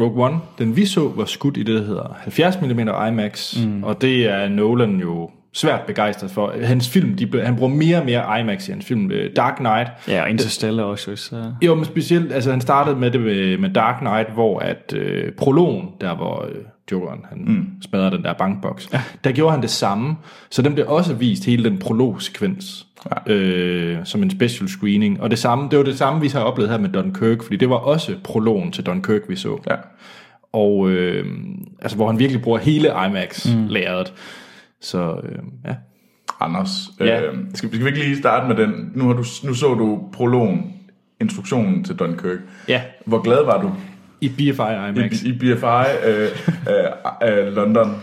Rogue 0.00 0.24
One, 0.24 0.38
den 0.58 0.76
vi 0.76 0.86
så, 0.86 1.12
var 1.16 1.24
skudt 1.24 1.56
i 1.56 1.62
det, 1.62 1.74
der 1.74 1.84
hedder 1.84 2.16
70 2.18 2.60
mm 2.60 2.80
IMAX, 2.80 3.56
mm. 3.64 3.84
og 3.84 4.00
det 4.00 4.26
er 4.26 4.48
Nolan 4.48 4.96
jo 5.00 5.30
svært 5.54 5.80
begejstret 5.86 6.30
for. 6.30 6.54
Hans 6.62 6.88
film, 6.88 7.16
de, 7.16 7.42
han 7.42 7.56
bruger 7.56 7.74
mere 7.74 7.98
og 7.98 8.04
mere 8.04 8.40
IMAX 8.40 8.68
i 8.68 8.70
hans 8.70 8.84
film. 8.86 9.10
Øh, 9.10 9.30
Dark 9.36 9.56
Knight, 9.56 9.88
Ja, 10.08 10.22
og 10.22 10.30
Interstellar 10.30 10.82
også. 10.84 11.16
Så. 11.16 11.52
Jo, 11.62 11.74
men 11.74 11.84
specielt, 11.84 12.32
altså 12.32 12.50
han 12.50 12.60
startede 12.60 12.96
med 12.96 13.10
det 13.10 13.20
med, 13.20 13.58
med 13.58 13.70
Dark 13.70 13.98
Knight, 14.00 14.32
hvor 14.32 14.58
at 14.58 14.92
øh, 14.96 15.32
prologen, 15.32 15.88
der 16.00 16.14
hvor 16.14 16.44
øh, 16.48 16.54
Jokeren, 16.92 17.20
han 17.28 17.44
mm. 17.46 17.66
smadrer 17.82 18.10
den 18.10 18.22
der 18.22 18.32
bankboks, 18.32 18.88
ja. 18.92 19.02
der 19.24 19.32
gjorde 19.32 19.52
han 19.52 19.62
det 19.62 19.70
samme, 19.70 20.16
så 20.50 20.62
den 20.62 20.74
blev 20.74 20.86
også 20.88 21.14
vist, 21.14 21.44
hele 21.44 21.64
den 21.64 21.78
prologsekvens, 21.78 22.86
ja. 23.26 23.32
øh, 23.32 23.98
som 24.04 24.22
en 24.22 24.30
special 24.30 24.68
screening, 24.68 25.20
og 25.20 25.30
det 25.30 25.38
samme, 25.38 25.68
det 25.70 25.78
var 25.78 25.84
det 25.84 25.98
samme, 25.98 26.20
vi 26.20 26.28
har 26.28 26.40
oplevet 26.40 26.70
her 26.70 26.78
med 26.78 26.88
Dunkirk, 26.88 27.42
fordi 27.42 27.56
det 27.56 27.70
var 27.70 27.76
også 27.76 28.14
prologen 28.24 28.72
til 28.72 28.86
Dunkirk, 28.86 29.20
vi 29.28 29.36
så, 29.36 29.58
Ja. 29.70 29.76
og 30.52 30.90
øh, 30.90 31.26
altså 31.82 31.96
hvor 31.96 32.06
han 32.06 32.18
virkelig 32.18 32.42
bruger 32.42 32.58
hele 32.58 32.88
IMAX-læret, 33.08 34.12
så 34.84 35.20
øh, 35.24 35.38
ja. 35.66 35.74
Anders, 36.40 36.70
Ja. 37.00 37.22
øh, 37.22 37.34
skal, 37.54 37.68
skal 37.68 37.80
vi 37.80 37.86
ikke 37.86 37.98
lige 37.98 38.16
starte 38.18 38.48
med 38.48 38.56
den? 38.66 38.92
Nu, 38.94 39.06
har 39.06 39.12
du, 39.14 39.24
nu 39.44 39.54
så 39.54 39.74
du 39.74 40.08
prologen, 40.12 40.72
instruktionen 41.20 41.84
til 41.84 41.96
Dunkirk. 41.96 42.38
Ja, 42.68 42.82
Hvor 43.06 43.22
glad 43.22 43.44
var 43.44 43.62
du 43.62 43.72
i 44.20 44.28
BFI 44.28 44.42
IMAX. 44.50 45.22
i, 45.22 45.28
i 45.28 45.32
BFI 45.32 46.06
øh, 46.06 46.28
øh, 47.22 47.46
øh, 47.46 47.52
London? 47.54 47.94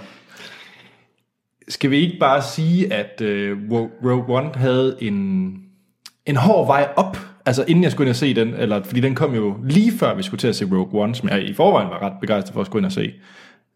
Skal 1.67 1.91
vi 1.91 1.97
ikke 1.97 2.17
bare 2.19 2.41
sige, 2.41 2.93
at 2.93 3.21
øh, 3.21 3.57
Ro- 3.71 3.91
Rogue 4.03 4.37
One 4.37 4.49
havde 4.55 4.97
en, 5.01 5.15
en 6.25 6.35
hård 6.35 6.67
vej 6.67 6.87
op, 6.95 7.17
altså 7.45 7.65
inden 7.67 7.83
jeg 7.83 7.91
skulle 7.91 8.05
ind 8.07 8.09
og 8.11 8.15
se 8.15 8.33
den, 8.33 8.53
eller, 8.53 8.83
fordi 8.83 8.99
den 9.01 9.15
kom 9.15 9.35
jo 9.35 9.55
lige 9.63 9.91
før 9.97 10.15
vi 10.15 10.23
skulle 10.23 10.39
til 10.39 10.47
at 10.47 10.55
se 10.55 10.65
Rogue 10.65 11.01
One, 11.03 11.15
som 11.15 11.29
jeg 11.29 11.43
i 11.43 11.53
forvejen 11.53 11.89
var 11.89 12.01
ret 12.01 12.13
begejstret 12.21 12.53
for 12.53 12.61
at 12.61 12.65
skulle 12.67 12.79
ind 12.79 12.85
og 12.85 12.91
se. 12.91 13.13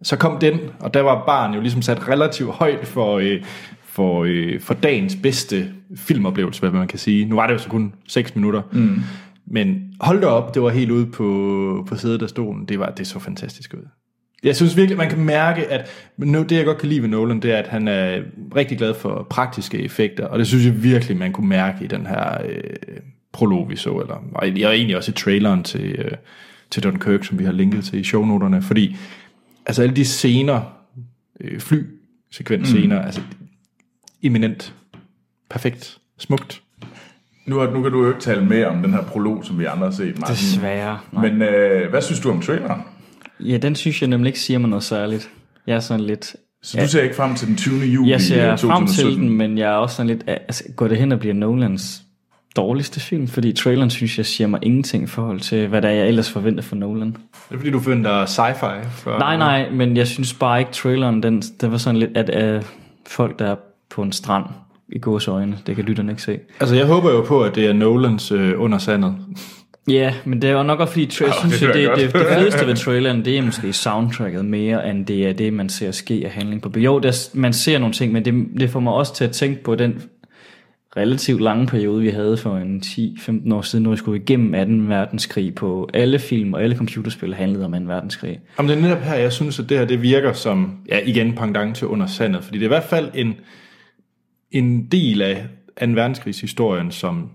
Så 0.03 0.17
kom 0.17 0.39
den, 0.39 0.59
og 0.79 0.93
der 0.93 1.01
var 1.01 1.23
barn 1.25 1.53
jo 1.53 1.61
ligesom 1.61 1.81
sat 1.81 2.07
relativt 2.07 2.51
højt 2.51 2.87
for, 2.87 3.17
øh, 3.17 3.41
for, 3.83 4.23
øh, 4.27 4.61
for 4.61 4.73
dagens 4.73 5.17
bedste 5.23 5.71
filmoplevelse, 5.95 6.59
hvad 6.59 6.71
man 6.71 6.87
kan 6.87 6.99
sige. 6.99 7.25
Nu 7.25 7.35
var 7.35 7.47
det 7.47 7.53
jo 7.53 7.59
så 7.59 7.69
kun 7.69 7.93
6 8.07 8.35
minutter, 8.35 8.61
mm. 8.71 8.99
men 9.47 9.93
hold 9.99 10.21
da 10.21 10.27
op, 10.27 10.53
det 10.53 10.61
var 10.61 10.69
helt 10.69 10.91
ude 10.91 11.05
på, 11.05 11.85
på 11.87 11.95
sædet 11.95 12.21
af 12.21 12.29
stolen. 12.29 12.65
Det, 12.65 12.79
var, 12.79 12.89
det 12.89 13.07
så 13.07 13.19
fantastisk 13.19 13.73
ud. 13.73 13.87
Jeg 14.43 14.55
synes 14.55 14.77
virkelig, 14.77 14.97
man 14.97 15.09
kan 15.09 15.19
mærke, 15.19 15.67
at 15.67 15.89
nu, 16.17 16.43
det 16.43 16.51
jeg 16.51 16.65
godt 16.65 16.77
kan 16.77 16.89
lide 16.89 17.01
ved 17.01 17.09
Nolan, 17.09 17.39
det 17.39 17.51
er, 17.51 17.57
at 17.57 17.67
han 17.67 17.87
er 17.87 18.21
rigtig 18.55 18.77
glad 18.77 18.93
for 18.93 19.27
praktiske 19.29 19.79
effekter, 19.81 20.25
og 20.25 20.39
det 20.39 20.47
synes 20.47 20.65
jeg 20.65 20.83
virkelig, 20.83 21.17
man 21.17 21.31
kunne 21.31 21.47
mærke 21.47 21.83
i 21.83 21.87
den 21.87 22.05
her 22.05 22.41
øh, 22.45 22.63
prolog, 23.33 23.69
vi 23.69 23.75
så, 23.75 23.89
eller, 23.89 24.23
og 24.35 24.59
jeg 24.59 24.67
er 24.67 24.71
egentlig 24.71 24.97
også 24.97 25.11
i 25.11 25.13
traileren 25.13 25.63
til, 25.63 25.95
øh, 25.99 26.11
til 26.71 26.83
Dunkirk, 26.83 27.23
som 27.23 27.39
vi 27.39 27.45
har 27.45 27.51
linket 27.51 27.83
til 27.83 27.99
i 27.99 28.03
shownoterne, 28.03 28.61
fordi 28.61 28.95
altså 29.65 29.81
alle 29.81 29.95
de 29.95 30.05
scener, 30.05 30.61
øh, 31.41 31.59
flysekvensscener, 31.59 32.99
mm. 32.99 33.05
altså 33.05 33.21
eminent, 34.23 34.73
perfekt, 35.49 35.97
smukt. 36.17 36.61
Nu, 37.45 37.57
har, 37.57 37.71
nu 37.71 37.81
kan 37.81 37.91
du 37.91 38.03
jo 38.03 38.07
ikke 38.09 38.21
tale 38.21 38.45
mere 38.45 38.67
om 38.67 38.81
den 38.81 38.91
her 38.91 39.03
prolog, 39.03 39.45
som 39.45 39.59
vi 39.59 39.65
andre 39.65 39.85
har 39.85 39.91
set, 39.91 40.19
Martin. 40.19 40.35
Desværre. 40.35 40.99
Nej. 41.11 41.29
Men 41.29 41.41
øh, 41.41 41.89
hvad 41.89 42.01
synes 42.01 42.19
du 42.19 42.31
om 42.31 42.41
traileren? 42.41 42.81
Ja, 43.39 43.57
den 43.57 43.75
synes 43.75 44.01
jeg 44.01 44.09
nemlig 44.09 44.29
ikke 44.29 44.39
siger 44.39 44.59
mig 44.59 44.69
noget 44.69 44.83
særligt. 44.83 45.29
Jeg 45.67 45.75
er 45.75 45.79
sådan 45.79 46.05
lidt... 46.05 46.35
Så 46.63 46.81
du 46.81 46.87
ser 46.87 47.01
ikke 47.01 47.15
frem 47.15 47.35
til 47.35 47.47
den 47.47 47.55
20. 47.55 47.85
juli 47.85 48.11
Jeg 48.11 48.21
ser 48.21 48.51
øh, 48.51 48.59
frem 48.59 48.85
2017? 48.85 49.13
til 49.13 49.21
den, 49.21 49.37
men 49.37 49.57
jeg 49.57 49.71
er 49.71 49.75
også 49.75 49.95
sådan 49.95 50.07
lidt... 50.07 50.23
Altså, 50.27 50.63
går 50.75 50.87
det 50.87 50.97
hen 50.97 51.11
og 51.11 51.19
bliver 51.19 51.33
Nolans 51.33 52.04
dårligste 52.55 52.99
film? 52.99 53.27
Fordi 53.27 53.53
traileren 53.53 53.89
synes 53.89 54.17
jeg 54.17 54.25
siger 54.25 54.47
mig 54.47 54.59
ingenting 54.63 55.03
i 55.03 55.07
forhold 55.07 55.39
til, 55.39 55.67
hvad 55.67 55.81
der 55.81 55.89
er, 55.89 55.93
jeg 55.93 56.07
ellers 56.07 56.31
forventer 56.31 56.63
for 56.63 56.75
Nolan. 56.75 57.11
Det 57.49 57.55
er 57.55 57.57
fordi, 57.57 57.71
du 57.71 57.79
finder 57.79 58.25
sci-fi. 58.25 58.87
For, 58.91 59.19
Nej, 59.19 59.37
nej, 59.37 59.69
men 59.69 59.97
jeg 59.97 60.07
synes 60.07 60.33
bare 60.33 60.59
ikke, 60.59 60.71
traileren, 60.71 61.23
den, 61.23 61.41
den 61.41 61.71
var 61.71 61.77
sådan 61.77 61.99
lidt, 61.99 62.17
at 62.17 62.55
uh, 62.57 62.63
folk, 63.07 63.39
der 63.39 63.51
er 63.51 63.55
på 63.89 64.01
en 64.01 64.11
strand 64.11 64.45
i 64.89 64.99
gås 64.99 65.27
øjne, 65.27 65.57
det 65.67 65.75
kan 65.75 65.85
lytterne 65.85 66.11
ikke 66.11 66.21
se. 66.21 66.39
Altså, 66.59 66.75
jeg 66.75 66.85
håber 66.85 67.11
jo 67.11 67.21
på, 67.21 67.43
at 67.43 67.55
det 67.55 67.65
er 67.65 67.73
Nolans 67.73 68.31
øh, 68.31 68.61
under 68.61 68.77
sandet. 68.77 69.15
Ja, 69.87 70.13
men 70.25 70.41
det 70.41 70.49
er 70.49 70.53
jo 70.53 70.63
nok 70.63 70.79
også 70.79 70.93
fordi, 70.93 71.05
tra- 71.13 71.25
jeg 71.25 71.33
synes, 71.39 71.59
det 71.59 71.73
det, 71.73 71.83
er 71.83 71.95
det, 71.95 72.03
det, 72.03 72.13
godt. 72.13 72.27
det, 72.27 72.37
fedeste 72.37 72.67
ved 72.67 72.75
traileren, 72.75 73.25
det 73.25 73.37
er 73.37 73.41
måske 73.41 73.73
soundtracket 73.73 74.45
mere, 74.45 74.89
end 74.89 75.05
det 75.05 75.27
er 75.27 75.33
det, 75.33 75.53
man 75.53 75.69
ser 75.69 75.91
ske 75.91 76.21
af 76.25 76.31
handling 76.31 76.61
på. 76.61 76.79
Jo, 76.79 76.99
der, 76.99 77.29
man 77.33 77.53
ser 77.53 77.79
nogle 77.79 77.93
ting, 77.93 78.13
men 78.13 78.25
det, 78.25 78.47
det 78.59 78.69
får 78.69 78.79
mig 78.79 78.93
også 78.93 79.15
til 79.15 79.23
at 79.23 79.31
tænke 79.31 79.63
på 79.63 79.75
den 79.75 80.01
relativt 80.97 81.41
lange 81.41 81.67
periode, 81.67 82.01
vi 82.01 82.09
havde 82.09 82.37
for 82.37 82.57
en 82.57 82.81
10-15 82.85 83.53
år 83.53 83.61
siden, 83.61 83.83
når 83.83 83.91
vi 83.91 83.97
skulle 83.97 84.21
igennem 84.21 84.53
18 84.53 84.89
verdenskrig 84.89 85.55
på 85.55 85.89
alle 85.93 86.19
film 86.19 86.53
og 86.53 86.63
alle 86.63 86.75
computerspil 86.75 87.33
handlede 87.33 87.65
om 87.65 87.71
2. 87.71 87.77
verdenskrig. 87.79 88.39
Jamen 88.57 88.69
det 88.69 88.77
er 88.77 88.81
netop 88.81 89.01
her, 89.01 89.15
jeg 89.15 89.33
synes, 89.33 89.59
at 89.59 89.69
det 89.69 89.77
her 89.77 89.85
det 89.85 90.01
virker 90.01 90.33
som, 90.33 90.77
ja 90.89 90.99
igen, 91.05 91.33
pangdang 91.33 91.75
til 91.75 91.87
under 91.87 92.05
sandet, 92.05 92.43
fordi 92.43 92.57
det 92.57 92.63
er 92.63 92.67
i 92.67 92.75
hvert 92.77 92.83
fald 92.83 93.11
en, 93.13 93.33
en 94.51 94.85
del 94.85 95.21
af 95.21 95.45
2. 95.79 95.85
verdenskrigshistorien, 95.85 96.91
som 96.91 97.29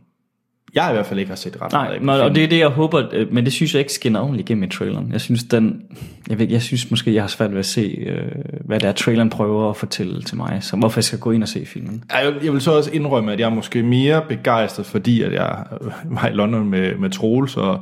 jeg 0.75 0.91
i 0.91 0.93
hvert 0.93 1.07
fald 1.07 1.21
ikke 1.21 1.29
har 1.29 1.37
set 1.37 1.57
ret 1.63 1.73
meget 1.73 1.89
Nej, 1.89 1.95
af. 1.95 2.01
men, 2.01 2.09
og 2.09 2.35
det 2.35 2.45
er 2.45 2.49
det, 2.49 2.59
jeg 2.59 2.69
håber, 2.69 3.03
øh, 3.13 3.33
men 3.33 3.45
det 3.45 3.53
synes 3.53 3.75
jeg 3.75 3.81
ikke 3.81 3.93
skinner 3.93 4.21
ordentligt 4.21 4.49
igennem 4.49 4.65
i 4.65 4.69
traileren. 4.69 5.13
Jeg 5.13 5.21
synes, 5.21 5.45
den, 5.45 5.83
jeg, 6.29 6.39
ved, 6.39 6.49
jeg 6.49 6.63
synes 6.63 6.91
måske, 6.91 7.15
jeg 7.15 7.23
har 7.23 7.29
svært 7.29 7.53
ved 7.53 7.59
at 7.59 7.67
se, 7.67 7.99
øh, 8.07 8.23
hvad 8.65 8.81
det 8.81 8.89
er, 8.89 8.93
traileren 8.93 9.31
prøver 9.31 9.71
at 9.71 9.77
fortælle 9.77 10.23
til 10.23 10.37
mig, 10.37 10.59
så 10.61 10.77
hvorfor 10.77 10.99
jeg 10.99 11.05
skal 11.05 11.19
gå 11.19 11.31
ind 11.31 11.43
og 11.43 11.49
se 11.49 11.67
filmen. 11.67 12.05
Jeg, 12.13 12.33
jeg 12.45 12.53
vil 12.53 12.61
så 12.61 12.73
også 12.73 12.91
indrømme, 12.93 13.33
at 13.33 13.41
jeg 13.41 13.47
er 13.47 13.55
måske 13.55 13.83
mere 13.83 14.23
begejstret, 14.29 14.87
fordi 14.87 15.23
at 15.23 15.33
jeg 15.33 15.65
var 16.05 16.29
i 16.29 16.33
London 16.33 16.69
med, 16.69 16.97
med 16.97 17.11
Troels 17.11 17.57
og, 17.57 17.81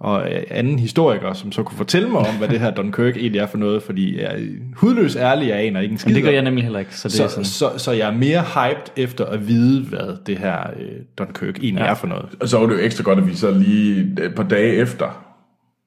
og 0.00 0.28
anden 0.50 0.78
historiker, 0.78 1.32
som 1.32 1.52
så 1.52 1.62
kunne 1.62 1.76
fortælle 1.76 2.08
mig 2.08 2.20
om, 2.20 2.34
hvad 2.38 2.48
det 2.48 2.60
her 2.60 2.70
Dunkirk 2.80 3.16
egentlig 3.16 3.40
er 3.40 3.46
for 3.46 3.58
noget, 3.58 3.82
fordi 3.82 4.20
jeg 4.20 4.24
er 4.24 4.38
hudløs 4.76 5.16
ærlig, 5.16 5.48
jeg 5.48 5.58
aner 5.58 5.80
ikke 5.80 5.92
en 5.92 5.98
skid 5.98 6.08
Men 6.08 6.14
det 6.14 6.24
gør 6.24 6.30
jeg 6.30 6.42
nemlig 6.42 6.64
heller 6.64 6.78
ikke, 6.78 6.96
så 6.96 7.08
det 7.08 7.20
er 7.20 7.28
så, 7.28 7.34
sådan. 7.34 7.44
så, 7.44 7.78
så 7.78 7.92
jeg 7.92 8.08
er 8.08 8.12
mere 8.12 8.42
hyped 8.42 8.92
efter 8.96 9.24
at 9.24 9.48
vide, 9.48 9.84
hvad 9.84 10.16
det 10.26 10.38
her 10.38 10.70
øh, 10.80 10.88
Dunkirk 11.18 11.58
egentlig 11.58 11.82
ja. 11.82 11.90
er 11.90 11.94
for 11.94 12.06
noget. 12.06 12.28
Og 12.40 12.48
så 12.48 12.58
var 12.58 12.66
det 12.66 12.74
jo 12.74 12.80
ekstra 12.80 13.02
godt, 13.02 13.18
at 13.18 13.26
vi 13.26 13.34
så 13.34 13.50
lige 13.50 14.00
et 14.24 14.34
par 14.34 14.42
dage 14.42 14.74
efter, 14.74 15.24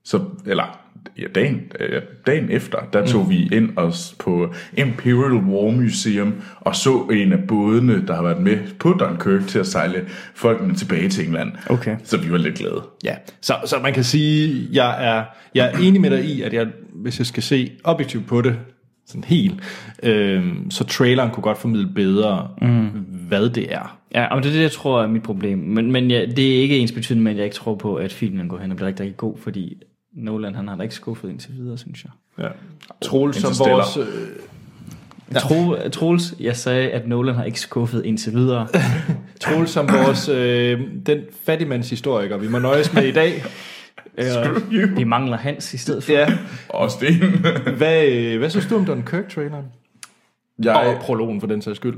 så, 0.05 0.19
eller 0.45 0.82
ja, 1.17 1.23
dagen, 1.35 1.61
øh, 1.79 2.01
dagen 2.27 2.49
efter, 2.49 2.77
der 2.93 3.05
tog 3.05 3.23
mm. 3.23 3.29
vi 3.29 3.49
ind 3.51 3.69
os 3.75 4.15
på 4.19 4.53
Imperial 4.77 5.33
War 5.33 5.71
Museum 5.71 6.33
og 6.59 6.75
så 6.75 7.07
en 7.11 7.33
af 7.33 7.39
bådene, 7.47 8.07
der 8.07 8.15
har 8.15 8.23
været 8.23 8.41
med 8.41 8.57
på 8.79 8.89
Dunkirk 8.89 9.47
til 9.47 9.59
at 9.59 9.67
sejle 9.67 10.05
folkene 10.35 10.75
tilbage 10.75 11.09
til 11.09 11.25
England. 11.25 11.51
Okay. 11.69 11.97
Så 12.03 12.17
vi 12.17 12.31
var 12.31 12.37
lidt 12.37 12.55
glade. 12.55 12.81
Ja, 13.03 13.15
så, 13.41 13.53
så 13.65 13.79
man 13.79 13.93
kan 13.93 14.03
sige, 14.03 14.67
jeg 14.71 15.17
er, 15.17 15.23
jeg 15.55 15.71
er 15.73 15.77
enig 15.77 16.01
med 16.01 16.09
dig 16.09 16.25
i, 16.25 16.41
at 16.41 16.53
jeg, 16.53 16.67
hvis 16.93 17.19
jeg 17.19 17.25
skal 17.25 17.43
se 17.43 17.71
objektivt 17.83 18.27
på 18.27 18.41
det, 18.41 18.55
sådan 19.05 19.23
helt, 19.23 19.55
øh, 20.03 20.45
så 20.69 20.83
traileren 20.83 21.31
kunne 21.31 21.43
godt 21.43 21.57
formidle 21.57 21.89
bedre, 21.95 22.47
mm. 22.61 22.87
hvad 23.27 23.49
det 23.49 23.73
er. 23.73 23.99
Ja, 24.15 24.25
og 24.25 24.43
det 24.43 24.49
er 24.49 24.53
det, 24.53 24.61
jeg 24.61 24.71
tror 24.71 25.03
er 25.03 25.07
mit 25.07 25.23
problem. 25.23 25.57
Men, 25.57 25.91
men 25.91 26.11
ja, 26.11 26.25
det 26.25 26.57
er 26.57 26.61
ikke 26.61 26.77
ens 26.77 26.91
betydende 26.91 27.23
med, 27.23 27.31
at 27.31 27.37
jeg 27.37 27.45
ikke 27.45 27.55
tror 27.55 27.75
på, 27.75 27.95
at 27.95 28.13
filmen 28.13 28.47
går 28.47 28.57
hen 28.57 28.71
og 28.71 28.77
bliver 28.77 28.87
rigtig, 28.87 29.03
rigtig 29.03 29.17
god, 29.17 29.37
fordi 29.37 29.77
Nolan 30.13 30.55
han 30.55 30.67
har 30.67 30.75
da 30.75 30.83
ikke 30.83 30.95
skuffet 30.95 31.29
indtil 31.29 31.53
videre, 31.53 31.77
synes 31.77 32.03
jeg. 32.03 32.11
Ja. 32.45 32.49
Troels 33.01 33.37
som 33.37 33.67
vores... 33.67 33.97
Øh, 33.97 34.05
Ja. 35.33 35.39
Tro, 35.39 35.75
Troels, 35.91 36.33
jeg 36.39 36.55
sagde, 36.55 36.89
at 36.91 37.07
Nolan 37.07 37.35
har 37.35 37.43
ikke 37.43 37.59
skuffet 37.59 38.05
indtil 38.05 38.33
videre. 38.33 38.67
Troels 39.41 39.69
som 39.71 39.87
vores... 39.87 40.29
Øh, 40.29 40.81
den 41.05 41.19
fattigmandshistoriker, 41.45 42.37
vi 42.37 42.47
må 42.47 42.59
nøjes 42.59 42.93
med 42.93 43.03
i 43.03 43.11
dag. 43.11 43.33
You. 44.71 44.95
Vi 44.95 45.03
mangler 45.03 45.37
Hans 45.37 45.73
i 45.73 45.77
stedet 45.77 46.03
for. 46.03 46.11
Ja. 46.11 46.27
Og 46.69 46.91
Sten. 46.91 47.15
Hvad, 47.77 48.05
øh, 48.07 48.37
hvad 48.39 48.49
synes 48.49 48.65
du 48.65 48.75
om 48.75 48.85
Dunkirk-traileren? 48.85 49.65
Jeg, 50.63 50.75
Og 50.75 51.01
prologen 51.01 51.39
for 51.39 51.47
den 51.47 51.61
sags 51.61 51.75
skyld. 51.77 51.95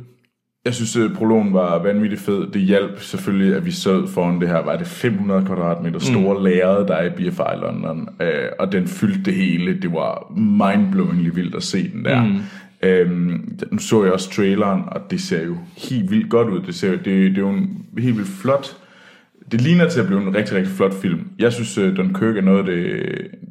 Jeg 0.65 0.73
synes, 0.73 0.95
at 0.97 1.13
prologen 1.15 1.53
var 1.53 1.83
vanvittigt 1.83 2.21
fed. 2.21 2.47
Det 2.51 2.61
hjalp 2.61 3.01
selvfølgelig, 3.01 3.55
at 3.55 3.65
vi 3.65 3.71
sad 3.71 4.07
foran 4.07 4.41
det 4.41 4.47
her, 4.47 4.63
var 4.63 4.75
det 4.77 4.87
500 4.87 5.45
kvadratmeter 5.45 5.99
store 5.99 6.37
mm. 6.37 6.43
lærred, 6.43 6.87
der 6.87 6.95
er 6.95 7.05
i 7.05 7.09
BFI 7.09 7.61
London. 7.61 8.09
Øh, 8.21 8.49
og 8.59 8.71
den 8.71 8.87
fyldte 8.87 9.21
det 9.23 9.33
hele. 9.33 9.81
Det 9.81 9.91
var 9.91 10.33
mindblowingly 10.35 11.29
vildt 11.33 11.55
at 11.55 11.63
se 11.63 11.91
den 11.91 12.05
der. 12.05 12.23
Mm. 12.23 12.39
Øhm, 12.83 13.59
nu 13.71 13.77
så 13.77 14.03
jeg 14.03 14.13
også 14.13 14.31
traileren, 14.31 14.81
og 14.87 15.01
det 15.11 15.21
ser 15.21 15.45
jo 15.45 15.57
helt 15.77 16.11
vildt 16.11 16.29
godt 16.29 16.49
ud. 16.49 16.61
Det, 16.61 16.75
ser, 16.75 16.91
det, 16.91 17.05
det 17.05 17.37
er 17.37 17.41
jo 17.41 17.49
en 17.49 17.85
helt 17.97 18.17
vildt 18.17 18.29
flot... 18.29 18.77
Det 19.51 19.61
ligner 19.61 19.89
til 19.89 19.99
at 19.99 20.07
blive 20.07 20.21
en 20.21 20.35
rigtig, 20.35 20.57
rigtig 20.57 20.73
flot 20.73 20.93
film. 20.93 21.27
Jeg 21.39 21.53
synes, 21.53 21.77
uh, 21.77 21.97
Dunkirk 21.97 22.37
er 22.37 22.41
noget 22.41 22.59
af 22.59 22.65
det, 22.65 23.01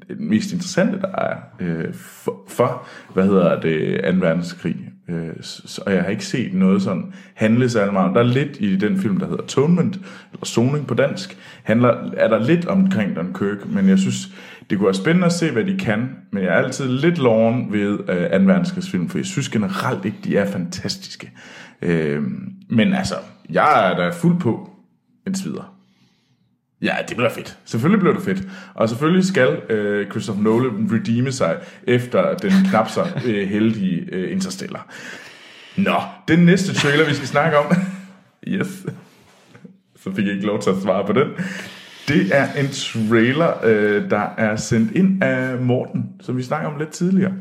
det 0.09 0.21
mest 0.21 0.53
interessante, 0.53 1.01
der 1.01 1.09
er 1.09 1.37
uh, 1.61 1.95
for, 1.95 2.45
for, 2.49 2.87
hvad 3.15 3.25
hedder 3.25 3.61
det, 3.61 4.01
2. 4.05 4.27
verdenskrig. 4.27 4.77
Øh, 5.09 5.33
så, 5.41 5.83
og 5.87 5.93
jeg 5.93 6.03
har 6.03 6.11
ikke 6.11 6.27
set 6.27 6.55
noget 6.55 6.83
sådan 6.83 7.13
handle 7.35 7.71
særlig 7.71 7.93
meget. 7.93 8.09
om. 8.09 8.15
Der 8.15 8.21
er 8.21 8.25
lidt 8.25 8.57
i 8.61 8.77
den 8.77 8.99
film, 8.99 9.19
der 9.19 9.27
hedder 9.27 9.43
Atonement, 9.43 9.95
eller 10.33 10.45
Soning 10.45 10.87
på 10.87 10.95
dansk, 10.95 11.39
handler, 11.63 12.11
er 12.17 12.29
der 12.29 12.39
lidt 12.39 12.67
omkring 12.67 13.17
Dunkirk, 13.17 13.69
men 13.69 13.89
jeg 13.89 13.99
synes, 13.99 14.29
det 14.71 14.79
kunne 14.79 14.87
være 14.87 14.95
spændende 14.95 15.27
at 15.27 15.33
se, 15.33 15.51
hvad 15.51 15.65
de 15.65 15.79
kan, 15.79 16.09
men 16.33 16.43
jeg 16.43 16.53
er 16.53 16.57
altid 16.57 16.89
lidt 16.89 17.19
loven 17.19 17.73
ved 17.73 17.99
øh, 18.09 18.41
2. 18.41 18.47
verdenskrigsfilm, 18.47 19.09
for 19.09 19.19
jeg 19.19 19.27
synes 19.27 19.49
generelt 19.49 20.05
ikke, 20.05 20.19
de 20.25 20.37
er 20.37 20.51
fantastiske. 20.51 21.31
Øh, 21.83 22.23
men 22.69 22.93
altså, 22.93 23.15
jeg 23.51 23.91
er 23.91 23.97
da 23.97 24.11
fuld 24.11 24.41
på 24.41 24.71
indtil 25.27 25.51
videre. 25.51 25.74
Ja, 26.85 26.97
det 27.09 27.17
bliver 27.17 27.31
fedt. 27.31 27.59
Selvfølgelig 27.65 28.01
bliver 28.01 28.15
det 28.15 28.25
fedt. 28.25 28.43
Og 28.75 28.89
selvfølgelig 28.89 29.25
skal 29.25 29.63
øh, 29.69 30.11
Christopher 30.11 30.43
Nolan 30.43 30.89
redeeme 30.93 31.33
sig 31.33 31.57
efter 31.87 32.35
den 32.35 32.53
knap 32.71 32.89
så 32.89 33.07
øh, 33.27 33.49
heldige 33.49 34.01
øh, 34.13 34.33
Interstellar. 34.33 34.87
Nå, 35.77 35.97
den 36.29 36.39
næste 36.39 36.75
trailer, 36.75 37.07
vi 37.07 37.15
skal 37.15 37.29
snakke 37.29 37.59
om. 37.59 37.77
yes. 38.49 38.87
Så 39.97 40.15
fik 40.15 40.25
jeg 40.25 40.35
ikke 40.35 40.47
lov 40.47 40.63
til 40.63 40.71
at 40.71 40.77
svare 40.83 41.07
på 41.07 41.13
den. 41.13 41.29
Det 42.09 42.37
er 42.37 42.53
en 42.53 42.69
trailer, 42.69 43.65
øh, 43.65 44.11
der 44.11 44.35
er 44.39 44.57
sendt 44.57 44.93
ind 44.93 45.23
af 45.23 45.59
Morten, 45.59 46.13
som 46.21 46.37
vi 46.37 46.43
snakker 46.43 46.69
om 46.69 46.79
lidt 46.79 46.91
tidligere. 46.91 47.33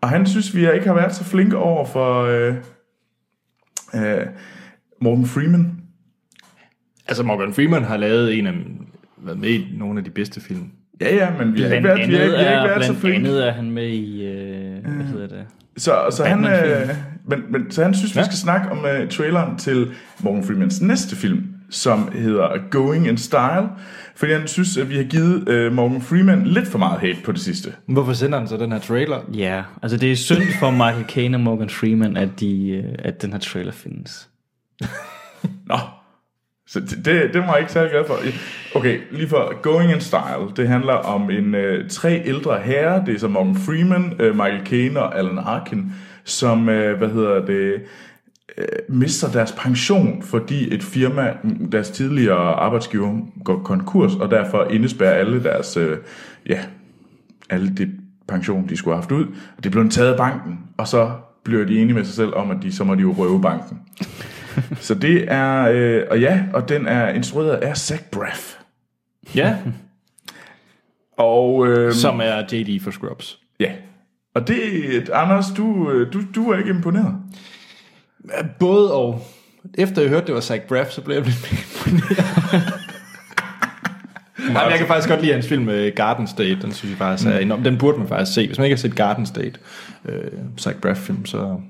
Og 0.00 0.08
han 0.08 0.26
synes, 0.26 0.56
vi 0.56 0.72
ikke 0.74 0.86
har 0.86 0.94
været 0.94 1.14
så 1.14 1.24
flinke 1.24 1.56
over 1.56 1.86
for 1.86 2.22
øh, 2.22 2.54
øh, 3.94 4.26
Morten 5.00 5.26
Freeman. 5.26 5.75
Altså 7.08 7.22
Morgan 7.22 7.52
Freeman 7.54 7.84
har 7.84 7.96
lavet 7.96 8.38
en 8.38 8.46
af 8.46 8.52
været 9.18 9.38
med 9.38 9.48
i 9.48 9.66
nogle 9.78 9.98
af 9.98 10.04
de 10.04 10.10
bedste 10.10 10.40
film. 10.40 10.70
Ja, 11.00 11.14
ja, 11.14 11.28
men 11.38 11.54
vi 11.54 11.60
har 11.62 11.68
ikke 11.70 11.80
Blandt 11.82 11.98
været, 11.98 12.08
vi 12.08 12.14
har, 12.14 12.20
vi 12.38 12.44
har 12.44 12.62
ikke 12.64 12.70
været 12.70 12.84
så 12.84 12.92
blandt 12.92 13.00
flinke. 13.00 13.28
andet 13.28 13.46
er 13.48 13.52
han 13.52 13.70
med 13.70 13.88
i, 13.88 14.26
øh, 14.26 14.84
hvad 14.94 15.04
hedder 15.04 15.26
det? 15.26 15.44
Så, 15.76 15.94
så, 16.10 16.24
han, 16.24 16.44
øh, 16.46 16.88
men, 17.28 17.42
men, 17.50 17.70
så 17.70 17.82
han 17.82 17.94
synes, 17.94 18.14
vi 18.14 18.20
Ja. 18.20 18.24
skal 18.24 18.36
snakke 18.36 18.70
om 18.70 18.78
uh, 18.78 19.08
traileren 19.08 19.58
til 19.58 19.90
Morgan 20.20 20.44
Freemans 20.44 20.80
næste 20.80 21.16
film, 21.16 21.44
som 21.70 22.10
hedder 22.12 22.48
Going 22.70 23.06
in 23.08 23.16
Style. 23.16 23.68
Fordi 24.16 24.32
han 24.32 24.46
synes, 24.48 24.76
at 24.76 24.88
vi 24.90 24.96
har 24.96 25.04
givet 25.04 25.66
uh, 25.66 25.72
Morgan 25.72 26.00
Freeman 26.02 26.46
lidt 26.46 26.68
for 26.68 26.78
meget 26.78 27.00
hate 27.00 27.18
på 27.24 27.32
det 27.32 27.40
sidste. 27.40 27.72
Hvorfor 27.88 28.12
sender 28.12 28.38
han 28.38 28.48
så 28.48 28.56
den 28.56 28.72
her 28.72 28.78
trailer? 28.78 29.20
Ja, 29.34 29.62
altså 29.82 29.96
det 29.96 30.12
er 30.12 30.16
synd 30.16 30.42
for 30.60 30.70
Michael 30.70 31.04
Caine 31.08 31.36
og 31.36 31.40
Morgan 31.40 31.68
Freeman, 31.70 32.16
at, 32.16 32.28
de, 32.40 32.68
øh, 32.70 32.84
at 32.98 33.22
den 33.22 33.32
her 33.32 33.38
trailer 33.38 33.72
findes. 33.72 34.28
Nå, 35.66 35.76
så 36.68 36.80
det, 36.80 37.04
det, 37.04 37.40
var 37.40 37.52
jeg 37.52 37.60
ikke 37.60 37.72
særlig 37.72 37.90
glad 37.90 38.04
for. 38.06 38.18
Okay, 38.74 38.98
lige 39.10 39.28
for 39.28 39.60
Going 39.62 39.92
in 39.92 40.00
Style, 40.00 40.50
det 40.56 40.68
handler 40.68 40.92
om 40.92 41.30
en 41.30 41.54
øh, 41.54 41.90
tre 41.90 42.22
ældre 42.24 42.60
herrer, 42.60 43.04
det 43.04 43.14
er 43.14 43.18
som 43.18 43.30
Morgan 43.30 43.56
Freeman, 43.56 44.12
øh, 44.18 44.36
Michael 44.36 44.66
Caine 44.66 45.00
og 45.00 45.18
Alan 45.18 45.38
Arkin, 45.38 45.92
som, 46.24 46.68
øh, 46.68 46.98
hvad 46.98 47.08
hedder 47.08 47.46
det, 47.46 47.82
øh, 48.58 48.66
mister 48.88 49.30
deres 49.32 49.52
pension, 49.52 50.22
fordi 50.22 50.74
et 50.74 50.82
firma, 50.82 51.34
deres 51.72 51.90
tidligere 51.90 52.54
arbejdsgiver, 52.54 53.20
går 53.44 53.58
konkurs, 53.58 54.14
og 54.14 54.30
derfor 54.30 54.64
indespærrer 54.64 55.14
alle 55.14 55.42
deres, 55.42 55.76
øh, 55.76 55.98
ja, 56.46 56.60
alle 57.50 57.74
det 57.76 57.90
pension, 58.28 58.68
de 58.68 58.76
skulle 58.76 58.94
have 58.94 59.02
haft 59.02 59.12
ud, 59.12 59.26
og 59.56 59.64
det 59.64 59.72
blev 59.72 59.88
taget 59.88 60.12
af 60.12 60.16
banken, 60.16 60.58
og 60.76 60.88
så 60.88 61.10
bliver 61.44 61.64
de 61.64 61.78
enige 61.78 61.94
med 61.94 62.04
sig 62.04 62.14
selv 62.14 62.34
om, 62.34 62.50
at 62.50 62.56
de, 62.62 62.72
så 62.72 62.84
må 62.84 62.94
de 62.94 63.00
jo 63.00 63.14
røve 63.18 63.42
banken. 63.42 63.80
Så 64.80 64.94
det 64.94 65.24
er, 65.32 65.68
øh, 65.72 66.02
og 66.10 66.20
ja, 66.20 66.42
og 66.52 66.68
den 66.68 66.86
er 66.86 67.08
instrueret 67.08 67.54
af 67.56 67.76
Zach 67.76 68.02
Braff. 68.12 68.54
Ja. 69.34 69.56
Og 71.18 71.66
øh, 71.66 71.92
Som 71.92 72.20
er 72.20 72.42
JD 72.52 72.82
for 72.82 72.90
Scrubs. 72.90 73.38
ja, 73.60 73.72
og 74.34 74.48
det, 74.48 74.56
Anders, 75.12 75.46
du, 75.56 75.90
øh, 75.90 76.12
du, 76.12 76.20
du 76.34 76.50
er 76.50 76.58
ikke 76.58 76.70
imponeret. 76.70 77.14
Både 78.58 78.94
og. 78.94 79.26
Efter 79.78 80.02
jeg 80.02 80.10
hørte, 80.10 80.26
det 80.26 80.34
var 80.34 80.40
Zach 80.40 80.62
Braff, 80.68 80.90
så 80.90 81.00
blev 81.02 81.16
jeg 81.16 81.24
lidt 81.24 81.52
imponeret. 81.52 82.62
Jamen, 84.38 84.70
jeg 84.70 84.78
kan 84.78 84.86
faktisk 84.86 85.08
godt 85.08 85.20
lide 85.20 85.32
hans 85.32 85.48
film 85.48 85.68
øh, 85.68 85.92
Garden 85.96 86.26
State. 86.26 86.58
Den 86.62 86.72
synes 86.72 86.90
jeg 86.90 86.98
faktisk 86.98 87.28
er 87.28 87.38
enorm. 87.38 87.62
Den 87.62 87.78
burde 87.78 87.98
man 87.98 88.08
faktisk 88.08 88.34
se. 88.34 88.46
Hvis 88.46 88.58
man 88.58 88.64
ikke 88.64 88.76
har 88.76 88.78
set 88.80 88.94
Garden 88.94 89.26
State, 89.26 89.52
øh, 90.04 90.30
Zach 90.58 90.76
Braff 90.76 91.00
film, 91.00 91.26
så 91.26 91.60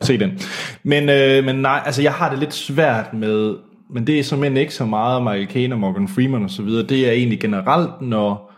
se 0.00 0.18
den. 0.18 0.38
Men, 0.82 1.08
øh, 1.08 1.44
men 1.44 1.56
nej, 1.56 1.82
altså 1.84 2.02
jeg 2.02 2.12
har 2.12 2.30
det 2.30 2.38
lidt 2.38 2.54
svært 2.54 3.14
med, 3.14 3.54
men 3.90 4.06
det 4.06 4.18
er 4.18 4.22
simpelthen 4.22 4.56
ikke 4.56 4.74
så 4.74 4.84
meget 4.84 5.22
Michael 5.22 5.48
Caine 5.48 5.74
og 5.74 5.78
Morgan 5.78 6.08
Freeman 6.08 6.44
og 6.44 6.50
så 6.50 6.62
videre. 6.62 6.86
Det 6.86 7.08
er 7.08 7.12
egentlig 7.12 7.40
generelt, 7.40 8.00
når 8.00 8.52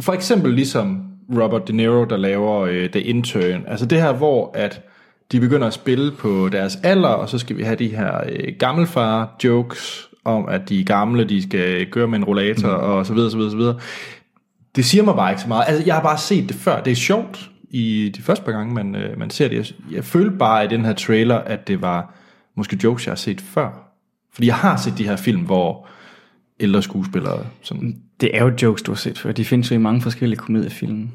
for 0.00 0.12
eksempel 0.12 0.52
ligesom 0.52 1.02
Robert 1.40 1.68
De 1.68 1.72
Niro, 1.72 2.04
der 2.04 2.16
laver 2.16 2.60
øh, 2.60 2.90
The 2.90 3.02
Intern. 3.02 3.64
Altså 3.66 3.86
det 3.86 4.02
her, 4.02 4.12
hvor 4.12 4.50
at 4.54 4.80
de 5.32 5.40
begynder 5.40 5.66
at 5.66 5.72
spille 5.72 6.12
på 6.12 6.48
deres 6.52 6.78
alder, 6.82 7.08
og 7.08 7.28
så 7.28 7.38
skal 7.38 7.56
vi 7.56 7.62
have 7.62 7.76
de 7.76 7.88
her 7.88 8.20
øh, 8.28 8.52
gammelfar-jokes 8.58 10.08
om, 10.24 10.48
at 10.48 10.68
de 10.68 10.80
er 10.80 10.84
gamle, 10.84 11.24
de 11.24 11.42
skal 11.42 11.90
køre 11.90 12.08
med 12.08 12.18
en 12.18 12.24
rollator, 12.24 12.68
mm. 12.68 12.84
og 12.84 13.06
så 13.06 13.14
videre, 13.14 13.30
så 13.30 13.36
videre, 13.36 13.50
så 13.50 13.56
videre. 13.56 13.78
Det 14.76 14.84
siger 14.84 15.04
mig 15.04 15.14
bare 15.14 15.30
ikke 15.30 15.42
så 15.42 15.48
meget. 15.48 15.64
Altså, 15.68 15.82
jeg 15.86 15.94
har 15.94 16.02
bare 16.02 16.18
set 16.18 16.48
det 16.48 16.56
før. 16.56 16.82
Det 16.82 16.90
er 16.90 16.94
sjovt 16.94 17.50
i 17.72 18.12
de 18.16 18.22
første 18.22 18.44
par 18.44 18.52
gange, 18.52 18.74
man, 18.74 18.94
øh, 18.96 19.18
man 19.18 19.30
ser 19.30 19.48
det. 19.48 19.56
Jeg, 19.56 19.94
jeg 19.94 20.04
følte 20.04 20.36
bare 20.36 20.64
i 20.64 20.68
den 20.68 20.84
her 20.84 20.92
trailer, 20.92 21.36
at 21.36 21.68
det 21.68 21.82
var 21.82 22.14
måske 22.56 22.78
jokes, 22.84 23.06
jeg 23.06 23.10
har 23.10 23.16
set 23.16 23.40
før. 23.40 23.88
Fordi 24.34 24.46
jeg 24.46 24.54
har 24.54 24.76
set 24.76 24.98
de 24.98 25.04
her 25.08 25.16
film, 25.16 25.40
hvor 25.40 25.86
ældre 26.60 26.82
skuespillere 26.82 27.46
sådan... 27.62 27.96
Det 28.20 28.36
er 28.36 28.44
jo 28.44 28.52
jokes, 28.62 28.82
du 28.82 28.90
har 28.90 28.96
set 28.96 29.18
før. 29.18 29.32
De 29.32 29.44
findes 29.44 29.70
jo 29.70 29.74
i 29.74 29.78
mange 29.78 30.00
forskellige 30.00 30.38
komediefilm. 30.38 31.08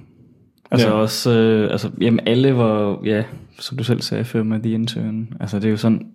Altså 0.72 0.88
Ja. 0.88 0.94
også, 0.94 1.32
øh, 1.32 1.72
altså, 1.72 1.92
jamen 2.02 2.20
alle 2.26 2.56
var, 2.58 3.00
ja, 3.06 3.24
som 3.60 3.78
du 3.78 3.84
selv 3.84 4.02
sagde 4.02 4.26
før 4.26 4.44
med 4.44 4.60
The 4.60 4.72
Intern. 4.72 5.34
Altså 5.40 5.60
det 5.60 5.66
er 5.66 5.72
jo 5.72 5.78
sådan, 5.78 6.08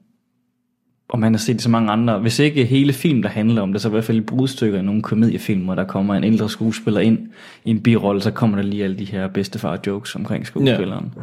og 1.12 1.18
man 1.18 1.34
har 1.34 1.38
set 1.38 1.62
så 1.62 1.70
mange 1.70 1.90
andre, 1.90 2.18
hvis 2.18 2.38
ikke 2.38 2.64
hele 2.64 2.92
film, 2.92 3.22
der 3.22 3.28
handler 3.28 3.62
om 3.62 3.72
det, 3.72 3.82
så 3.82 3.88
i 3.88 3.90
hvert 3.90 4.04
fald 4.04 4.18
i 4.18 4.20
brudstykker 4.20 4.78
i 4.78 4.82
nogle 4.82 5.02
komediefilm, 5.02 5.64
hvor 5.64 5.74
der 5.74 5.84
kommer 5.84 6.14
en 6.14 6.24
ældre 6.24 6.50
skuespiller 6.50 7.00
ind 7.00 7.18
i 7.64 7.70
en 7.70 7.82
birolle, 7.82 8.20
så 8.20 8.30
kommer 8.30 8.56
der 8.56 8.64
lige 8.64 8.84
alle 8.84 8.98
de 8.98 9.04
her 9.04 9.28
bedstefar 9.28 9.78
jokes 9.86 10.14
omkring 10.14 10.46
skuespilleren. 10.46 11.12
Ja. 11.16 11.22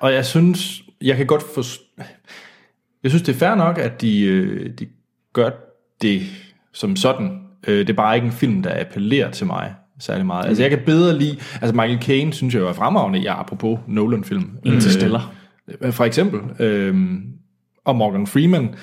Og 0.00 0.12
jeg 0.12 0.24
synes, 0.24 0.82
jeg 1.02 1.16
kan 1.16 1.26
godt 1.26 1.42
forstå... 1.54 1.82
Jeg 3.02 3.10
synes, 3.10 3.22
det 3.22 3.34
er 3.34 3.38
fair 3.38 3.54
nok, 3.54 3.78
at 3.78 4.00
de, 4.00 4.22
øh, 4.22 4.70
de 4.78 4.86
gør 5.32 5.50
det 6.02 6.22
som 6.72 6.96
sådan. 6.96 7.38
Øh, 7.66 7.78
Det 7.78 7.90
er 7.90 7.94
bare 7.94 8.14
ikke 8.14 8.26
en 8.26 8.32
film, 8.32 8.62
der 8.62 8.80
appellerer 8.80 9.30
til 9.30 9.46
mig 9.46 9.74
særlig 9.98 10.26
meget. 10.26 10.46
Altså, 10.46 10.62
jeg 10.62 10.70
kan 10.70 10.80
bedre 10.86 11.18
lide... 11.18 11.36
Altså, 11.60 11.74
Michael 11.74 12.02
Caine 12.02 12.32
synes 12.32 12.54
jeg 12.54 12.62
er 12.62 12.72
fremragende, 12.72 13.18
ja, 13.18 13.40
apropos 13.40 13.78
Nolan-film. 13.88 14.50
Interstellar. 14.64 15.32
Øh, 15.80 15.92
for 15.92 16.04
eksempel. 16.04 16.40
Øh, 16.66 16.94
og 17.84 17.96
Morgan 17.96 18.26
Freeman. 18.26 18.74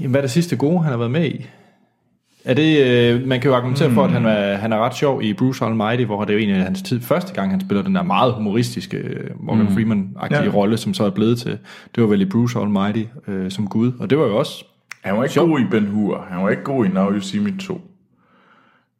Jamen, 0.00 0.10
hvad 0.10 0.20
er 0.20 0.22
det 0.22 0.30
sidste 0.30 0.56
gode, 0.56 0.82
han 0.82 0.90
har 0.90 0.98
været 0.98 1.10
med 1.10 1.26
i? 1.26 1.46
Er 2.44 2.54
det, 2.54 2.86
øh, 2.86 3.26
man 3.26 3.40
kan 3.40 3.50
jo 3.50 3.56
argumentere 3.56 3.90
for, 3.90 4.04
at 4.04 4.10
han 4.10 4.26
er, 4.26 4.56
han 4.56 4.72
er 4.72 4.78
ret 4.78 4.96
sjov 4.96 5.22
i 5.22 5.32
Bruce 5.32 5.64
Almighty, 5.64 6.04
hvor 6.04 6.24
det 6.24 6.30
er 6.34 6.38
jo 6.38 6.44
en 6.44 6.50
af 6.54 6.64
hans 6.64 6.82
tid, 6.82 7.00
første 7.00 7.34
gang, 7.34 7.50
han 7.50 7.60
spiller 7.60 7.82
den 7.82 7.94
der 7.94 8.02
meget 8.02 8.32
humoristiske 8.32 8.96
øh, 8.96 9.30
Morgan 9.40 9.66
mm. 9.66 9.72
Freeman-agtige 9.72 10.42
Ja. 10.44 10.50
rolle, 10.54 10.76
som 10.76 10.94
så 10.94 11.04
er 11.04 11.10
blevet 11.10 11.38
til. 11.38 11.58
Det 11.94 12.02
var 12.02 12.08
vel 12.08 12.20
i 12.20 12.24
Bruce 12.24 12.58
Almighty 12.58 13.02
øh, 13.28 13.50
som 13.50 13.66
Gud, 13.68 13.92
og 13.98 14.10
det 14.10 14.18
var 14.18 14.24
jo 14.26 14.36
også... 14.38 14.64
Han 15.04 15.16
var 15.16 15.22
ikke 15.22 15.32
Sjov. 15.32 15.48
god 15.48 15.60
i 15.60 15.64
Ben 15.70 15.86
Hur. 15.86 16.26
Han 16.30 16.42
var 16.42 16.50
ikke 16.50 16.62
god 16.62 16.86
i 16.86 16.88
Now 16.88 17.12
You 17.12 17.20
See 17.20 17.40
Me 17.40 17.54
2. 17.60 17.80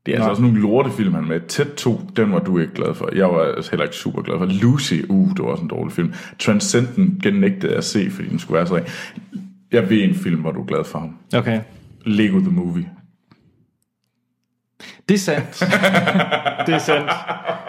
Det 0.07 0.15
er 0.15 0.17
altså 0.17 0.31
også 0.31 0.43
nogle 0.43 0.61
lortefilm, 0.61 1.15
han 1.15 1.25
med. 1.25 1.41
Tæt 1.41 1.67
2, 1.77 2.01
den 2.17 2.33
var 2.33 2.39
du 2.39 2.59
ikke 2.59 2.75
glad 2.75 2.95
for. 2.95 3.09
Jeg 3.15 3.27
var 3.27 3.43
altså 3.57 3.71
heller 3.71 3.85
ikke 3.85 3.97
super 3.97 4.23
glad 4.23 4.39
for. 4.39 4.47
Lucy, 4.47 4.95
uh, 5.09 5.29
det 5.31 5.39
var 5.39 5.45
også 5.51 5.63
en 5.63 5.69
dårlig 5.69 5.93
film. 5.93 6.13
Transcendent 6.39 7.23
genægtede 7.23 7.67
jeg 7.69 7.79
at 7.79 7.85
se, 7.85 8.11
fordi 8.11 8.29
den 8.29 8.39
skulle 8.39 8.57
være 8.59 8.67
så. 8.67 8.81
Jeg 9.73 9.91
ved 9.91 10.05
en 10.05 10.15
film, 10.15 10.41
hvor 10.41 10.53
du 10.53 10.61
er 10.61 10.67
glad 10.67 10.85
for 10.85 10.99
ham. 10.99 11.17
Okay. 11.35 11.61
Lego 12.07 12.39
The 12.39 12.51
Movie. 12.51 12.89
Det 15.09 15.15
er 15.15 15.19
sandt. 15.19 15.61
det 16.67 16.75
er 16.75 16.79
sandt. 16.79 17.11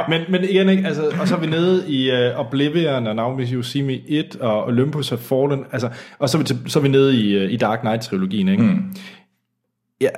Men, 0.09 0.21
men 0.29 0.43
igen, 0.43 0.69
ikke? 0.69 0.87
Altså, 0.87 1.11
og 1.21 1.27
så 1.27 1.35
er 1.35 1.39
vi 1.39 1.47
nede 1.47 1.89
i 1.89 2.11
uh, 2.11 2.39
Oblivion 2.39 3.07
og 3.07 3.15
Now 3.15 3.61
See 3.61 3.83
Me 3.83 3.99
1 4.07 4.35
og 4.35 4.65
Olympus 4.65 5.09
Have 5.09 5.19
Fallen. 5.19 5.65
Altså, 5.71 5.89
og 6.19 6.29
så 6.29 6.37
er 6.37 6.39
vi, 6.39 6.45
til, 6.45 6.59
så 6.67 6.79
er 6.79 6.83
vi 6.83 6.89
nede 6.89 7.15
i, 7.15 7.45
uh, 7.45 7.51
i 7.51 7.57
Dark 7.57 7.79
Knight-trilogien. 7.79 8.47
Ikke? 8.47 8.63
Mm. 8.63 8.95
Ja. 10.01 10.09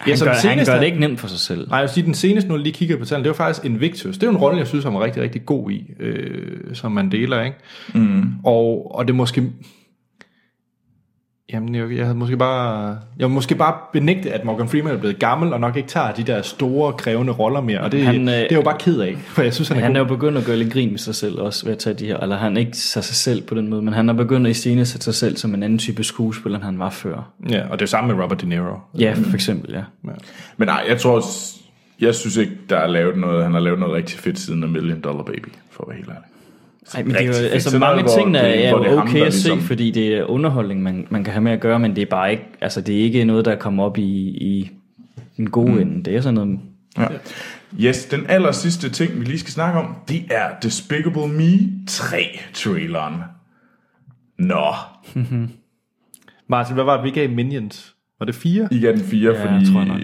Han, 0.00 0.16
som 0.16 0.26
gør, 0.26 0.32
han 0.32 0.40
seneste- 0.40 0.72
gør 0.72 0.78
det 0.78 0.86
ikke 0.86 1.00
nemt 1.00 1.20
for 1.20 1.28
sig 1.28 1.38
selv. 1.38 1.68
Nej, 1.68 1.76
jeg 1.76 1.82
vil 1.82 1.90
sige, 1.90 2.04
den 2.06 2.14
seneste, 2.14 2.50
nu 2.50 2.56
lige 2.56 2.72
kigger 2.72 2.96
på 2.96 3.04
tallene, 3.04 3.24
det 3.24 3.28
var 3.38 3.44
faktisk 3.44 3.64
Invictus. 3.66 4.14
Det 4.14 4.22
er 4.22 4.26
jo 4.26 4.30
en 4.32 4.36
rolle, 4.42 4.58
jeg 4.58 4.66
synes, 4.66 4.84
han 4.84 4.94
var 4.94 5.04
rigtig, 5.04 5.22
rigtig 5.22 5.46
god 5.46 5.70
i, 5.70 5.90
øh, 6.00 6.58
som 6.74 6.92
man 6.92 7.10
deler, 7.10 7.42
ikke? 7.42 7.56
Mm. 7.94 8.22
Og, 8.44 8.94
og 8.94 9.06
det 9.08 9.14
måske... 9.14 9.42
Jamen, 11.52 11.74
jeg, 11.74 11.96
jeg 11.96 12.04
havde 12.04 12.18
måske 12.18 12.36
bare... 12.36 12.98
Jeg 13.18 13.28
vil 13.28 13.34
måske 13.34 13.54
bare 13.54 13.74
benægte, 13.92 14.32
at 14.32 14.44
Morgan 14.44 14.68
Freeman 14.68 14.94
er 14.94 14.98
blevet 14.98 15.18
gammel, 15.18 15.52
og 15.52 15.60
nok 15.60 15.76
ikke 15.76 15.88
tager 15.88 16.12
de 16.12 16.22
der 16.22 16.42
store, 16.42 16.92
krævende 16.92 17.32
roller 17.32 17.60
mere. 17.60 17.80
Og 17.80 17.92
det, 17.92 18.02
Han, 18.02 18.28
øh, 18.28 18.34
det 18.34 18.52
er 18.52 18.56
jo 18.56 18.62
bare 18.62 18.78
ked 18.78 19.00
af, 19.00 19.16
for 19.16 19.42
jeg 19.42 19.54
synes, 19.54 19.68
han 19.68 19.78
er, 19.78 19.82
Han 19.82 19.96
er 19.96 20.00
god. 20.00 20.08
jo 20.08 20.14
begyndt 20.14 20.38
at 20.38 20.44
gøre 20.44 20.56
lidt 20.56 20.72
grin 20.72 20.90
med 20.90 20.98
sig 20.98 21.14
selv 21.14 21.38
også 21.38 21.64
ved 21.64 21.72
at 21.72 21.78
tage 21.78 21.94
de 21.94 22.06
her, 22.06 22.16
eller 22.16 22.36
han 22.36 22.56
ikke 22.56 22.76
sig 22.76 23.04
sig 23.04 23.16
selv 23.16 23.42
på 23.42 23.54
den 23.54 23.68
måde, 23.68 23.82
men 23.82 23.94
han 23.94 24.08
er 24.08 24.12
begyndt 24.12 24.46
at 24.46 24.50
iscenesætte 24.50 25.04
sig 25.04 25.14
selv 25.14 25.36
som 25.36 25.54
en 25.54 25.62
anden 25.62 25.78
type 25.78 26.04
skuespiller, 26.04 26.58
end 26.58 26.64
han 26.64 26.78
var 26.78 26.90
før. 26.90 27.30
Ja, 27.50 27.62
og 27.70 27.78
det 27.78 27.82
er 27.84 27.88
samme 27.88 28.14
med 28.14 28.22
Robert 28.24 28.40
De 28.40 28.48
Niro. 28.48 28.76
Ja, 28.98 29.12
for 29.12 29.34
eksempel, 29.34 29.72
ja. 29.74 29.82
Men 30.56 30.66
nej, 30.68 30.84
jeg 30.88 30.98
tror, 31.00 31.22
jeg 32.00 32.14
synes 32.14 32.36
ikke, 32.36 32.52
der 32.70 32.76
er 32.76 32.86
lavet 32.86 33.16
noget, 33.16 33.42
han 33.44 33.52
har 33.52 33.60
lavet 33.60 33.78
noget 33.80 33.94
rigtig 33.94 34.18
fedt 34.18 34.38
siden 34.38 34.64
A 34.64 34.66
Million 34.66 35.00
Dollar 35.00 35.22
Baby, 35.22 35.48
for 35.70 35.82
at 35.82 35.88
være 35.88 35.96
helt 35.96 36.08
ærlig. 36.08 36.29
Ej, 36.94 37.02
men 37.02 37.12
det 37.14 37.20
er 37.22 37.26
jo, 37.26 37.32
altså 37.32 37.78
mange 37.78 38.04
ting 38.18 38.36
er, 38.36 38.42
det- 38.42 38.66
er 38.66 38.70
jo 38.70 38.82
ham, 38.82 38.98
okay 39.08 39.18
der 39.20 39.26
at 39.26 39.32
se, 39.34 39.38
ligesom- 39.48 39.60
fordi 39.60 39.90
det 39.90 40.14
er 40.14 40.24
underholdning, 40.24 40.82
man, 40.82 41.06
man 41.10 41.24
kan 41.24 41.32
have 41.32 41.42
med 41.42 41.52
at 41.52 41.60
gøre, 41.60 41.78
men 41.78 41.96
det 41.96 42.02
er 42.02 42.06
bare 42.06 42.30
ikke, 42.30 42.44
altså 42.60 42.80
det 42.80 42.98
er 42.98 43.02
ikke 43.02 43.24
noget, 43.24 43.44
der 43.44 43.56
kommer 43.56 43.84
op 43.84 43.98
i, 43.98 44.02
i 44.28 44.70
den 45.36 45.50
gode 45.50 45.72
mm. 45.72 45.78
ende. 45.80 46.02
Det 46.04 46.16
er 46.16 46.20
sådan 46.20 46.34
noget, 46.34 46.58
Ja. 46.98 47.06
Yes, 47.80 48.04
den 48.04 48.26
aller 48.28 48.52
sidste 48.52 48.90
ting, 48.90 49.20
vi 49.20 49.24
lige 49.24 49.38
skal 49.38 49.52
snakke 49.52 49.78
om, 49.80 49.96
det 50.08 50.22
er 50.30 50.48
Despicable 50.62 51.28
Me 51.28 51.58
3-traileren. 51.90 53.14
Nå, 54.38 54.64
Martin, 56.48 56.74
hvad 56.74 56.84
var 56.84 56.96
det, 56.96 57.04
vi 57.04 57.10
gav 57.10 57.30
Minions? 57.30 57.94
Var 58.18 58.26
det 58.26 58.34
fire? 58.34 58.68
I 58.70 58.80
gav 58.80 58.92
den 58.92 59.00
4, 59.00 59.32
Ja, 59.32 59.44
fordi 59.44 59.72
tror 59.72 59.80
jeg 59.80 59.88
nok. 59.88 60.00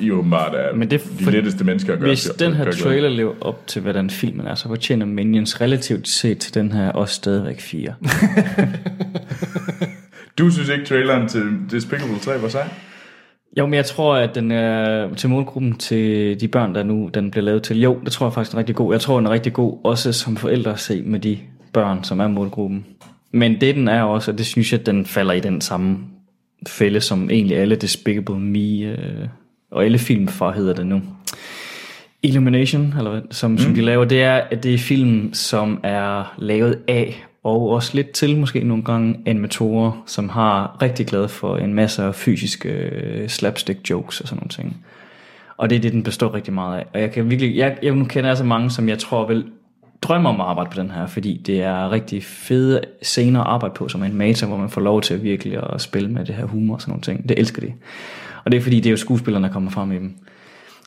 I 0.00 0.10
åbenbart 0.10 0.54
er 0.54 0.74
Men 0.74 0.90
det 0.90 1.02
er 1.02 1.24
de 1.24 1.30
letteste 1.30 1.64
mennesker 1.64 1.92
at 1.92 1.98
gøre. 1.98 2.08
Hvis 2.08 2.30
den 2.38 2.54
her 2.54 2.72
trailer 2.72 3.08
lever 3.08 3.34
op 3.40 3.66
til, 3.66 3.82
hvordan 3.82 4.10
filmen 4.10 4.46
er, 4.46 4.54
så 4.54 4.68
fortjener 4.68 5.06
Minions 5.06 5.60
relativt 5.60 6.08
set 6.08 6.38
til 6.38 6.54
den 6.54 6.72
her 6.72 6.90
også 6.90 7.14
stadigvæk 7.14 7.60
4. 7.60 7.94
Du 10.38 10.50
synes 10.50 10.68
ikke, 10.68 10.84
traileren 10.84 11.28
til 11.28 11.42
Despicable 11.70 12.18
3 12.18 12.42
var 12.42 12.48
sej? 12.48 12.68
Jo, 13.58 13.66
men 13.66 13.74
jeg 13.74 13.84
tror, 13.84 14.16
at 14.16 14.34
den 14.34 14.50
er 14.50 15.14
til 15.14 15.30
målgruppen 15.30 15.76
til 15.76 16.40
de 16.40 16.48
børn, 16.48 16.74
der 16.74 16.82
nu 16.82 17.10
den 17.14 17.30
bliver 17.30 17.44
lavet 17.44 17.62
til. 17.62 17.80
Jo, 17.80 17.98
det 18.04 18.12
tror 18.12 18.26
jeg 18.26 18.32
faktisk 18.32 18.54
er 18.54 18.58
rigtig 18.58 18.76
god. 18.76 18.94
Jeg 18.94 19.00
tror, 19.00 19.16
den 19.16 19.26
er 19.26 19.30
rigtig 19.30 19.52
god 19.52 19.78
også 19.84 20.12
som 20.12 20.36
forældre 20.36 20.70
at 20.72 20.80
se 20.80 21.02
med 21.02 21.20
de 21.20 21.38
børn, 21.72 22.04
som 22.04 22.20
er 22.20 22.28
målgruppen. 22.28 22.86
Men 23.32 23.60
det 23.60 23.74
den 23.74 23.88
er 23.88 24.02
også, 24.02 24.30
og 24.30 24.38
det 24.38 24.46
synes 24.46 24.72
jeg, 24.72 24.80
at 24.80 24.86
den 24.86 25.06
falder 25.06 25.32
i 25.32 25.40
den 25.40 25.60
samme 25.60 25.98
fælde, 26.68 27.00
som 27.00 27.30
egentlig 27.30 27.56
alle 27.56 27.76
Despicable 27.76 28.40
Me, 28.40 28.58
øh, 28.58 29.28
og 29.70 29.84
alle 29.84 29.98
film 29.98 30.28
for 30.28 30.50
hedder 30.50 30.74
det 30.74 30.86
nu. 30.86 31.02
Illumination, 32.22 32.94
eller 32.98 33.10
hvad, 33.10 33.22
som, 33.30 33.50
mm. 33.50 33.58
som 33.58 33.74
de 33.74 33.80
laver, 33.80 34.04
det 34.04 34.22
er, 34.22 34.34
at 34.34 34.62
det 34.62 34.74
er 34.74 34.78
film, 34.78 35.34
som 35.34 35.80
er 35.82 36.34
lavet 36.38 36.78
af, 36.88 37.24
og 37.42 37.68
også 37.68 37.90
lidt 37.94 38.10
til 38.10 38.38
måske 38.38 38.64
nogle 38.64 38.84
gange 38.84 39.20
animatorer, 39.26 40.02
som 40.06 40.28
har 40.28 40.76
rigtig 40.82 41.06
glad 41.06 41.28
for 41.28 41.56
en 41.56 41.74
masse 41.74 42.02
af 42.02 42.14
fysiske 42.14 42.68
øh, 42.68 43.28
slapstick 43.28 43.90
jokes 43.90 44.20
og 44.20 44.28
sådan 44.28 44.38
nogle 44.38 44.48
ting. 44.48 44.84
Og 45.56 45.70
det 45.70 45.76
er 45.76 45.80
det, 45.80 45.92
den 45.92 46.02
består 46.02 46.34
rigtig 46.34 46.52
meget 46.54 46.78
af. 46.78 46.86
Og 46.94 47.00
jeg 47.00 47.12
kan 47.12 47.30
virkelig, 47.30 47.56
jeg, 47.56 47.76
jeg 47.82 47.94
nu 47.94 48.04
kender 48.04 48.30
jeg 48.30 48.36
så 48.36 48.44
mange, 48.44 48.70
som 48.70 48.88
jeg 48.88 48.98
tror 48.98 49.26
vil 49.26 49.44
drømme 50.02 50.28
om 50.28 50.40
at 50.40 50.46
arbejde 50.46 50.70
på 50.70 50.80
den 50.80 50.90
her, 50.90 51.06
fordi 51.06 51.42
det 51.46 51.62
er 51.62 51.90
rigtig 51.90 52.24
fede 52.24 52.80
scener 53.02 53.40
at 53.40 53.46
arbejde 53.46 53.74
på 53.74 53.88
som 53.88 54.02
animator, 54.02 54.46
hvor 54.46 54.56
man 54.56 54.70
får 54.70 54.80
lov 54.80 55.00
til 55.02 55.14
at 55.14 55.22
virkelig 55.22 55.74
at 55.74 55.80
spille 55.80 56.08
med 56.08 56.24
det 56.24 56.34
her 56.34 56.44
humor 56.44 56.74
og 56.74 56.80
sådan 56.80 56.92
nogle 56.92 57.02
ting. 57.02 57.28
Det 57.28 57.38
elsker 57.38 57.60
de. 57.60 57.72
Og 58.44 58.52
det 58.52 58.58
er 58.58 58.62
fordi, 58.62 58.76
det 58.76 58.86
er 58.86 58.90
jo 58.90 58.96
skuespillerne, 58.96 59.46
der 59.46 59.52
kommer 59.52 59.70
frem 59.70 59.92
i 59.92 59.96
dem. 59.96 60.16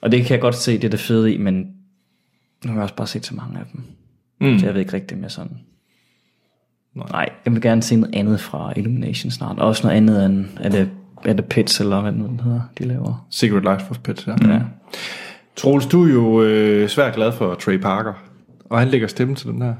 Og 0.01 0.11
det 0.11 0.25
kan 0.25 0.31
jeg 0.31 0.41
godt 0.41 0.55
se, 0.55 0.73
det 0.73 0.83
er 0.83 0.89
det 0.89 0.99
fede 0.99 1.33
i, 1.33 1.37
men 1.37 1.55
nu 2.65 2.71
har 2.71 2.73
jeg 2.73 2.83
også 2.83 2.95
bare 2.95 3.07
set 3.07 3.25
så 3.25 3.35
mange 3.35 3.59
af 3.59 3.65
dem. 3.73 3.83
Mm. 4.41 4.59
Så 4.59 4.65
jeg 4.65 4.73
ved 4.73 4.81
ikke 4.81 4.93
rigtig 4.93 5.17
mere 5.17 5.29
sådan. 5.29 5.57
Nej, 6.95 7.29
jeg 7.45 7.53
vil 7.53 7.61
gerne 7.61 7.83
se 7.83 7.95
noget 7.95 8.15
andet 8.15 8.39
fra 8.39 8.73
Illumination 8.75 9.31
snart. 9.31 9.59
Også 9.59 9.83
noget 9.83 9.97
andet 9.97 10.25
end, 10.25 10.45
er 10.59 10.69
det, 10.69 10.89
er 11.25 11.33
det 11.33 11.45
Pits, 11.45 11.79
eller 11.79 12.01
hvad 12.01 12.11
den 12.11 12.39
hedder, 12.39 12.61
de 12.77 12.83
laver. 12.83 13.27
Secret 13.29 13.61
Life 13.61 13.91
of 13.91 13.99
Pets, 13.99 14.27
ja. 14.27 14.35
ja. 14.41 14.59
Troels, 15.55 15.85
du 15.85 16.03
er 16.03 16.13
jo 16.13 16.43
øh, 16.43 16.89
svært 16.89 17.15
glad 17.15 17.31
for 17.31 17.55
Trey 17.55 17.77
Parker, 17.77 18.13
og 18.65 18.79
han 18.79 18.87
lægger 18.87 19.07
stemme 19.07 19.35
til 19.35 19.47
den 19.47 19.61
her. 19.61 19.73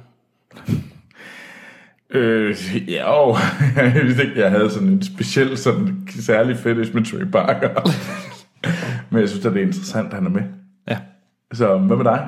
Øh, 2.10 2.56
ja, 2.88 3.14
jo. 3.28 3.38
jeg 3.76 4.02
vidste 4.04 4.24
ikke, 4.24 4.40
jeg 4.42 4.52
havde 4.52 4.70
sådan 4.70 4.88
en 4.88 5.02
speciel, 5.04 5.58
sådan 5.58 6.08
særlig 6.20 6.58
fetish 6.58 6.96
med 6.96 7.06
Trey 7.06 7.26
Parker. 7.32 7.70
Men 9.12 9.20
jeg 9.22 9.30
synes, 9.30 9.46
at 9.46 9.54
det 9.54 9.62
er 9.62 9.66
interessant, 9.66 10.08
at 10.08 10.14
han 10.14 10.26
er 10.26 10.30
med. 10.30 10.42
Ja. 10.90 10.98
Så 11.54 11.78
hvad 11.78 11.98
med 11.98 12.06
dig? 12.06 12.28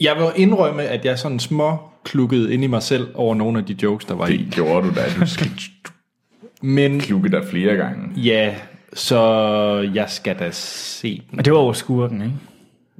Jeg 0.00 0.16
vil 0.16 0.26
indrømme, 0.42 0.82
at 0.82 1.04
jeg 1.04 1.18
sådan 1.18 1.38
små 1.38 1.78
klukkede 2.04 2.54
ind 2.54 2.64
i 2.64 2.66
mig 2.66 2.82
selv 2.82 3.08
over 3.14 3.34
nogle 3.34 3.58
af 3.58 3.64
de 3.64 3.76
jokes, 3.82 4.04
der 4.04 4.14
var 4.14 4.26
i. 4.26 4.36
Det 4.36 4.54
gjorde 4.54 4.88
du 4.88 4.94
da. 4.94 5.00
Du 5.20 5.26
skal 5.26 5.50
Men 6.62 7.00
klukke 7.00 7.28
dig 7.30 7.44
flere 7.44 7.76
gange. 7.76 8.20
ja, 8.22 8.54
så 8.94 9.20
jeg 9.94 10.10
skal 10.10 10.38
da 10.38 10.50
se 10.52 11.14
den. 11.16 11.36
Men 11.36 11.44
det 11.44 11.52
var 11.52 11.58
over 11.58 11.72
skurken, 11.72 12.22
ikke? 12.22 12.34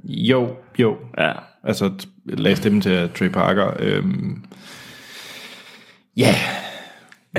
Jo, 0.03 0.55
jo. 0.79 0.97
Ja. 1.17 1.31
Altså, 1.63 1.91
lagde 2.25 2.55
stemme 2.55 2.81
til 2.81 3.09
Trey 3.15 3.29
Parker. 3.29 3.73
Øhm, 3.79 4.43
ja, 6.17 6.35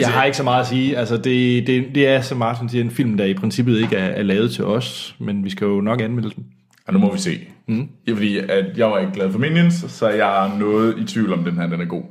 jeg 0.00 0.08
har 0.08 0.24
ikke 0.24 0.36
så 0.36 0.42
meget 0.42 0.60
at 0.60 0.66
sige. 0.66 0.98
Altså, 0.98 1.16
det, 1.16 1.66
det, 1.66 1.86
det 1.94 2.08
er, 2.08 2.20
som 2.20 2.38
Martin 2.38 2.68
siger, 2.68 2.84
en 2.84 2.90
film, 2.90 3.16
der 3.16 3.24
i 3.24 3.34
princippet 3.34 3.80
ikke 3.80 3.96
er, 3.96 4.06
er 4.08 4.22
lavet 4.22 4.50
til 4.52 4.64
os, 4.64 5.16
men 5.18 5.44
vi 5.44 5.50
skal 5.50 5.64
jo 5.64 5.80
nok 5.80 6.00
anmelde 6.00 6.30
den. 6.36 6.44
Og 6.86 6.92
nu 6.92 6.98
må 6.98 7.12
vi 7.12 7.18
se. 7.18 7.40
Mm. 7.68 7.88
Ja, 8.06 8.12
fordi 8.12 8.38
at 8.38 8.78
jeg 8.78 8.86
var 8.86 8.98
ikke 8.98 9.12
glad 9.12 9.32
for 9.32 9.38
Minions, 9.38 9.74
så 9.88 10.08
jeg 10.08 10.46
er 10.46 10.58
noget 10.58 10.98
i 10.98 11.04
tvivl 11.04 11.32
om, 11.32 11.44
den 11.44 11.54
her 11.54 11.66
den 11.66 11.80
er 11.80 11.84
god. 11.84 12.02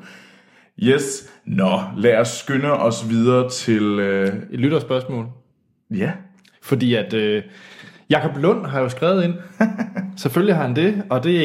Yes. 0.83 1.29
Nå, 1.45 1.81
lad 1.97 2.17
os 2.17 2.27
skynde 2.27 2.71
os 2.71 3.09
videre 3.09 3.49
til... 3.49 3.81
Øh, 3.99 4.33
Et 4.51 4.59
lytterspørgsmål. 4.59 5.25
ja. 5.91 6.11
Fordi 6.61 6.93
at, 6.93 7.13
øh, 7.13 7.43
Jakob 8.09 8.37
Lund 8.37 8.65
har 8.65 8.79
jo 8.79 8.89
skrevet 8.89 9.23
ind. 9.23 9.33
Selvfølgelig 10.17 10.55
har 10.55 10.67
han 10.67 10.75
det, 10.75 11.03
og 11.09 11.23
det 11.23 11.35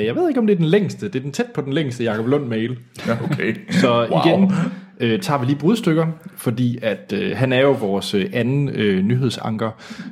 er, 0.00 0.04
jeg 0.04 0.14
ved 0.16 0.28
ikke, 0.28 0.40
om 0.40 0.46
det 0.46 0.52
er 0.52 0.56
den 0.56 0.66
længste. 0.66 1.06
Det 1.08 1.16
er 1.16 1.20
den 1.22 1.32
tæt 1.32 1.46
på 1.54 1.60
den 1.60 1.72
længste 1.72 2.04
Jakob 2.04 2.26
Lund-mail. 2.26 2.78
Ja, 3.06 3.12
okay. 3.24 3.54
Så 3.70 4.06
Wow. 4.10 4.20
igen 4.24 4.52
øh, 5.00 5.20
tager 5.20 5.38
vi 5.40 5.46
lige 5.46 5.58
brudstykker, 5.58 6.06
fordi 6.36 6.78
at 6.82 7.12
øh, 7.16 7.36
han 7.36 7.52
er 7.52 7.60
jo 7.60 7.70
vores 7.72 8.14
øh, 8.14 8.26
anden 8.32 8.68
øh, 8.68 9.02
nyhedsanker. 9.04 9.70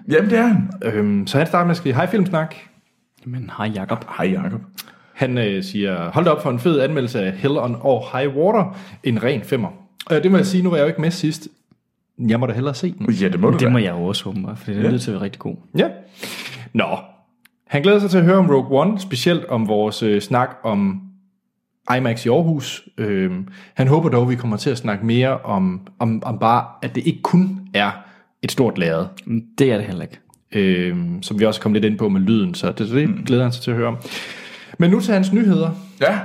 Jamen, 0.09 0.31
det 0.31 0.39
er 0.39 0.47
han. 0.47 0.71
Øhm, 0.83 1.27
så 1.27 1.39
han 1.39 1.47
starter 1.47 1.65
med 1.67 1.71
at 1.71 1.77
skrive, 1.77 1.95
hej 1.95 2.07
Filmsnak. 2.07 2.55
Men 3.25 3.51
hej 3.59 3.71
Jacob. 3.75 4.05
Hej, 4.19 4.27
Jacob. 4.27 4.61
Han 5.15 5.39
øh, 5.39 5.63
siger, 5.65 6.11
hold 6.11 6.27
op 6.27 6.43
for 6.43 6.51
en 6.51 6.59
fed 6.59 6.81
anmeldelse 6.81 7.21
af 7.23 7.33
Hell 7.33 7.59
on 7.59 7.77
or 7.81 8.19
High 8.19 8.37
Water. 8.37 8.77
En 9.05 9.23
ren 9.23 9.43
femmer. 9.43 9.69
Øh, 10.13 10.23
det 10.23 10.31
må 10.31 10.37
jeg 10.37 10.47
sige, 10.47 10.63
nu 10.63 10.71
var 10.71 10.77
jeg 10.77 10.83
jo 10.83 10.89
ikke 10.89 11.01
med 11.01 11.11
sidst. 11.11 11.49
Jeg 12.29 12.41
må 12.41 12.47
da 12.47 12.53
hellere 12.53 12.75
se 12.75 12.95
den. 12.99 13.11
Ja, 13.13 13.29
det 13.29 13.41
må 13.41 13.47
du 13.51 13.53
Det 13.53 13.61
da. 13.67 13.69
må 13.69 13.79
jeg 13.79 13.91
jo 13.93 14.05
også 14.05 14.29
åbenbart, 14.29 14.59
for 14.59 14.65
det 14.67 14.77
er 14.79 14.83
Ja. 14.83 14.91
nødt 14.91 15.03
til 15.03 15.11
at 15.11 15.15
være 15.15 15.23
rigtig 15.25 15.39
god. 15.39 15.57
Ja. 15.79 15.89
Nå. 16.73 16.85
Han 17.67 17.83
glæder 17.83 17.99
sig 17.99 18.11
til 18.11 18.19
at 18.19 18.25
høre 18.25 18.37
om 18.39 18.51
Rogue 18.51 18.81
One, 18.81 19.01
specielt 19.01 19.45
om 19.45 19.69
vores 19.69 20.03
øh, 20.03 20.21
snak 20.21 20.51
om 20.63 21.01
IMAX 21.97 22.27
i 22.27 22.29
Aarhus. 22.29 22.89
Øhm, 22.99 23.49
han 23.75 23.89
håber 23.89 24.09
dog, 24.09 24.23
at 24.23 24.29
vi 24.31 24.35
kommer 24.37 24.57
til 24.57 24.71
at 24.71 24.79
snakke 24.79 25.07
mere 25.07 25.39
om, 25.41 25.81
om, 25.99 26.23
om 26.25 26.39
bare, 26.39 26.65
at 26.83 26.95
det 26.95 27.07
ikke 27.07 27.23
kun 27.23 27.61
er 27.75 27.91
et 28.43 28.53
stort 28.53 28.79
lærred. 28.79 29.07
Det 29.59 29.73
er 29.73 29.77
det 29.77 29.87
heller 29.87 30.03
ikke. 30.03 30.19
øhm, 30.53 31.23
som 31.23 31.39
vi 31.41 31.45
også 31.45 31.61
kom 31.61 31.73
lidt 31.73 31.85
ind 31.85 31.99
på 31.99 32.09
med 32.09 32.21
lyden, 32.21 32.55
så 32.55 32.73
det, 32.73 32.89
det 32.91 33.11
glæder 33.27 33.43
han 33.43 33.53
sig 33.53 33.63
til 33.63 33.71
at 33.71 33.77
høre 33.77 33.89
om. 33.89 33.97
Men 34.79 34.91
nu 34.91 35.01
til 35.01 35.15
hans 35.15 35.33
nyheder. 35.33 35.71
Ja, 36.01 36.19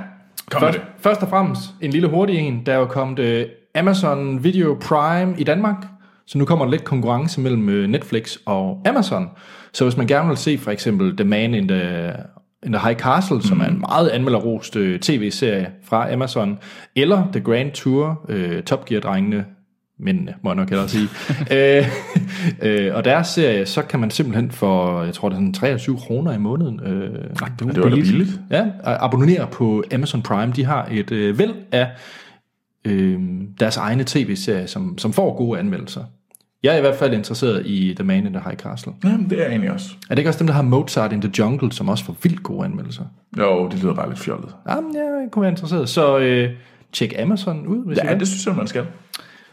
kom 0.50 0.62
med 0.62 0.68
Først, 0.72 0.78
det. 0.78 0.86
først 1.02 1.22
og 1.22 1.28
fremmest 1.28 1.60
en 1.80 1.90
lille 1.90 2.08
hurtig 2.08 2.36
en. 2.36 2.62
Der 2.66 2.72
er 2.72 2.76
jo 2.78 2.86
kommet 2.86 3.18
øh, 3.18 3.46
Amazon 3.74 4.44
Video 4.44 4.78
Prime 4.80 5.34
i 5.38 5.44
Danmark, 5.44 5.86
så 6.26 6.38
nu 6.38 6.44
kommer 6.44 6.64
der 6.64 6.72
lidt 6.72 6.84
konkurrence 6.84 7.40
mellem 7.40 7.68
øh, 7.68 7.88
Netflix 7.88 8.36
og 8.46 8.82
Amazon. 8.86 9.28
Så 9.72 9.84
hvis 9.84 9.96
man 9.96 10.06
gerne 10.06 10.28
vil 10.28 10.36
se 10.36 10.58
for 10.58 10.70
eksempel 10.70 11.16
The 11.16 11.24
Man 11.24 11.54
in 11.54 11.68
the, 11.68 12.12
in 12.62 12.72
the 12.72 12.86
High 12.86 12.96
Castle, 12.96 13.36
mm. 13.36 13.42
som 13.42 13.60
er 13.60 13.64
en 13.64 13.80
meget 13.80 14.08
anmelderrost 14.08 14.76
øh, 14.76 15.00
tv-serie 15.00 15.70
fra 15.84 16.12
Amazon, 16.12 16.58
eller 16.96 17.28
The 17.32 17.40
Grand 17.40 17.72
Tour, 17.72 18.24
øh, 18.28 18.62
Top 18.62 18.84
Gear-drengene, 18.84 19.44
mændene, 19.98 20.34
må 20.42 20.50
jeg 20.50 20.56
nok 20.56 20.68
hellere 20.68 20.88
sige. 20.88 21.08
øh, 21.56 21.86
øh, 22.62 22.94
og 22.94 23.04
deres 23.04 23.26
serie, 23.26 23.66
så 23.66 23.82
kan 23.82 24.00
man 24.00 24.10
simpelthen 24.10 24.50
for, 24.50 25.02
jeg 25.02 25.14
tror 25.14 25.28
det 25.28 25.36
er 25.36 25.38
sådan 25.38 25.52
23 25.52 25.96
kroner 25.96 26.32
i 26.32 26.38
måneden. 26.38 26.80
Øh, 26.80 27.10
Det 27.58 27.66
var 27.66 27.72
da 27.72 27.88
billigt. 27.88 28.40
Ja, 28.50 28.66
og 28.84 29.04
abonnere 29.04 29.46
på 29.52 29.84
Amazon 29.94 30.22
Prime. 30.22 30.52
De 30.56 30.64
har 30.64 30.88
et 30.90 31.12
øh, 31.12 31.38
væld 31.38 31.54
af 31.72 31.88
øh, 32.84 33.20
deres 33.60 33.76
egne 33.76 34.04
tv-serier, 34.06 34.66
som, 34.66 34.98
som 34.98 35.12
får 35.12 35.36
gode 35.36 35.58
anmeldelser. 35.58 36.04
Jeg 36.62 36.74
er 36.74 36.78
i 36.78 36.80
hvert 36.80 36.94
fald 36.96 37.14
interesseret 37.14 37.66
i 37.66 37.94
The 37.96 38.04
Man 38.04 38.26
in 38.26 38.32
the 38.32 38.42
High 38.44 38.56
Castle. 38.56 38.92
Jamen, 39.04 39.30
det 39.30 39.38
er 39.38 39.42
jeg 39.42 39.50
egentlig 39.50 39.72
også. 39.72 39.88
Er 40.10 40.14
det 40.14 40.18
ikke 40.18 40.30
også 40.30 40.38
dem, 40.38 40.46
der 40.46 40.54
har 40.54 40.62
Mozart 40.62 41.12
in 41.12 41.20
the 41.20 41.32
Jungle, 41.38 41.72
som 41.72 41.88
også 41.88 42.04
får 42.04 42.16
vildt 42.22 42.42
gode 42.42 42.64
anmeldelser? 42.64 43.04
Jo, 43.38 43.68
det 43.68 43.82
lyder 43.82 43.94
bare 43.94 44.08
lidt 44.08 44.18
fjollet. 44.18 44.54
Jamen, 44.68 44.94
jeg 44.94 45.28
kunne 45.30 45.42
være 45.42 45.50
interesseret. 45.50 45.88
Så 45.88 46.18
øh, 46.18 46.50
tjek 46.92 47.14
Amazon 47.18 47.66
ud, 47.66 47.86
hvis 47.86 47.98
Ja, 48.04 48.14
det 48.14 48.28
synes 48.28 48.46
jeg, 48.46 48.54
man 48.54 48.66
skal. 48.66 48.86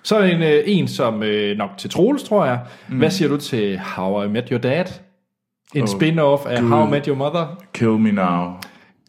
Så 0.03 0.15
er 0.15 0.21
der 0.21 0.35
en, 0.35 0.43
øh, 0.43 0.63
en 0.65 0.87
som 0.87 1.23
øh, 1.23 1.57
nok 1.57 1.69
til 1.77 1.89
Troels, 1.89 2.23
tror 2.23 2.45
jeg. 2.45 2.59
Mm. 2.89 2.97
Hvad 2.97 3.09
siger 3.09 3.29
du 3.29 3.37
til 3.37 3.79
How 3.79 4.23
I 4.23 4.27
Met 4.27 4.49
Your 4.49 4.59
Dad? 4.59 4.85
En 5.75 5.81
oh, 5.81 5.87
spin-off 5.87 6.45
af. 6.45 6.61
How 6.61 6.87
I 6.87 6.89
Met 6.89 7.05
Your 7.05 7.17
Mother. 7.17 7.63
Kill 7.73 7.91
me 7.91 8.11
now. 8.11 8.51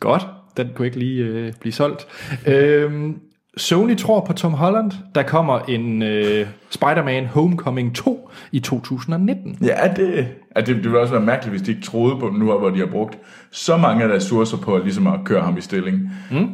Godt, 0.01 0.27
den 0.57 0.69
kunne 0.75 0.87
ikke 0.87 0.99
lige 0.99 1.25
øh, 1.25 1.53
blive 1.61 1.73
solgt. 1.73 2.07
Øhm, 2.47 3.21
Sony 3.57 3.97
tror 3.97 4.25
på 4.25 4.33
Tom 4.33 4.53
Holland. 4.53 4.93
Der 5.15 5.23
kommer 5.23 5.59
en 5.59 6.03
øh, 6.03 6.47
Spider-Man 6.71 7.27
Homecoming 7.27 7.95
2 7.95 8.31
i 8.53 8.61
2019. 8.61 9.59
Ja, 9.63 9.95
det, 9.97 10.29
ja, 10.57 10.61
det, 10.61 10.67
det 10.67 10.85
ville 10.85 11.01
også 11.01 11.13
være 11.13 11.23
mærkeligt, 11.23 11.51
hvis 11.51 11.63
de 11.63 11.71
ikke 11.71 11.83
troede 11.83 12.17
på 12.17 12.27
dem 12.27 12.35
nu, 12.35 12.45
hvor 12.59 12.71
de 12.71 12.79
har 12.79 12.87
brugt 12.87 13.19
så 13.51 13.77
mange 13.77 14.15
ressourcer 14.15 14.57
på 14.57 14.75
at, 14.75 14.83
ligesom 14.83 15.07
at 15.07 15.21
køre 15.25 15.43
ham 15.43 15.59
i 15.59 15.61
stilling. 15.61 16.11
Mm. 16.31 16.49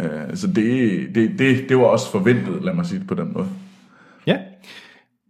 Uh, 0.00 0.06
så 0.34 0.46
det, 0.46 0.90
det, 1.14 1.38
det, 1.38 1.68
det 1.68 1.76
var 1.76 1.84
også 1.84 2.10
forventet, 2.10 2.64
lad 2.64 2.74
mig 2.74 2.86
sige 2.86 2.98
det 2.98 3.08
på 3.08 3.14
den 3.14 3.32
måde. 3.32 3.48
Ja. 4.26 4.36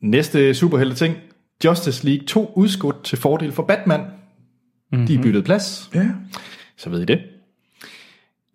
Næste 0.03 0.55
superhelte 0.55 0.97
ting. 0.97 1.17
Justice 1.65 2.07
League 2.07 2.27
2 2.27 2.53
udskudt 2.57 3.05
til 3.05 3.19
fordel 3.19 3.53
for 3.53 3.63
Batman. 3.63 4.01
Mm-hmm. 4.93 5.07
De 5.07 5.15
er 5.15 5.23
byttet 5.23 5.45
plads. 5.45 5.91
Ja. 5.95 6.07
Så 6.77 6.91
ved 6.91 7.03
I 7.03 7.05
det. 7.05 7.21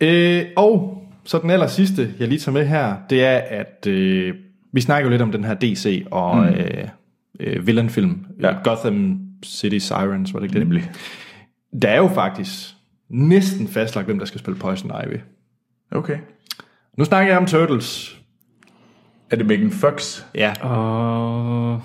Øh, 0.02 0.46
og 0.56 1.03
så 1.26 1.40
den 1.40 1.50
aller 1.50 1.68
sidste, 1.68 2.14
jeg 2.20 2.28
lige 2.28 2.40
tager 2.40 2.54
med 2.54 2.66
her, 2.66 2.96
det 3.10 3.24
er, 3.24 3.38
at 3.38 3.88
øh, 3.88 4.36
vi 4.74 4.82
snakker 4.82 5.06
jo 5.06 5.12
lidt 5.12 5.22
om 5.22 5.32
den 5.32 5.44
her 5.44 5.54
DC 5.54 6.06
og 6.12 6.38
mm. 6.38 6.44
øh, 6.44 6.88
øh, 7.40 7.68
villainfilm. 7.68 8.26
Ja. 8.42 8.56
Gotham 8.64 9.20
City 9.46 9.78
Sirens, 9.78 10.34
var 10.34 10.40
det 10.40 10.46
ikke 10.46 10.54
det? 10.54 10.68
Nemlig. 10.68 10.92
Der 11.82 11.90
er 11.90 11.98
jo 11.98 12.08
faktisk 12.08 12.74
næsten 13.10 13.68
fastlagt, 13.68 14.06
hvem 14.06 14.20
der 14.20 14.26
skal 14.26 14.40
spille 14.40 14.60
Poison 14.60 14.92
Ivy. 15.06 15.18
Okay. 15.92 16.18
Nu 16.98 17.06
snakker 17.06 17.32
jeg 17.32 17.38
om 17.38 17.46
Turtles. 17.46 18.20
Er 19.30 19.36
det 19.36 19.46
Megan 19.46 19.72
Fox? 19.72 20.24
Ja. 20.36 20.50
Uh, 20.50 21.80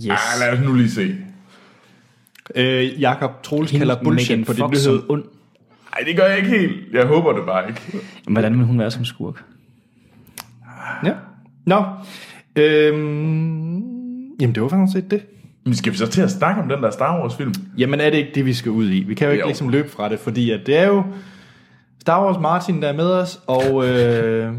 yes. 0.00 0.10
Ah, 0.10 0.40
lad 0.40 0.52
os 0.52 0.60
nu 0.64 0.74
lige 0.74 0.90
se. 0.90 1.16
Øh, 2.54 3.00
Jakob 3.00 3.42
Troels 3.42 3.70
kalder 3.70 4.02
bullshit 4.02 4.38
Megan 4.38 4.44
på 4.44 4.52
din 4.52 4.64
nyhed. 4.70 5.02
ond. 5.08 5.24
Nej, 5.98 6.04
det 6.06 6.16
gør 6.16 6.24
jeg 6.24 6.36
ikke 6.38 6.50
helt. 6.50 6.94
Jeg 6.94 7.06
håber 7.06 7.32
det 7.32 7.42
bare 7.46 7.68
ikke. 7.68 7.80
Hvordan 8.28 8.58
vil 8.58 8.66
hun 8.66 8.78
være 8.78 8.90
som 8.90 9.04
skurk? 9.04 9.44
Ja. 11.04 11.12
Nå. 11.66 11.84
Øhm, 12.56 13.76
jamen, 14.40 14.54
det 14.54 14.62
var 14.62 14.68
faktisk 14.68 14.92
set 14.92 15.10
det. 15.10 15.22
Men 15.64 15.74
skal 15.74 15.92
vi 15.92 15.96
så 15.98 16.06
til 16.06 16.22
at 16.22 16.30
snakke 16.30 16.62
om 16.62 16.68
den 16.68 16.82
der 16.82 16.90
Star 16.90 17.20
Wars 17.20 17.36
film? 17.36 17.54
Jamen 17.78 18.00
er 18.00 18.10
det 18.10 18.18
ikke 18.18 18.30
det, 18.34 18.44
vi 18.46 18.54
skal 18.54 18.70
ud 18.70 18.90
i? 18.90 19.02
Vi 19.02 19.14
kan 19.14 19.26
jo 19.26 19.32
ikke 19.32 19.40
Jo. 19.42 19.46
ligesom 19.46 19.68
løbe 19.68 19.88
fra 19.88 20.08
det, 20.08 20.18
fordi 20.18 20.50
at 20.50 20.60
det 20.66 20.76
er 20.76 20.86
jo 20.86 21.04
Star 22.00 22.24
Wars 22.24 22.40
Martin, 22.42 22.82
der 22.82 22.88
er 22.88 22.92
med 22.92 23.10
os, 23.10 23.40
og 23.46 23.88
øh, 23.88 24.54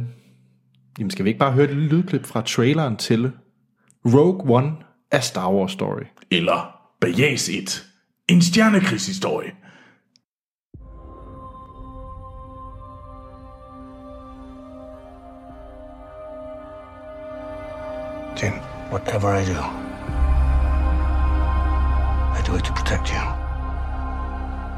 jamen 0.99 1.09
skal 1.11 1.25
vi 1.25 1.29
ikke 1.29 1.39
bare 1.39 1.51
høre 1.51 1.65
et 1.65 1.75
lydklip 1.75 2.25
fra 2.25 2.41
traileren 2.41 2.95
til 2.95 3.31
Rogue 4.05 4.55
One 4.57 4.71
af 5.11 5.23
Star 5.23 5.51
Wars 5.53 5.71
Story? 5.71 6.03
Eller 6.31 6.75
Bajas 7.01 7.49
1. 7.49 7.85
En 8.27 8.41
stjernekrigshistorie. 8.41 9.51
Jin, 18.37 18.53
whatever 18.91 19.29
I 19.29 19.43
do, 19.43 19.57
I 22.35 22.41
do 22.45 22.55
it 22.55 22.63
to 22.65 22.71
protect 22.71 23.09
you. 23.09 23.17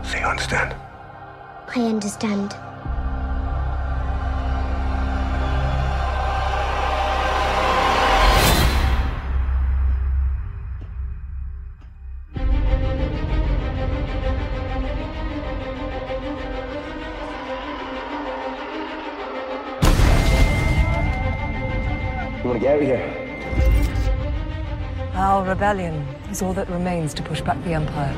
So 0.09 0.17
you 0.17 0.23
understand? 0.23 0.73
I 1.75 1.81
understand. 1.81 2.55
You 22.41 22.45
want 22.45 22.55
to 22.55 22.59
get 22.61 22.75
out 22.75 22.81
of 22.81 22.87
here? 22.87 23.08
Our 25.39 25.47
rebellion 25.47 25.93
is 26.29 26.41
all 26.41 26.51
that 26.51 26.69
remains 26.69 27.13
to 27.13 27.23
push 27.23 27.39
back 27.39 27.63
the 27.63 27.71
Empire. 27.71 28.13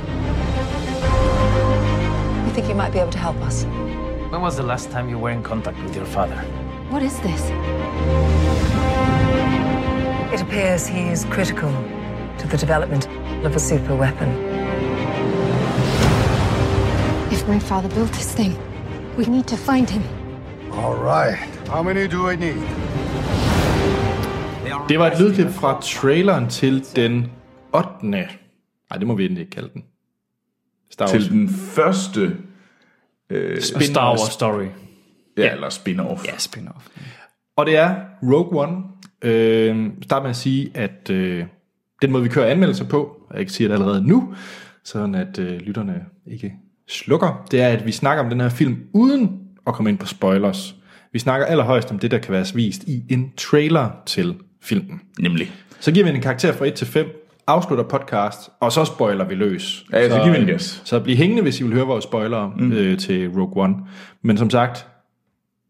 We 2.45 2.51
think 2.51 2.67
you 2.67 2.73
might 2.73 2.91
be 2.91 2.97
able 2.97 3.11
to 3.11 3.19
help 3.19 3.35
us. 3.41 3.63
When 4.31 4.41
was 4.41 4.57
the 4.57 4.63
last 4.63 4.89
time 4.89 5.07
you 5.07 5.19
were 5.19 5.29
in 5.29 5.43
contact 5.43 5.77
with 5.83 5.95
your 5.95 6.07
father? 6.07 6.37
What 6.89 7.03
is 7.03 7.19
this? 7.19 7.43
It 10.33 10.41
appears 10.41 10.87
he 10.87 11.09
is 11.09 11.25
critical 11.25 11.71
to 12.39 12.47
the 12.47 12.57
development 12.57 13.07
of 13.45 13.55
a 13.55 13.59
super 13.59 13.95
weapon. 13.95 14.29
If 17.31 17.47
my 17.47 17.59
father 17.59 17.89
built 17.89 18.11
this 18.13 18.33
thing, 18.33 18.57
we 19.15 19.25
need 19.25 19.45
to 19.45 19.57
find 19.57 19.87
him. 19.87 20.03
All 20.71 20.95
right. 20.95 21.37
How 21.67 21.83
many 21.83 22.07
do 22.07 22.29
I 22.29 22.35
need? 22.35 22.67
Det 24.89 24.99
var 24.99 25.11
et 25.11 25.19
lydklip 25.19 25.47
fra 25.49 25.81
traileren 25.81 26.49
til 26.49 26.85
den 26.95 27.31
8. 27.73 27.87
Nej, 28.01 28.27
det 28.99 29.07
må 29.07 29.15
vi 29.15 29.23
endelig 29.25 29.41
ikke 29.41 29.51
kalde 29.51 29.69
den. 29.73 29.83
Star 30.91 31.05
Wars. 31.05 31.11
Til 31.11 31.31
den 31.31 31.49
første, 31.49 32.37
Og 33.75 33.81
Star 33.81 34.09
Wars 34.09 34.33
Story. 34.33 34.65
ja, 35.37 35.51
eller 35.51 35.69
spin-off. 35.69 36.25
Ja, 36.25 36.31
spin-off. 36.31 36.89
Og 37.55 37.65
det 37.65 37.77
er 37.77 37.95
Rogue 38.23 38.61
One. 38.63 38.77
Øh, 39.21 39.87
start 40.01 40.21
med 40.21 40.29
at 40.29 40.35
sige, 40.35 40.71
at 40.73 41.09
øh, 41.09 41.45
den 42.01 42.11
måde, 42.11 42.23
vi 42.23 42.29
kører 42.29 42.45
anmeldelser 42.51 42.85
på, 42.85 43.17
og 43.29 43.37
jeg 43.37 43.45
kan 43.45 43.53
sige 43.53 43.67
det 43.67 43.73
allerede 43.73 44.07
nu, 44.07 44.35
sådan 44.83 45.15
at 45.15 45.39
øh, 45.39 45.59
lytterne 45.59 46.05
ikke 46.27 46.53
slukker, 46.87 47.45
det 47.51 47.61
er, 47.61 47.67
at 47.67 47.85
vi 47.85 47.91
snakker 47.91 48.23
om 48.23 48.29
den 48.29 48.39
her 48.39 48.49
film 48.49 48.77
uden 48.93 49.39
at 49.67 49.73
komme 49.73 49.89
ind 49.89 49.97
på 49.97 50.05
spoilers. 50.05 50.75
Vi 51.13 51.19
snakker 51.19 51.45
allerhøjst 51.45 51.91
om 51.91 51.99
det, 51.99 52.11
der 52.11 52.17
kan 52.17 52.31
være 52.33 52.45
vist 52.55 52.83
i 52.83 53.03
en 53.09 53.31
trailer 53.37 53.89
til 54.05 54.35
filmen. 54.61 55.01
Nemlig. 55.19 55.51
Så 55.79 55.91
giver 55.91 56.05
vi 56.05 56.15
en 56.15 56.21
karakter 56.21 56.53
fra 56.53 56.65
1 56.65 56.73
til 56.73 56.87
5, 56.87 57.21
afslutter 57.47 57.85
podcast, 57.85 58.49
og 58.59 58.71
så 58.71 58.85
spoiler 58.85 59.25
vi 59.25 59.35
løs. 59.35 59.85
Ja, 59.93 60.09
så 60.09 60.23
giv 60.23 60.33
vi 60.33 60.37
en 60.37 60.47
gas. 60.47 60.81
Så 60.85 60.99
bliv 60.99 61.15
hængende, 61.15 61.41
hvis 61.41 61.59
I 61.59 61.63
vil 61.63 61.73
høre 61.73 61.85
vores 61.85 62.03
spoilere 62.03 62.53
mm. 62.57 62.71
øh, 62.71 62.97
til 62.97 63.29
Rogue 63.29 63.63
One. 63.63 63.75
Men 64.21 64.37
som 64.37 64.49
sagt, 64.49 64.87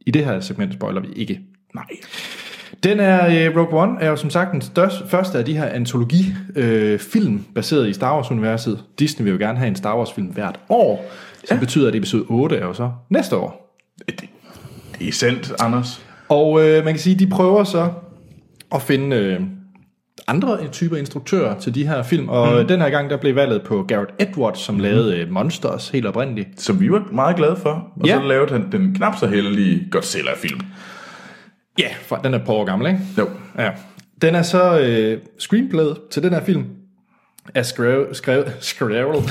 i 0.06 0.12
det 0.12 0.26
her 0.26 0.40
segment 0.40 0.74
spoiler 0.74 1.02
vi 1.02 1.08
ikke. 1.16 1.40
Nej. 1.76 1.86
Den 2.84 3.00
er, 3.00 3.48
øh, 3.50 3.58
Rogue 3.58 3.82
One 3.82 4.02
er 4.02 4.10
jo 4.10 4.16
som 4.16 4.30
sagt 4.30 4.52
den 4.52 4.62
største, 4.62 5.08
første 5.08 5.38
af 5.38 5.46
de 5.46 5.58
her 5.58 5.66
antologi 5.66 6.34
øh, 6.56 7.00
film 7.00 7.46
baseret 7.56 7.90
i 7.90 7.94
Star 7.94 8.16
Wars-universet. 8.16 8.84
Disney 9.00 9.24
vil 9.24 9.32
jo 9.32 9.38
gerne 9.40 9.58
have 9.58 9.68
en 9.68 9.76
Star 9.76 9.98
Wars-film 9.98 10.28
hvert 10.28 10.60
år, 10.70 11.12
som 11.46 11.56
ja. 11.56 11.60
betyder, 11.60 11.88
at 11.88 11.96
episode 11.96 12.26
8 12.30 12.56
er 12.56 12.66
jo 12.66 12.74
så 12.74 12.92
næste 13.10 13.36
år. 13.36 13.78
Det, 14.08 14.22
det 15.00 15.08
er 15.08 15.12
sandt, 15.12 15.54
Anders. 15.60 16.06
Og 16.30 16.68
øh, 16.68 16.86
man 16.86 16.94
kan 16.94 17.00
sige, 17.00 17.16
de 17.16 17.28
prøver 17.28 17.64
så 17.64 17.90
at 18.76 18.82
finde 18.82 19.16
øh, 19.16 19.40
andre 20.28 20.68
typer 20.68 20.98
instruktører 20.98 21.60
til 21.60 21.76
de 21.76 21.88
her 21.88 22.04
film, 22.04 22.30
og 22.30 22.62
mm. 22.62 22.68
den 22.68 22.82
her 22.82 22.90
gang 22.90 23.10
der 23.10 23.18
blev 23.18 23.36
valget 23.36 23.62
på 23.62 23.84
Garrett 23.88 24.12
Edwards, 24.20 24.60
som 24.60 24.76
mm. 24.76 24.82
lavede 24.82 25.18
øh, 25.20 25.32
Monsters 25.32 25.90
helt 25.90 26.06
oprindeligt. 26.06 26.62
Som 26.62 26.80
vi 26.80 26.92
var 26.92 27.08
meget 27.12 27.36
glade 27.36 27.56
for. 27.56 27.88
Og 28.02 28.08
Ja. 28.08 28.16
så 28.16 28.28
lavede 28.28 28.52
han 28.52 28.72
den 28.72 28.96
knap 28.96 29.18
så 29.18 29.28
heldige 29.28 29.88
Godzilla-film. 29.92 30.62
Ja, 31.80 31.90
for 32.02 32.16
den 32.16 32.34
er 32.34 32.38
par 32.46 32.54
år 32.54 32.66
gammel, 32.66 32.88
ikke? 32.88 33.00
Jo. 33.18 33.30
Ja. 33.58 33.70
Den 34.22 34.36
er 34.36 34.42
så 34.42 34.80
øh, 34.80 35.18
screenplayet 35.40 35.98
til 36.12 36.24
den 36.24 36.34
her 36.34 36.44
film 36.44 36.66
er 37.56 37.64
skrevet, 37.64 38.18
skrevet, 38.18 38.54
skrevet, 38.60 39.24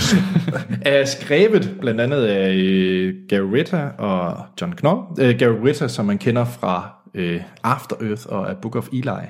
er 0.82 1.04
skrevet 1.04 1.76
blandt 1.80 2.00
andet 2.00 2.24
af 2.24 2.54
øh, 2.54 3.14
Gary 3.28 3.50
Ritter 3.52 3.88
og 3.88 4.44
John 4.60 4.72
Knoll. 4.72 4.98
Øh, 5.20 5.38
Gary 5.38 5.56
Ritter, 5.64 5.86
som 5.86 6.06
man 6.06 6.18
kender 6.18 6.44
fra 6.44 6.99
øh, 7.14 7.40
After 7.62 7.96
Earth 8.00 8.26
og 8.28 8.50
A 8.50 8.54
Book 8.54 8.76
of 8.76 8.88
Eli. 8.92 9.26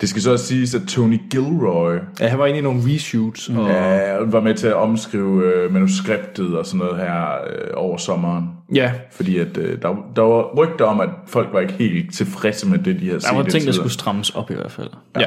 Det 0.00 0.08
skal 0.08 0.22
så 0.22 0.32
også 0.32 0.46
siges, 0.46 0.74
at 0.74 0.82
Tony 0.88 1.20
Gilroy 1.30 1.94
Ja, 2.20 2.28
han 2.28 2.38
var 2.38 2.46
inde 2.46 2.58
i 2.58 2.62
nogle 2.62 2.80
reshoots. 2.94 3.48
Og, 3.48 3.68
ja, 3.68 4.16
var 4.24 4.40
med 4.40 4.54
til 4.54 4.66
at 4.66 4.74
omskrive 4.74 5.54
øh, 5.54 5.72
manuskriptet 5.72 6.58
og 6.58 6.66
sådan 6.66 6.78
noget 6.78 6.96
her 6.96 7.30
øh, 7.32 7.70
over 7.74 7.96
sommeren. 7.96 8.44
ja, 8.74 8.92
Fordi 9.12 9.38
at, 9.38 9.56
øh, 9.56 9.82
der, 9.82 9.96
der 10.16 10.22
var 10.22 10.54
rygter 10.56 10.84
om, 10.84 11.00
at 11.00 11.08
folk 11.26 11.48
var 11.52 11.60
ikke 11.60 11.72
helt 11.72 12.14
tilfredse 12.14 12.68
med 12.68 12.78
det, 12.78 13.00
de 13.00 13.06
havde 13.06 13.20
set. 13.20 13.30
Der 13.30 13.36
var 13.36 13.42
ting, 13.42 13.66
der 13.66 13.72
skulle 13.72 13.92
strammes 13.92 14.30
op 14.30 14.50
i 14.50 14.54
hvert 14.54 14.72
fald. 14.72 14.90
ja. 15.16 15.20
ja. 15.20 15.26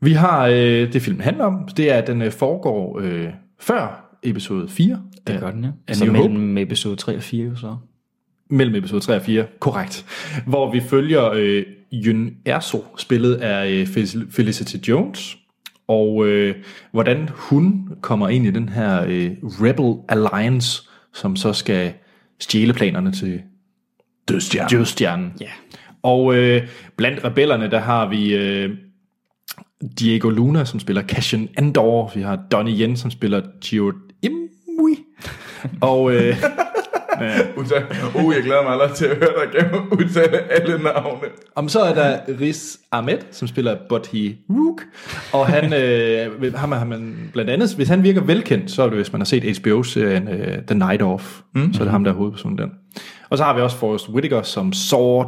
Vi 0.00 0.12
har 0.12 0.46
øh, 0.46 0.92
det 0.92 1.02
film 1.02 1.20
handler 1.20 1.44
om, 1.44 1.68
det 1.76 1.92
er, 1.92 1.94
at 1.94 2.06
den 2.06 2.22
øh, 2.22 2.32
foregår 2.32 3.00
øh, 3.02 3.28
før 3.60 4.08
episode 4.22 4.68
4. 4.68 5.02
Det 5.26 5.40
gør 5.40 5.50
den, 5.50 5.64
ja. 5.64 5.70
A 5.88 5.94
Så 5.94 6.04
New 6.04 6.12
mellem 6.12 6.58
episode 6.58 6.96
3 6.96 7.16
og 7.16 7.22
4 7.22 7.44
jo 7.44 7.56
så. 7.56 7.76
Mellem 8.50 8.74
episode 8.74 9.00
3 9.00 9.16
og 9.16 9.22
4, 9.22 9.46
korrekt. 9.60 10.04
Hvor 10.46 10.72
vi 10.72 10.80
følger 10.80 11.30
øh, 11.34 11.62
Yun 11.92 12.30
Erso, 12.44 12.84
spillet 12.98 13.34
af 13.34 13.70
øh, 13.70 13.86
Fel- 13.86 14.26
Felicity 14.32 14.76
Jones, 14.88 15.36
og 15.88 16.26
øh, 16.26 16.54
hvordan 16.92 17.28
hun 17.32 17.88
kommer 18.00 18.28
ind 18.28 18.46
i 18.46 18.50
den 18.50 18.68
her 18.68 19.04
øh, 19.08 19.30
Rebel 19.42 19.94
Alliance, 20.08 20.82
som 21.14 21.36
så 21.36 21.52
skal 21.52 21.92
stjæle 22.40 22.72
planerne 22.72 23.12
til 23.12 23.40
Dødstjerne. 24.28 24.68
Dødstjernen. 24.68 25.32
Ja. 25.40 25.50
Og 26.02 26.34
øh, 26.36 26.62
blandt 26.96 27.24
rebellerne, 27.24 27.70
der 27.70 27.78
har 27.78 28.08
vi 28.08 28.34
øh, 28.34 28.70
Diego 29.98 30.30
Luna, 30.30 30.64
som 30.64 30.80
spiller 30.80 31.02
Cassian 31.02 31.48
Andor. 31.56 32.12
Vi 32.14 32.20
har 32.22 32.36
Donnie 32.52 32.78
Yen, 32.86 32.96
som 32.96 33.10
spiller 33.10 33.42
Gio 33.60 33.92
Imui. 34.22 34.96
Og 35.80 36.14
øh, 36.14 36.36
Udtale, 37.56 37.86
uh, 38.24 38.34
jeg 38.34 38.42
glæder 38.42 38.62
mig 38.62 38.72
allerede 38.72 38.94
til 38.94 39.04
at 39.06 39.16
høre 39.16 39.28
dig 39.44 39.60
gennem 39.60 39.82
udtale 39.98 40.52
alle 40.52 40.82
navne. 40.82 41.28
Om 41.54 41.68
så 41.68 41.80
er 41.80 41.94
der 41.94 42.18
Riz 42.40 42.76
Ahmed, 42.92 43.18
som 43.30 43.48
spiller 43.48 43.76
Buddy 43.88 44.34
Rook, 44.50 44.82
og 45.32 45.46
han, 45.46 45.72
øh, 45.82 46.54
ham 46.54 46.72
har 46.72 46.84
man 46.84 47.30
blandt 47.32 47.50
andet, 47.50 47.74
hvis 47.74 47.88
han 47.88 48.02
virker 48.02 48.20
velkendt, 48.20 48.70
så 48.70 48.82
er 48.82 48.86
det, 48.86 48.96
hvis 48.96 49.12
man 49.12 49.20
har 49.20 49.26
set 49.26 49.58
HBO-serien 49.58 50.28
uh, 50.28 50.64
The 50.66 50.78
Night 50.78 51.02
Off, 51.02 51.40
mm. 51.54 51.72
så 51.72 51.80
er 51.80 51.84
det 51.84 51.92
ham, 51.92 52.04
der 52.04 52.10
er 52.10 52.16
hovedpersonen 52.16 52.58
den. 52.58 52.70
Og 53.30 53.38
så 53.38 53.44
har 53.44 53.54
vi 53.54 53.60
også 53.60 53.76
Forrest 53.76 54.08
Whitaker 54.08 54.42
som 54.42 54.72
Saw 54.72 55.24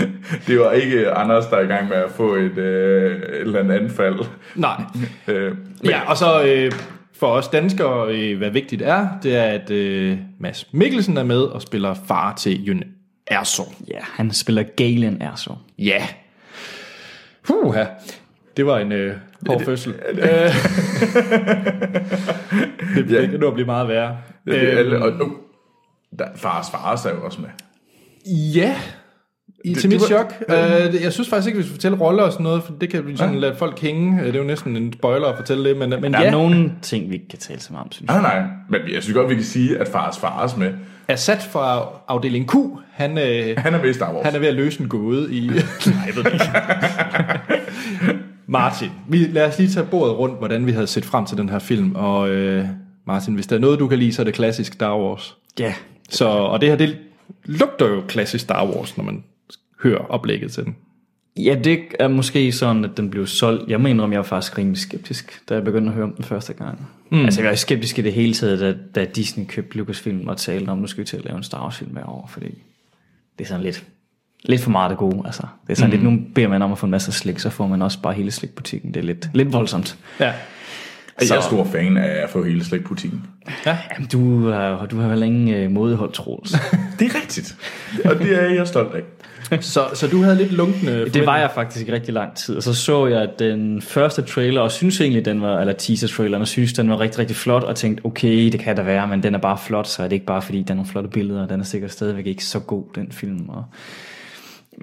Det 0.46 0.60
var 0.60 0.72
ikke 0.72 1.10
Anders, 1.10 1.46
der 1.46 1.56
er 1.56 1.60
i 1.60 1.66
gang 1.66 1.88
med 1.88 1.96
at 1.96 2.10
få 2.10 2.34
et, 2.34 2.58
øh, 2.58 3.16
et 3.16 3.40
eller 3.40 3.58
andet 3.60 3.74
anfald. 3.74 4.18
Nej. 4.54 4.82
Øh, 5.28 5.54
Ja, 5.84 6.00
og 6.10 6.16
så 6.16 6.42
øh, 6.44 6.72
for 7.20 7.26
os 7.26 7.48
danskere, 7.48 8.14
øh, 8.14 8.38
hvad 8.38 8.50
vigtigt 8.50 8.82
er, 8.82 9.08
det 9.22 9.36
er, 9.36 9.42
at 9.44 9.70
øh, 9.70 10.18
Mads 10.38 10.72
Mikkelsen 10.72 11.16
er 11.16 11.22
med 11.24 11.40
og 11.42 11.62
spiller 11.62 11.94
far 11.94 12.34
til 12.34 12.66
Jyn 12.68 12.82
Erso. 13.26 13.62
Ja, 13.88 13.98
han 14.00 14.30
spiller 14.30 14.62
Galen 14.62 15.22
er 15.22 15.34
så. 15.34 15.54
Ja. 15.78 16.06
Puha. 17.46 17.84
Det 18.56 18.66
var 18.66 18.78
en 18.78 18.92
øh, 18.92 19.16
hård 19.46 19.64
fødsel. 19.64 19.94
Øh, 20.12 20.18
det 22.96 23.10
Ja. 23.10 23.26
kan 23.26 23.40
nu 23.40 23.50
blive 23.50 23.66
meget 23.66 23.88
værre. 23.88 24.18
det 24.46 24.72
er 24.72 24.78
alle, 24.78 24.94
Øhm, 24.96 25.02
og, 25.20 25.26
uh, 25.26 25.32
der, 26.18 26.24
fars 26.36 26.70
fars 26.70 27.04
er 27.06 27.10
jo 27.10 27.24
også 27.24 27.40
med. 27.40 27.48
Ja, 28.54 28.76
i, 29.64 29.74
til 29.74 29.82
det 29.82 29.90
mit 29.90 30.02
chok. 30.08 30.34
Uh, 30.48 30.54
jeg 31.02 31.12
synes 31.12 31.28
faktisk 31.28 31.46
ikke, 31.46 31.56
vi 31.56 31.62
skal 31.62 31.72
fortælle 31.74 31.98
roller 31.98 32.22
og 32.22 32.32
sådan 32.32 32.44
noget, 32.44 32.62
for 32.62 32.72
det 32.80 32.90
kan 32.90 33.06
vi 33.06 33.16
sådan 33.16 33.34
lade 33.34 33.56
folk 33.56 33.80
hænge. 33.80 34.20
Øh, 34.20 34.26
Det 34.26 34.34
er 34.34 34.38
jo 34.38 34.44
næsten 34.44 34.76
en 34.76 34.92
spoiler 34.92 35.26
at 35.26 35.36
fortælle 35.36 35.68
det, 35.68 35.76
men, 35.76 35.90
men 36.00 36.12
Der 36.14 36.20
ja, 36.20 36.26
er 36.26 36.30
nogle 36.30 36.72
ting, 36.82 37.08
vi 37.10 37.14
ikke 37.14 37.28
kan 37.28 37.38
tale 37.38 37.60
så 37.60 37.72
meget 37.72 37.84
om, 37.84 37.92
synes 37.92 38.08
jeg. 38.12 38.22
Nej, 38.22 38.38
nej, 38.40 38.48
men 38.68 38.80
jeg 38.94 39.02
synes 39.02 39.14
godt, 39.16 39.28
vi 39.30 39.34
kan 39.34 39.44
sige, 39.44 39.78
at 39.78 39.88
fars 39.88 40.18
fars 40.18 40.56
med. 40.56 40.72
Assad 41.08 41.36
fra 41.52 41.88
afdeling 42.08 42.50
Q, 42.50 42.54
han, 42.92 43.18
øh, 43.18 43.56
Han 43.58 43.74
er 43.74 43.80
med 43.82 43.90
i 43.90 43.92
Star 43.92 44.12
Wars. 44.14 44.24
han 44.24 44.34
er 44.34 44.38
ved 44.38 44.48
at 44.48 44.54
løse 44.54 44.80
en 44.80 44.88
gåde 44.88 45.34
i... 45.34 45.46
Nej, 45.46 45.56
jeg 46.06 46.16
ved 46.16 46.24
ikke. 46.32 46.44
Martin, 48.46 48.88
vi, 49.08 49.18
lad 49.18 49.46
os 49.48 49.58
lige 49.58 49.70
tage 49.70 49.86
bordet 49.86 50.18
rundt, 50.18 50.38
hvordan 50.38 50.66
vi 50.66 50.72
havde 50.72 50.86
set 50.86 51.04
frem 51.04 51.26
til 51.26 51.36
den 51.36 51.48
her 51.48 51.58
film. 51.58 51.92
Og 51.94 52.28
øh, 52.30 52.64
Martin, 53.06 53.34
hvis 53.34 53.46
der 53.46 53.56
er 53.56 53.60
noget, 53.60 53.78
du 53.78 53.88
kan 53.88 53.98
lide, 53.98 54.12
så 54.12 54.22
er 54.22 54.24
det 54.24 54.34
klassisk 54.34 54.72
Star 54.72 54.98
Wars. 54.98 55.36
Ja, 55.58 55.74
Så, 56.10 56.28
og 56.28 56.60
det 56.60 56.68
her, 56.68 56.76
det 56.76 56.96
lugter 57.44 57.88
jo 57.88 58.02
klassisk 58.08 58.42
Star 58.44 58.66
Wars, 58.66 58.96
når 58.96 59.04
man 59.04 59.24
hører 59.82 59.98
oplægget 59.98 60.52
til 60.52 60.64
den. 60.64 60.76
Ja, 61.36 61.54
det 61.64 61.80
er 61.98 62.08
måske 62.08 62.52
sådan, 62.52 62.84
at 62.84 62.90
den 62.96 63.10
blev 63.10 63.26
solgt. 63.26 63.70
Jeg 63.70 63.80
mener, 63.80 64.04
om 64.04 64.12
jeg 64.12 64.18
var 64.18 64.24
faktisk 64.24 64.58
rimelig 64.58 64.78
skeptisk, 64.78 65.42
da 65.48 65.54
jeg 65.54 65.64
begyndte 65.64 65.88
at 65.88 65.94
høre 65.94 66.04
om 66.04 66.12
den 66.12 66.24
første 66.24 66.52
gang. 66.52 66.88
Mm. 67.10 67.24
Altså, 67.24 67.40
jeg 67.40 67.50
var 67.50 67.56
skeptisk 67.56 67.98
i 67.98 68.02
det 68.02 68.12
hele 68.12 68.34
taget, 68.34 68.60
da, 68.60 68.74
da 68.94 69.04
Disney 69.04 69.46
købte 69.46 69.76
Lucasfilm 69.76 70.28
og 70.28 70.36
talte 70.36 70.70
om, 70.70 70.78
nu 70.78 70.86
skal 70.86 71.00
vi 71.00 71.06
til 71.06 71.16
at 71.16 71.24
lave 71.24 71.36
en 71.36 71.42
Star 71.42 71.62
Wars 71.62 71.78
film 71.78 71.90
hver 71.90 72.08
år, 72.08 72.30
fordi 72.32 72.62
det 73.38 73.44
er 73.44 73.48
sådan 73.48 73.64
lidt, 73.64 73.84
lidt 74.44 74.60
for 74.60 74.70
meget 74.70 74.90
det 74.90 74.98
gode. 74.98 75.22
Altså, 75.24 75.42
det 75.66 75.72
er 75.72 75.76
sådan 75.76 76.00
mm. 76.00 76.04
lidt, 76.04 76.12
nu 76.12 76.26
beder 76.34 76.48
man 76.48 76.62
om 76.62 76.72
at 76.72 76.78
få 76.78 76.86
en 76.86 76.90
masse 76.90 77.12
slik, 77.12 77.38
så 77.38 77.50
får 77.50 77.66
man 77.66 77.82
også 77.82 78.02
bare 78.02 78.14
hele 78.14 78.30
slikbutikken. 78.30 78.94
Det 78.94 79.00
er 79.00 79.04
lidt, 79.04 79.30
lidt 79.34 79.52
voldsomt. 79.52 79.98
Ja. 80.20 80.32
Jeg 81.20 81.36
er 81.36 81.40
stor 81.40 81.64
fan 81.64 81.96
af 81.96 82.22
at 82.22 82.30
få 82.30 82.44
hele 82.44 82.64
slægtbutikken. 82.64 83.26
Jamen, 83.66 84.08
du, 84.12 84.48
er, 84.48 84.86
du 84.86 85.00
har 85.00 85.08
vel 85.08 85.22
ingen 85.22 85.66
uh, 85.66 85.72
modehold, 85.72 86.12
Troels. 86.12 86.50
Det 86.98 87.06
er 87.06 87.14
rigtigt. 87.14 87.56
Og 88.04 88.18
det 88.18 88.42
er 88.42 88.54
jeg 88.54 88.66
stolt 88.66 88.94
af. 88.94 89.02
Så, 89.60 89.84
så 89.94 90.06
du 90.06 90.22
havde 90.22 90.36
lidt 90.36 90.52
lunkende... 90.52 91.08
Det 91.08 91.26
var 91.26 91.38
jeg 91.38 91.50
faktisk 91.54 91.88
i 91.88 91.92
rigtig 91.92 92.14
lang 92.14 92.36
tid. 92.36 92.56
Og 92.56 92.62
så 92.62 92.74
så 92.74 93.06
jeg 93.06 93.28
den 93.38 93.82
første 93.82 94.22
trailer, 94.22 94.60
og 94.60 94.72
synes 94.72 95.00
egentlig, 95.00 95.24
den 95.24 95.42
var, 95.42 95.60
eller 95.60 95.72
teaser 95.72 96.08
traileren, 96.08 96.42
og 96.42 96.48
synes, 96.48 96.72
den 96.72 96.90
var 96.90 97.00
rigtig, 97.00 97.18
rigtig 97.18 97.36
flot, 97.36 97.62
og 97.62 97.76
tænkte, 97.76 98.06
okay, 98.06 98.52
det 98.52 98.60
kan 98.60 98.76
da 98.76 98.82
være, 98.82 99.08
men 99.08 99.22
den 99.22 99.34
er 99.34 99.38
bare 99.38 99.58
flot, 99.58 99.86
så 99.86 100.02
er 100.02 100.08
det 100.08 100.12
ikke 100.12 100.26
bare, 100.26 100.42
fordi 100.42 100.62
der 100.62 100.70
er 100.70 100.76
nogle 100.76 100.90
flotte 100.90 101.08
billeder, 101.10 101.42
og 101.42 101.48
den 101.48 101.60
er 101.60 101.64
sikkert 101.64 101.92
stadigvæk 101.92 102.26
ikke 102.26 102.44
så 102.44 102.58
god, 102.58 102.84
den 102.94 103.12
film. 103.12 103.48
Og 103.48 103.64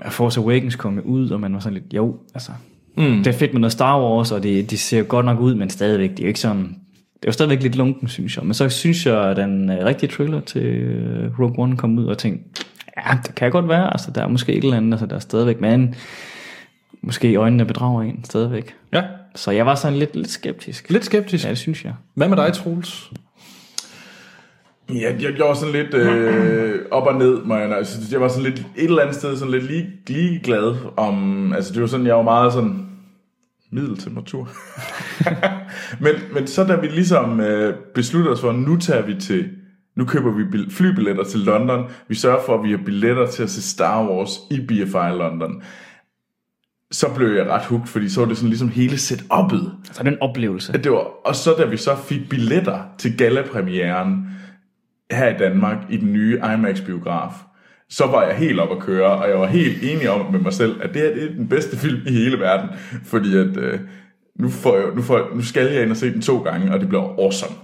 Force 0.10 0.40
Awakens 0.40 0.76
kom 0.76 1.00
ud, 1.06 1.30
og 1.30 1.40
man 1.42 1.54
var 1.54 1.60
sådan 1.60 1.74
lidt, 1.74 1.94
jo, 1.94 2.16
altså, 2.34 2.52
mm. 2.98 3.24
det 3.24 3.28
er 3.28 3.38
fedt 3.38 3.54
med 3.54 3.62
noget 3.62 3.72
Star 3.72 4.02
Wars, 4.02 4.32
og 4.32 4.44
det, 4.44 4.72
de 4.72 4.78
ser 4.78 5.04
godt 5.04 5.26
nok 5.26 5.40
ud, 5.40 5.56
men 5.56 5.70
stadigvæk, 5.70 6.10
det 6.10 6.20
er 6.20 6.24
jo 6.24 6.28
ikke 6.28 6.40
sådan, 6.40 6.64
det 7.14 7.24
er 7.24 7.28
jo 7.28 7.32
stadigvæk 7.32 7.62
lidt 7.62 7.76
lunken, 7.76 8.08
synes 8.08 8.38
jeg. 8.38 8.46
Men 8.46 8.54
så 8.54 8.70
synes 8.70 9.06
jeg, 9.06 9.24
at 9.24 9.38
den 9.38 9.70
øh, 9.72 9.86
rigtige 9.86 10.10
trailer 10.10 10.40
til 10.40 10.66
øh, 10.66 11.40
Rogue 11.40 11.64
One 11.64 11.78
kom 11.78 12.00
ud, 12.00 12.06
og 12.06 12.18
tænkte, 12.18 12.64
ja, 12.98 13.18
det 13.28 13.36
kan 13.36 13.52
godt 13.52 13.70
være, 13.70 13.94
altså, 13.94 14.12
der 14.12 14.22
er 14.24 14.28
måske 14.28 14.54
et 14.54 14.64
eller 14.64 14.78
andet, 14.78 14.94
altså, 14.94 15.06
der 15.06 15.16
er 15.16 15.20
stadigvæk, 15.20 15.62
men 15.62 15.96
måske 17.02 17.36
øjnene 17.36 17.66
bedrager 17.66 18.02
en 18.02 18.24
stadigvæk. 18.24 18.76
Ja, 18.94 19.04
Så 19.36 19.52
jeg 19.52 19.66
var 19.66 19.76
sådan 19.76 19.98
lidt, 19.98 20.16
lidt 20.16 20.30
skeptisk. 20.30 20.90
lidt 20.90 21.06
skeptisk. 21.06 21.46
Ja, 21.46 21.50
det 21.50 21.58
synes 21.58 21.86
jeg. 21.86 21.94
Hvad 22.14 22.30
med 22.30 22.38
dig, 22.38 22.54
Troels? 22.54 23.12
Ja, 24.94 25.14
jeg, 25.22 25.34
var 25.40 25.54
sådan 25.54 25.74
lidt 25.74 25.94
øh, 25.94 26.80
op 26.92 27.08
og 27.08 27.16
ned, 27.16 27.38
jeg, 27.50 27.78
altså, 27.78 28.00
jeg 28.12 28.22
var 28.22 28.28
sådan 28.28 28.44
lidt 28.44 28.60
et 28.60 28.84
eller 28.84 29.02
andet 29.02 29.16
sted 29.16 29.38
sådan 29.38 29.52
lidt 29.52 29.64
lige, 29.64 29.88
lige 30.08 30.40
glad 30.44 30.76
om, 30.98 31.54
altså 31.54 31.74
det 31.74 31.82
var 31.82 31.88
sådan, 31.88 32.06
jeg 32.06 32.16
var 32.16 32.22
meget 32.22 32.54
sådan 32.54 32.87
middeltemperatur. 33.72 34.50
men, 36.04 36.14
men 36.34 36.48
så 36.48 36.64
da 36.64 36.76
vi 36.76 36.88
ligesom 36.88 37.40
øh, 37.40 37.76
besluttede 37.96 38.34
os 38.34 38.42
for, 38.42 38.52
nu 38.52 38.78
tager 38.78 39.02
vi 39.06 39.16
til, 39.16 39.50
nu 39.96 40.06
køber 40.06 40.32
vi 40.32 40.44
bil- 40.44 40.72
flybilletter 40.72 41.24
til 41.24 41.40
London, 41.40 41.90
vi 42.08 42.16
sørger 42.16 42.40
for, 42.46 42.58
at 42.58 42.64
vi 42.64 42.72
har 42.72 42.80
billetter 42.86 43.28
til 43.28 43.44
at 43.44 43.50
se 43.50 43.62
Star 43.62 44.10
Wars 44.10 44.30
i 44.52 44.60
BFI 44.68 45.18
London, 45.18 45.62
så 46.92 47.08
blev 47.16 47.28
jeg 47.30 47.48
ret 47.48 47.66
hooked, 47.66 47.88
fordi 47.88 48.10
så 48.10 48.20
var 48.22 48.28
det 48.28 48.38
sådan 48.38 48.50
ligesom 48.50 48.70
hele 48.70 48.94
setup'et, 48.96 49.70
Så 49.84 50.00
er 50.00 50.04
det 50.04 50.12
en 50.14 50.22
oplevelse. 50.22 50.74
det 50.74 50.92
var, 50.92 51.08
og 51.28 51.36
så 51.36 51.54
da 51.58 51.66
vi 51.66 51.78
så 51.78 51.96
fik 51.96 52.30
billetter 52.30 52.80
til 52.98 53.18
gallapremieren 53.18 54.24
her 55.12 55.36
i 55.36 55.38
Danmark 55.38 55.78
i 55.90 55.98
den 55.98 56.14
nye 56.14 56.40
IMAX-biograf, 56.54 57.34
så 57.90 58.06
var 58.06 58.24
jeg 58.24 58.36
helt 58.36 58.60
op 58.60 58.72
at 58.72 58.80
køre, 58.80 59.12
og 59.12 59.30
jeg 59.30 59.40
var 59.40 59.48
helt 59.48 59.84
enig 59.84 60.10
om 60.10 60.32
med 60.32 60.40
mig 60.40 60.54
selv, 60.54 60.82
at 60.82 60.94
det 60.94 61.02
her 61.02 61.14
det 61.14 61.24
er 61.24 61.34
den 61.34 61.48
bedste 61.48 61.78
film 61.78 62.02
i 62.08 62.12
hele 62.12 62.40
verden, 62.40 62.70
fordi 63.04 63.38
at 63.38 63.58
øh, 63.58 63.80
nu, 64.40 64.50
får 64.50 64.78
jeg, 64.78 64.86
nu, 64.96 65.02
får 65.02 65.18
jeg, 65.18 65.26
nu 65.36 65.42
skal 65.42 65.74
jeg 65.74 65.84
ind 65.84 65.92
og 65.92 65.98
se 65.98 66.14
den 66.14 66.22
to 66.22 66.38
gange, 66.38 66.74
og 66.74 66.80
det 66.80 66.88
bliver 66.88 67.04
awesome. 67.04 67.56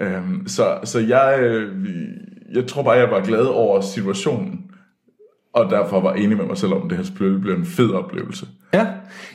Øhm, 0.00 0.48
så, 0.48 0.78
så 0.84 0.98
jeg, 0.98 1.38
øh, 1.40 1.76
jeg 2.54 2.66
tror 2.66 2.82
bare, 2.82 2.94
jeg 2.94 3.10
var 3.10 3.20
glad 3.20 3.44
over 3.44 3.80
situationen, 3.80 4.60
og 5.54 5.70
derfor 5.70 6.00
var 6.00 6.14
enig 6.14 6.36
med 6.36 6.46
mig 6.46 6.56
selv 6.56 6.72
om, 6.72 6.82
at 6.82 6.90
det 6.90 6.96
her 6.96 7.04
selvfølgelig 7.04 7.42
blev 7.42 7.54
en 7.54 7.66
fed 7.66 7.90
oplevelse. 7.90 8.46
Ja, 8.74 8.86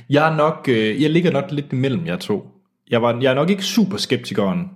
jeg 0.09 0.31
er 0.31 0.35
nok, 0.35 0.65
øh, 0.69 1.01
jeg 1.01 1.09
ligger 1.09 1.31
nok 1.31 1.51
lidt 1.51 1.73
imellem 1.73 2.05
jer 2.05 2.17
to. 2.17 2.54
Jeg, 2.91 3.01
var, 3.01 3.17
jeg 3.21 3.31
er 3.31 3.35
nok 3.35 3.49
ikke 3.49 3.63
super 3.63 3.97
skeptikeren. 3.97 4.69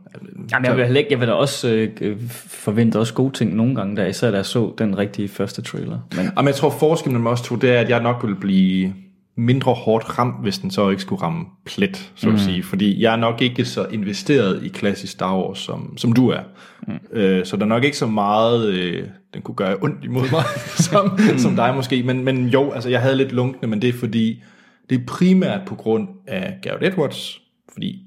Jamen, 0.51 0.65
jeg 0.65 0.75
vil, 0.77 0.85
heller 0.85 0.99
ikke, 0.99 1.11
jeg 1.11 1.19
vil 1.19 1.27
da 1.27 1.33
også 1.33 1.89
øh, 2.01 2.17
forvente 2.47 2.99
også 2.99 3.13
gode 3.13 3.33
ting 3.33 3.55
nogle 3.55 3.75
gange, 3.75 3.95
der 3.97 4.05
især 4.05 4.31
da 4.31 4.37
jeg 4.37 4.45
så 4.45 4.73
den 4.77 4.97
rigtige 4.97 5.27
første 5.27 5.61
trailer. 5.61 5.99
Men 6.15 6.29
Men 6.35 6.45
jeg 6.45 6.55
tror, 6.55 6.69
forskellen 6.69 7.23
med 7.23 7.31
os 7.31 7.41
to, 7.41 7.55
det 7.55 7.69
er, 7.69 7.79
at 7.79 7.89
jeg 7.89 8.01
nok 8.03 8.23
vil 8.23 8.35
blive 8.35 8.93
mindre 9.37 9.73
hårdt 9.73 10.17
ramt, 10.19 10.41
hvis 10.41 10.57
den 10.57 10.71
så 10.71 10.89
ikke 10.89 11.01
skulle 11.01 11.21
ramme 11.21 11.45
plet, 11.65 12.11
så 12.15 12.27
at 12.27 12.33
Mm. 12.33 12.39
sige. 12.39 12.63
Fordi 12.63 13.01
jeg 13.01 13.13
er 13.13 13.17
nok 13.17 13.41
ikke 13.41 13.65
så 13.65 13.85
investeret 13.91 14.63
i 14.63 14.67
klassisk 14.67 15.13
Star 15.13 15.37
Wars, 15.37 15.59
som, 15.59 15.97
som 15.97 16.13
du 16.13 16.29
er. 16.29 16.39
Mm. 16.87 16.93
Øh, 17.13 17.45
så 17.45 17.57
der 17.57 17.63
er 17.63 17.67
nok 17.67 17.83
ikke 17.83 17.97
så 17.97 18.07
meget, 18.07 18.67
øh, 18.67 19.03
den 19.33 19.41
kunne 19.41 19.55
gøre 19.55 19.75
ondt 19.81 20.03
imod 20.05 20.31
mig, 20.31 20.43
som, 20.89 21.11
Mm. 21.31 21.37
som 21.37 21.55
dig 21.55 21.73
måske. 21.75 22.03
Men, 22.03 22.23
men 22.25 22.47
jo, 22.47 22.71
altså 22.71 22.89
jeg 22.89 23.01
havde 23.01 23.15
lidt 23.15 23.31
lunkende, 23.31 23.67
men 23.67 23.81
det 23.81 23.89
er 23.89 23.93
fordi, 23.99 24.43
det 24.89 24.99
er 24.99 25.05
primært 25.07 25.61
på 25.65 25.75
grund 25.75 26.07
af 26.27 26.53
Garrett 26.61 26.85
Edwards, 26.85 27.38
fordi 27.71 28.05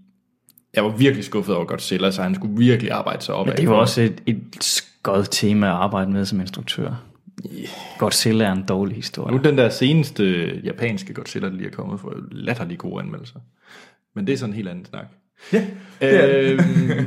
jeg 0.74 0.84
var 0.84 0.90
virkelig 0.90 1.24
skuffet 1.24 1.54
over 1.54 1.64
Godzilla, 1.64 2.10
så 2.10 2.22
han 2.22 2.34
skulle 2.34 2.58
virkelig 2.58 2.92
arbejde 2.92 3.22
sig 3.22 3.34
op 3.34 3.46
Men 3.46 3.56
det 3.56 3.68
var 3.68 3.74
også 3.74 4.00
et, 4.00 4.22
et 4.26 4.42
skødt 4.60 5.28
tema 5.30 5.66
at 5.66 5.72
arbejde 5.72 6.10
med 6.10 6.24
som 6.24 6.40
instruktør. 6.40 7.04
Godzilla 7.98 8.44
er 8.44 8.52
en 8.52 8.64
dårlig 8.68 8.96
historie. 8.96 9.36
Nu 9.36 9.42
den 9.42 9.58
der 9.58 9.68
seneste 9.68 10.56
japanske 10.64 11.14
Godzilla, 11.14 11.48
der 11.48 11.54
lige 11.54 11.66
er 11.66 11.72
kommet 11.72 12.00
for 12.00 12.14
latterlig 12.30 12.78
gode 12.78 13.02
anmeldelser. 13.02 13.38
Men 14.14 14.26
det 14.26 14.32
er 14.32 14.36
sådan 14.36 14.50
en 14.50 14.56
helt 14.56 14.68
anden 14.68 14.84
snak. 14.84 15.06
Ja, 15.52 15.66
Øh, 16.02 16.58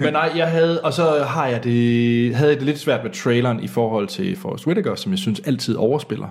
men 0.01 0.13
nej, 0.13 0.31
jeg 0.35 0.51
havde, 0.51 0.81
og 0.81 0.93
så 0.93 1.23
har 1.23 1.47
jeg 1.47 1.63
det, 1.63 2.35
havde 2.35 2.49
jeg 2.49 2.59
det 2.59 2.65
lidt 2.65 2.79
svært 2.79 3.03
med 3.03 3.11
traileren 3.11 3.63
i 3.63 3.67
forhold 3.67 4.07
til 4.07 4.35
Forrest 4.35 4.67
Whitaker, 4.67 4.95
som 4.95 5.11
jeg 5.11 5.19
synes 5.19 5.39
altid 5.39 5.75
overspiller. 5.75 6.27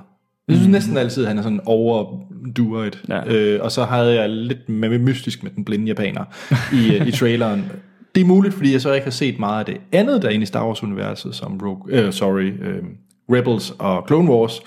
Jeg 0.49 0.57
synes 0.57 0.69
næsten 0.69 0.97
altid, 0.97 1.23
at 1.23 1.29
han 1.29 1.39
er 1.39 1.43
sådan 1.43 1.61
overduer 1.67 2.85
et. 2.85 3.03
Ja. 3.09 3.33
Ja. 3.33 3.35
Øh, 3.35 3.63
og 3.63 3.73
så 3.73 3.85
havde 3.85 4.15
jeg 4.15 4.29
lidt 4.29 4.69
med 4.69 4.99
mystisk 4.99 5.43
med 5.43 5.51
den 5.51 5.65
blinde 5.65 5.87
japaner 5.87 6.25
i, 6.73 6.97
øh, 6.97 7.07
i 7.07 7.13
traileren. 7.13 7.65
Det 8.15 8.21
er 8.21 8.25
muligt, 8.25 8.55
fordi 8.55 8.73
jeg 8.73 8.81
så 8.81 8.93
ikke 8.93 9.05
har 9.05 9.11
set 9.11 9.39
meget 9.39 9.59
af 9.59 9.65
det 9.67 9.77
andet, 9.93 10.23
der 10.23 10.29
er 10.29 10.33
inde 10.33 10.43
i 10.43 10.47
Star 10.47 10.67
Wars-universet, 10.67 11.35
som 11.35 11.61
Rogue, 11.63 11.93
øh, 11.93 12.13
sorry, 12.13 12.53
øh, 12.63 12.83
Rebels 13.31 13.75
og 13.79 14.05
Clone 14.07 14.31
Wars. 14.31 14.61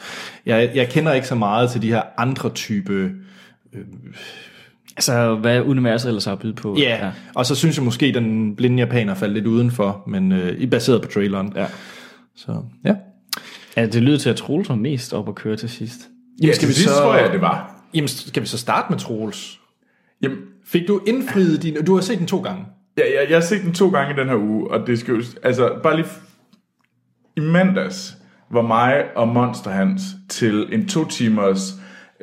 Jeg, 0.46 0.72
jeg 0.76 0.90
kender 0.90 1.14
ikke 1.14 1.28
så 1.28 1.36
meget 1.36 1.70
til 1.70 1.82
de 1.82 1.88
her 1.88 2.02
andre 2.18 2.50
type 2.50 3.12
Altså, 4.98 5.36
hvad 5.36 5.62
universet 5.62 6.08
ellers 6.08 6.26
har 6.26 6.32
at 6.32 6.40
byde 6.40 6.54
på. 6.54 6.76
Ja, 6.80 7.00
yeah. 7.04 7.14
og 7.36 7.46
så 7.46 7.56
synes 7.56 7.78
jeg 7.78 7.86
måske, 7.86 8.06
at 8.06 8.14
den 8.14 8.56
blinde 8.56 8.78
japaner 8.78 9.16
faldt 9.16 9.34
lidt 9.34 9.48
udenfor, 9.48 10.04
men 10.08 10.32
øh, 10.32 10.70
baseret 10.70 11.02
på 11.02 11.08
traileren. 11.08 11.54
Ja. 11.56 11.66
Så 12.36 12.62
ja. 12.86 12.96
Ja. 13.82 13.86
det 13.86 14.04
lyder 14.04 14.18
til, 14.18 14.30
at 14.30 14.36
Troels 14.36 14.70
var 14.70 14.76
mest 14.76 15.14
op 15.14 15.30
at 15.30 15.36
køre 15.36 15.56
til 15.56 15.70
sidst. 15.70 16.00
ja 16.44 16.54
skal 16.54 16.68
vi 16.68 16.74
så... 16.74 16.90
tror 16.90 17.16
jeg, 17.16 17.32
det 17.32 17.42
var. 17.42 17.84
Jamen, 17.94 18.08
skal 18.08 18.44
vi 18.44 18.48
så 18.48 18.58
starte 18.58 18.88
med 18.90 19.00
Troels? 19.00 19.60
Jamen, 20.22 20.38
Fik 20.68 20.88
du 20.88 21.02
indfriet 21.08 21.64
din... 21.64 21.86
Du 21.86 21.96
har 21.96 22.02
set 22.02 22.20
den 22.20 22.28
to 22.28 22.42
gange. 22.42 22.66
Ja, 22.98 23.04
jeg, 23.04 23.30
jeg 23.30 23.38
har 23.38 23.42
set 23.42 23.62
den 23.62 23.74
to 23.74 23.90
gange 23.90 24.14
i 24.14 24.18
den 24.18 24.30
her 24.30 24.36
uge, 24.36 24.72
og 24.72 24.88
det 24.88 25.00
skal 25.00 25.14
jo, 25.14 25.24
altså 25.44 25.80
bare 25.84 25.96
lige, 25.96 26.08
i 27.38 27.40
mandags 27.40 28.18
var 28.52 28.62
mig 28.62 29.06
og 29.16 29.28
Monster 29.28 29.72
Hans 29.72 30.02
til 30.30 30.74
en 30.74 30.88
to 30.88 31.06
timers 31.06 31.74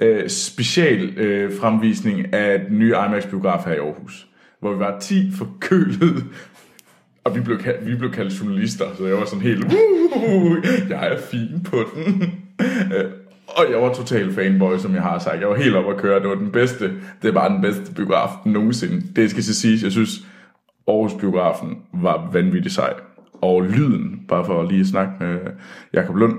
øh, 0.03 0.29
special 0.29 1.19
øh, 1.19 1.53
fremvisning 1.61 2.35
af 2.35 2.61
den 2.69 2.79
nye 2.79 2.95
IMAX-biograf 3.07 3.65
her 3.65 3.73
i 3.73 3.79
Aarhus, 3.79 4.27
hvor 4.61 4.73
vi 4.73 4.79
var 4.79 4.99
10 4.99 5.33
forkølede, 5.33 6.25
og 7.25 7.37
vi 7.37 7.41
blev, 7.41 7.59
kaldt, 7.59 7.87
vi 7.87 7.95
blev 7.95 8.13
kaldt 8.13 8.41
journalister, 8.41 8.85
så 8.99 9.07
jeg 9.07 9.17
var 9.17 9.25
sådan 9.25 9.43
helt, 9.43 9.73
jeg 10.91 11.13
er 11.13 11.19
fin 11.19 11.67
på 11.71 11.77
den. 11.95 12.23
Øh, 12.97 13.11
og 13.49 13.65
jeg 13.71 13.83
var 13.83 13.93
total 13.93 14.33
fanboy, 14.33 14.79
som 14.79 14.95
jeg 14.95 15.03
har 15.03 15.19
sagt. 15.19 15.41
Jeg 15.41 15.49
var 15.49 15.55
helt 15.55 15.77
oppe 15.77 15.91
at 15.91 15.97
køre. 15.97 16.21
Det 16.21 16.29
var 16.29 16.35
den 16.35 16.51
bedste. 16.51 16.93
Det 17.23 17.35
var 17.35 17.49
den 17.49 17.61
bedste 17.61 17.95
biograf 17.95 18.29
nogensinde. 18.47 19.03
Det 19.17 19.31
skal 19.31 19.43
så 19.43 19.55
sige, 19.55 19.79
jeg 19.83 19.93
synes, 19.93 20.11
Aarhus 20.89 21.13
biografen 21.21 21.79
var 21.93 22.31
vanvittig 22.33 22.73
sej. 22.73 22.95
Og 23.43 23.63
lyden, 23.63 24.21
bare 24.29 24.45
for 24.45 24.71
lige 24.71 24.81
at 24.81 24.87
snakke 24.87 25.13
med 25.21 25.39
Jakob 25.93 26.17
Lund, 26.17 26.35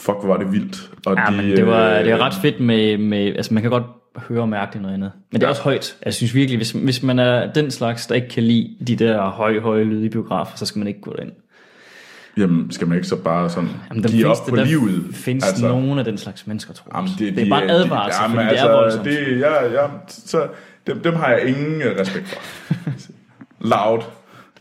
fuck, 0.00 0.16
hvor 0.20 0.28
var 0.28 0.36
det 0.36 0.52
vildt. 0.52 0.90
Og 1.06 1.16
Ja, 1.16 1.30
men 1.30 1.56
det 1.56 1.66
var, 1.66 2.02
det 2.02 2.12
var 2.12 2.18
ret 2.18 2.34
fedt 2.42 2.60
med, 2.60 2.98
med, 2.98 3.26
altså 3.36 3.54
man 3.54 3.62
kan 3.62 3.70
godt 3.70 3.86
høre 4.16 4.40
og 4.40 4.48
mærke 4.48 4.72
det 4.72 4.82
noget 4.82 4.94
andet. 4.94 5.12
Men 5.32 5.40
det 5.40 5.46
er 5.46 5.50
også 5.50 5.62
højt. 5.62 5.96
Jeg 6.04 6.14
synes 6.14 6.34
virkelig, 6.34 6.56
hvis, 6.56 6.70
hvis 6.70 7.02
man 7.02 7.18
er 7.18 7.52
den 7.52 7.70
slags, 7.70 8.06
der 8.06 8.14
ikke 8.14 8.28
kan 8.28 8.42
lide 8.42 8.76
de 8.86 8.96
der 8.96 9.22
høje, 9.30 9.60
høje 9.60 9.84
lyde 9.84 10.06
i 10.06 10.08
biografer, 10.08 10.56
så 10.56 10.66
skal 10.66 10.78
man 10.78 10.88
ikke 10.88 11.00
gå 11.00 11.12
derind. 11.16 11.32
Jamen, 12.36 12.70
skal 12.70 12.88
man 12.88 12.96
ikke 12.96 13.08
så 13.08 13.16
bare 13.16 13.50
sådan 13.50 13.68
Jamen, 13.90 14.02
give 14.02 14.26
op 14.26 14.36
findes, 14.36 14.50
på 14.50 14.56
der 14.56 14.64
livet? 14.64 15.14
findes 15.14 15.48
altså, 15.48 15.68
nogen 15.68 15.98
af 15.98 16.04
den 16.04 16.18
slags 16.18 16.46
mennesker, 16.46 16.72
tror 16.74 16.86
jeg. 16.88 16.94
Jamen, 16.96 17.10
det, 17.18 17.36
det 17.36 17.44
er 17.46 17.50
bare 17.50 17.64
en 17.64 17.70
advarsel, 17.70 18.22
jamen, 18.22 18.36
fordi 18.36 18.48
altså, 18.48 18.66
det 18.66 18.72
er 18.72 18.76
voldsomt. 18.76 19.04
Det, 19.04 19.40
ja, 19.40 19.82
ja, 19.82 19.88
så, 20.08 20.48
dem, 20.86 21.00
dem 21.00 21.14
har 21.14 21.28
jeg 21.28 21.48
ingen 21.48 21.82
respekt 22.00 22.28
for. 22.28 22.40
Loud. 23.74 24.02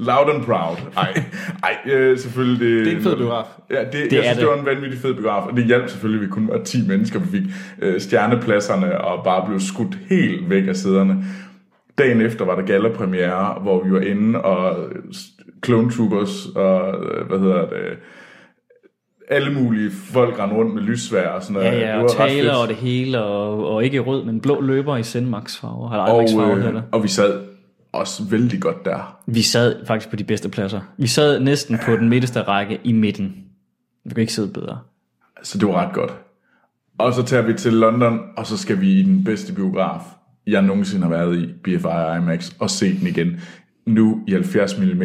Loud 0.02 0.30
and 0.36 0.46
proud. 0.46 0.78
Ej, 0.98 1.14
ej 1.70 1.92
øh, 1.94 2.18
selvfølgelig. 2.18 2.60
Det, 2.60 2.86
Det 2.86 2.94
er 2.94 2.98
en 2.98 3.04
fed 3.04 3.18
biograf. 3.18 3.46
Ja, 3.70 3.80
det, 3.84 3.94
det 3.94 4.14
er 4.14 4.16
jeg 4.16 4.24
synes, 4.24 4.28
det. 4.28 4.38
det 4.38 4.48
var 4.48 4.60
en 4.60 4.66
vanvittig 4.66 5.00
fed 5.00 5.14
biograf, 5.14 5.48
og 5.48 5.58
det 5.58 5.66
hjalp 5.66 5.90
selvfølgelig, 5.90 6.24
at 6.24 6.28
vi 6.28 6.32
kun 6.32 6.48
var 6.48 6.64
10 6.64 6.88
mennesker. 6.88 7.20
Vi 7.20 7.28
fik 7.28 7.42
øh, 7.82 8.02
stjernepladserne 8.02 9.02
og 9.02 9.24
bare 9.24 9.48
blev 9.48 9.60
skudt 9.60 9.98
helt 10.10 10.50
væk 10.50 10.68
af 10.68 10.76
sæderne. 10.76 11.24
Dagen 11.98 12.22
efter 12.22 12.46
var 12.46 12.56
der 12.56 12.66
gallapremiere, 12.66 13.60
hvor 13.62 13.84
vi 13.84 13.92
var 13.92 14.00
inde, 14.00 14.42
og 14.42 14.76
Clone 15.66 15.92
Troopers 15.92 16.46
og, 16.56 16.94
øh, 17.04 17.28
hvad 17.28 17.40
hedder 17.40 17.62
det, 17.62 17.98
alle 19.30 19.54
mulige 19.54 19.92
folk 20.14 20.40
rendte 20.40 20.56
rundt 20.56 20.74
med 20.74 20.82
lysvær 20.82 21.28
og 21.28 21.44
sådan 21.44 21.54
noget. 21.54 21.68
Ja, 21.68 21.80
ja, 21.80 21.88
det 21.88 21.96
og 21.96 22.02
var 22.02 22.24
ret 22.24 22.30
taler 22.32 22.54
og 22.54 22.68
det 22.68 22.76
hele, 22.76 23.24
og, 23.24 23.68
og 23.68 23.84
ikke 23.84 24.00
rød, 24.00 24.26
men 24.26 24.42
blå 24.42 24.62
løber 24.62 24.98
i 24.98 25.04
Zenmax 25.04 25.60
farver, 25.60 25.92
eller 25.92 26.04
og, 26.04 26.52
øh, 26.52 26.58
hedder 26.58 26.72
det. 26.72 26.84
og 26.92 27.04
vi 27.04 27.08
sad 27.08 27.51
også 27.92 28.24
vældig 28.24 28.62
godt 28.62 28.86
der. 28.86 29.18
Vi 29.26 29.42
sad 29.42 29.86
faktisk 29.86 30.10
på 30.10 30.16
de 30.16 30.24
bedste 30.24 30.50
pladser. 30.50 30.82
Vi 30.98 31.08
sad 31.08 31.40
næsten 31.40 31.80
på 31.86 31.92
den 31.92 32.10
midterste 32.10 32.42
række 32.42 32.80
i 32.84 32.92
midten. 32.92 33.36
Vi 34.06 34.10
kan 34.10 34.22
ikke 34.22 34.34
sidde 34.34 34.54
bedre. 34.54 34.80
Så 35.44 35.58
det 35.58 35.68
var 35.68 35.86
ret 35.86 35.94
godt. 35.94 36.14
Og 36.98 37.14
så 37.14 37.24
tager 37.24 37.44
vi 37.44 37.54
til 37.54 37.74
London, 37.74 38.20
og 38.38 38.46
så 38.46 38.58
skal 38.58 38.82
vi 38.82 39.00
i 39.00 39.04
den 39.04 39.24
bedste 39.24 39.54
biograf, 39.54 40.02
jeg 40.48 40.62
nogensinde 40.62 41.04
har 41.04 41.10
været 41.10 41.38
i, 41.38 41.54
BFI 41.64 42.18
IMAX, 42.18 42.52
og 42.60 42.70
se 42.70 43.00
den 43.00 43.08
igen. 43.08 43.42
Nu 43.86 44.22
i 44.28 44.32
70 44.32 44.78
mm 44.78 45.04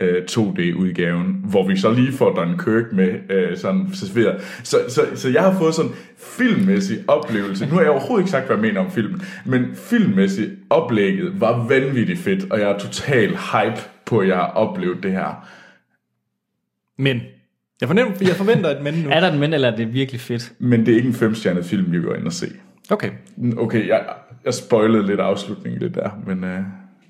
øh, 0.00 0.22
2D-udgaven, 0.30 1.44
hvor 1.44 1.68
vi 1.68 1.76
så 1.76 1.92
lige 1.92 2.12
får 2.12 2.34
Dunkirk 2.34 2.92
med 2.92 3.30
øh, 3.30 3.56
sådan 3.56 3.88
serveret. 3.94 4.40
Så, 4.62 4.76
så, 4.88 5.00
så 5.14 5.28
jeg 5.28 5.42
har 5.42 5.58
fået 5.58 5.74
sådan 5.74 5.90
filmmæssig 6.18 6.98
oplevelse. 7.08 7.66
Nu 7.66 7.74
har 7.74 7.80
jeg 7.80 7.90
overhovedet 7.90 8.22
ikke 8.22 8.30
sagt, 8.30 8.46
hvad 8.46 8.56
jeg 8.56 8.62
mener 8.62 8.80
om 8.80 8.90
filmen, 8.90 9.22
men 9.44 9.66
filmmæssigt 9.74 10.50
oplægget 10.70 11.40
var 11.40 11.66
vanvittigt 11.68 12.18
fedt, 12.18 12.52
og 12.52 12.60
jeg 12.60 12.70
er 12.70 12.78
total 12.78 13.28
hype 13.28 13.80
på, 14.04 14.18
at 14.18 14.28
jeg 14.28 14.36
har 14.36 14.46
oplevet 14.46 15.02
det 15.02 15.12
her. 15.12 15.48
Men. 16.98 17.20
Jeg, 17.80 17.88
fornem, 17.88 18.06
jeg 18.20 18.36
forventer 18.36 18.70
et 18.70 18.82
men 18.82 18.94
nu. 18.94 19.10
Er 19.12 19.20
der 19.20 19.32
en 19.32 19.38
men, 19.38 19.52
eller 19.52 19.70
er 19.70 19.76
det 19.76 19.94
virkelig 19.94 20.20
fedt? 20.20 20.52
Men 20.58 20.86
det 20.86 20.92
er 20.92 20.96
ikke 20.96 21.08
en 21.08 21.14
femstjernet 21.14 21.64
film, 21.64 21.92
vi 21.92 22.00
går 22.00 22.14
ind 22.14 22.26
og 22.26 22.32
se. 22.32 22.46
Okay. 22.90 23.10
Okay, 23.56 23.88
jeg, 23.88 24.04
jeg 24.44 24.54
spoilede 24.54 25.06
lidt 25.06 25.20
afslutningen 25.20 25.80
lidt 25.80 25.94
der, 25.94 26.10
men 26.26 26.44
øh, 26.44 26.60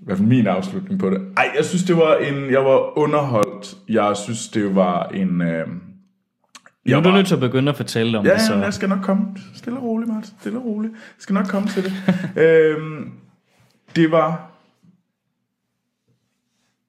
i 0.06 0.08
hvert 0.08 0.18
fald 0.18 0.28
min 0.28 0.46
afslutning 0.46 1.00
på 1.00 1.10
det. 1.10 1.20
Ej, 1.36 1.50
jeg 1.56 1.64
synes, 1.64 1.82
det 1.84 1.96
var 1.96 2.14
en... 2.16 2.50
Jeg 2.50 2.64
var 2.64 2.98
underholdt. 2.98 3.76
Jeg 3.88 4.16
synes, 4.16 4.48
det 4.48 4.74
var 4.74 5.04
en... 5.08 5.40
Øh, 5.40 5.68
Nu 5.68 5.74
er 5.74 5.76
jeg 6.86 7.04
du 7.04 7.08
var- 7.08 7.16
nødt 7.16 7.26
til 7.26 7.34
at 7.34 7.40
begynde 7.40 7.70
at 7.70 7.76
fortælle 7.76 8.18
om 8.18 8.24
Ja, 8.26 8.32
det, 8.32 8.40
så... 8.40 8.54
ja, 8.54 8.60
jeg 8.60 8.74
skal 8.74 8.88
nok 8.88 8.98
komme. 9.02 9.24
Stille 9.54 9.78
og 9.78 9.84
roligt, 9.84 10.12
Martin. 10.12 10.34
Stille 10.40 10.58
og 10.58 10.64
roligt. 10.64 10.92
Jeg 10.92 11.00
skal 11.18 11.34
nok 11.34 11.46
komme 11.46 11.68
til 11.68 11.84
det. 11.84 11.92
øhm, 12.42 13.10
det 13.96 14.10
var 14.10 14.50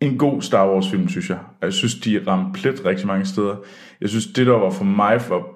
en 0.02 0.18
god 0.18 0.42
Star 0.42 0.70
Wars 0.74 0.90
film, 0.90 1.08
synes 1.10 1.30
jeg. 1.30 1.40
Jeg 1.62 1.74
synes, 1.74 1.96
de 1.96 2.24
ramte 2.28 2.60
plet 2.62 2.86
rigtig 2.86 3.08
mange 3.08 3.26
steder. 3.26 3.56
Jeg 4.02 4.10
synes, 4.10 4.26
det 4.28 4.48
der 4.48 4.58
var 4.58 4.70
for 4.70 4.84
mig, 4.84 5.22
for 5.22 5.48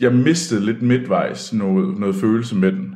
jeg 0.00 0.12
mistede 0.14 0.64
lidt 0.64 0.82
midtvejs 0.82 1.52
noget, 1.52 1.98
noget 2.00 2.14
følelse 2.16 2.56
med 2.56 2.72
den. 2.72 2.94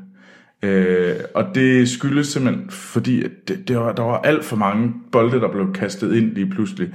Øh, 0.63 1.15
og 1.35 1.45
det 1.55 1.89
skyldes 1.89 2.27
simpelthen, 2.27 2.71
fordi 2.71 3.25
at 3.25 3.31
det, 3.49 3.69
det 3.69 3.77
var, 3.77 3.93
der 3.93 4.03
var 4.03 4.19
alt 4.19 4.45
for 4.45 4.57
mange 4.57 4.95
bolde, 5.13 5.41
der 5.41 5.53
blev 5.53 5.73
kastet 5.73 6.15
ind 6.15 6.35
lige 6.35 6.51
pludselig. 6.51 6.91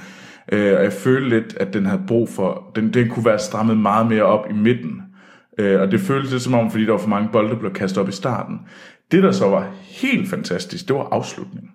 Øh, 0.52 0.78
og 0.78 0.84
jeg 0.84 0.94
følte 0.94 1.30
lidt, 1.30 1.58
at 1.60 1.74
den 1.74 1.86
havde 1.86 2.02
brug 2.08 2.30
for, 2.30 2.72
den, 2.76 2.94
den 2.94 3.10
kunne 3.10 3.26
være 3.26 3.40
strammet 3.40 3.78
meget 3.78 4.08
mere 4.08 4.24
op 4.24 4.50
i 4.50 4.54
midten. 4.54 5.02
Øh, 5.58 5.82
og 5.82 5.92
det 5.92 6.00
føltes 6.00 6.32
lidt 6.32 6.44
som 6.44 6.54
om, 6.54 6.72
fordi 6.72 6.86
der 6.86 6.92
var 6.92 6.98
for 6.98 7.10
mange 7.10 7.30
bolde, 7.32 7.50
der 7.50 7.60
blev 7.60 7.74
kastet 7.74 8.02
op 8.02 8.10
i 8.10 8.12
starten. 8.12 8.60
Det, 9.12 9.24
der 9.24 9.32
så 9.32 9.50
var 9.50 9.72
helt 9.84 10.30
fantastisk, 10.30 10.88
det 10.88 10.96
var 10.96 11.08
afslutningen 11.12 11.72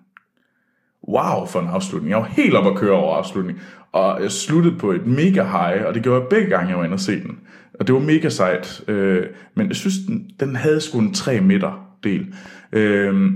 wow 1.07 1.45
for 1.45 1.59
en 1.59 1.67
afslutning. 1.67 2.09
Jeg 2.09 2.17
var 2.17 2.29
helt 2.31 2.55
op 2.55 2.67
at 2.67 2.75
køre 2.75 2.91
over 2.91 3.15
afslutning. 3.15 3.59
Og 3.91 4.21
jeg 4.21 4.31
sluttede 4.31 4.75
på 4.77 4.91
et 4.91 5.05
mega 5.05 5.43
high, 5.43 5.85
og 5.85 5.93
det 5.93 6.03
gjorde 6.03 6.21
jeg 6.21 6.29
begge 6.29 6.49
gange, 6.49 6.69
jeg 6.69 6.77
var 6.77 6.83
inde 6.83 6.93
og 6.93 6.99
se 6.99 7.19
den. 7.21 7.39
Og 7.79 7.87
det 7.87 7.95
var 7.95 8.01
mega 8.01 8.29
sejt. 8.29 8.83
Øh, 8.87 9.25
men 9.55 9.67
jeg 9.67 9.75
synes, 9.75 9.95
den, 10.07 10.29
den 10.39 10.55
havde 10.55 10.81
sgu 10.81 10.99
en 10.99 11.13
3 11.13 11.41
meter 11.41 11.87
del. 12.03 12.33
Øh, 12.71 13.31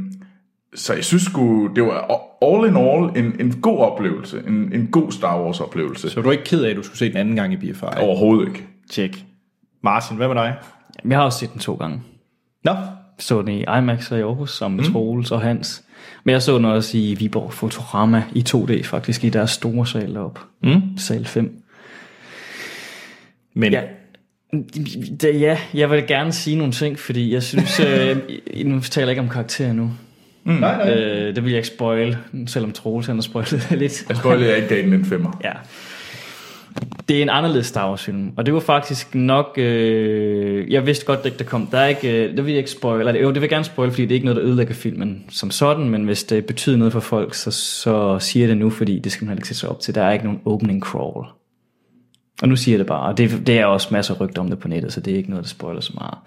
så 0.75 0.93
jeg 0.93 1.03
synes 1.03 1.23
sgu, 1.23 1.67
det 1.75 1.83
var 1.83 2.21
all 2.41 2.67
in 2.69 2.77
all 2.77 3.25
en, 3.25 3.35
en 3.39 3.61
god 3.61 3.79
oplevelse. 3.79 4.43
En, 4.47 4.73
en 4.73 4.87
god 4.87 5.11
Star 5.11 5.41
Wars 5.43 5.59
oplevelse. 5.61 6.09
Så 6.09 6.15
var 6.15 6.21
du 6.23 6.31
ikke 6.31 6.43
ked 6.43 6.63
af, 6.63 6.69
at 6.69 6.75
du 6.75 6.83
skulle 6.83 6.97
se 6.97 7.09
den 7.09 7.17
anden 7.17 7.35
gang 7.35 7.53
i 7.53 7.55
BFI? 7.55 7.85
Overhovedet 7.97 8.47
ikke. 8.47 8.67
Tjek. 8.89 9.25
Martin, 9.83 10.17
hvad 10.17 10.27
med 10.27 10.35
dig? 10.35 10.55
Jamen, 11.03 11.11
Jeg 11.11 11.19
har 11.19 11.25
også 11.25 11.39
set 11.39 11.53
den 11.53 11.59
to 11.59 11.75
gange. 11.75 12.01
Nå, 12.63 12.71
Så 13.19 13.41
den 13.41 13.47
i 13.47 13.65
IMAX 13.77 14.11
og 14.11 14.17
i 14.17 14.21
Aarhus 14.21 14.51
sammen 14.57 14.77
med 14.77 14.85
mm. 14.85 14.91
Troels 14.91 15.31
og 15.31 15.41
Hans. 15.41 15.83
Men 16.23 16.33
jeg 16.33 16.41
så 16.41 16.57
den 16.57 16.65
også 16.65 16.97
i 16.97 17.15
Viborg 17.19 17.53
Fotorama 17.53 18.23
i 18.35 18.43
2D 18.49 18.83
faktisk, 18.83 19.23
i 19.23 19.29
deres 19.29 19.51
store 19.51 19.87
sal 19.87 20.13
deroppe. 20.13 20.39
Mm. 20.63 20.81
Sal 20.97 21.25
5. 21.25 21.63
men 23.53 23.73
Ja. 23.73 23.81
Det, 25.21 25.41
ja, 25.41 25.57
jeg 25.73 25.91
vil 25.91 26.07
gerne 26.07 26.33
sige 26.33 26.57
nogle 26.57 26.73
ting, 26.73 26.99
fordi 26.99 27.33
jeg 27.33 27.43
synes, 27.43 27.79
øh, 27.87 28.17
nu 28.65 28.79
taler 28.81 29.07
jeg 29.07 29.11
ikke 29.11 29.21
om 29.21 29.29
karakterer 29.29 29.73
nu. 29.73 29.91
nej, 30.45 30.59
nej. 30.59 30.89
Øh, 30.93 31.35
det 31.35 31.43
vil 31.43 31.51
jeg 31.51 31.57
ikke 31.57 31.67
spoil, 31.67 32.17
selvom 32.47 32.71
Troels 32.71 33.07
han 33.07 33.15
har 33.15 33.21
spoilet 33.21 33.67
lidt. 33.81 34.05
Jeg 34.09 34.17
spoiler 34.17 34.55
ikke 34.55 34.67
dagen 34.67 34.91
den 34.91 35.05
femmer. 35.05 35.39
Ja. 35.43 35.51
Det 37.07 37.17
er 37.17 37.21
en 37.21 37.29
anderledes 37.29 37.65
Star 37.65 37.89
Wars 37.89 38.03
film, 38.03 38.31
og 38.37 38.45
det 38.45 38.53
var 38.53 38.59
faktisk 38.59 39.15
nok, 39.15 39.53
øh, 39.57 40.71
jeg 40.71 40.85
vidste 40.85 41.05
godt, 41.05 41.19
at 41.19 41.39
det 41.39 41.47
kom, 41.47 41.67
der 41.67 41.77
er 41.77 41.87
ikke, 41.87 42.23
øh, 42.23 42.37
det 42.37 42.45
vil 42.45 42.51
jeg 42.51 42.57
ikke 42.57 42.71
spoil, 42.71 42.99
eller 42.99 43.21
jo, 43.21 43.27
det 43.27 43.35
vil 43.35 43.41
jeg 43.41 43.49
gerne 43.49 43.65
spoil, 43.65 43.91
fordi 43.91 44.01
det 44.01 44.11
er 44.11 44.15
ikke 44.15 44.25
noget, 44.25 44.35
der 44.35 44.45
ødelægger 44.45 44.73
filmen 44.73 45.25
som 45.29 45.51
sådan, 45.51 45.89
men 45.89 46.03
hvis 46.03 46.23
det 46.23 46.45
betyder 46.45 46.77
noget 46.77 46.93
for 46.93 46.99
folk, 46.99 47.33
så, 47.33 47.51
så 47.51 48.19
siger 48.19 48.43
jeg 48.43 48.49
det 48.49 48.57
nu, 48.57 48.69
fordi 48.69 48.99
det 48.99 49.11
skal 49.11 49.27
man 49.27 49.37
ikke 49.37 49.47
se 49.47 49.53
sig 49.53 49.69
op 49.69 49.79
til, 49.79 49.95
der 49.95 50.03
er 50.03 50.11
ikke 50.11 50.25
nogen 50.25 50.41
opening 50.45 50.83
crawl. 50.83 51.25
Og 52.41 52.47
nu 52.47 52.55
siger 52.55 52.73
jeg 52.73 52.79
det 52.79 52.87
bare, 52.87 53.09
og 53.09 53.17
det, 53.17 53.47
det 53.47 53.59
er 53.59 53.65
også 53.65 53.87
masser 53.91 54.13
af 54.13 54.21
rygter 54.21 54.41
om 54.41 54.49
det 54.49 54.59
på 54.59 54.67
nettet, 54.67 54.93
så 54.93 54.99
det 54.99 55.13
er 55.13 55.17
ikke 55.17 55.29
noget, 55.29 55.43
der 55.43 55.49
spoiler 55.49 55.81
så 55.81 55.91
meget. 55.95 56.17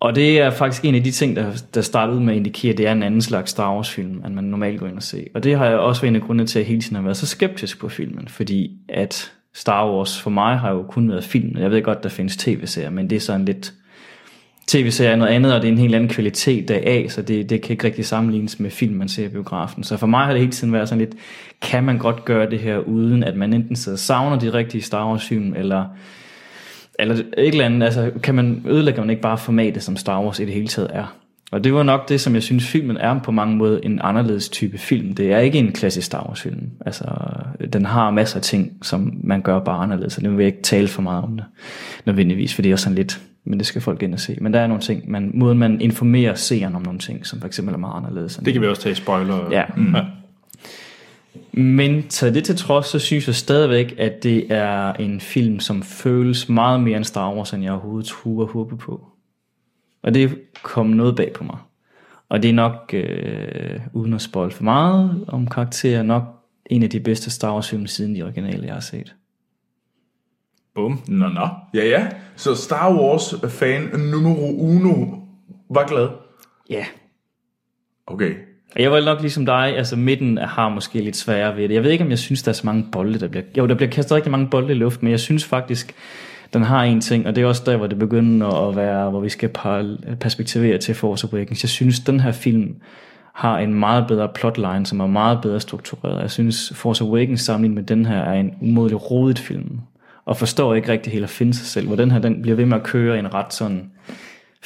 Og 0.00 0.14
det 0.14 0.40
er 0.40 0.50
faktisk 0.50 0.84
en 0.84 0.94
af 0.94 1.04
de 1.04 1.10
ting, 1.10 1.36
der, 1.36 1.52
der 1.74 1.80
startede 1.80 2.18
ud 2.18 2.22
med 2.22 2.32
at 2.32 2.36
indikere, 2.36 2.72
at 2.72 2.78
det 2.78 2.86
er 2.86 2.92
en 2.92 3.02
anden 3.02 3.22
slags 3.22 3.50
Star 3.50 3.74
Wars 3.74 3.90
film, 3.90 4.22
end 4.26 4.34
man 4.34 4.44
normalt 4.44 4.80
går 4.80 4.86
ind 4.86 4.96
og 4.96 5.02
se. 5.02 5.26
Og 5.34 5.44
det 5.44 5.58
har 5.58 5.66
jeg 5.66 5.78
også 5.78 6.02
været 6.02 6.10
en 6.10 6.16
af 6.16 6.22
grundene 6.22 6.46
til, 6.46 6.58
at 6.58 6.62
jeg 6.62 6.68
hele 6.68 6.80
tiden 6.80 6.96
har 6.96 7.02
været 7.02 7.16
så 7.16 7.26
skeptisk 7.26 7.80
på 7.80 7.88
filmen, 7.88 8.28
fordi 8.28 8.70
at 8.88 9.32
Star 9.54 9.90
Wars 9.90 10.20
for 10.20 10.30
mig 10.30 10.58
har 10.58 10.70
jo 10.70 10.82
kun 10.82 11.10
været 11.10 11.24
film. 11.24 11.56
Jeg 11.58 11.70
ved 11.70 11.82
godt, 11.82 12.02
der 12.02 12.08
findes 12.08 12.36
tv-serier, 12.36 12.90
men 12.90 13.10
det 13.10 13.16
er 13.16 13.20
sådan 13.20 13.44
lidt... 13.44 13.72
tv-serier 14.66 15.12
er 15.12 15.16
noget 15.16 15.32
andet, 15.32 15.54
og 15.54 15.62
det 15.62 15.68
er 15.68 15.72
en 15.72 15.78
helt 15.78 15.94
anden 15.94 16.08
kvalitet 16.08 16.68
deraf, 16.68 17.06
så 17.10 17.22
det, 17.22 17.50
det 17.50 17.62
kan 17.62 17.72
ikke 17.72 17.84
rigtig 17.84 18.04
sammenlignes 18.04 18.60
med 18.60 18.70
film, 18.70 18.94
man 18.94 19.08
ser 19.08 19.24
i 19.24 19.28
biografen. 19.28 19.84
Så 19.84 19.96
for 19.96 20.06
mig 20.06 20.24
har 20.24 20.32
det 20.32 20.40
hele 20.40 20.52
tiden 20.52 20.72
været 20.72 20.88
sådan 20.88 21.04
lidt, 21.04 21.14
kan 21.62 21.84
man 21.84 21.98
godt 21.98 22.24
gøre 22.24 22.50
det 22.50 22.58
her, 22.58 22.78
uden 22.78 23.24
at 23.24 23.36
man 23.36 23.52
enten 23.52 23.76
sidder 23.76 23.96
og 23.96 24.00
savner 24.00 24.38
de 24.38 24.52
rigtige 24.52 24.82
Star 24.82 25.10
Wars 25.10 25.28
film, 25.28 25.54
eller 25.56 25.84
eller 26.98 27.14
et 27.14 27.24
eller 27.36 27.64
andet, 27.64 27.82
altså 27.86 28.10
kan 28.22 28.34
man, 28.34 28.62
ødelægger 28.68 29.00
man 29.02 29.10
ikke 29.10 29.22
bare 29.22 29.38
formatet, 29.38 29.82
som 29.82 29.96
Star 29.96 30.22
Wars 30.22 30.40
i 30.40 30.44
det 30.44 30.54
hele 30.54 30.68
taget 30.68 30.90
er. 30.92 31.14
Og 31.52 31.64
det 31.64 31.74
var 31.74 31.82
nok 31.82 32.08
det, 32.08 32.20
som 32.20 32.34
jeg 32.34 32.42
synes, 32.42 32.66
filmen 32.68 32.96
er 32.96 33.18
på 33.18 33.30
mange 33.32 33.56
måder 33.56 33.78
en 33.82 34.00
anderledes 34.02 34.48
type 34.48 34.78
film. 34.78 35.14
Det 35.14 35.32
er 35.32 35.38
ikke 35.38 35.58
en 35.58 35.72
klassisk 35.72 36.06
Star 36.06 36.26
Wars 36.26 36.42
film. 36.42 36.70
Altså, 36.86 37.04
den 37.72 37.86
har 37.86 38.10
masser 38.10 38.36
af 38.36 38.42
ting, 38.42 38.72
som 38.82 39.12
man 39.24 39.42
gør 39.42 39.58
bare 39.58 39.82
anderledes, 39.82 40.16
og 40.16 40.22
nu 40.22 40.30
vil 40.30 40.38
jeg 40.38 40.46
ikke 40.46 40.62
tale 40.62 40.88
for 40.88 41.02
meget 41.02 41.24
om 41.24 41.36
det, 41.36 41.44
nødvendigvis, 42.06 42.54
for 42.54 42.62
det 42.62 42.68
er 42.68 42.74
også 42.74 42.82
sådan 42.84 42.96
lidt, 42.96 43.20
men 43.44 43.58
det 43.58 43.66
skal 43.66 43.80
folk 43.80 44.02
ind 44.02 44.14
og 44.14 44.20
se. 44.20 44.36
Men 44.40 44.52
der 44.54 44.60
er 44.60 44.66
nogle 44.66 44.82
ting, 44.82 45.10
man, 45.10 45.30
måden 45.34 45.58
man 45.58 45.80
informerer 45.80 46.34
seeren 46.34 46.74
om 46.74 46.82
nogle 46.82 46.98
ting, 46.98 47.26
som 47.26 47.40
for 47.40 47.46
eksempel 47.46 47.74
er 47.74 47.78
meget 47.78 47.96
anderledes. 47.96 48.36
end- 48.36 48.44
det 48.44 48.52
kan 48.52 48.62
vi 48.62 48.66
også 48.66 48.82
tage 48.82 48.92
i 48.92 48.96
spoiler. 48.96 49.48
Ja. 49.50 49.64
Mm. 49.76 49.94
ja. 49.94 50.00
Men 51.58 52.08
taget 52.08 52.34
det 52.34 52.44
til 52.44 52.56
trods, 52.56 52.86
så 52.86 52.98
synes 52.98 53.26
jeg 53.26 53.34
stadigvæk, 53.34 53.94
at 53.98 54.22
det 54.22 54.52
er 54.52 54.92
en 54.92 55.20
film, 55.20 55.60
som 55.60 55.82
føles 55.82 56.48
meget 56.48 56.80
mere 56.80 56.96
end 56.96 57.04
Star 57.04 57.34
Wars, 57.34 57.52
end 57.52 57.62
jeg 57.62 57.72
overhovedet 57.72 58.06
turde 58.06 58.52
håbe 58.52 58.76
på. 58.76 59.08
Og 60.02 60.14
det 60.14 60.38
kom 60.62 60.86
noget 60.86 61.16
bag 61.16 61.32
på 61.32 61.44
mig. 61.44 61.58
Og 62.28 62.42
det 62.42 62.48
er 62.48 62.54
nok, 62.54 62.90
øh, 62.92 63.80
uden 63.92 64.14
at 64.14 64.22
spoil 64.22 64.50
for 64.50 64.64
meget 64.64 65.24
om 65.28 65.46
karakterer, 65.46 66.02
nok 66.02 66.24
en 66.66 66.82
af 66.82 66.90
de 66.90 67.00
bedste 67.00 67.30
Star 67.30 67.52
Wars 67.52 67.70
film 67.70 67.86
siden 67.86 68.14
de 68.14 68.22
originale, 68.22 68.66
jeg 68.66 68.74
har 68.74 68.80
set. 68.80 69.14
Bum. 70.74 71.00
Nå, 71.08 71.28
nå. 71.28 71.48
Ja, 71.74 71.84
ja. 71.86 72.08
Så 72.36 72.54
Star 72.54 72.94
Wars-fan 72.94 73.82
numero 73.82 74.54
uno 74.58 75.06
var 75.70 75.86
glad. 75.86 76.08
Ja. 76.70 76.84
Okay. 78.06 78.47
Jeg 78.76 78.90
var 78.92 79.00
nok 79.00 79.20
ligesom 79.20 79.46
dig, 79.46 79.76
altså 79.76 79.96
midten 79.96 80.38
har 80.38 80.68
måske 80.68 81.00
lidt 81.00 81.16
sværere 81.16 81.56
ved 81.56 81.68
det. 81.68 81.74
Jeg 81.74 81.84
ved 81.84 81.90
ikke, 81.90 82.04
om 82.04 82.10
jeg 82.10 82.18
synes, 82.18 82.42
der 82.42 82.48
er 82.48 82.54
så 82.54 82.66
mange 82.66 82.86
bolde, 82.92 83.20
der 83.20 83.28
bliver... 83.28 83.44
Jo, 83.58 83.66
der 83.66 83.74
bliver 83.74 83.90
kastet 83.90 84.16
rigtig 84.16 84.30
mange 84.30 84.48
bolde 84.48 84.72
i 84.72 84.74
luft, 84.74 85.02
men 85.02 85.10
jeg 85.10 85.20
synes 85.20 85.44
faktisk, 85.44 85.94
den 86.52 86.62
har 86.62 86.82
en 86.82 87.00
ting, 87.00 87.26
og 87.26 87.36
det 87.36 87.42
er 87.42 87.46
også 87.46 87.62
der, 87.66 87.76
hvor 87.76 87.86
det 87.86 87.98
begynder 87.98 88.68
at 88.68 88.76
være, 88.76 89.10
hvor 89.10 89.20
vi 89.20 89.28
skal 89.28 89.50
perspektivere 90.20 90.78
til 90.78 90.94
Force 90.94 91.28
Awakens. 91.32 91.64
Jeg 91.64 91.70
synes, 91.70 92.00
den 92.00 92.20
her 92.20 92.32
film 92.32 92.76
har 93.34 93.58
en 93.58 93.74
meget 93.74 94.06
bedre 94.06 94.28
plotline, 94.34 94.86
som 94.86 95.00
er 95.00 95.06
meget 95.06 95.38
bedre 95.42 95.60
struktureret. 95.60 96.22
Jeg 96.22 96.30
synes, 96.30 96.72
Force 96.74 97.04
Awakens 97.04 97.40
sammenlignet 97.40 97.74
med 97.74 97.96
den 97.96 98.06
her 98.06 98.18
er 98.18 98.40
en 98.40 98.54
umådelig 98.60 99.10
rodet 99.10 99.38
film, 99.38 99.80
og 100.24 100.36
forstår 100.36 100.74
ikke 100.74 100.92
rigtig 100.92 101.12
helt 101.12 101.24
at 101.24 101.30
finde 101.30 101.54
sig 101.54 101.66
selv, 101.66 101.86
hvor 101.86 101.96
den 101.96 102.10
her 102.10 102.18
den 102.18 102.42
bliver 102.42 102.56
ved 102.56 102.66
med 102.66 102.76
at 102.76 102.82
køre 102.82 103.16
i 103.16 103.18
en 103.18 103.34
ret 103.34 103.54
sådan 103.54 103.90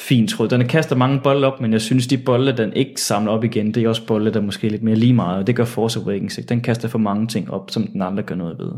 fin 0.02 0.28
tråd. 0.28 0.48
Den 0.48 0.68
kaster 0.68 0.96
mange 0.96 1.20
bolde 1.20 1.52
op, 1.52 1.60
men 1.60 1.72
jeg 1.72 1.80
synes, 1.80 2.06
de 2.06 2.18
bolde, 2.18 2.56
den 2.56 2.72
ikke 2.72 3.00
samler 3.00 3.32
op 3.32 3.44
igen, 3.44 3.74
det 3.74 3.82
er 3.82 3.88
også 3.88 4.06
bolde, 4.06 4.32
der 4.32 4.40
måske 4.40 4.66
er 4.66 4.70
lidt 4.70 4.82
mere 4.82 4.94
lige 4.94 5.12
meget, 5.12 5.38
og 5.38 5.46
det 5.46 5.56
gør 5.56 5.64
Force 5.64 6.00
Awakens 6.00 6.38
ikke. 6.38 6.48
Den 6.48 6.60
kaster 6.60 6.88
for 6.88 6.98
mange 6.98 7.26
ting 7.26 7.50
op, 7.50 7.70
som 7.70 7.86
den 7.86 8.02
andre 8.02 8.22
gør 8.22 8.34
noget 8.34 8.58
ved. 8.58 8.72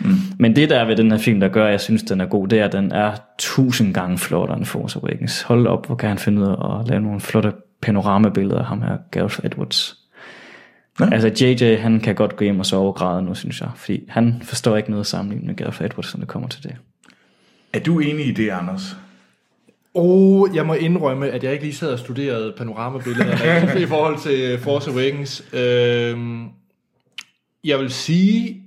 Mm. 0.00 0.14
Men 0.38 0.56
det 0.56 0.70
der 0.70 0.78
er 0.78 0.84
ved 0.84 0.96
den 0.96 1.10
her 1.10 1.18
film, 1.18 1.40
der 1.40 1.48
gør, 1.48 1.66
at 1.66 1.70
jeg 1.70 1.80
synes, 1.80 2.02
den 2.02 2.20
er 2.20 2.26
god, 2.26 2.48
det 2.48 2.58
er, 2.60 2.64
at 2.64 2.72
den 2.72 2.92
er 2.92 3.12
tusind 3.38 3.94
gange 3.94 4.18
flottere 4.18 4.56
end 4.56 4.66
Force 4.66 4.98
Awakens. 4.98 5.42
Hold 5.42 5.66
op, 5.66 5.86
hvor 5.86 5.96
kan 5.96 6.08
han 6.08 6.18
finde 6.18 6.42
ud 6.42 6.46
af 6.46 6.80
at 6.80 6.88
lave 6.88 7.00
nogle 7.00 7.20
flotte 7.20 7.52
panoramabilleder 7.82 8.58
af 8.58 8.64
ham 8.64 8.82
her, 8.82 8.96
Gareth 9.10 9.38
Edwards. 9.44 9.96
Ja. 11.00 11.08
Altså 11.12 11.44
JJ, 11.44 11.76
han 11.76 12.00
kan 12.00 12.14
godt 12.14 12.36
gå 12.36 12.44
hjem 12.44 12.58
og 12.58 12.66
sove 12.66 12.88
og 12.88 12.94
græde 12.94 13.22
nu, 13.22 13.34
synes 13.34 13.60
jeg. 13.60 13.68
Fordi 13.76 14.00
han 14.08 14.42
forstår 14.44 14.76
ikke 14.76 14.90
noget 14.90 15.06
sammenlignet 15.06 15.46
med 15.46 15.54
Gareth 15.54 15.84
Edwards, 15.84 16.14
når 16.14 16.20
det 16.20 16.28
kommer 16.28 16.48
til 16.48 16.62
det. 16.62 16.76
Er 17.72 17.80
du 17.80 17.98
enig 17.98 18.26
i 18.26 18.32
det, 18.32 18.50
Anders? 18.50 18.96
Og 19.94 20.48
jeg 20.54 20.66
må 20.66 20.74
indrømme, 20.74 21.28
at 21.28 21.44
jeg 21.44 21.52
ikke 21.52 21.64
lige 21.64 21.74
sad 21.74 21.92
og 21.92 21.98
studerede 21.98 22.54
panoramabilleder 22.56 23.76
i 23.84 23.86
forhold 23.86 24.18
til 24.18 24.58
Force 24.58 24.90
Awakens. 24.90 25.44
Øhm, 25.52 26.48
jeg 27.64 27.78
vil 27.78 27.90
sige, 27.90 28.62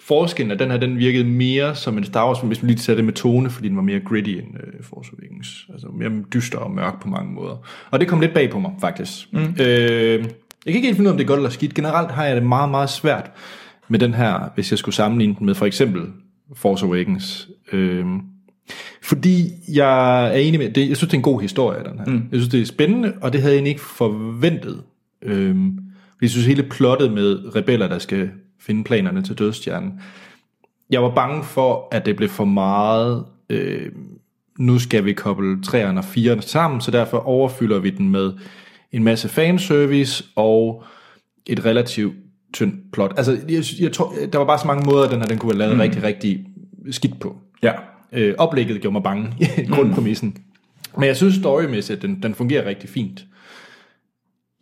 forskellen 0.00 0.50
af 0.50 0.58
den 0.58 0.70
her, 0.70 0.78
den 0.78 0.98
virkede 0.98 1.24
mere 1.24 1.74
som 1.74 1.98
en 1.98 2.04
Star 2.04 2.26
Wars, 2.26 2.40
hvis 2.40 2.62
man 2.62 2.66
lige 2.66 2.78
tager 2.78 2.94
det 2.94 3.04
med 3.04 3.12
tone, 3.12 3.50
fordi 3.50 3.68
den 3.68 3.76
var 3.76 3.82
mere 3.82 4.00
gritty 4.00 4.30
end 4.30 4.54
uh, 4.54 4.84
Force 4.84 5.10
Awakens. 5.18 5.66
Altså 5.72 5.88
mere 5.88 6.10
dyster 6.34 6.58
og 6.58 6.70
mørk 6.70 7.02
på 7.02 7.08
mange 7.08 7.32
måder. 7.32 7.56
Og 7.90 8.00
det 8.00 8.08
kom 8.08 8.20
lidt 8.20 8.34
bag 8.34 8.50
på 8.50 8.58
mig, 8.58 8.72
faktisk. 8.80 9.32
Mm. 9.32 9.38
Øh, 9.60 10.24
jeg 10.66 10.72
kan 10.72 10.76
ikke 10.76 10.86
helt 10.86 10.96
finde 10.96 11.08
ud 11.08 11.10
af, 11.10 11.12
om 11.12 11.18
det 11.18 11.24
er 11.24 11.28
godt 11.28 11.38
eller 11.38 11.50
skidt. 11.50 11.74
Generelt 11.74 12.10
har 12.10 12.24
jeg 12.24 12.36
det 12.36 12.42
meget, 12.42 12.70
meget 12.70 12.90
svært 12.90 13.30
med 13.88 13.98
den 13.98 14.14
her, 14.14 14.50
hvis 14.54 14.70
jeg 14.70 14.78
skulle 14.78 14.94
sammenligne 14.94 15.34
den 15.38 15.46
med 15.46 15.54
for 15.54 15.66
eksempel 15.66 16.02
Force 16.54 16.86
Awakens. 16.86 17.48
Øh, 17.72 18.06
fordi 19.02 19.52
jeg 19.68 20.26
er 20.26 20.32
enig 20.32 20.60
med, 20.60 20.70
det, 20.70 20.88
jeg 20.88 20.96
synes, 20.96 21.10
det 21.10 21.12
er 21.12 21.18
en 21.18 21.22
god 21.22 21.40
historie, 21.40 21.84
den 21.84 21.98
her. 21.98 22.04
Mm. 22.06 22.28
Jeg 22.32 22.40
synes, 22.40 22.48
det 22.48 22.60
er 22.60 22.66
spændende, 22.66 23.12
og 23.22 23.32
det 23.32 23.40
havde 23.40 23.52
jeg 23.52 23.58
egentlig 23.58 23.70
ikke 23.70 23.84
forventet. 23.84 24.82
Øhm, 25.22 25.78
jeg 26.22 26.30
synes, 26.30 26.46
hele 26.46 26.62
plottet 26.62 27.12
med 27.12 27.56
rebeller, 27.56 27.88
der 27.88 27.98
skal 27.98 28.30
finde 28.60 28.84
planerne 28.84 29.22
til 29.22 29.38
dødstjernen, 29.38 29.92
jeg 30.90 31.02
var 31.02 31.14
bange 31.14 31.44
for, 31.44 31.88
at 31.92 32.06
det 32.06 32.16
blev 32.16 32.28
for 32.28 32.44
meget, 32.44 33.24
øh, 33.50 33.92
nu 34.58 34.78
skal 34.78 35.04
vi 35.04 35.12
koble 35.12 35.58
3'eren 35.66 35.98
og 35.98 36.04
4'eren 36.04 36.40
sammen, 36.40 36.80
så 36.80 36.90
derfor 36.90 37.18
overfylder 37.18 37.78
vi 37.78 37.90
den 37.90 38.08
med 38.08 38.32
en 38.92 39.04
masse 39.04 39.28
fanservice 39.28 40.24
og 40.36 40.84
et 41.46 41.64
relativt 41.64 42.14
tyndt 42.54 42.92
plot. 42.92 43.14
Altså, 43.16 43.38
jeg, 43.48 43.62
jeg 43.80 43.92
tror, 43.92 44.12
der 44.32 44.38
var 44.38 44.46
bare 44.46 44.58
så 44.58 44.66
mange 44.66 44.86
måder, 44.86 45.08
den 45.08 45.18
her 45.18 45.26
den 45.26 45.38
kunne 45.38 45.50
være 45.50 45.58
lavet 45.58 45.74
mm. 45.74 45.80
rigtig, 45.80 46.02
rigtig 46.02 46.46
skidt 46.90 47.20
på. 47.20 47.36
Ja. 47.62 47.72
Øh, 48.12 48.34
oplægget 48.38 48.80
gjorde 48.80 48.92
mig 48.92 49.02
bange, 49.02 49.32
grundpræmissen. 49.74 50.36
Men 50.98 51.06
jeg 51.06 51.16
synes 51.16 51.34
storymæssigt, 51.34 51.96
at 51.96 52.02
den, 52.02 52.22
den 52.22 52.34
fungerer 52.34 52.68
rigtig 52.68 52.88
fint. 52.88 53.24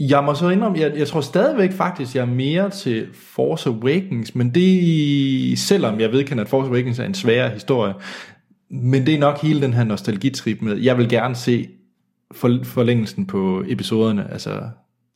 Jeg 0.01 0.25
må 0.25 0.35
så 0.35 0.49
indrømme, 0.49 0.79
jeg, 0.79 0.93
jeg 0.97 1.09
tror 1.09 1.21
stadigvæk 1.21 1.73
faktisk, 1.73 2.15
jeg 2.15 2.23
er 2.23 2.27
mere 2.27 2.71
til 2.71 3.07
Force 3.13 3.71
Awakens, 3.71 4.35
men 4.35 4.55
det, 4.55 5.59
selvom 5.59 6.01
jeg 6.01 6.13
vedkender, 6.13 6.45
at 6.45 6.51
Force 6.51 6.69
Awakens 6.69 6.99
er 6.99 7.05
en 7.05 7.15
sværere 7.15 7.51
historie, 7.51 7.95
men 8.71 9.07
det 9.07 9.15
er 9.15 9.19
nok 9.19 9.43
hele 9.43 9.63
den 9.63 9.73
her 9.73 9.85
nostalgitrip 9.85 10.63
med, 10.63 10.77
jeg 10.77 10.99
vil 10.99 11.09
gerne 11.09 11.35
se 11.35 11.69
for, 12.33 12.59
forlængelsen 12.63 13.27
på 13.27 13.65
episoderne, 13.69 14.33
altså, 14.33 14.61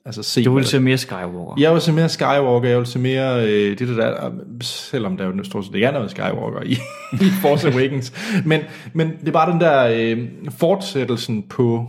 altså 0.09 0.23
se, 0.23 0.45
Du 0.45 0.55
vil 0.55 0.65
se 0.65 0.81
mere 0.81 0.99
Skywalker. 0.99 1.55
jeg 1.59 1.73
vil 1.73 1.81
se 1.81 1.93
mere 1.93 2.09
Skywalker, 2.09 2.69
jeg 2.69 2.79
vil 2.79 2.87
se 2.87 2.99
mere 2.99 3.47
øh, 3.49 3.79
det 3.79 3.89
der, 3.89 3.95
der 3.97 4.31
selvom 4.63 5.17
der 5.17 5.25
jo 5.27 5.45
stort 5.45 5.65
set 5.65 5.75
ikke 5.75 5.87
er 5.87 5.93
noget 5.93 6.11
Skywalker 6.11 6.63
i, 6.63 6.73
i 7.27 7.31
Force 7.43 7.69
Awakens. 7.73 8.13
Men, 8.45 8.61
men 8.93 9.11
det 9.21 9.29
er 9.29 9.33
bare 9.33 9.53
den 9.53 9.61
der 9.61 9.89
øh, 9.95 10.29
fortsættelsen 10.51 11.43
på 11.43 11.87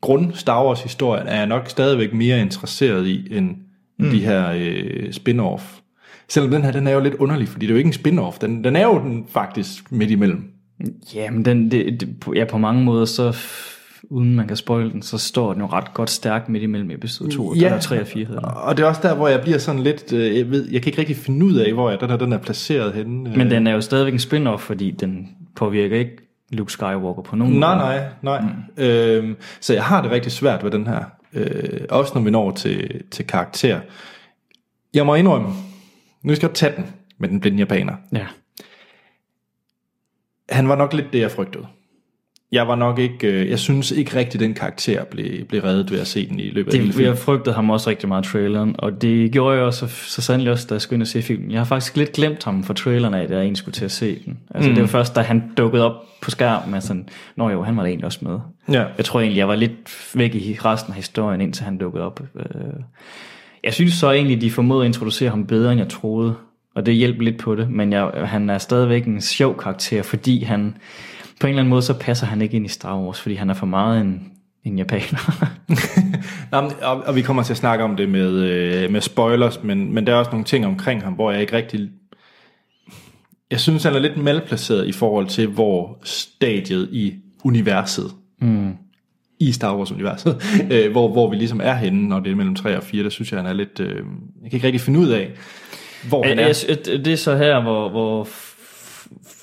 grund 0.00 0.32
Star 0.34 0.64
Wars 0.66 0.82
historien, 0.82 1.26
er 1.26 1.36
jeg 1.36 1.46
nok 1.46 1.68
stadigvæk 1.68 2.12
mere 2.12 2.40
interesseret 2.40 3.06
i, 3.06 3.36
end, 3.36 3.50
mm. 3.98 4.10
de 4.10 4.18
her 4.20 4.52
øh, 4.56 5.08
spin-off. 5.12 5.62
Selvom 6.28 6.50
den 6.50 6.62
her, 6.64 6.72
den 6.72 6.86
er 6.86 6.92
jo 6.92 7.00
lidt 7.00 7.14
underlig, 7.14 7.48
fordi 7.48 7.66
det 7.66 7.70
er 7.72 7.74
jo 7.74 7.78
ikke 7.78 7.88
en 7.88 8.18
spin-off. 8.18 8.38
Den, 8.40 8.64
den 8.64 8.76
er 8.76 8.84
jo 8.86 8.98
den 8.98 9.24
faktisk 9.28 9.92
midt 9.92 10.10
imellem. 10.10 10.44
Ja, 11.14 11.30
men 11.30 11.44
den, 11.44 11.70
det, 11.70 12.00
det, 12.00 12.20
på- 12.20 12.34
ja, 12.34 12.44
på 12.44 12.58
mange 12.58 12.84
måder, 12.84 13.04
så 13.04 13.36
uden 14.10 14.34
man 14.36 14.46
kan 14.48 14.56
spoil 14.56 14.92
den, 14.92 15.02
så 15.02 15.18
står 15.18 15.52
den 15.52 15.62
jo 15.62 15.68
ret 15.68 15.94
godt 15.94 16.10
stærkt 16.10 16.48
midt 16.48 16.62
imellem 16.62 16.90
episode 16.90 17.30
2 17.30 17.54
Ja. 17.54 17.74
og 17.74 17.80
3 17.80 18.00
og 18.00 18.06
4 18.06 18.24
hedder. 18.26 18.40
Og 18.42 18.76
det 18.76 18.82
er 18.82 18.86
også 18.86 19.00
der, 19.02 19.14
hvor 19.14 19.28
jeg 19.28 19.40
bliver 19.40 19.58
sådan 19.58 19.82
lidt... 19.82 20.12
Øh, 20.12 20.36
jeg, 20.38 20.50
ved, 20.50 20.68
jeg 20.70 20.82
kan 20.82 20.90
ikke 20.90 20.98
rigtig 20.98 21.16
finde 21.16 21.46
ud 21.46 21.54
af, 21.54 21.72
hvor 21.72 21.90
jeg, 21.90 22.00
den, 22.00 22.10
her, 22.10 22.16
den 22.16 22.32
er 22.32 22.38
placeret 22.38 22.92
henne. 22.94 23.30
Men 23.36 23.50
den 23.50 23.66
er 23.66 23.72
jo 23.72 23.80
stadigvæk 23.80 24.12
en 24.14 24.18
spin-off, 24.20 24.56
fordi 24.56 24.90
den 24.90 25.28
påvirker 25.56 25.96
ikke 25.98 26.16
Luke 26.50 26.72
Skywalker 26.72 27.22
på 27.22 27.36
nogen 27.36 27.54
Nej, 27.60 27.74
måde. 27.74 27.86
nej, 28.22 28.40
nej. 28.40 28.52
Mm. 28.76 28.82
Øhm, 28.84 29.36
så 29.60 29.72
jeg 29.74 29.84
har 29.84 30.02
det 30.02 30.10
rigtig 30.10 30.32
svært 30.32 30.64
ved 30.64 30.70
den 30.70 30.86
her. 30.86 31.04
Øh, 31.32 31.80
også 31.90 32.12
når 32.14 32.22
vi 32.22 32.30
når 32.30 32.50
til, 32.50 33.02
til 33.10 33.26
karakter. 33.26 33.80
Jeg 34.94 35.06
må 35.06 35.14
indrømme, 35.14 35.48
nu 36.22 36.34
skal 36.34 36.46
jeg 36.46 36.54
tage 36.54 36.76
den 36.76 36.86
med 37.18 37.28
den 37.28 37.40
blinde 37.40 37.58
japaner. 37.58 37.94
Ja. 38.12 38.26
Han 40.50 40.68
var 40.68 40.76
nok 40.76 40.92
lidt 40.92 41.12
det, 41.12 41.20
jeg 41.20 41.30
frygtede. 41.30 41.66
Jeg 42.52 42.68
var 42.68 42.74
nok 42.76 42.98
ikke, 42.98 43.26
øh, 43.26 43.50
jeg 43.50 43.58
synes 43.58 43.90
ikke 43.90 44.16
rigtig, 44.16 44.40
den 44.40 44.54
karakter 44.54 45.04
blev, 45.04 45.44
blev 45.44 45.62
reddet 45.62 45.90
ved 45.90 46.00
at 46.00 46.06
se 46.06 46.28
den 46.28 46.40
i 46.40 46.50
løbet 46.50 46.74
af 46.74 46.80
Det, 46.80 46.94
filmen. 46.94 47.06
jeg 47.06 47.18
frygtede 47.18 47.54
ham 47.54 47.70
også 47.70 47.90
rigtig 47.90 48.08
meget 48.08 48.26
i 48.26 48.30
traileren, 48.30 48.74
og 48.78 49.02
det 49.02 49.32
gjorde 49.32 49.56
jeg 49.56 49.64
også 49.64 49.88
så, 49.88 49.94
så 49.94 50.22
sandelig 50.22 50.52
også, 50.52 50.66
da 50.70 50.74
jeg 50.74 50.80
skulle 50.82 50.96
ind 50.96 51.02
og 51.02 51.06
se 51.06 51.22
filmen. 51.22 51.50
Jeg 51.50 51.60
har 51.60 51.64
faktisk 51.64 51.96
lidt 51.96 52.12
glemt 52.12 52.44
ham 52.44 52.64
fra 52.64 52.74
traileren 52.74 53.14
af, 53.14 53.28
da 53.28 53.34
jeg 53.34 53.40
egentlig 53.42 53.56
skulle 53.56 53.72
til 53.72 53.84
at 53.84 53.90
se 53.90 54.18
den. 54.24 54.38
Altså 54.54 54.68
mm. 54.70 54.74
det 54.74 54.82
var 54.82 54.88
først, 54.88 55.16
da 55.16 55.20
han 55.20 55.42
dukkede 55.56 55.84
op 55.84 56.04
på 56.22 56.30
skærmen, 56.30 56.74
at 56.74 56.82
sådan, 56.82 57.08
nå 57.36 57.50
jo, 57.50 57.62
han 57.62 57.76
var 57.76 57.82
da 57.82 57.88
egentlig 57.88 58.06
også 58.06 58.18
med. 58.22 58.38
Ja. 58.72 58.84
Jeg 58.96 59.04
tror 59.04 59.20
egentlig, 59.20 59.38
jeg 59.38 59.48
var 59.48 59.54
lidt 59.56 60.12
væk 60.14 60.34
i 60.34 60.58
resten 60.64 60.92
af 60.92 60.96
historien, 60.96 61.40
indtil 61.40 61.64
han 61.64 61.78
dukkede 61.78 62.04
op. 62.04 62.20
Øh, 62.36 62.44
Jeg 63.64 63.74
synes 63.74 63.92
så 63.92 64.10
egentlig, 64.12 64.40
de 64.40 64.50
formåede 64.50 64.82
at 64.84 64.86
introducere 64.88 65.30
ham 65.30 65.46
bedre, 65.46 65.72
end 65.72 65.80
jeg 65.80 65.88
troede. 65.88 66.34
Og 66.74 66.86
det 66.86 66.94
hjælper 66.94 67.22
lidt 67.22 67.38
på 67.38 67.54
det, 67.54 67.70
men 67.70 67.92
jeg, 67.92 68.10
han 68.24 68.50
er 68.50 68.58
stadigvæk 68.58 69.04
en 69.06 69.20
sjov 69.20 69.58
karakter, 69.58 70.02
fordi 70.02 70.42
han 70.44 70.76
på 71.40 71.46
en 71.46 71.50
eller 71.50 71.60
anden 71.60 71.70
måde, 71.70 71.82
så 71.82 71.94
passer 71.94 72.26
han 72.26 72.42
ikke 72.42 72.56
ind 72.56 72.66
i 72.66 72.68
Star 72.68 73.00
Wars, 73.00 73.20
fordi 73.20 73.34
han 73.34 73.50
er 73.50 73.54
for 73.54 73.66
meget 73.66 74.00
en, 74.00 74.32
en 74.64 74.78
japaner. 74.78 75.46
Nå, 76.52 76.60
men- 76.60 76.72
og, 76.82 77.02
og 77.06 77.16
vi 77.16 77.22
kommer 77.22 77.42
til 77.42 77.52
at 77.52 77.56
snakke 77.56 77.84
om 77.84 77.96
det 77.96 78.08
med, 78.08 78.32
øh, 78.32 78.90
med 78.90 79.00
spoilers, 79.00 79.62
men, 79.62 79.94
men 79.94 80.06
der 80.06 80.12
er 80.12 80.16
også 80.16 80.30
nogle 80.30 80.44
ting 80.44 80.66
omkring 80.66 81.02
ham, 81.02 81.12
hvor 81.12 81.30
jeg 81.30 81.40
ikke 81.40 81.56
rigtig... 81.56 81.90
Jeg 83.50 83.60
synes, 83.60 83.84
han 83.84 83.94
er 83.94 83.98
lidt 83.98 84.16
malplaceret 84.16 84.86
i 84.86 84.92
forhold 84.92 85.26
til, 85.26 85.46
hvor 85.46 85.98
stadiet 86.04 86.88
i 86.92 87.14
universet, 87.44 88.10
mm. 88.40 88.72
i 89.40 89.52
Star 89.52 89.76
Wars-universet, 89.76 90.42
øh, 90.72 90.90
hvor, 90.90 91.08
hvor 91.08 91.30
vi 91.30 91.36
ligesom 91.36 91.60
er 91.64 91.74
henne, 91.74 92.08
når 92.08 92.20
det 92.20 92.32
er 92.32 92.36
mellem 92.36 92.54
3 92.54 92.76
og 92.76 92.82
4, 92.82 93.04
der 93.04 93.10
synes 93.10 93.32
jeg, 93.32 93.38
han 93.40 93.46
er 93.46 93.52
lidt... 93.52 93.80
Øh, 93.80 93.96
jeg 94.42 94.50
kan 94.50 94.52
ikke 94.52 94.66
rigtig 94.66 94.80
finde 94.80 95.00
ud 95.00 95.08
af, 95.08 95.30
hvor 96.08 96.24
han 96.26 96.38
er. 96.38 96.64
jeg, 96.68 96.76
det 97.04 97.12
er 97.12 97.16
så 97.16 97.36
her, 97.36 97.62
hvor, 97.62 97.88
hvor 97.88 98.28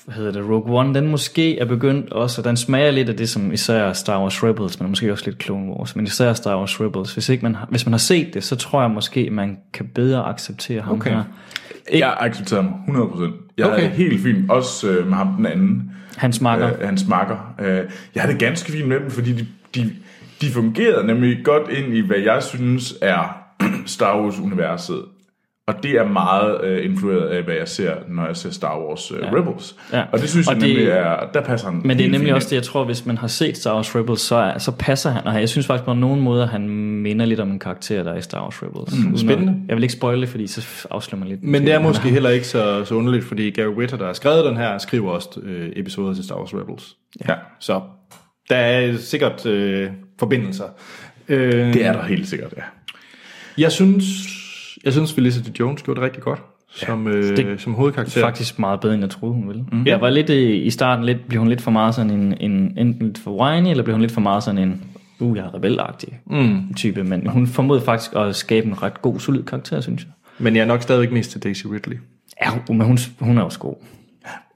hvad 0.06 0.14
hedder 0.16 0.32
det, 0.32 0.50
Rogue 0.50 0.78
One, 0.80 0.94
den 0.94 1.06
måske 1.06 1.58
er 1.58 1.64
begyndt 1.64 2.12
også, 2.12 2.40
og 2.40 2.44
den 2.48 2.56
smager 2.56 2.90
lidt 2.90 3.08
af 3.08 3.16
det, 3.16 3.28
som 3.28 3.52
især 3.52 3.92
Star 3.92 4.20
Wars 4.22 4.42
Rebels, 4.44 4.80
men 4.80 4.88
måske 4.88 5.12
også 5.12 5.24
lidt 5.26 5.42
Clone 5.42 5.72
Wars, 5.72 5.96
men 5.96 6.06
især 6.06 6.32
Star 6.32 6.58
Wars 6.58 6.80
Rebels. 6.80 7.12
Hvis, 7.14 7.28
ikke 7.28 7.42
man, 7.42 7.54
har- 7.54 7.66
hvis 7.70 7.86
man 7.86 7.92
har 7.92 7.98
set 7.98 8.34
det, 8.34 8.44
så 8.44 8.56
tror 8.56 8.80
jeg 8.82 8.90
måske, 8.90 9.30
man 9.30 9.58
kan 9.72 9.86
bedre 9.94 10.24
acceptere 10.26 10.80
ham 10.82 10.94
Okay. 10.94 11.10
her. 11.10 11.22
Jeg 11.94 12.16
accepterer 12.20 12.62
ham 12.62 12.72
100%. 12.88 13.32
Jeg 13.58 13.66
okay. 13.66 13.84
er 13.84 13.88
helt 13.88 14.22
fint, 14.22 14.50
også 14.50 14.88
øh, 14.90 15.06
med 15.06 15.14
ham 15.16 15.28
den 15.36 15.46
anden. 15.46 15.90
Hans 16.16 16.40
makker. 16.40 16.66
Øh, 16.80 16.86
hans 16.86 17.08
makker. 17.08 17.54
Øh, 17.60 17.80
jeg 18.14 18.22
har 18.22 18.30
det 18.30 18.38
ganske 18.40 18.72
fint 18.72 18.88
med 18.88 19.00
dem, 19.00 19.10
fordi 19.10 19.32
de, 19.32 19.46
de, 19.74 19.90
de 20.40 20.46
fungerede 20.46 21.06
nemlig 21.06 21.38
godt 21.44 21.70
ind 21.70 21.94
i, 21.96 22.00
hvad 22.06 22.18
jeg 22.18 22.42
synes 22.42 22.94
er 23.02 23.36
Star 23.86 24.20
Wars-universet. 24.22 25.02
Og 25.68 25.74
det 25.82 25.90
er 25.90 26.04
meget 26.04 26.64
øh, 26.64 26.84
influeret 26.84 27.28
af, 27.28 27.42
hvad 27.42 27.54
jeg 27.54 27.68
ser, 27.68 27.94
når 28.08 28.26
jeg 28.26 28.36
ser 28.36 28.50
Star 28.50 28.78
Wars 28.80 29.10
øh, 29.12 29.18
ja. 29.22 29.30
Rebels. 29.38 29.74
Ja. 29.92 30.02
Og 30.12 30.18
det 30.20 30.28
synes 30.30 30.48
Og 30.48 30.54
jeg 30.54 30.60
det- 30.60 30.68
nemlig 30.68 30.86
er, 30.88 31.16
der 31.34 31.40
passer 31.42 31.70
han 31.70 31.80
Men 31.84 31.98
det 31.98 32.06
er 32.06 32.10
nemlig 32.10 32.28
fint 32.28 32.34
også 32.34 32.48
det, 32.48 32.56
jeg 32.56 32.62
tror, 32.62 32.84
hvis 32.84 33.06
man 33.06 33.18
har 33.18 33.26
set 33.28 33.56
Star 33.56 33.74
Wars 33.74 33.96
Rebels, 33.96 34.20
så, 34.20 34.36
er, 34.36 34.58
så 34.58 34.70
passer 34.78 35.10
han, 35.10 35.26
og 35.26 35.40
jeg 35.40 35.48
synes 35.48 35.66
faktisk 35.66 35.84
på 35.84 35.94
nogen 35.94 36.20
måde, 36.20 36.46
han 36.46 36.68
minder 37.02 37.26
lidt 37.26 37.40
om 37.40 37.50
en 37.50 37.58
karakter, 37.58 38.02
der 38.02 38.12
er 38.12 38.16
i 38.16 38.22
Star 38.22 38.42
Wars 38.42 38.62
Rebels. 38.62 39.04
Mm, 39.06 39.16
spændende. 39.16 39.54
Jeg 39.68 39.76
vil 39.76 39.82
ikke 39.82 39.92
spoile 39.94 40.20
det, 40.20 40.28
fordi 40.28 40.46
så 40.46 40.86
afslører 40.90 41.18
man 41.20 41.28
lidt. 41.28 41.42
Men 41.42 41.62
det 41.62 41.72
er 41.72 41.78
måske 41.78 42.08
heller 42.08 42.30
ikke 42.30 42.46
så, 42.46 42.84
så 42.84 42.94
underligt, 42.94 43.24
fordi 43.24 43.50
Gary 43.50 43.68
Whitta, 43.76 43.96
der 43.96 44.06
har 44.06 44.12
skrevet 44.12 44.44
den 44.44 44.56
her, 44.56 44.78
skriver 44.78 45.10
også 45.10 45.40
øh, 45.42 45.72
episoder 45.76 46.14
til 46.14 46.24
Star 46.24 46.36
Wars 46.38 46.54
Rebels. 46.54 46.96
Ja, 47.28 47.34
Så 47.60 47.80
der 48.50 48.56
er 48.56 48.96
sikkert 48.96 49.46
øh, 49.46 49.90
forbindelser. 50.18 50.64
Øh, 51.28 51.74
det 51.74 51.84
er 51.86 51.92
der 51.92 52.02
helt 52.02 52.28
sikkert, 52.28 52.54
ja. 52.56 52.62
Jeg 53.58 53.72
synes, 53.72 54.04
jeg 54.86 54.92
synes 54.92 55.12
Felicity 55.12 55.50
Jones 55.60 55.82
gjorde 55.82 56.00
det 56.00 56.04
rigtig 56.06 56.22
godt 56.22 56.42
som, 56.70 57.06
øh, 57.08 57.36
det- 57.36 57.60
som 57.60 57.74
hovedkarakter. 57.74 58.20
faktisk 58.20 58.58
meget 58.58 58.80
bedre, 58.80 58.94
end 58.94 59.02
jeg 59.02 59.10
troede, 59.10 59.34
hun 59.34 59.48
ville. 59.48 59.64
Mm. 59.72 59.86
Jeg 59.86 60.00
var 60.00 60.10
lidt 60.10 60.30
øh, 60.30 60.66
i 60.66 60.70
starten, 60.70 61.04
lidt, 61.04 61.28
blev 61.28 61.38
hun 61.40 61.48
lidt 61.48 61.60
for 61.62 61.70
meget 61.70 61.94
sådan 61.94 62.10
en, 62.10 62.34
en 62.40 62.74
enten 62.78 63.06
lidt 63.06 63.18
for 63.18 63.40
whiny, 63.40 63.66
eller 63.70 63.82
blev 63.84 63.94
hun 63.94 64.00
lidt 64.00 64.12
for 64.12 64.20
meget 64.20 64.42
sådan 64.42 64.58
en, 64.68 64.82
uh, 65.20 65.36
jeg 65.36 65.44
er 65.44 65.54
rebelagtig 65.54 66.20
mm. 66.30 66.74
type, 66.74 67.04
men 67.04 67.26
hun 67.26 67.46
formåede 67.46 67.82
faktisk 67.82 68.10
at 68.16 68.36
skabe 68.36 68.66
en 68.66 68.82
ret 68.82 69.02
god, 69.02 69.20
solid 69.20 69.42
karakter, 69.42 69.80
synes 69.80 70.02
jeg. 70.02 70.10
Men 70.38 70.56
jeg 70.56 70.62
er 70.62 70.66
nok 70.66 70.82
stadigvæk 70.82 71.12
mest 71.12 71.30
til 71.30 71.42
Daisy 71.42 71.66
Ridley. 71.66 71.96
Ja, 72.44 72.50
hun- 72.50 72.78
men 72.78 72.86
hun, 72.86 72.98
hun 73.20 73.38
er 73.38 73.42
også 73.42 73.58
god. 73.58 73.74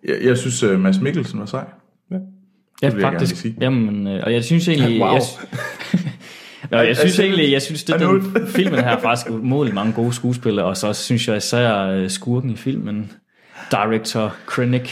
Jeg, 0.09 0.17
jeg 0.25 0.39
synes, 0.39 0.63
uh, 0.63 0.81
Mads 0.81 1.01
Mikkelsen 1.01 1.41
var 1.41 1.47
sej. 1.47 1.65
Ja, 2.83 2.87
vil 2.89 2.95
jeg 2.95 3.03
gerne 3.03 3.19
faktisk. 3.19 3.31
lige 3.45 3.53
sige. 3.55 3.57
Jamen, 3.61 4.07
øh, 4.07 4.23
og 4.27 4.33
jeg 4.33 4.45
synes 4.45 4.69
egentlig... 4.69 5.01
Wow. 5.05 5.13
Jeg, 5.13 5.21
Nå, 6.71 6.79
jeg 6.79 6.97
synes 6.97 7.19
egentlig, 7.19 7.53
jeg 7.53 7.63
synes, 7.63 7.85
det 7.85 8.01
den, 8.01 8.33
filmen 8.57 8.81
her 8.81 8.97
er 8.97 9.01
faktisk 9.01 9.31
umådeligt 9.31 9.75
mange 9.75 9.93
gode 9.93 10.13
skuespillere, 10.13 10.67
og 10.67 10.77
så 10.77 10.93
synes 10.93 11.29
jeg 11.29 11.37
især 11.37 11.77
øh, 11.77 12.11
skurken 12.11 12.51
i 12.51 12.57
filmen, 12.57 13.13
director 13.71 14.35
Krennic, 14.47 14.91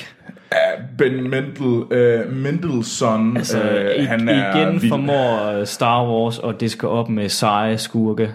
Ben 0.99 1.31
Mendel, 1.31 1.67
uh, 1.67 2.33
Mendelssohn, 2.33 3.37
altså 3.37 3.63
øh, 3.63 4.03
i, 4.03 4.05
han 4.05 4.29
er 4.29 4.57
igen 4.57 4.83
vild. 4.83 4.91
formår 4.91 5.51
øh, 5.51 5.67
Star 5.67 6.09
Wars 6.09 6.39
og 6.39 6.61
det 6.61 6.71
skal 6.71 6.89
op 6.89 7.09
med 7.09 7.29
seje 7.29 7.79
skurke. 7.79 8.31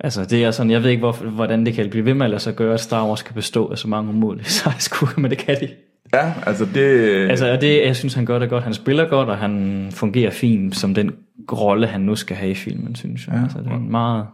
Altså 0.00 0.24
det 0.24 0.44
er 0.44 0.50
sådan, 0.50 0.70
jeg 0.70 0.82
ved 0.82 0.90
ikke, 0.90 1.00
hvor, 1.00 1.12
hvordan 1.12 1.66
det 1.66 1.74
kan 1.74 1.90
blive 1.90 2.04
ved 2.04 2.14
med 2.14 2.26
at 2.26 2.30
lade 2.30 2.42
sig 2.42 2.54
gøre, 2.54 2.74
at 2.74 2.80
Star 2.80 3.06
Wars 3.06 3.22
kan 3.22 3.34
bestå 3.34 3.68
af 3.68 3.78
så 3.78 3.88
mange 3.88 4.10
umådelige 4.10 4.50
seje 4.60 4.74
skurke, 4.80 5.20
men 5.20 5.30
det 5.30 5.38
kan 5.38 5.56
de. 5.60 5.68
Ja, 6.14 6.32
altså 6.46 6.66
det... 6.74 7.10
Altså, 7.30 7.52
og 7.52 7.60
det, 7.60 7.86
jeg 7.86 7.96
synes, 7.96 8.14
han 8.14 8.26
gør 8.26 8.38
det 8.38 8.50
godt. 8.50 8.64
Han 8.64 8.74
spiller 8.74 9.08
godt, 9.08 9.28
og 9.28 9.38
han 9.38 9.86
fungerer 9.94 10.30
fint 10.30 10.76
som 10.76 10.94
den 10.94 11.12
rolle, 11.52 11.86
han 11.86 12.00
nu 12.00 12.16
skal 12.16 12.36
have 12.36 12.50
i 12.50 12.54
filmen, 12.54 12.94
synes 12.94 13.26
jeg. 13.26 13.34
Ja, 13.34 13.42
altså, 13.42 13.58
det 13.58 13.66
er 13.66 13.76
en 13.76 13.90
meget... 13.90 14.26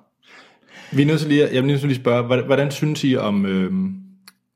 Vi 0.93 1.03
er 1.03 1.07
nødt 1.07 1.21
til 1.21 1.29
lige, 1.29 1.49
jeg 1.53 1.63
vil 1.63 1.67
nødt 1.67 1.81
til 1.81 1.89
lige 1.89 2.01
spørge, 2.01 2.23
hvordan, 2.23 2.45
hvordan 2.45 2.71
synes 2.71 3.05
I 3.05 3.17
om, 3.17 3.47
øh, 3.47 3.73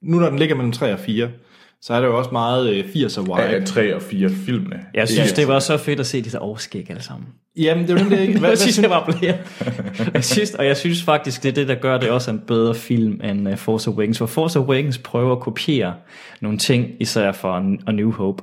nu 0.02 0.18
når 0.18 0.28
den 0.28 0.38
ligger 0.38 0.56
mellem 0.56 0.72
3 0.72 0.92
og 0.92 0.98
4, 0.98 1.28
så 1.80 1.94
er 1.94 2.00
der 2.00 2.06
jo 2.06 2.18
også 2.18 2.30
meget 2.32 2.70
øh, 2.70 2.84
80'er 2.84 3.20
vibe. 3.20 3.40
af 3.40 3.64
3 3.64 3.96
og 3.96 4.02
4 4.02 4.30
filmene. 4.30 4.80
Jeg 4.94 5.08
synes, 5.08 5.32
det 5.32 5.48
var 5.48 5.58
så 5.58 5.76
fedt 5.76 6.00
at 6.00 6.06
se 6.06 6.22
de 6.22 6.30
der 6.30 6.38
overskæg 6.38 6.90
alle 6.90 7.02
sammen. 7.02 7.28
Jamen, 7.56 7.88
det 7.88 7.90
er 7.90 7.94
jo 7.94 8.00
nemlig 8.00 8.20
ikke. 8.20 8.38
Hvad, 8.40 8.48
jeg 8.48 8.58
synes, 8.58 8.78
jeg 8.78 8.90
var 8.90 9.10
flere. 9.18 9.36
jeg 10.14 10.24
synes, 10.24 10.54
og 10.54 10.66
jeg 10.66 10.76
synes 10.76 11.02
faktisk, 11.02 11.42
det 11.42 11.48
er 11.48 11.52
det, 11.52 11.68
der 11.68 11.74
gør 11.74 11.98
det 11.98 12.10
også 12.10 12.30
en 12.30 12.42
bedre 12.46 12.74
film 12.74 13.20
end 13.24 13.48
uh, 13.48 13.56
Force 13.56 13.90
Awakens. 13.90 14.18
For 14.18 14.26
Force 14.26 14.58
Awakens 14.58 14.98
prøver 14.98 15.32
at 15.36 15.40
kopiere 15.40 15.94
nogle 16.40 16.58
ting, 16.58 16.86
især 17.00 17.32
for 17.32 17.52
A 17.86 17.92
New 17.92 18.12
Hope. 18.12 18.42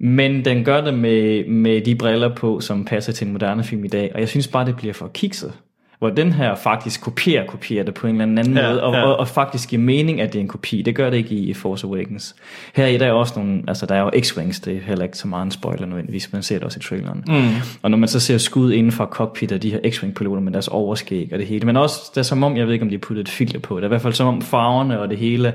Men 0.00 0.44
den 0.44 0.64
gør 0.64 0.80
det 0.80 0.94
med, 0.98 1.48
med 1.48 1.80
de 1.80 1.94
briller 1.94 2.34
på, 2.34 2.60
som 2.60 2.84
passer 2.84 3.12
til 3.12 3.26
en 3.26 3.32
moderne 3.32 3.64
film 3.64 3.84
i 3.84 3.88
dag. 3.88 4.10
Og 4.14 4.20
jeg 4.20 4.28
synes 4.28 4.48
bare, 4.48 4.66
det 4.66 4.76
bliver 4.76 4.94
for 4.94 5.10
kikset. 5.14 5.52
Hvor 5.98 6.10
den 6.10 6.32
her 6.32 6.54
faktisk 6.54 7.00
kopierer, 7.00 7.46
kopierer 7.46 7.84
det 7.84 7.94
på 7.94 8.06
en 8.06 8.20
eller 8.20 8.42
anden 8.42 8.56
Ja, 8.56 8.68
måde, 8.68 8.82
og, 8.82 8.94
ja. 8.94 9.02
og, 9.02 9.16
og 9.16 9.28
faktisk 9.28 9.68
giver 9.68 9.82
mening, 9.82 10.20
at 10.20 10.32
det 10.32 10.38
er 10.38 10.42
en 10.42 10.48
kopi. 10.48 10.82
Det 10.82 10.94
gør 10.94 11.10
det 11.10 11.16
ikke 11.16 11.34
i 11.34 11.54
Force 11.54 11.86
Awakens. 11.86 12.36
Her 12.74 12.86
i 12.86 12.98
der 12.98 13.06
er 13.06 13.12
også 13.12 13.32
nogle, 13.36 13.62
altså 13.68 13.86
der 13.86 13.94
er 13.94 14.00
jo 14.00 14.10
X-Wings, 14.10 14.62
det 14.64 14.76
er 14.76 14.80
heller 14.80 15.04
ikke 15.04 15.18
så 15.18 15.28
meget 15.28 15.44
en 15.44 15.50
spoiler 15.50 15.86
nødvendigvis, 15.86 16.32
man 16.32 16.42
ser 16.42 16.54
det 16.54 16.64
også 16.64 16.78
i 16.78 16.82
traileren. 16.82 17.24
Mm. 17.26 17.54
Og 17.82 17.90
når 17.90 17.98
man 17.98 18.08
så 18.08 18.20
ser 18.20 18.38
skud 18.38 18.72
inden 18.72 18.92
fra 18.92 19.06
cockpit 19.06 19.52
af 19.52 19.60
de 19.60 19.70
her 19.70 19.78
X-Wing-piloter 19.78 20.40
med 20.40 20.52
deres 20.52 20.68
overskæg 20.68 21.28
og 21.32 21.38
det 21.38 21.46
hele, 21.46 21.66
men 21.66 21.76
også, 21.76 22.00
det 22.14 22.18
er 22.20 22.22
som 22.22 22.42
om, 22.42 22.56
jeg 22.56 22.66
ved 22.66 22.72
ikke, 22.72 22.82
om 22.82 22.88
de 22.88 22.94
har 22.94 23.00
puttet 23.00 23.22
et 23.22 23.28
filter 23.28 23.58
på 23.58 23.76
det, 23.76 23.82
er 23.82 23.86
i 23.86 23.88
hvert 23.88 24.02
fald 24.02 24.14
som 24.14 24.26
om 24.26 24.42
farverne 24.42 25.00
og 25.00 25.08
det 25.10 25.18
hele, 25.18 25.54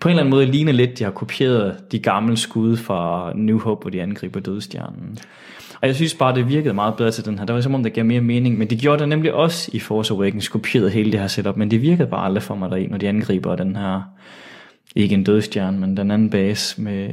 på 0.00 0.08
en 0.08 0.10
eller 0.10 0.22
anden 0.22 0.30
måde 0.30 0.46
ligner 0.46 0.72
lidt, 0.72 0.98
de 0.98 1.04
har 1.04 1.10
kopieret 1.10 1.76
de 1.92 1.98
gamle 1.98 2.36
skud 2.36 2.76
fra 2.76 3.32
New 3.34 3.58
Hope, 3.58 3.82
hvor 3.82 3.90
de 3.90 4.02
angriber 4.02 4.40
dødstjernen. 4.40 5.18
Og 5.80 5.86
jeg 5.86 5.94
synes 5.94 6.14
bare, 6.14 6.34
det 6.34 6.48
virkede 6.48 6.74
meget 6.74 6.94
bedre 6.96 7.10
til 7.10 7.24
den 7.24 7.38
her. 7.38 7.46
Der 7.46 7.54
var 7.54 7.60
som 7.60 7.74
om, 7.74 7.82
det 7.82 7.92
gav 7.92 8.04
mere 8.04 8.20
mening. 8.20 8.58
Men 8.58 8.70
det 8.70 8.78
gjorde 8.78 8.98
det 9.00 9.08
nemlig 9.08 9.34
også 9.34 9.70
i 9.72 9.78
Force 9.78 10.14
Awakens, 10.14 10.48
kopierede 10.48 10.90
hele 10.90 11.12
det 11.12 11.20
her 11.20 11.26
setup. 11.26 11.56
Men 11.56 11.70
det 11.70 11.82
virkede 11.82 12.08
bare 12.08 12.24
aldrig 12.24 12.42
for 12.42 12.54
mig 12.54 12.70
deri, 12.70 12.86
når 12.86 12.98
de 12.98 13.08
angriber 13.08 13.56
den 13.56 13.76
her, 13.76 14.02
ikke 14.96 15.14
en 15.14 15.24
dødstjerne, 15.24 15.78
men 15.80 15.96
den 15.96 16.10
anden 16.10 16.30
base 16.30 16.80
med... 16.82 17.08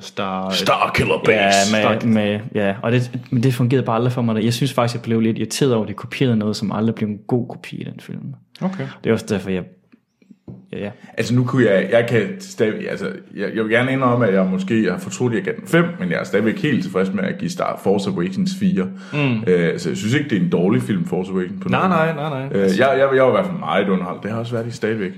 Star, 0.00 0.50
Starkiller 0.50 1.14
Ja, 1.28 1.50
Base. 1.50 2.06
med, 2.06 2.14
med, 2.14 2.40
ja, 2.54 2.74
og 2.82 2.92
det, 2.92 3.10
men 3.30 3.42
det 3.42 3.54
fungerede 3.54 3.86
bare 3.86 3.96
aldrig 3.96 4.12
for 4.12 4.22
mig. 4.22 4.34
der. 4.34 4.40
Jeg 4.40 4.54
synes 4.54 4.72
faktisk, 4.72 4.94
jeg 4.94 5.02
blev 5.02 5.20
lidt 5.20 5.38
irriteret 5.38 5.74
over, 5.74 5.82
at 5.84 5.88
de 5.88 5.94
kopierede 5.94 6.36
noget, 6.36 6.56
som 6.56 6.72
aldrig 6.72 6.94
blev 6.94 7.08
en 7.08 7.18
god 7.26 7.48
kopi 7.48 7.76
i 7.76 7.84
den 7.84 8.00
film. 8.00 8.34
Okay. 8.60 8.86
Det 9.04 9.10
er 9.10 9.14
også 9.14 9.26
derfor, 9.28 9.50
jeg, 9.50 9.62
ja. 10.72 10.90
Altså 11.18 11.34
nu 11.34 11.44
kunne 11.44 11.64
jeg, 11.66 11.88
jeg 11.92 12.06
kan 12.08 12.28
stadig, 12.40 12.90
altså 12.90 13.06
jeg, 13.36 13.50
jeg 13.54 13.64
vil 13.64 13.72
gerne 13.72 13.92
indrømme, 13.92 14.26
at 14.26 14.34
jeg 14.34 14.46
måske 14.46 14.90
har 14.90 14.98
fortrudt, 14.98 15.32
at 15.32 15.36
jeg 15.36 15.44
gav 15.44 15.54
den 15.60 15.66
5, 15.66 15.84
men 16.00 16.10
jeg 16.10 16.20
er 16.20 16.24
stadigvæk 16.24 16.62
helt 16.62 16.82
tilfreds 16.82 17.12
med 17.12 17.24
at 17.24 17.38
give 17.38 17.50
Star 17.50 17.80
Force 17.82 18.10
Awakens 18.10 18.50
4. 18.60 18.84
Mm. 19.12 19.44
Øh, 19.46 19.78
så 19.78 19.88
jeg 19.88 19.96
synes 19.96 20.14
ikke, 20.14 20.30
det 20.30 20.38
er 20.38 20.42
en 20.42 20.50
dårlig 20.50 20.82
film, 20.82 21.04
Force 21.06 21.32
Awakens. 21.32 21.62
På 21.62 21.68
Nej, 21.68 21.88
nej, 21.88 22.14
nej, 22.14 22.28
nej. 22.48 22.58
Øh, 22.62 22.78
jeg, 22.78 22.88
jeg, 22.98 22.98
jeg 22.98 23.22
var 23.22 23.28
i 23.28 23.32
hvert 23.32 23.46
fald 23.46 23.58
meget 23.58 23.88
underholdt, 23.88 24.22
det 24.22 24.30
har 24.30 24.38
også 24.38 24.52
været 24.52 24.66
i 24.66 24.70
stadigvæk. 24.70 25.12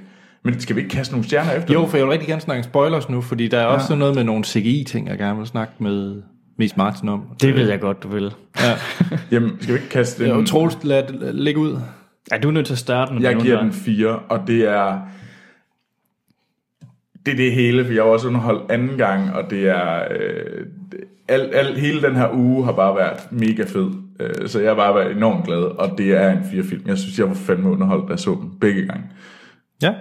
Men 0.44 0.61
skal 0.61 0.77
vi 0.77 0.81
ikke 0.81 0.94
kaste 0.97 1.12
nogle 1.15 1.24
stjerner 1.27 1.53
efter? 1.53 1.74
Jo, 1.74 1.86
for 1.86 1.97
jeg 1.97 2.07
vil 2.07 2.11
rigtig 2.11 2.28
gerne 2.28 2.40
snakke 2.40 2.62
spoilers 2.62 3.09
nu, 3.09 3.20
fordi 3.20 3.48
der 3.48 3.59
er 3.59 3.65
også 3.66 3.94
noget 3.94 4.15
med 4.15 4.24
nogle 4.24 4.44
CGI-ting, 4.44 5.09
jeg 5.09 5.19
gerne 5.19 5.39
vil 5.39 5.47
snakke 5.47 5.73
med 5.78 6.23
Mest 6.59 6.77
Martin 6.77 7.09
om. 7.09 7.23
Det 7.40 7.55
ved 7.55 7.69
jeg 7.70 7.81
godt, 7.81 8.03
du 8.03 8.09
vil. 8.09 8.35
Ja. 8.61 8.73
Jamen, 9.32 9.51
skal 9.61 9.74
vi 9.74 9.78
ikke 9.78 9.90
kaste 9.90 10.24
Det 10.24 10.31
den? 10.31 10.40
jo 10.40 10.47
Troels, 10.47 10.78
lad 10.82 11.03
det 11.03 11.35
ligge 11.35 11.61
ud. 11.61 11.78
Er 12.31 12.39
du 12.39 12.51
nødt 12.51 12.66
til 12.66 12.74
at 12.74 12.78
starte? 12.78 13.15
Når 13.15 13.20
Jeg 13.20 13.36
giver 13.36 13.61
den 13.62 13.73
4, 13.73 14.19
og 14.19 14.40
det 14.47 14.69
er... 14.69 15.01
Det 17.27 17.32
er 17.32 17.36
det 17.36 17.53
hele, 17.53 17.85
for 17.85 17.93
jeg 17.93 18.05
var 18.05 18.11
også 18.11 18.28
underholdt 18.28 18.70
anden 18.70 18.98
gang, 18.98 19.35
og 19.35 19.51
det 19.51 19.69
er... 19.69 20.05
Øh, 20.11 20.66
al, 21.28 21.55
al, 21.55 21.78
hele 21.78 22.03
den 22.03 22.16
her 22.16 22.31
uge 22.32 22.65
har 22.65 22.73
bare 22.73 22.97
været 22.97 23.19
mega 23.31 23.65
fed. 23.65 23.90
Øh, 24.20 24.48
så 24.48 24.61
jeg 24.61 24.70
har 24.70 24.77
bare 24.77 24.94
været 24.94 25.16
enormt 25.16 25.44
glad, 25.47 25.59
og 25.59 25.98
det 25.98 26.15
er 26.15 26.32
en 26.32 26.39
4-film. 26.39 26.82
Jeg 26.86 26.98
synes, 26.98 27.19
jeg 27.19 27.28
var 27.28 27.35
fandme 27.35 27.70
underholdt, 27.70 28.09
da 28.09 28.12
jeg 28.12 28.19
så 28.19 28.31
den 28.31 28.53
begge 28.61 28.86
gange. 28.86 29.05
Ja. 29.82 29.93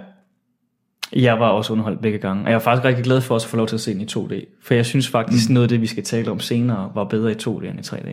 Jeg 1.12 1.40
var 1.40 1.48
også 1.48 1.72
underholdt 1.72 2.02
begge 2.02 2.18
gange, 2.18 2.44
og 2.44 2.48
jeg 2.48 2.54
er 2.54 2.60
faktisk 2.60 2.84
rigtig 2.84 3.04
glad 3.04 3.20
for 3.20 3.34
også 3.34 3.46
at 3.46 3.50
få 3.50 3.56
lov 3.56 3.66
til 3.66 3.76
at 3.76 3.80
se 3.80 3.94
den 3.94 4.00
i 4.00 4.06
2D. 4.10 4.58
For 4.62 4.74
jeg 4.74 4.86
synes 4.86 5.08
faktisk, 5.08 5.48
mm. 5.48 5.54
noget 5.54 5.64
af 5.64 5.68
det, 5.68 5.80
vi 5.80 5.86
skal 5.86 6.04
tale 6.04 6.30
om 6.30 6.40
senere, 6.40 6.90
var 6.94 7.04
bedre 7.04 7.30
i 7.32 7.34
2D 7.34 7.66
end 7.66 7.78
i 7.78 7.82
3D. 7.82 8.08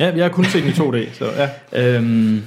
Ja, 0.00 0.12
jeg 0.16 0.24
har 0.24 0.30
kun 0.30 0.44
set 0.44 0.62
den 0.62 0.70
i 0.70 0.74
2D, 0.74 1.14
så 1.14 1.24
ja. 1.72 1.96
Øhm, 1.96 2.42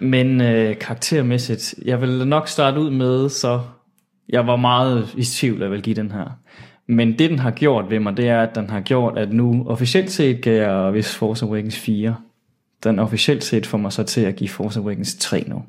men 0.00 0.40
øh, 0.40 0.78
karaktermæssigt, 0.78 1.74
jeg 1.84 2.00
vil 2.00 2.26
nok 2.26 2.48
starte 2.48 2.80
ud 2.80 2.90
med, 2.90 3.28
så 3.28 3.60
jeg 4.28 4.46
var 4.46 4.56
meget 4.56 5.14
i 5.16 5.24
tvivl, 5.24 5.62
at 5.62 5.72
jeg 5.72 5.80
give 5.80 5.96
den 5.96 6.10
her. 6.10 6.38
Men 6.86 7.18
det, 7.18 7.30
den 7.30 7.38
har 7.38 7.50
gjort 7.50 7.90
ved 7.90 8.00
mig, 8.00 8.16
det 8.16 8.28
er, 8.28 8.42
at 8.42 8.54
den 8.54 8.70
har 8.70 8.80
gjort, 8.80 9.18
at 9.18 9.32
nu 9.32 9.64
officielt 9.68 10.10
set 10.10 10.42
gav 10.42 10.54
jeg 10.54 10.94
vist 10.94 11.14
Force 11.14 11.46
Awakens 11.46 11.78
4. 11.78 12.16
Den 12.84 12.98
officielt 12.98 13.44
set 13.44 13.66
får 13.66 13.78
mig 13.78 13.92
så 13.92 14.02
til 14.02 14.20
at 14.20 14.36
give 14.36 14.50
Force 14.50 14.80
Awakens 14.80 15.14
3 15.14 15.44
nu. 15.46 15.62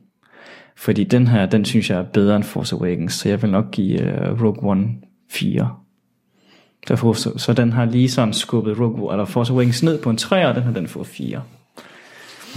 Fordi 0.77 1.03
den 1.03 1.27
her, 1.27 1.45
den 1.45 1.65
synes 1.65 1.89
jeg 1.89 1.99
er 1.99 2.03
bedre 2.03 2.35
end 2.35 2.43
Force 2.43 2.75
Awakens, 2.75 3.13
så 3.13 3.29
jeg 3.29 3.41
vil 3.41 3.51
nok 3.51 3.71
give 3.71 4.01
uh, 4.01 4.43
Rogue 4.43 4.69
One 4.71 4.89
4. 5.31 5.75
Derfor, 6.87 7.13
så, 7.13 7.37
så 7.37 7.53
den 7.53 7.71
har 7.71 7.85
lige 7.85 8.09
sådan 8.09 8.33
skubbet 8.33 8.79
Rogue, 8.79 9.13
eller 9.13 9.25
Force 9.25 9.53
Awakens 9.53 9.83
ned 9.83 10.01
på 10.01 10.09
en 10.09 10.17
3, 10.17 10.47
og 10.47 10.55
den 10.55 10.63
har 10.63 10.73
den 10.73 10.87
fået 10.87 11.07
4. 11.07 11.41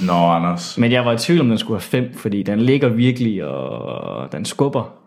Nå, 0.03 0.13
Anders. 0.13 0.79
Men 0.79 0.93
jeg 0.93 1.05
var 1.05 1.13
i 1.13 1.19
tvivl 1.19 1.41
om, 1.41 1.49
den 1.49 1.59
skulle 1.59 1.81
have 1.81 2.05
5, 2.05 2.15
fordi 2.15 2.43
den 2.43 2.61
ligger 2.61 2.89
virkelig, 2.89 3.45
og 3.45 4.33
den 4.33 4.45
skubber. 4.45 5.05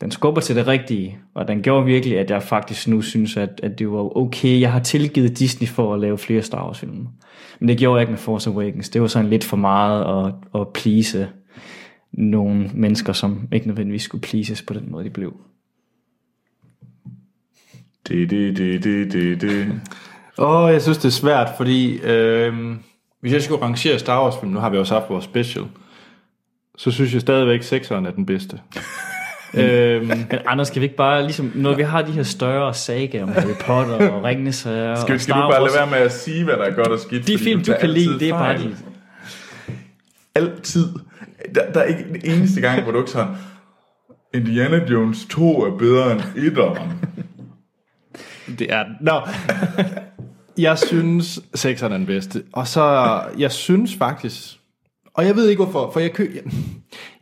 Den 0.00 0.10
skubber 0.10 0.40
til 0.40 0.56
det 0.56 0.66
rigtige, 0.66 1.18
og 1.34 1.48
den 1.48 1.62
gjorde 1.62 1.86
virkelig, 1.86 2.18
at 2.18 2.30
jeg 2.30 2.42
faktisk 2.42 2.88
nu 2.88 3.02
synes, 3.02 3.36
at, 3.36 3.60
at 3.62 3.78
det 3.78 3.90
var 3.90 4.16
okay. 4.16 4.60
Jeg 4.60 4.72
har 4.72 4.80
tilgivet 4.80 5.38
Disney 5.38 5.68
for 5.68 5.94
at 5.94 6.00
lave 6.00 6.18
flere 6.18 6.42
Star 6.42 6.64
Wars 6.66 6.78
film. 6.78 7.06
Men 7.60 7.68
det 7.68 7.78
gjorde 7.78 7.98
jeg 7.98 8.02
ikke 8.02 8.12
med 8.12 8.18
Force 8.18 8.50
Awakens. 8.50 8.88
Det 8.88 9.00
var 9.00 9.06
sådan 9.06 9.30
lidt 9.30 9.44
for 9.44 9.56
meget 9.56 10.26
at, 10.26 10.60
at 10.60 10.68
please 10.68 11.28
nogle 12.12 12.70
mennesker, 12.74 13.12
som 13.12 13.48
ikke 13.52 13.66
nødvendigvis 13.66 14.02
skulle 14.02 14.22
pleases 14.22 14.62
på 14.62 14.74
den 14.74 14.90
måde, 14.90 15.04
de 15.04 15.10
blev. 15.10 15.36
Det, 18.08 18.30
det, 18.30 18.56
det, 18.56 18.84
det, 18.84 19.12
det, 19.12 19.40
det. 19.40 19.80
Åh, 20.38 20.64
oh, 20.64 20.72
jeg 20.72 20.82
synes, 20.82 20.98
det 20.98 21.04
er 21.04 21.12
svært, 21.12 21.50
fordi 21.56 21.98
øh, 21.98 22.76
hvis 23.24 23.32
jeg 23.32 23.42
skulle 23.42 23.62
rangere 23.62 23.98
Star 23.98 24.22
Wars 24.22 24.34
film, 24.40 24.52
nu 24.52 24.58
har 24.58 24.68
vi 24.70 24.78
også 24.78 24.94
haft 24.94 25.10
vores 25.10 25.24
special, 25.24 25.64
så 26.78 26.90
synes 26.90 27.12
jeg 27.12 27.20
stadigvæk, 27.20 27.60
at 27.60 27.72
6'eren 27.72 28.06
er 28.06 28.10
den 28.10 28.26
bedste. 28.26 28.60
øhm, 29.54 30.06
Men 30.06 30.26
Anders, 30.46 30.68
skal 30.68 30.80
vi 30.80 30.84
ikke 30.84 30.96
bare, 30.96 31.22
ligesom, 31.22 31.52
når 31.54 31.74
vi 31.74 31.82
har 31.82 32.02
de 32.02 32.12
her 32.12 32.22
større 32.22 32.74
sager 32.74 33.22
om 33.22 33.28
Harry 33.28 33.54
Potter 33.60 34.10
og 34.10 34.24
Ringenes 34.28 34.62
Herre 34.62 34.96
Skal, 34.96 35.14
og 35.14 35.20
skal 35.20 35.34
du 35.34 35.40
bare 35.40 35.60
Wars, 35.60 35.74
lade 35.74 35.90
være 35.90 35.98
med 35.98 36.06
at 36.06 36.12
sige, 36.12 36.44
hvad 36.44 36.54
der 36.54 36.64
er 36.64 36.74
godt 36.74 36.88
og 36.88 36.98
skidt? 36.98 37.26
de 37.26 37.38
film, 37.38 37.60
du 37.60 37.64
tager 37.64 37.80
kan 37.80 37.90
lide, 37.90 38.18
det 38.18 38.28
er 38.28 38.38
bare 38.38 38.58
de... 38.58 38.76
Altid. 40.34 40.86
Der, 41.54 41.72
der 41.72 41.80
er 41.80 41.84
ikke 41.84 42.04
en 42.10 42.20
eneste 42.24 42.60
gang, 42.60 42.82
hvor 42.82 42.92
du 42.92 42.98
ikke 42.98 43.10
tager, 43.10 43.36
Indiana 44.34 44.84
Jones 44.90 45.26
2 45.30 45.62
er 45.62 45.78
bedre 45.78 46.12
end 46.12 46.20
1'eren. 46.20 46.82
det 48.58 48.72
er 48.72 48.84
den. 48.84 48.96
Nå. 49.00 49.20
jeg 50.58 50.78
synes, 50.78 51.38
6'eren 51.56 51.84
er 51.84 51.88
den 51.88 52.06
bedste. 52.06 52.42
Og 52.52 52.68
så, 52.68 53.20
jeg 53.38 53.52
synes 53.52 53.94
faktisk, 53.94 54.58
og 55.14 55.26
jeg 55.26 55.36
ved 55.36 55.48
ikke 55.48 55.62
hvorfor, 55.62 55.90
for 55.90 56.00
jeg, 56.00 56.12
kø, 56.12 56.30
jeg, 56.34 56.52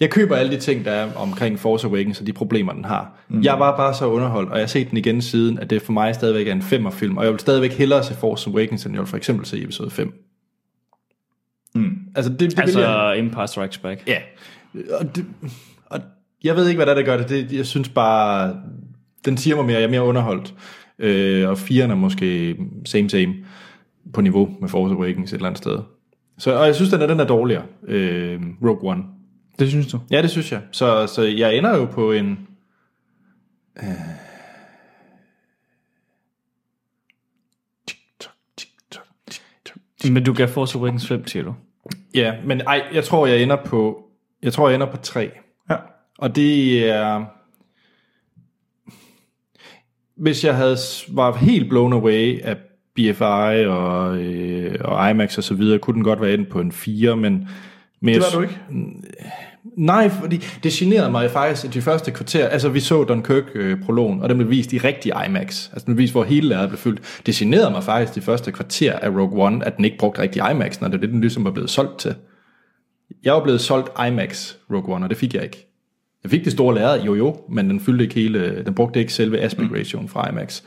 jeg 0.00 0.10
køber 0.10 0.36
alle 0.36 0.52
de 0.52 0.60
ting, 0.60 0.84
der 0.84 0.90
er 0.90 1.14
omkring 1.16 1.58
Force 1.58 1.86
Awakens 1.86 2.20
og 2.20 2.26
de 2.26 2.32
problemer, 2.32 2.72
den 2.72 2.84
har. 2.84 3.10
Mm. 3.28 3.42
Jeg 3.42 3.58
var 3.58 3.76
bare 3.76 3.94
så 3.94 4.06
underholdt, 4.06 4.50
og 4.50 4.56
jeg 4.56 4.62
har 4.62 4.68
set 4.68 4.90
den 4.90 4.98
igen 4.98 5.22
siden, 5.22 5.58
at 5.58 5.70
det 5.70 5.82
for 5.82 5.92
mig 5.92 6.14
stadigvæk 6.14 6.48
er 6.48 6.52
en 6.52 6.62
femmerfilm, 6.62 7.16
og 7.16 7.24
jeg 7.24 7.32
vil 7.32 7.40
stadigvæk 7.40 7.72
hellere 7.72 8.04
se 8.04 8.14
Force 8.14 8.50
Awakens, 8.50 8.84
end 8.84 8.94
jeg 8.94 9.00
vil 9.00 9.08
for 9.08 9.16
eksempel 9.16 9.46
se 9.46 9.62
episode 9.62 9.90
5. 9.90 10.12
Mm. 11.74 11.98
Altså, 12.14 12.32
det, 12.32 12.40
det 12.40 12.40
vil 12.40 12.56
jeg, 12.56 12.62
Altså 12.62 13.14
Empire 13.18 13.48
Strikes 13.48 13.78
Back. 13.78 14.02
Ja, 14.06 14.18
og, 14.98 15.16
det, 15.16 15.26
og 15.86 16.00
jeg 16.44 16.56
ved 16.56 16.68
ikke, 16.68 16.78
hvad 16.78 16.86
der, 16.86 16.92
er, 16.92 16.96
der 16.96 17.02
gør 17.02 17.16
det. 17.16 17.28
det. 17.28 17.52
Jeg 17.52 17.66
synes 17.66 17.88
bare, 17.88 18.56
den 19.24 19.36
siger 19.36 19.56
mig 19.56 19.64
mere, 19.64 19.76
jeg 19.76 19.84
er 19.84 19.90
mere 19.90 20.02
underholdt. 20.02 20.54
Øh, 20.98 21.48
og 21.48 21.58
firen 21.58 21.90
er 21.90 21.94
måske 21.94 22.56
same 22.84 23.10
same 23.10 23.34
på 24.12 24.20
niveau 24.20 24.56
med 24.60 24.68
Force 24.68 24.94
Awakens 24.94 25.32
et 25.32 25.36
eller 25.36 25.46
andet 25.46 25.58
sted. 25.58 25.78
Så, 26.38 26.58
og 26.58 26.66
jeg 26.66 26.74
synes, 26.74 26.90
den 26.90 27.02
er, 27.02 27.06
den 27.06 27.20
er 27.20 27.24
dårligere, 27.24 27.62
øh, 27.88 28.40
Rogue 28.62 28.90
One. 28.90 29.04
Det 29.58 29.68
synes 29.68 29.86
du? 29.86 30.00
Ja, 30.10 30.22
det 30.22 30.30
synes 30.30 30.52
jeg. 30.52 30.60
Så, 30.70 31.06
så 31.06 31.22
jeg 31.22 31.56
ender 31.56 31.76
jo 31.76 31.84
på 31.84 32.12
en... 32.12 32.48
Men 40.10 40.24
du 40.24 40.32
gav 40.32 40.48
Force 40.48 40.78
Awakens 40.78 41.08
5, 41.08 41.26
siger 41.26 41.42
du? 41.42 41.54
Ja, 42.14 42.34
men 42.44 42.60
ej, 42.60 42.82
jeg 42.92 43.04
tror, 43.04 43.26
jeg 43.26 43.42
ender 43.42 43.56
på... 43.64 44.04
Jeg 44.42 44.52
tror, 44.52 44.68
jeg 44.68 44.74
ender 44.74 44.90
på 44.90 44.96
3. 44.96 45.30
Ja. 45.70 45.76
Og 46.18 46.36
det 46.36 46.88
er... 46.90 47.24
Hvis 50.22 50.44
jeg 50.44 50.56
havde 50.56 50.76
var 51.08 51.36
helt 51.36 51.68
blown 51.68 51.92
away 51.92 52.40
af 52.40 52.56
BFI 52.94 53.66
og, 53.66 54.16
øh, 54.16 54.74
og 54.80 55.10
IMAX 55.10 55.38
og 55.38 55.44
så 55.44 55.54
videre, 55.54 55.78
kunne 55.78 55.94
den 55.94 56.04
godt 56.04 56.20
være 56.20 56.34
endt 56.34 56.48
på 56.48 56.60
en 56.60 56.72
4, 56.72 57.16
men... 57.16 57.48
men 58.00 58.14
Det 58.14 58.14
jeg 58.14 58.22
var 58.32 58.38
du 58.38 58.42
ikke. 58.42 58.58
Nej, 59.76 60.08
fordi 60.08 60.44
det 60.62 60.72
generede 60.72 61.10
mig 61.10 61.30
faktisk 61.30 61.66
at 61.66 61.74
de 61.74 61.82
første 61.82 62.10
kvarter. 62.10 62.48
Altså, 62.48 62.68
vi 62.68 62.80
så 62.80 63.04
Dunkirk-prologen, 63.04 64.22
og 64.22 64.28
den 64.28 64.38
blev 64.38 64.50
vist 64.50 64.72
i 64.72 64.78
rigtig 64.78 65.12
IMAX. 65.26 65.68
Altså, 65.72 65.86
den 65.86 65.94
blev 65.94 65.98
vist, 66.02 66.12
hvor 66.12 66.24
hele 66.24 66.48
lærret 66.48 66.68
blev 66.68 66.78
fyldt. 66.78 67.20
Det 67.26 67.34
generede 67.34 67.70
mig 67.70 67.84
faktisk 67.84 68.14
de 68.14 68.20
første 68.20 68.52
kvarter 68.52 68.92
af 68.92 69.08
Rogue 69.08 69.46
One, 69.46 69.66
at 69.66 69.76
den 69.76 69.84
ikke 69.84 69.98
brugte 69.98 70.22
rigtig 70.22 70.42
IMAX, 70.50 70.80
når 70.80 70.88
det 70.88 70.94
er 70.94 71.00
det, 71.00 71.10
den 71.10 71.20
ligesom 71.20 71.44
var 71.44 71.50
blevet 71.50 71.70
solgt 71.70 71.98
til. 71.98 72.14
Jeg 73.24 73.32
var 73.32 73.42
blevet 73.42 73.60
solgt 73.60 73.90
IMAX 74.08 74.54
Rogue 74.70 74.94
One, 74.94 75.04
og 75.04 75.10
det 75.10 75.18
fik 75.18 75.34
jeg 75.34 75.42
ikke. 75.42 75.71
Jeg 76.22 76.30
fik 76.30 76.44
det 76.44 76.52
store 76.52 76.74
lærred, 76.74 77.02
jo 77.02 77.14
jo, 77.14 77.36
men 77.48 77.70
den 77.70 77.80
fyldte 77.80 78.04
ikke 78.04 78.14
hele, 78.14 78.62
den 78.66 78.74
brugte 78.74 79.00
ikke 79.00 79.12
selve 79.12 79.38
aspect 79.38 79.72
ratioen 79.72 80.08
fra 80.08 80.30
IMAX. 80.30 80.62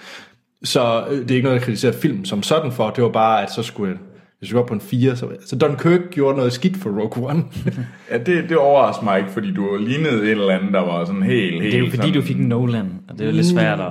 Så 0.63 1.03
øh, 1.09 1.17
det 1.17 1.31
er 1.31 1.35
ikke 1.35 1.43
noget, 1.43 1.55
jeg 1.55 1.63
kritiserer 1.65 1.93
film 1.93 2.25
som 2.25 2.43
sådan 2.43 2.71
for, 2.71 2.89
det 2.89 3.03
var 3.03 3.09
bare, 3.09 3.43
at 3.43 3.51
så 3.51 3.63
skulle 3.63 3.91
jeg, 3.91 3.99
hvis 4.39 4.49
jeg 4.49 4.59
var 4.59 4.65
på 4.65 4.73
en 4.73 4.81
4, 4.81 5.15
så, 5.15 5.27
så 5.45 5.55
Dunkirk 5.55 5.99
gjorde 6.11 6.37
noget 6.37 6.53
skidt 6.53 6.77
for 6.77 6.89
Rogue 6.89 7.29
One. 7.29 7.43
Ja, 8.11 8.17
det, 8.17 8.49
det 8.49 8.57
overrasker 8.57 9.03
mig 9.03 9.19
ikke, 9.19 9.31
fordi 9.31 9.53
du 9.53 9.77
lignede 9.79 10.23
et 10.23 10.31
eller 10.31 10.49
andet, 10.49 10.73
der 10.73 10.79
var 10.79 11.05
sådan 11.05 11.23
helt, 11.23 11.51
helt... 11.51 11.63
Det 11.63 11.73
er 11.73 11.79
jo 11.79 11.85
fordi, 11.85 11.97
sådan, 11.97 12.13
du 12.13 12.21
fik 12.21 12.37
en 12.37 12.45
Nolan, 12.45 12.91
og 13.09 13.19
det 13.19 13.27
er 13.27 13.31
lidt 13.31 13.45
svært 13.45 13.79
at... 13.79 13.87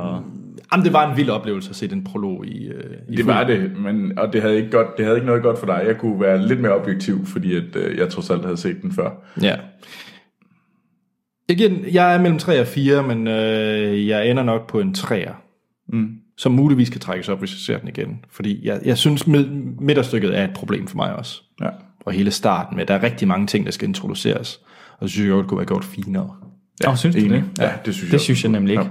Jamen, 0.73 0.85
det 0.85 0.93
var 0.93 1.11
en 1.11 1.17
vild 1.17 1.31
oplevelse 1.31 1.71
at 1.71 1.77
se 1.77 1.89
den 1.89 2.05
prolog 2.05 2.47
i, 2.47 2.67
øh, 2.67 2.85
i 3.09 3.17
Det 3.17 3.27
var 3.27 3.45
det, 3.45 3.71
men, 3.79 4.19
og 4.19 4.33
det 4.33 4.43
havde, 4.43 4.57
ikke 4.57 4.71
godt, 4.71 4.97
det 4.97 5.05
havde 5.05 5.17
ikke 5.17 5.27
noget 5.27 5.43
godt 5.43 5.59
for 5.59 5.67
dig. 5.67 5.83
Jeg 5.87 5.99
kunne 5.99 6.21
være 6.21 6.47
lidt 6.47 6.61
mere 6.61 6.73
objektiv, 6.73 7.27
fordi 7.27 7.57
at, 7.57 7.77
øh, 7.77 7.99
jeg 7.99 8.09
trods 8.09 8.31
alt 8.31 8.45
havde 8.45 8.57
set 8.57 8.83
den 8.83 8.93
før. 8.93 9.11
Ja. 9.43 9.55
Jeg, 11.49 11.57
giver 11.57 11.69
den, 11.69 11.85
jeg 11.93 12.15
er 12.15 12.21
mellem 12.21 12.39
3 12.39 12.61
og 12.61 12.67
4, 12.67 13.03
men 13.03 13.27
øh, 13.27 14.09
jeg 14.09 14.31
ender 14.31 14.43
nok 14.43 14.67
på 14.69 14.81
en 14.81 14.95
3'er. 14.99 15.33
Mm. 15.89 16.09
Som 16.37 16.53
muligvis 16.53 16.91
kan 16.91 17.01
trækkes 17.01 17.29
op, 17.29 17.39
hvis 17.39 17.53
jeg 17.53 17.59
ser 17.59 17.79
den 17.79 17.89
igen. 17.89 18.25
Fordi 18.31 18.67
jeg, 18.67 18.81
jeg 18.85 18.99
synes, 18.99 19.27
mid, 19.27 19.47
midterstykket 19.81 20.39
er 20.39 20.45
et 20.45 20.55
problem 20.55 20.87
for 20.87 20.97
mig 20.97 21.17
også. 21.17 21.43
Ja. 21.61 21.69
Og 22.01 22.13
hele 22.13 22.31
starten 22.31 22.77
med, 22.77 22.87
der 22.87 22.95
er 22.95 23.03
rigtig 23.03 23.29
mange 23.29 23.47
ting, 23.47 23.67
der 23.67 23.73
skal 23.73 23.89
introduceres. 23.89 24.61
Og 24.99 25.09
så 25.09 25.13
synes 25.13 25.27
jeg 25.27 25.33
godt, 25.33 25.43
det 25.43 25.49
kunne 25.49 25.59
være 25.59 25.67
gjort 25.67 25.85
finere. 25.85 26.31
Ja, 26.85 26.91
oh, 26.91 26.97
synes 26.97 27.17
du 27.17 27.29
det? 27.29 27.45
Ja, 27.59 27.71
det 27.87 27.95
synes 27.95 28.03
jeg. 28.03 28.13
Det 28.13 28.21
synes 28.21 28.45
jeg 28.45 28.53
nemlig 28.53 28.73
ikke. 28.73 28.85
Ja. 28.85 28.91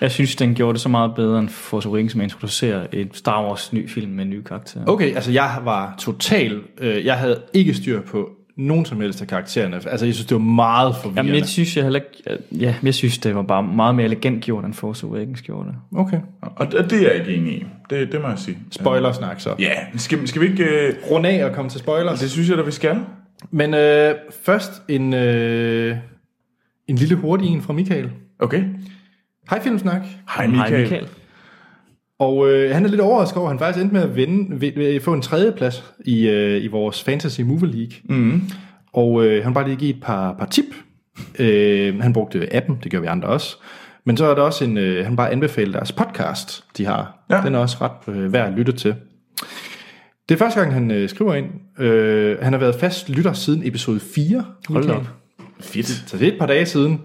Jeg 0.00 0.10
synes, 0.10 0.36
den 0.36 0.54
gjorde 0.54 0.72
det 0.72 0.80
så 0.80 0.88
meget 0.88 1.14
bedre 1.14 1.38
end 1.38 1.48
Force 1.48 1.88
Awakens 1.88 2.14
med 2.14 2.24
at 2.24 2.26
introducere 2.26 2.94
et 2.94 3.16
Star 3.16 3.46
Wars 3.48 3.72
ny 3.72 3.88
film 3.90 4.12
med 4.12 4.24
nye 4.24 4.42
karakterer. 4.42 4.84
Okay, 4.86 5.14
altså 5.14 5.32
jeg 5.32 5.58
var 5.64 5.94
total... 5.98 6.60
Øh, 6.80 7.04
jeg 7.04 7.18
havde 7.18 7.42
ikke 7.52 7.74
styr 7.74 8.00
på 8.00 8.30
nogen 8.60 8.84
som 8.84 9.00
helst 9.00 9.22
af 9.22 9.28
karaktererne. 9.28 9.76
Altså 9.76 10.06
jeg 10.06 10.14
synes, 10.14 10.26
det 10.26 10.34
var 10.34 10.42
meget 10.42 10.96
forvirrende. 10.96 11.30
Jamen, 11.30 11.42
det 11.42 11.48
synes 11.50 11.76
jeg 11.76 11.84
heller 11.84 12.00
ikke... 12.00 12.42
Ja, 12.52 12.74
jeg 12.82 12.94
synes, 12.94 13.18
det 13.18 13.34
var 13.34 13.42
bare 13.42 13.62
meget 13.62 13.94
mere 13.94 14.06
elegant 14.06 14.44
gjort, 14.44 14.64
end 14.64 14.74
Force 14.74 15.06
Awakens 15.06 15.42
gjorde 15.42 15.68
det. 15.68 15.76
Okay. 15.98 16.20
Og 16.42 16.72
det 16.72 16.92
er 16.92 17.00
jeg 17.00 17.14
ikke 17.14 17.34
enig 17.34 17.52
i. 17.52 17.66
Det, 17.90 18.12
det 18.12 18.20
må 18.20 18.28
jeg 18.28 18.38
sige. 18.38 18.58
Spoilersnak 18.70 19.40
så. 19.40 19.54
Ja, 19.58 19.72
skal, 19.96 20.28
skal 20.28 20.42
vi 20.42 20.46
ikke... 20.46 20.64
Øh, 20.64 20.94
Rund 21.10 21.26
af 21.26 21.44
og 21.44 21.52
komme 21.52 21.70
til 21.70 21.80
spoilers. 21.80 22.20
det 22.20 22.30
synes 22.30 22.48
jeg 22.48 22.58
da, 22.58 22.62
vi 22.62 22.70
skal. 22.70 23.00
Men 23.50 23.74
øh, 23.74 24.14
først 24.44 24.82
en, 24.88 25.14
øh, 25.14 25.96
en 26.88 26.96
lille 26.96 27.14
hurtig 27.14 27.48
en 27.48 27.62
fra 27.62 27.72
Michael. 27.72 28.10
Okay. 28.38 28.64
Hej 29.50 29.62
Filmsnak. 29.62 30.02
Hej 30.36 30.46
Michael. 30.46 30.70
Hej 30.70 30.80
Michael. 30.80 31.08
Og 32.20 32.50
øh, 32.50 32.74
han 32.74 32.84
er 32.84 32.88
lidt 32.88 33.00
overrasket 33.00 33.38
over, 33.38 33.46
at 33.46 33.52
han 33.52 33.58
faktisk 33.58 33.82
endte 33.82 33.94
med 33.94 34.02
at 34.02 34.16
vinde, 34.16 34.60
ved, 34.60 34.72
ved, 34.74 35.00
få 35.00 35.12
en 35.12 35.22
tredje 35.22 35.52
plads 35.52 35.84
i, 36.04 36.28
øh, 36.28 36.64
i 36.64 36.66
vores 36.66 37.02
Fantasy 37.02 37.40
Movie 37.40 37.70
League. 37.70 37.92
Mm. 38.04 38.42
Og 38.92 39.24
øh, 39.24 39.44
han 39.44 39.54
bare 39.54 39.64
lige 39.64 39.76
give 39.76 39.90
et 39.90 40.02
par, 40.02 40.34
par 40.38 40.46
tip. 40.46 40.64
Øh, 41.38 42.00
han 42.00 42.12
brugte 42.12 42.56
appen, 42.56 42.78
det 42.82 42.92
gør 42.92 43.00
vi 43.00 43.06
andre 43.06 43.28
også. 43.28 43.56
Men 44.04 44.16
så 44.16 44.26
er 44.26 44.34
der 44.34 44.42
også 44.42 44.64
en, 44.64 44.78
øh, 44.78 45.04
han 45.04 45.16
bare 45.16 45.30
anbefaler 45.30 45.72
deres 45.72 45.92
podcast, 45.92 46.64
de 46.76 46.84
har. 46.84 47.24
Ja. 47.30 47.40
Den 47.44 47.54
er 47.54 47.58
også 47.58 47.76
ret 47.80 48.14
øh, 48.14 48.32
værd 48.32 48.46
at 48.46 48.52
lytte 48.52 48.72
til. 48.72 48.94
Det 50.28 50.34
er 50.34 50.38
første 50.38 50.60
gang, 50.60 50.72
han 50.72 50.90
øh, 50.90 51.08
skriver 51.08 51.34
ind. 51.34 51.46
Øh, 51.78 52.38
han 52.42 52.52
har 52.52 52.60
været 52.60 52.74
fast 52.74 53.08
lytter 53.08 53.32
siden 53.32 53.66
episode 53.66 54.00
4. 54.00 54.44
Hold 54.68 54.86
da 54.86 54.92
op. 54.92 55.06
Fedt. 55.60 55.86
Så 55.86 56.16
det 56.18 56.28
er 56.28 56.32
et 56.32 56.38
par 56.38 56.46
dage 56.46 56.66
siden. 56.66 57.00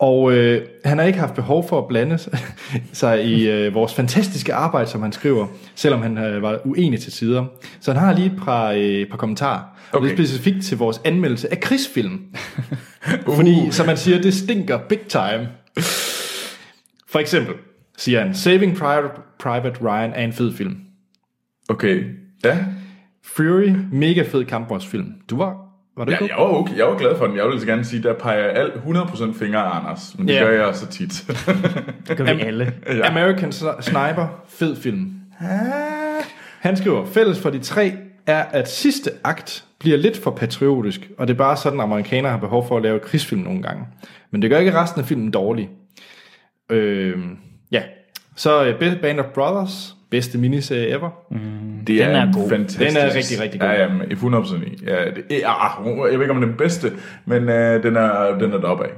Og 0.00 0.32
øh, 0.32 0.66
han 0.84 0.98
har 0.98 1.04
ikke 1.04 1.18
haft 1.18 1.34
behov 1.34 1.68
for 1.68 1.78
at 1.78 1.88
blande 1.88 2.18
sig 2.92 3.24
i 3.24 3.48
øh, 3.50 3.74
vores 3.74 3.94
fantastiske 3.94 4.54
arbejde, 4.54 4.90
som 4.90 5.02
han 5.02 5.12
skriver, 5.12 5.46
selvom 5.74 6.02
han 6.02 6.18
øh, 6.18 6.42
var 6.42 6.60
uenig 6.64 7.00
til 7.00 7.12
tider. 7.12 7.44
Så 7.80 7.92
han 7.92 8.02
har 8.02 8.12
lige 8.14 8.26
et 8.26 8.40
par, 8.44 8.70
øh, 8.76 9.06
par 9.06 9.16
kommentarer. 9.16 9.58
Okay. 9.58 9.68
Det 9.92 9.96
Okay. 9.96 10.10
er 10.10 10.16
specifikt 10.16 10.64
til 10.64 10.78
vores 10.78 11.00
anmeldelse 11.04 11.50
af 11.52 11.60
krigsfilm. 11.60 12.20
Fordi, 13.36 13.70
som 13.70 13.86
man 13.86 13.96
siger, 13.96 14.20
det 14.22 14.34
stinker 14.34 14.78
big 14.88 15.00
time. 15.08 15.48
For 17.08 17.18
eksempel 17.18 17.54
siger 17.98 18.20
han, 18.20 18.34
Saving 18.34 18.76
Private, 18.76 19.08
Private 19.40 19.80
Ryan 19.82 20.12
er 20.14 20.24
en 20.24 20.32
fed 20.32 20.52
film. 20.52 20.76
Okay. 21.68 22.04
Ja. 22.44 22.58
Fury, 23.24 23.72
mega 23.92 24.22
fed 24.22 24.44
kampvognsfilm. 24.44 25.12
Du 25.30 25.36
var, 25.36 25.56
var 26.00 26.04
du 26.06 26.10
Ja, 26.12 26.16
jeg 26.20 26.36
var, 26.36 26.44
okay. 26.44 26.76
jeg 26.76 26.86
var 26.86 26.98
glad 26.98 27.16
for 27.18 27.26
den. 27.26 27.36
Jeg 27.36 27.46
vil 27.48 27.60
så 27.60 27.66
gerne 27.66 27.84
sige, 27.84 28.02
der 28.02 28.12
peger 28.14 28.38
jeg 28.38 28.50
alt 28.54 28.72
100% 28.74 29.38
fingre 29.38 29.58
af 29.58 29.78
Anders. 29.78 30.14
Men 30.18 30.28
det 30.28 30.34
Ja. 30.34 30.44
gør 30.44 30.64
jeg 30.66 30.74
så 30.76 30.86
tit. 30.86 31.12
Det 32.08 32.16
gør 32.16 32.24
vi 32.34 32.40
alle. 32.42 32.72
Ja. 32.86 33.06
American 33.10 33.48
Sni- 33.50 33.80
Sniper, 33.82 34.42
fed 34.48 34.76
film. 34.76 35.10
Han 36.60 36.76
skriver, 36.76 37.06
fælles 37.06 37.40
for 37.40 37.50
de 37.50 37.58
tre 37.58 37.92
er, 38.26 38.42
at 38.42 38.70
sidste 38.70 39.10
akt 39.24 39.64
bliver 39.78 39.96
lidt 39.98 40.16
for 40.22 40.30
patriotisk, 40.30 41.10
og 41.18 41.28
det 41.28 41.34
er 41.34 41.38
bare 41.38 41.56
sådan, 41.56 41.80
at 41.80 41.84
amerikanere 41.84 42.30
har 42.32 42.38
behov 42.38 42.68
for 42.68 42.76
at 42.76 42.82
lave 42.82 42.98
krigsfilm 42.98 43.40
nogle 43.40 43.62
gange. 43.62 43.84
Men 44.30 44.42
det 44.42 44.50
gør 44.50 44.58
ikke 44.58 44.74
resten 44.80 45.00
af 45.00 45.06
filmen 45.06 45.30
dårlig. 45.30 45.68
Øh, 46.70 47.18
ja, 47.72 47.82
så 48.36 48.64
øh, 48.64 49.00
Band 49.00 49.20
of 49.20 49.26
Brothers, 49.26 49.94
bedste 50.10 50.38
miniserie 50.38 50.88
ever. 50.88 51.10
Det 51.86 52.02
er, 52.02 52.06
Den 52.06 52.16
er 52.16 52.32
god. 52.32 52.48
fantastisk. 52.48 52.90
Den 52.90 52.96
er 52.96 53.14
rigtig, 53.14 53.40
rigtig 53.40 53.60
god. 53.60 53.68
Ja, 53.68 53.82
jamen, 53.82 54.02
100% 54.12 54.54
i. 54.66 54.78
Ja, 54.86 55.04
det, 55.04 55.24
ja, 55.30 55.52
jeg 56.04 56.18
ved 56.18 56.20
ikke, 56.20 56.30
om 56.30 56.36
den 56.36 56.42
er 56.44 56.48
den 56.48 56.56
bedste, 56.56 56.92
men 57.26 57.48
øh, 57.48 57.82
den 57.82 57.96
er, 57.96 58.38
den 58.38 58.52
er 58.52 58.58
deroppe 58.60 58.84
af. 58.84 58.90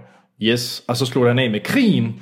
Yes, 0.42 0.84
og 0.88 0.96
så 0.96 1.06
slutter 1.06 1.30
han 1.30 1.38
af 1.38 1.50
med 1.50 1.60
krigen, 1.60 2.14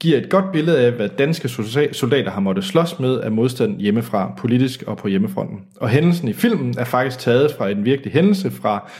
giver 0.00 0.18
et 0.18 0.28
godt 0.30 0.52
billede 0.52 0.78
af, 0.86 0.92
hvad 0.92 1.08
danske 1.08 1.48
solda- 1.48 1.92
soldater 1.92 2.30
har 2.30 2.40
måttet 2.40 2.64
slås 2.64 2.98
med 3.00 3.20
af 3.20 3.32
modstand 3.32 3.80
hjemmefra, 3.80 4.32
politisk 4.38 4.82
og 4.86 4.96
på 4.96 5.08
hjemmefronten. 5.08 5.58
Og 5.80 5.88
hændelsen 5.88 6.28
i 6.28 6.32
filmen 6.32 6.74
er 6.78 6.84
faktisk 6.84 7.18
taget 7.18 7.50
fra 7.58 7.70
en 7.70 7.84
virkelig 7.84 8.12
hændelse 8.12 8.50
fra 8.50 8.90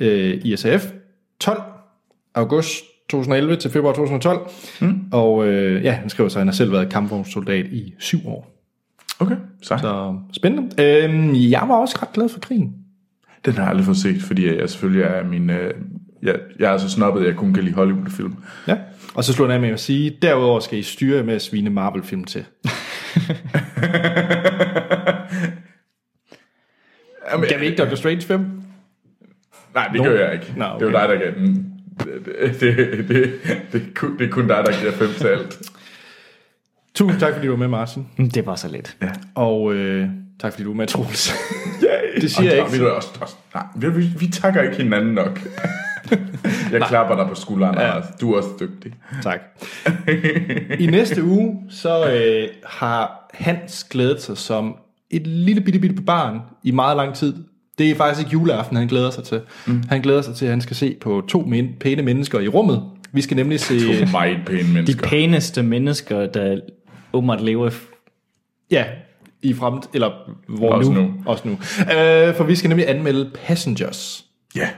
øh, 0.00 0.40
ISAF 0.44 0.86
12, 1.40 1.62
august 2.34 2.84
2011 3.10 3.56
til 3.56 3.70
februar 3.70 3.92
2012. 3.92 4.38
Mm. 4.80 5.00
Og 5.12 5.46
øh, 5.46 5.84
ja, 5.84 5.92
han 5.92 6.08
skriver 6.08 6.28
så, 6.28 6.38
at 6.38 6.40
han 6.40 6.48
har 6.48 6.52
selv 6.54 6.72
været 6.72 6.90
kampvognssoldat 6.92 7.66
i 7.66 7.94
syv 7.98 8.18
år. 8.26 8.53
Okay, 9.20 9.36
så. 9.62 9.78
Så 9.78 10.14
spændende. 10.36 10.82
Øhm, 11.04 11.34
jeg 11.34 11.64
var 11.66 11.74
også 11.74 11.98
ret 12.02 12.12
glad 12.12 12.28
for 12.28 12.40
krigen. 12.40 12.74
Den 13.44 13.52
har 13.54 13.60
jeg 13.62 13.70
aldrig 13.70 13.84
fået 13.84 13.96
set, 13.96 14.22
fordi 14.22 14.56
jeg 14.58 14.70
selvfølgelig 14.70 15.02
er 15.02 15.24
min... 15.24 15.50
Øh, 15.50 15.74
jeg, 16.22 16.36
jeg 16.58 16.74
er 16.74 16.78
så 16.78 16.90
snobbet, 16.90 17.20
at 17.20 17.26
jeg 17.26 17.36
kun 17.36 17.54
kan 17.54 17.62
lide 17.64 17.74
Hollywood-film. 17.74 18.34
Ja. 18.68 18.76
Og 19.14 19.24
så 19.24 19.32
slutter 19.32 19.54
han 19.54 19.64
af 19.64 19.68
med 19.68 19.74
at 19.74 19.80
sige, 19.80 20.18
derudover 20.22 20.60
skal 20.60 20.78
I 20.78 20.82
styre 20.82 21.22
med 21.22 21.34
at 21.34 21.42
svine 21.42 21.70
Marvel-film 21.70 22.24
til. 22.24 22.44
Jamen, 27.32 27.48
Kan 27.48 27.60
vi 27.60 27.66
ikke 27.66 27.78
Doctor 27.78 27.96
Strange 27.96 28.22
5? 28.22 28.40
Nej, 29.74 29.88
det 29.92 30.00
Nå. 30.00 30.04
gør 30.04 30.24
jeg 30.24 30.32
ikke. 30.32 30.54
Nå, 30.56 30.64
Det 30.64 30.70
er 30.70 30.90
jo 30.90 30.96
okay. 30.98 31.00
dig, 31.00 31.08
der 31.08 31.16
gav 31.24 31.34
den. 31.34 31.70
Det, 31.98 32.60
det, 32.60 32.76
det, 32.76 33.08
det, 33.08 33.32
det, 33.72 33.94
kun, 33.94 34.18
det 34.18 34.26
er 34.26 34.30
kun 34.30 34.48
dig, 34.48 34.62
der 34.66 34.80
giver 34.80 34.92
fem 34.92 35.08
til 35.08 35.26
alt. 35.26 35.60
Tusind 36.94 37.20
tak, 37.20 37.32
fordi 37.34 37.46
du 37.46 37.52
var 37.52 37.58
med, 37.58 37.68
Martin. 37.68 38.06
Det 38.34 38.46
var 38.46 38.54
så 38.56 38.68
lidt. 38.68 38.96
Ja. 39.02 39.08
Og 39.34 39.74
øh, 39.74 40.08
tak, 40.40 40.52
fordi 40.52 40.64
du 40.64 40.70
var 40.70 40.76
med, 40.76 40.86
Troels. 40.86 41.32
Det 42.20 42.30
siger 42.30 42.50
jeg 42.54 42.58
ikke. 42.58 42.72
Vi, 42.72 42.84
også, 42.84 43.08
også, 43.20 43.34
nej, 43.54 43.64
vi, 43.76 43.88
vi, 43.90 44.08
vi 44.18 44.26
takker 44.26 44.62
ikke 44.62 44.76
hinanden 44.76 45.14
nok. 45.14 45.40
jeg 46.72 46.82
klapper 46.88 47.16
dig 47.16 47.26
på 47.28 47.34
skulderen, 47.34 47.78
ja. 47.78 47.92
Du 48.20 48.32
er 48.32 48.36
også 48.36 48.48
dygtig. 48.60 48.92
tak. 49.22 49.40
I 50.78 50.86
næste 50.86 51.24
uge, 51.24 51.56
så 51.70 52.10
øh, 52.12 52.48
har 52.66 53.28
Hans 53.34 53.84
glædet 53.90 54.22
sig 54.22 54.38
som 54.38 54.76
et 55.10 55.26
lille 55.26 55.60
bitte, 55.60 55.78
bitte 55.80 56.02
barn 56.02 56.40
i 56.62 56.70
meget 56.70 56.96
lang 56.96 57.14
tid. 57.14 57.34
Det 57.78 57.90
er 57.90 57.94
faktisk 57.94 58.20
ikke 58.26 58.32
juleaften, 58.32 58.76
han 58.76 58.86
glæder 58.86 59.10
sig 59.10 59.24
til. 59.24 59.40
Mm. 59.66 59.82
Han 59.88 60.00
glæder 60.00 60.22
sig 60.22 60.34
til, 60.34 60.44
at 60.46 60.50
han 60.50 60.60
skal 60.60 60.76
se 60.76 60.96
på 61.00 61.22
to 61.28 61.40
men- 61.40 61.74
pæne 61.80 62.02
mennesker 62.02 62.40
i 62.40 62.48
rummet. 62.48 62.82
Vi 63.12 63.20
skal 63.22 63.36
nemlig 63.36 63.60
se... 63.60 63.80
To 64.04 64.06
meget 64.12 64.36
pæne 64.46 64.58
De 64.68 64.72
mennesker. 64.74 65.08
pæneste 65.08 65.62
mennesker, 65.62 66.26
der 66.26 66.60
åbenbart 67.14 67.40
lever 67.40 67.70
Ja, 68.70 68.84
i 69.42 69.54
fremt, 69.54 69.84
eller 69.94 70.10
hvor 70.48 70.70
Også 70.72 70.92
nu. 70.92 71.00
nu. 71.02 71.14
Også 71.26 71.48
nu. 71.48 71.52
Øh, 71.52 72.34
for 72.36 72.44
vi 72.44 72.54
skal 72.54 72.68
nemlig 72.68 72.88
anmelde 72.90 73.30
Passengers. 73.44 74.24
Ja, 74.56 74.68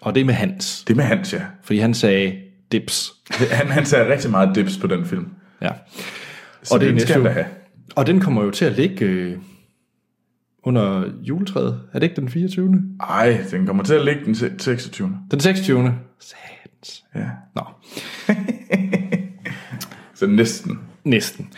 Og 0.00 0.14
det 0.14 0.20
er 0.20 0.24
med 0.24 0.34
Hans. 0.34 0.84
det 0.84 0.92
er 0.92 0.96
med 0.96 1.04
Hans, 1.04 1.32
ja. 1.32 1.40
Fordi 1.62 1.78
han 1.78 1.94
sagde 1.94 2.36
dips. 2.72 3.12
Han, 3.52 3.66
han 3.68 3.86
sagde 3.86 4.12
rigtig 4.12 4.30
meget 4.30 4.54
dips 4.54 4.78
på 4.78 4.86
den 4.86 5.06
film. 5.06 5.26
Ja. 5.62 5.70
Så 6.62 6.74
Og 6.74 6.80
det 6.80 6.86
er 6.86 6.90
den 6.90 6.94
næste 6.94 7.08
skal 7.12 7.28
have. 7.32 7.46
Og 7.96 8.06
den 8.06 8.20
kommer 8.20 8.44
jo 8.44 8.50
til 8.50 8.64
at 8.64 8.72
ligge 8.72 9.04
øh, 9.04 9.36
under 10.62 11.04
juletræet. 11.22 11.80
Er 11.92 11.98
det 11.98 12.06
ikke 12.06 12.20
den 12.20 12.28
24. 12.28 12.82
Ej, 13.00 13.44
den 13.50 13.66
kommer 13.66 13.82
til 13.82 13.94
at 13.94 14.04
ligge 14.04 14.24
den 14.24 14.34
se- 14.34 14.52
26. 14.58 15.18
Den 15.30 15.40
26. 15.40 15.94
Satans. 16.20 17.04
Ja. 17.14 17.26
Nå, 17.54 17.62
Så 20.14 20.26
næsten. 20.26 20.78
næsten. 21.04 21.48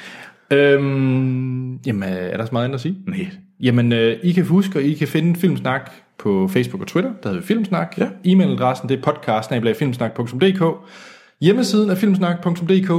Øhm, 0.50 1.76
jamen, 1.76 2.02
er 2.02 2.36
der 2.36 2.44
så 2.44 2.52
meget 2.52 2.64
andet 2.64 2.74
at 2.74 2.80
sige? 2.80 2.96
Nej. 3.06 3.26
Jamen, 3.60 3.92
øh, 3.92 4.16
I 4.22 4.32
kan 4.32 4.44
huske, 4.44 4.78
at 4.78 4.84
I 4.84 4.94
kan 4.94 5.08
finde 5.08 5.40
Filmsnak 5.40 5.90
på 6.18 6.48
Facebook 6.48 6.80
og 6.82 6.86
Twitter. 6.86 7.12
Der 7.22 7.28
hedder 7.28 7.42
Filmsnak. 7.42 7.98
Ja. 7.98 8.08
E-mailadressen 8.24 8.88
det 8.88 8.98
er 8.98 9.02
podcast 9.02 9.52
Hjemmesiden 11.40 11.90
er 11.90 11.94
filmsnak.dk. 11.94 12.92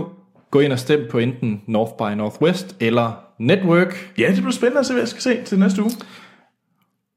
Gå 0.52 0.60
ind 0.60 0.72
og 0.72 0.80
stem 0.80 1.08
på 1.12 1.18
enten 1.18 1.62
North 1.68 1.92
by 1.98 2.18
Northwest 2.18 2.76
eller 2.80 3.12
Network. 3.40 4.14
Ja, 4.18 4.28
det 4.28 4.36
bliver 4.36 4.52
spændende 4.52 4.80
at 4.80 4.86
se, 4.86 4.94
hvad 4.94 5.02
jeg 5.02 5.08
skal 5.08 5.22
se 5.22 5.44
til 5.44 5.60
næste 5.60 5.82
uge. 5.82 5.92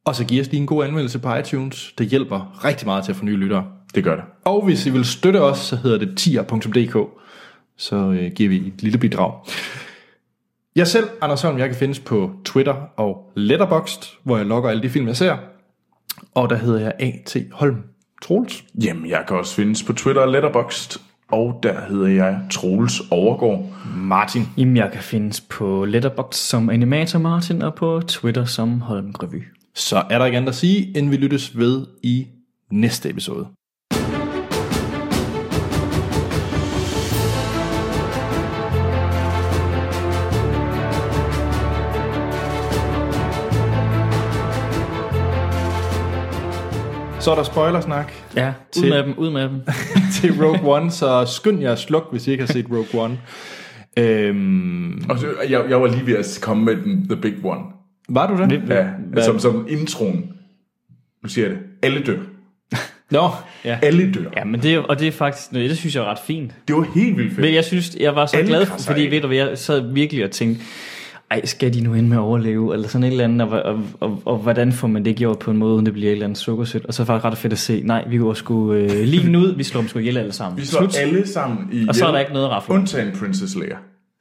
Og 0.05 0.15
så 0.15 0.24
giv 0.24 0.40
os 0.40 0.51
lige 0.51 0.61
en 0.61 0.66
god 0.66 0.85
anmeldelse 0.85 1.19
på 1.19 1.35
iTunes. 1.35 1.93
Det 1.98 2.07
hjælper 2.07 2.65
rigtig 2.65 2.86
meget 2.86 3.05
til 3.05 3.12
at 3.12 3.16
få 3.16 3.24
nye 3.24 3.36
lyttere. 3.36 3.66
Det 3.94 4.05
gør 4.05 4.15
det. 4.16 4.24
Og 4.44 4.65
hvis 4.65 4.86
I 4.86 4.90
vil 4.90 5.05
støtte 5.05 5.43
os, 5.43 5.59
så 5.59 5.77
hedder 5.77 5.98
det 5.98 6.16
tier.dk. 6.16 6.97
Så 7.77 7.97
øh, 7.97 8.32
giver 8.32 8.48
vi 8.48 8.57
et 8.57 8.82
lille 8.82 8.98
bidrag. 8.98 9.32
Jeg 10.81 10.89
selv, 10.89 11.09
Anders 11.20 11.43
Holm, 11.43 11.59
jeg 11.59 11.69
kan 11.69 11.77
findes 11.77 11.98
på 12.01 12.31
Twitter 12.44 12.74
og 12.97 13.32
Letterboxd, 13.36 14.19
hvor 14.24 14.36
jeg 14.36 14.47
logger 14.47 14.70
alle 14.70 14.82
de 14.82 14.89
film, 14.89 15.07
jeg 15.07 15.16
ser. 15.16 15.36
Og 16.35 16.51
der 16.51 16.57
hedder 16.57 16.81
jeg 16.81 16.93
A.T. 16.98 17.36
Holm. 17.52 17.77
Troels. 18.23 18.65
Jamen, 18.85 19.11
jeg 19.11 19.24
kan 19.28 19.36
også 19.36 19.55
findes 19.55 19.82
på 19.82 19.93
Twitter 19.93 20.23
og 20.23 20.28
Letterboxd, 20.28 21.01
og 21.28 21.61
der 21.62 21.81
hedder 21.89 22.07
jeg 22.09 22.40
Troels 22.51 23.01
Overgaard. 23.11 23.66
Martin. 23.97 24.43
Jamen, 24.57 24.77
jeg 24.77 24.90
kan 24.93 25.02
findes 25.02 25.40
på 25.40 25.85
Letterboxd 25.85 26.40
som 26.40 26.70
Animator 26.70 27.19
Martin 27.19 27.62
og 27.62 27.74
på 27.74 28.01
Twitter 28.07 28.44
som 28.44 28.81
Holm 28.81 29.11
Revy. 29.11 29.43
Så 29.74 30.02
er 30.11 30.19
der 30.19 30.24
ikke 30.27 30.36
andet 30.36 30.48
at 30.48 30.55
sige, 30.55 30.98
end 30.98 31.11
vi 31.11 31.16
lyttes 31.16 31.59
ved 31.59 31.86
i 32.02 32.27
næste 32.70 33.11
episode. 33.11 33.47
Så 47.20 47.30
er 47.30 47.34
der 47.34 47.42
spoilersnak 47.42 48.12
Ja, 48.36 48.48
ud 48.48 48.52
Til- 48.82 48.88
med 48.90 49.02
dem, 49.02 49.14
ud 49.18 49.30
med 49.30 49.42
dem. 49.42 49.60
til 50.14 50.42
Rogue 50.44 50.74
One, 50.76 50.90
så 50.90 51.24
skynd 51.36 51.60
jer 51.62 51.72
at 51.72 51.78
sluk, 51.78 52.09
hvis 52.10 52.26
I 52.26 52.30
ikke 52.30 52.44
har 52.44 52.52
set 52.52 52.66
Rogue 52.70 53.01
One. 53.05 53.18
Øhm, 53.98 55.05
Og 55.10 55.18
så, 55.18 55.26
jeg, 55.48 55.64
jeg 55.68 55.80
var 55.82 55.86
lige 55.88 56.06
ved 56.06 56.16
at 56.16 56.38
komme 56.42 56.64
med 56.64 56.76
den 56.76 57.09
The 57.09 57.16
Big 57.16 57.34
One. 57.44 57.60
var 58.09 58.26
du 58.26 58.44
det? 58.44 58.62
Ja, 58.68 58.86
Hvad? 59.12 59.22
som, 59.24 59.38
som 59.38 59.66
introen. 59.68 60.32
Nu 61.22 61.28
siger 61.28 61.47
jeg 61.47 61.56
det. 61.56 61.62
Alle 61.82 62.02
dør. 62.02 62.18
Nå, 63.10 63.28
ja. 63.64 63.78
Alle 63.82 64.12
dør. 64.12 64.30
Ja, 64.36 64.44
men 64.44 64.62
det, 64.62 64.78
og 64.78 64.98
det 65.01 65.09
er 65.09 65.12
faktisk, 65.12 65.51
det 65.51 65.78
synes 65.78 65.94
jeg 65.94 66.01
er 66.05 66.10
ret 66.10 66.18
fint. 66.26 66.52
Det 66.68 66.76
var 66.76 66.86
helt 66.94 67.16
vildt 67.16 67.30
fedt. 67.30 67.40
Men 67.40 67.55
jeg 67.55 67.64
synes, 67.64 67.97
jeg 68.01 68.14
var 68.16 68.26
så 68.26 68.36
Alle 68.36 68.48
glad, 68.48 68.66
fordi 68.86 69.05
af. 69.06 69.10
ved 69.10 69.20
du 69.20 69.26
hvad, 69.26 69.36
jeg 69.36 69.59
sad 69.59 69.92
virkelig 69.92 70.24
og 70.24 70.30
tænkte, 70.30 70.62
ej, 71.31 71.47
skal 71.47 71.74
de 71.74 71.81
nu 71.81 71.94
ind 71.94 72.09
med 72.09 72.16
at 72.16 72.20
overleve, 72.20 72.74
eller 72.74 72.89
sådan 72.89 73.05
et 73.05 73.11
eller 73.11 73.24
andet, 73.24 73.48
og, 73.48 73.62
og, 73.62 73.82
og, 74.01 74.23
og 74.24 74.39
hvordan 74.39 74.73
får 74.73 74.89
man 74.89 75.05
det 75.05 75.16
gjort 75.16 75.39
på 75.39 75.51
en 75.51 75.57
måde, 75.57 75.74
uden 75.74 75.86
det 75.86 75.94
bliver 75.94 76.09
et 76.09 76.12
eller 76.12 76.27
andet 76.27 76.39
sukkersødt, 76.39 76.86
og 76.86 76.94
så 76.94 77.02
er 77.02 77.05
det 77.05 77.09
faktisk 77.09 77.24
ret 77.24 77.39
fedt 77.39 77.52
at 77.52 77.59
se, 77.59 77.82
nej, 77.85 78.05
vi 78.09 78.19
går 78.19 78.35
sgu 78.35 78.73
øh, 78.73 78.90
lige 78.90 79.39
ud, 79.39 79.55
vi 79.57 79.65
slår 79.65 79.81
dem 79.81 79.89
sgu 79.89 79.98
ihjel 79.98 80.16
alle 80.16 80.32
sammen. 80.32 80.61
Vi 80.61 80.66
slår 80.66 80.81
Slut. 80.81 80.97
alle 80.98 81.28
sammen 81.28 81.69
i 81.73 81.89
Og 81.89 81.94
så 81.94 82.07
er 82.07 82.12
der 82.12 82.19
ikke 82.19 82.32
noget 82.32 82.47
at 82.47 82.52
rafle. 82.52 82.74
Undtagen 82.74 83.12
Princess 83.19 83.57
Leia. 83.57 83.77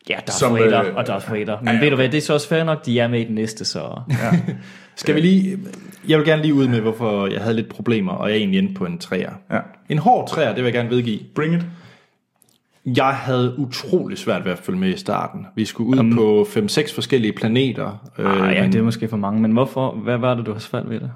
Ja, 0.10 0.16
Darth 0.16 0.32
Som, 0.32 0.54
Vader 0.54 0.86
øh, 0.86 0.96
og 0.96 1.08
Darth 1.08 1.32
Vader. 1.32 1.58
Men 1.60 1.68
ja, 1.68 1.74
ja. 1.74 1.80
ved 1.80 1.90
du 1.90 1.96
hvad, 1.96 2.10
det 2.10 2.18
er 2.18 2.22
så 2.22 2.34
også 2.34 2.48
fair 2.48 2.64
nok, 2.64 2.86
de 2.86 3.00
er 3.00 3.08
med 3.08 3.20
i 3.20 3.24
den 3.24 3.36
næste, 3.36 3.66
så... 3.66 4.02
Skal 4.96 5.16
vi 5.16 5.22
lige... 5.22 5.58
Jeg 6.08 6.18
vil 6.18 6.28
gerne 6.28 6.42
lige 6.42 6.54
ud 6.54 6.68
med, 6.68 6.80
hvorfor 6.80 7.28
jeg 7.28 7.42
havde 7.42 7.56
lidt 7.56 7.70
problemer, 7.70 8.12
og 8.12 8.30
jeg 8.30 8.36
er 8.36 8.40
egentlig 8.40 8.60
endte 8.60 8.74
på 8.74 8.86
en 8.86 8.98
træer. 8.98 9.32
Ja. 9.52 9.60
En 9.90 9.98
hård 9.98 10.30
træer, 10.30 10.48
det 10.48 10.58
vil 10.58 10.64
jeg 10.64 10.74
gerne 10.74 10.90
vedgive. 10.90 11.20
Bring 11.36 11.56
it. 11.56 11.62
Jeg 12.98 13.06
havde 13.14 13.56
utrolig 13.58 14.18
svært 14.18 14.46
ved 14.46 14.52
at 14.52 14.58
følge 14.60 14.80
med 14.80 14.90
i 14.90 14.98
starten. 14.98 15.46
Vi 15.56 15.66
skulle 15.66 15.90
ud 15.90 15.98
um, 16.00 16.16
på 16.16 16.42
5-6 16.50 16.96
forskellige 16.96 17.34
planeter. 17.34 18.10
Ah, 18.18 18.56
ja, 18.56 18.62
men- 18.62 18.72
det 18.72 18.80
er 18.80 18.84
måske 18.84 19.08
for 19.08 19.18
mange, 19.18 19.42
men 19.42 19.52
hvorfor? 19.52 19.92
Hvad 19.92 20.18
var 20.18 20.34
det, 20.36 20.46
du 20.46 20.52
har 20.52 20.60
svært 20.60 20.90
ved 20.90 21.00
det? 21.00 21.12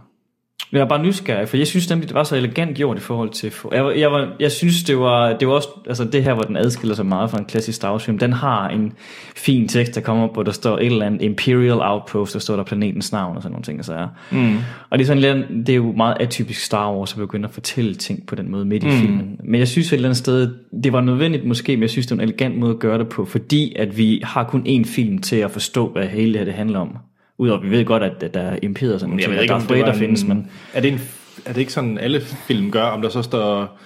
Jeg 0.74 0.82
er 0.82 0.86
bare 0.86 1.04
nysgerrig, 1.04 1.50
for 1.50 1.58
jeg 1.58 1.68
synes 1.68 1.90
nemlig, 1.90 2.08
det 2.08 2.16
var 2.16 2.24
så 2.24 2.36
elegant 2.36 2.78
gjort 2.78 2.98
i 2.98 3.00
forhold 3.00 3.30
til... 3.30 3.54
Jeg, 3.72 3.94
jeg, 3.98 4.12
var, 4.12 4.28
jeg 4.40 4.52
synes, 4.52 4.84
det 4.84 5.00
var, 5.00 5.38
det 5.38 5.48
var 5.48 5.54
også... 5.54 5.68
Altså 5.88 6.04
det 6.06 6.24
her, 6.24 6.34
hvor 6.34 6.44
den 6.44 6.58
adskiller 6.58 6.95
sig 6.95 7.06
meget 7.06 7.32
fra 7.32 7.38
en 7.38 7.45
klassisk 7.45 7.76
Star 7.76 7.91
Wars 7.91 8.06
film, 8.06 8.18
den 8.18 8.34
har 8.34 8.70
en 8.70 8.94
fin 9.36 9.68
tekst, 9.68 9.95
der 9.95 10.02
kommer 10.02 10.24
op, 10.24 10.34
hvor 10.34 10.44
der 10.44 10.52
står 10.52 10.78
et 10.78 10.86
eller 10.86 11.06
andet 11.06 11.22
Imperial 11.22 11.82
Outpost, 11.82 12.34
der 12.34 12.40
står 12.40 12.56
der 12.56 12.64
planetens 12.64 13.12
navn 13.12 13.36
og 13.36 13.41
sådan 13.41 13.52
nogle 13.52 13.64
ting. 13.64 13.80
Og, 13.80 13.86
så 13.86 13.94
er. 13.94 14.08
Mm. 14.32 14.58
og 14.90 15.00
det 15.00 15.04
er, 15.04 15.08
sådan, 15.08 15.22
lidt- 15.22 15.68
det 15.68 15.74
er 15.74 15.78
jo 15.78 15.91
meget 15.91 16.18
atypisk 16.20 16.62
Star 16.62 16.94
Wars 16.95 17.14
at 17.14 17.20
begynde 17.20 17.48
at 17.48 17.54
fortælle 17.54 17.95
ting 17.95 18.26
på 18.28 18.36
den 18.36 18.52
måde 18.52 18.66
midt 18.66 18.84
i 18.84 18.88
mm. 18.88 18.94
filmen. 18.94 19.40
Men 19.44 19.60
jeg 19.60 19.68
synes 19.68 19.88
et 19.88 19.94
eller 19.94 20.10
andet 20.10 20.18
sted, 20.18 20.54
det 20.84 20.94
var 20.94 21.02
nødvendigt 21.02 21.45
måske, 21.45 21.76
men 21.78 21.82
jeg 21.82 21.90
synes, 21.90 22.08
det 22.08 22.18
var 22.18 22.24
en 22.24 22.30
elegant 22.30 22.58
måde 22.58 22.72
at 22.72 22.80
gøre 22.80 22.98
det 22.98 23.10
på, 23.10 23.26
fordi 23.26 23.76
at 23.76 23.98
vi 23.98 24.22
har 24.24 24.44
kun 24.44 24.66
én 24.68 24.86
film 24.86 25.18
til 25.18 25.36
at 25.36 25.52
forstå, 25.52 25.91
hvad 25.91 26.06
hele 26.08 26.32
det 26.34 26.40
her 26.40 26.45
det 26.45 26.54
handler 26.54 26.80
om. 26.80 26.98
Udover 27.38 27.61
vi 27.61 27.69
ved 27.69 27.85
godt, 27.85 28.03
at, 28.03 28.23
at 28.23 28.34
der 28.34 28.39
er 28.39 28.57
imperier 28.61 28.93
og 28.93 28.99
sådan 28.99 29.18
ved 29.18 29.23
at 29.23 29.41
ikke, 29.41 29.53
det 29.53 29.69
var 29.69 29.76
Vader 29.76 29.93
en, 29.93 29.99
findes, 29.99 30.23
men... 30.23 30.47
Er 30.73 30.81
det, 30.81 30.93
en, 30.93 31.01
er 31.45 31.53
det 31.53 31.60
ikke 31.60 31.73
sådan, 31.73 31.97
alle 31.97 32.22
film 32.22 32.72
gør, 32.72 32.84
om 32.84 33.01
der 33.01 33.10
så 33.10 33.22
står 33.22 33.80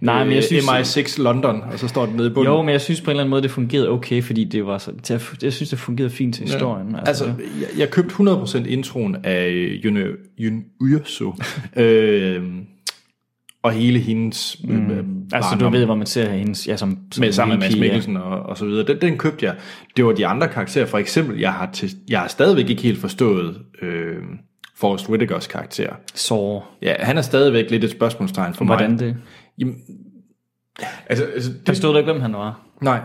Nej, 0.00 0.24
men 0.24 0.34
jeg 0.34 0.44
synes- 0.44 0.64
MI6 0.68 1.22
London, 1.22 1.62
og 1.72 1.78
så 1.78 1.88
står 1.88 2.06
den 2.06 2.16
nede 2.16 2.26
i 2.26 2.30
bunden? 2.30 2.52
Jo, 2.52 2.62
men 2.62 2.72
jeg 2.72 2.80
synes 2.80 3.00
på 3.00 3.10
en 3.10 3.12
eller 3.12 3.22
anden 3.22 3.30
måde, 3.30 3.42
det 3.42 3.50
fungerede 3.50 3.88
okay, 3.88 4.22
fordi 4.22 4.44
det 4.44 4.66
var 4.66 4.78
så, 4.78 4.92
til 5.02 5.20
jeg 5.42 5.52
synes, 5.52 5.70
det 5.70 5.78
fungerede 5.78 6.10
fint 6.10 6.34
til 6.34 6.44
historien. 6.46 6.96
Altså, 7.06 7.24
jeg, 7.24 7.34
jeg 7.78 7.90
købte 7.90 8.14
100% 8.14 8.66
introen 8.66 9.16
af 9.24 9.48
Yun, 9.84 9.98
Yun 10.40 10.64
Urso, 10.80 11.34
øh, 11.76 12.42
og 13.62 13.72
hele 13.72 13.98
hendes 13.98 14.56
mm. 14.64 14.90
øh, 14.90 15.04
altså, 15.32 15.56
du 15.60 15.68
ved, 15.68 15.84
hvor 15.84 15.94
man 15.94 16.06
ser 16.06 16.30
hendes, 16.30 16.68
ja, 16.68 16.76
som, 16.76 16.98
som 17.12 17.20
med 17.20 17.32
sammen 17.32 17.58
med 17.58 17.66
Mads 17.68 17.80
Mikkelsen 17.80 18.16
og, 18.16 18.42
og 18.42 18.58
så 18.58 18.64
videre. 18.64 18.86
Den, 18.86 19.00
den 19.00 19.18
købte 19.18 19.46
jeg. 19.46 19.56
Det 19.96 20.04
var 20.04 20.12
de 20.12 20.26
andre 20.26 20.48
karakterer. 20.48 20.86
For 20.86 20.98
eksempel, 20.98 21.38
jeg 21.38 21.52
har, 21.52 21.70
til, 21.72 21.90
jeg 22.08 22.20
har 22.20 22.28
stadigvæk 22.28 22.68
ikke 22.70 22.82
helt 22.82 22.98
forstået 22.98 23.62
øh, 23.82 24.16
Forrest 24.76 25.08
Whitakers 25.08 25.46
karakter. 25.46 25.92
Så, 26.14 26.60
Ja, 26.82 26.94
han 26.98 27.18
er 27.18 27.22
stadigvæk 27.22 27.70
lidt 27.70 27.84
et 27.84 27.90
spørgsmålstegn 27.90 28.54
for 28.54 28.64
hvordan 28.64 28.90
mig. 28.90 29.00
det? 29.00 29.16
Jamen, 29.58 29.76
Altså, 31.06 31.24
altså 31.24 31.50
det, 31.52 31.60
Forstod 31.66 31.92
du 31.92 31.98
ikke, 31.98 32.12
hvem 32.12 32.22
han 32.22 32.32
var? 32.32 32.60
nej. 32.82 33.00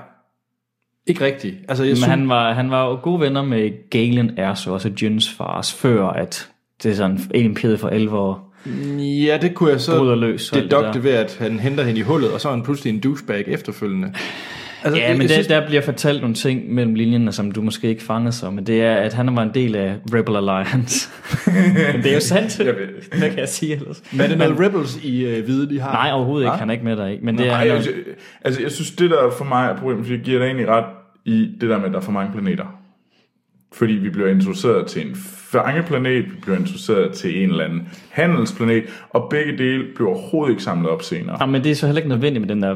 Ikke 1.08 1.26
rigtigt. 1.26 1.56
Altså, 1.70 1.84
jeg 1.84 1.90
Men 1.90 1.96
synes, 1.96 2.10
han 2.10 2.30
var, 2.30 2.54
han 2.54 2.72
var 2.72 2.88
jo 2.90 3.00
gode 3.02 3.20
venner 3.20 3.44
med 3.44 3.90
Galen 3.90 4.40
Erso, 4.40 4.74
også 4.74 4.92
Jyns 5.02 5.30
fars, 5.34 5.74
før 5.74 6.08
at 6.08 6.50
det 6.84 6.92
er 6.92 6.96
sådan 6.96 7.20
en 7.34 7.46
imperiet 7.46 7.80
for 7.80 7.90
11 7.90 8.18
år. 8.18 8.45
Ja, 9.26 9.38
det 9.42 9.54
kunne 9.56 9.72
jeg 9.72 9.82
så 9.82 10.16
løs 10.16 10.50
det 10.50 10.64
dedukte 10.64 10.94
der. 10.94 11.00
ved, 11.00 11.12
at 11.12 11.38
han 11.40 11.60
henter 11.60 11.84
hende 11.84 12.00
i 12.00 12.04
hullet, 12.04 12.32
og 12.32 12.42
så 12.42 12.48
er 12.48 12.52
han 12.54 12.64
pludselig 12.64 12.94
en 12.94 13.00
douchebag 13.00 13.44
efterfølgende. 13.48 14.14
Altså, 14.84 15.02
Ja, 15.02 15.14
men 15.14 15.22
der, 15.22 15.34
synes- 15.34 15.48
der 15.48 15.68
bliver 15.68 15.82
fortalt 15.82 16.22
nogle 16.22 16.36
ting 16.36 16.74
mellem 16.74 16.96
linjerne, 16.96 17.32
som 17.32 17.52
du 17.52 17.62
måske 17.62 17.88
ikke 17.88 18.04
fangede 18.04 18.32
så, 18.32 18.50
men 18.52 18.68
det 18.68 18.82
er, 18.82 18.96
at 18.96 19.14
han 19.14 19.36
var 19.36 19.44
en 19.44 19.52
del 19.54 19.76
af 19.76 19.96
Rebel 20.14 20.36
Alliance. 20.36 21.10
men 21.94 22.04
det 22.04 22.10
er 22.12 22.14
jo 22.14 22.20
sandt. 22.20 22.58
Hvad 23.18 23.30
kan 23.30 23.40
jeg 23.40 23.50
sige 23.50 23.74
ellers? 23.76 24.04
Men 24.12 24.22
er 24.22 24.28
det 24.28 24.38
noget 24.38 24.60
Rebels 24.60 24.98
i 25.04 25.26
øh, 25.26 25.46
hvide, 25.46 25.70
de 25.70 25.80
har? 25.80 25.92
Nej, 25.92 26.12
overhovedet 26.14 26.46
ikke. 26.46 26.52
Hva? 26.52 26.58
Han 26.60 26.70
er 26.70 26.74
ikke 26.74 26.86
med 26.86 26.96
der, 26.98 27.08
ikke? 27.08 27.26
Men 27.26 27.38
det 27.38 27.46
er, 27.46 27.52
Nej, 27.52 27.60
han 27.60 27.68
er, 27.70 27.74
altså, 27.76 27.92
altså, 28.42 28.62
jeg 28.62 28.72
synes, 28.72 28.92
det 28.92 29.10
der 29.10 29.32
for 29.38 29.46
mig 29.46 29.70
er 29.70 29.78
problemet, 29.78 30.06
fordi 30.06 30.18
jeg 30.18 30.26
giver 30.26 30.40
dig 30.40 30.46
egentlig 30.46 30.68
ret 30.68 30.86
i 31.26 31.48
det 31.62 31.70
der 31.70 31.78
med, 31.78 31.86
at 31.86 31.92
der 31.92 31.98
er 31.98 32.02
for 32.04 32.12
mange 32.12 32.32
planeter. 32.32 32.66
Fordi 33.76 33.94
vi 33.94 34.10
bliver 34.10 34.30
introduceret 34.30 34.88
til 34.88 35.08
en 35.08 35.16
fangeplanet, 35.52 36.26
vi 36.26 36.32
bliver 36.42 36.58
introduceret 36.58 37.14
til 37.14 37.44
en 37.44 37.50
eller 37.50 37.64
anden 37.64 37.88
handelsplanet, 38.10 38.84
og 39.10 39.28
begge 39.30 39.58
dele 39.58 39.84
bliver 39.96 40.10
overhovedet 40.10 40.52
ikke 40.52 40.64
samlet 40.64 40.90
op 40.90 41.02
senere. 41.02 41.38
Ja, 41.40 41.46
men 41.46 41.64
det 41.64 41.72
er 41.72 41.76
så 41.76 41.86
heller 41.86 42.00
ikke 42.00 42.10
nødvendigt 42.10 42.42
med 42.42 42.56
den 42.56 42.64
der... 42.64 42.76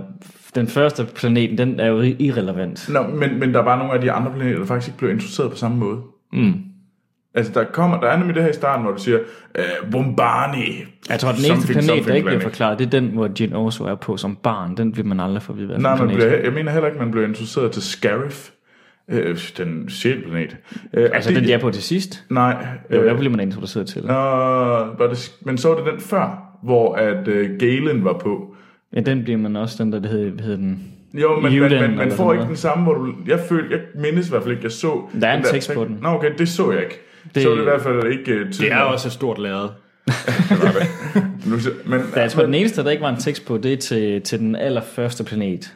Den 0.56 0.68
første 0.68 1.06
planeten, 1.16 1.58
den 1.58 1.80
er 1.80 1.88
jo 1.88 2.02
irrelevant. 2.02 2.90
Nå, 2.90 3.04
men, 3.04 3.40
men 3.40 3.54
der 3.54 3.60
er 3.60 3.64
bare 3.64 3.78
nogle 3.78 3.94
af 3.94 4.02
de 4.02 4.12
andre 4.12 4.32
planeter, 4.36 4.60
der 4.60 4.66
faktisk 4.66 4.88
ikke 4.88 4.98
bliver 4.98 5.12
introduceret 5.12 5.52
på 5.52 5.58
samme 5.58 5.78
måde. 5.78 5.98
Mm. 6.34 6.54
Altså, 7.34 7.52
der, 7.54 7.64
kommer, 7.64 8.00
der 8.00 8.08
er 8.08 8.18
nemlig 8.18 8.36
det 8.36 8.44
her 8.44 8.50
i 8.50 8.54
starten, 8.54 8.84
hvor 8.84 8.94
du 8.94 9.02
siger, 9.02 9.20
uh, 9.60 9.92
Bombani. 9.92 10.84
Jeg 11.10 11.20
tror, 11.20 11.32
den 11.32 11.52
eneste 11.52 11.74
planet, 11.74 12.06
der 12.08 12.14
ikke 12.14 12.28
bliver 12.28 12.42
forklaret, 12.42 12.80
det 12.80 12.86
er 12.86 12.90
den, 12.90 13.06
hvor 13.06 13.30
Jin 13.40 13.54
Oso 13.54 13.84
er 13.84 13.96
på 13.96 14.18
som 14.18 14.36
barn. 14.36 14.78
Den 14.78 14.98
vil 14.98 15.06
man 15.06 15.20
aldrig 15.20 15.42
få 15.42 15.54
at 15.54 15.58
vide, 15.58 15.68
hvad 15.68 15.78
Nej, 15.78 15.98
man 15.98 16.08
bliver, 16.08 16.36
jeg 16.36 16.54
mener 16.54 16.72
heller 16.72 16.88
ikke, 16.88 17.00
man 17.00 17.12
bliver 17.12 17.28
introduceret 17.28 17.72
til 17.72 17.82
Scarif, 17.82 18.50
øh, 19.12 19.38
den 19.58 19.90
sjælplanet. 19.90 20.58
Øh, 20.94 21.10
Altså, 21.14 21.32
den 21.34 21.44
der 21.44 21.56
er 21.56 21.60
på 21.60 21.72
til 21.72 21.84
sidst. 21.84 22.24
Nej. 22.30 22.68
Jo, 22.94 23.02
øh, 23.02 23.06
der 23.06 23.18
bliver 23.18 23.32
man 23.32 23.40
introduceret 23.40 23.88
til. 23.88 24.02
Nå, 24.06 24.14
var 24.14 25.08
det, 25.10 25.32
men 25.42 25.58
så 25.58 25.68
var 25.70 25.76
det 25.76 25.86
den 25.92 26.00
før, 26.00 26.44
hvor 26.64 26.94
at 26.96 27.28
uh, 27.28 27.58
Galen 27.60 28.06
var 28.06 28.14
på. 28.14 28.56
Ja, 28.96 29.00
den 29.02 29.24
bliver 29.24 29.38
man 29.38 29.56
også, 29.56 29.84
den 29.84 29.92
der, 29.92 30.00
det 30.00 30.10
hedder, 30.10 30.32
hvad 30.32 30.44
hedder 30.44 30.58
den? 30.58 30.84
Jo, 31.14 31.34
men, 31.36 31.44
men, 31.44 31.54
Juden 31.54 31.72
men 31.82 31.92
man 31.92 32.00
eller 32.02 32.16
får 32.16 32.32
ikke 32.32 32.38
noget. 32.38 32.48
den 32.48 32.58
samme, 32.58 32.84
hvor 32.84 32.94
du... 32.94 33.14
Jeg 33.28 33.40
følte, 33.50 33.76
jeg 33.76 33.82
mindes 34.02 34.28
i 34.28 34.30
hvert 34.30 34.42
fald 34.44 34.52
ikke, 34.52 34.64
jeg 34.64 34.72
så... 34.72 35.02
Der 35.22 35.28
er 35.28 35.38
en 35.38 35.44
den 35.44 35.52
tekst 35.52 35.74
på 35.74 35.86
den. 35.86 35.98
Nå, 36.02 36.10
okay, 36.10 36.32
det 36.38 36.50
så 36.50 36.72
jeg 36.72 36.82
ikke. 36.84 37.00
Det, 37.24 37.36
Det- 37.36 37.44
så 37.44 37.52
det 37.52 37.60
i 37.60 37.64
hvert 37.64 37.82
fald 37.82 38.12
ikke 38.12 38.36
uh, 38.42 38.48
Det 38.48 38.72
er 38.72 38.78
også 38.80 39.08
et 39.08 39.12
stort 39.12 39.40
lærred. 39.40 39.70
Men, 41.86 42.00
Der, 42.16 42.22
jeg 42.22 42.32
tror, 42.32 42.44
den 42.44 42.54
eneste, 42.54 42.84
der 42.84 42.90
ikke 42.90 43.04
var 43.04 43.10
en 43.10 43.20
tekst 43.20 43.46
på, 43.46 43.58
det 43.58 43.74
er 43.74 43.78
til, 43.78 44.22
til 44.22 44.40
den 44.40 44.56
allerførste 44.56 45.24
planet. 45.24 45.74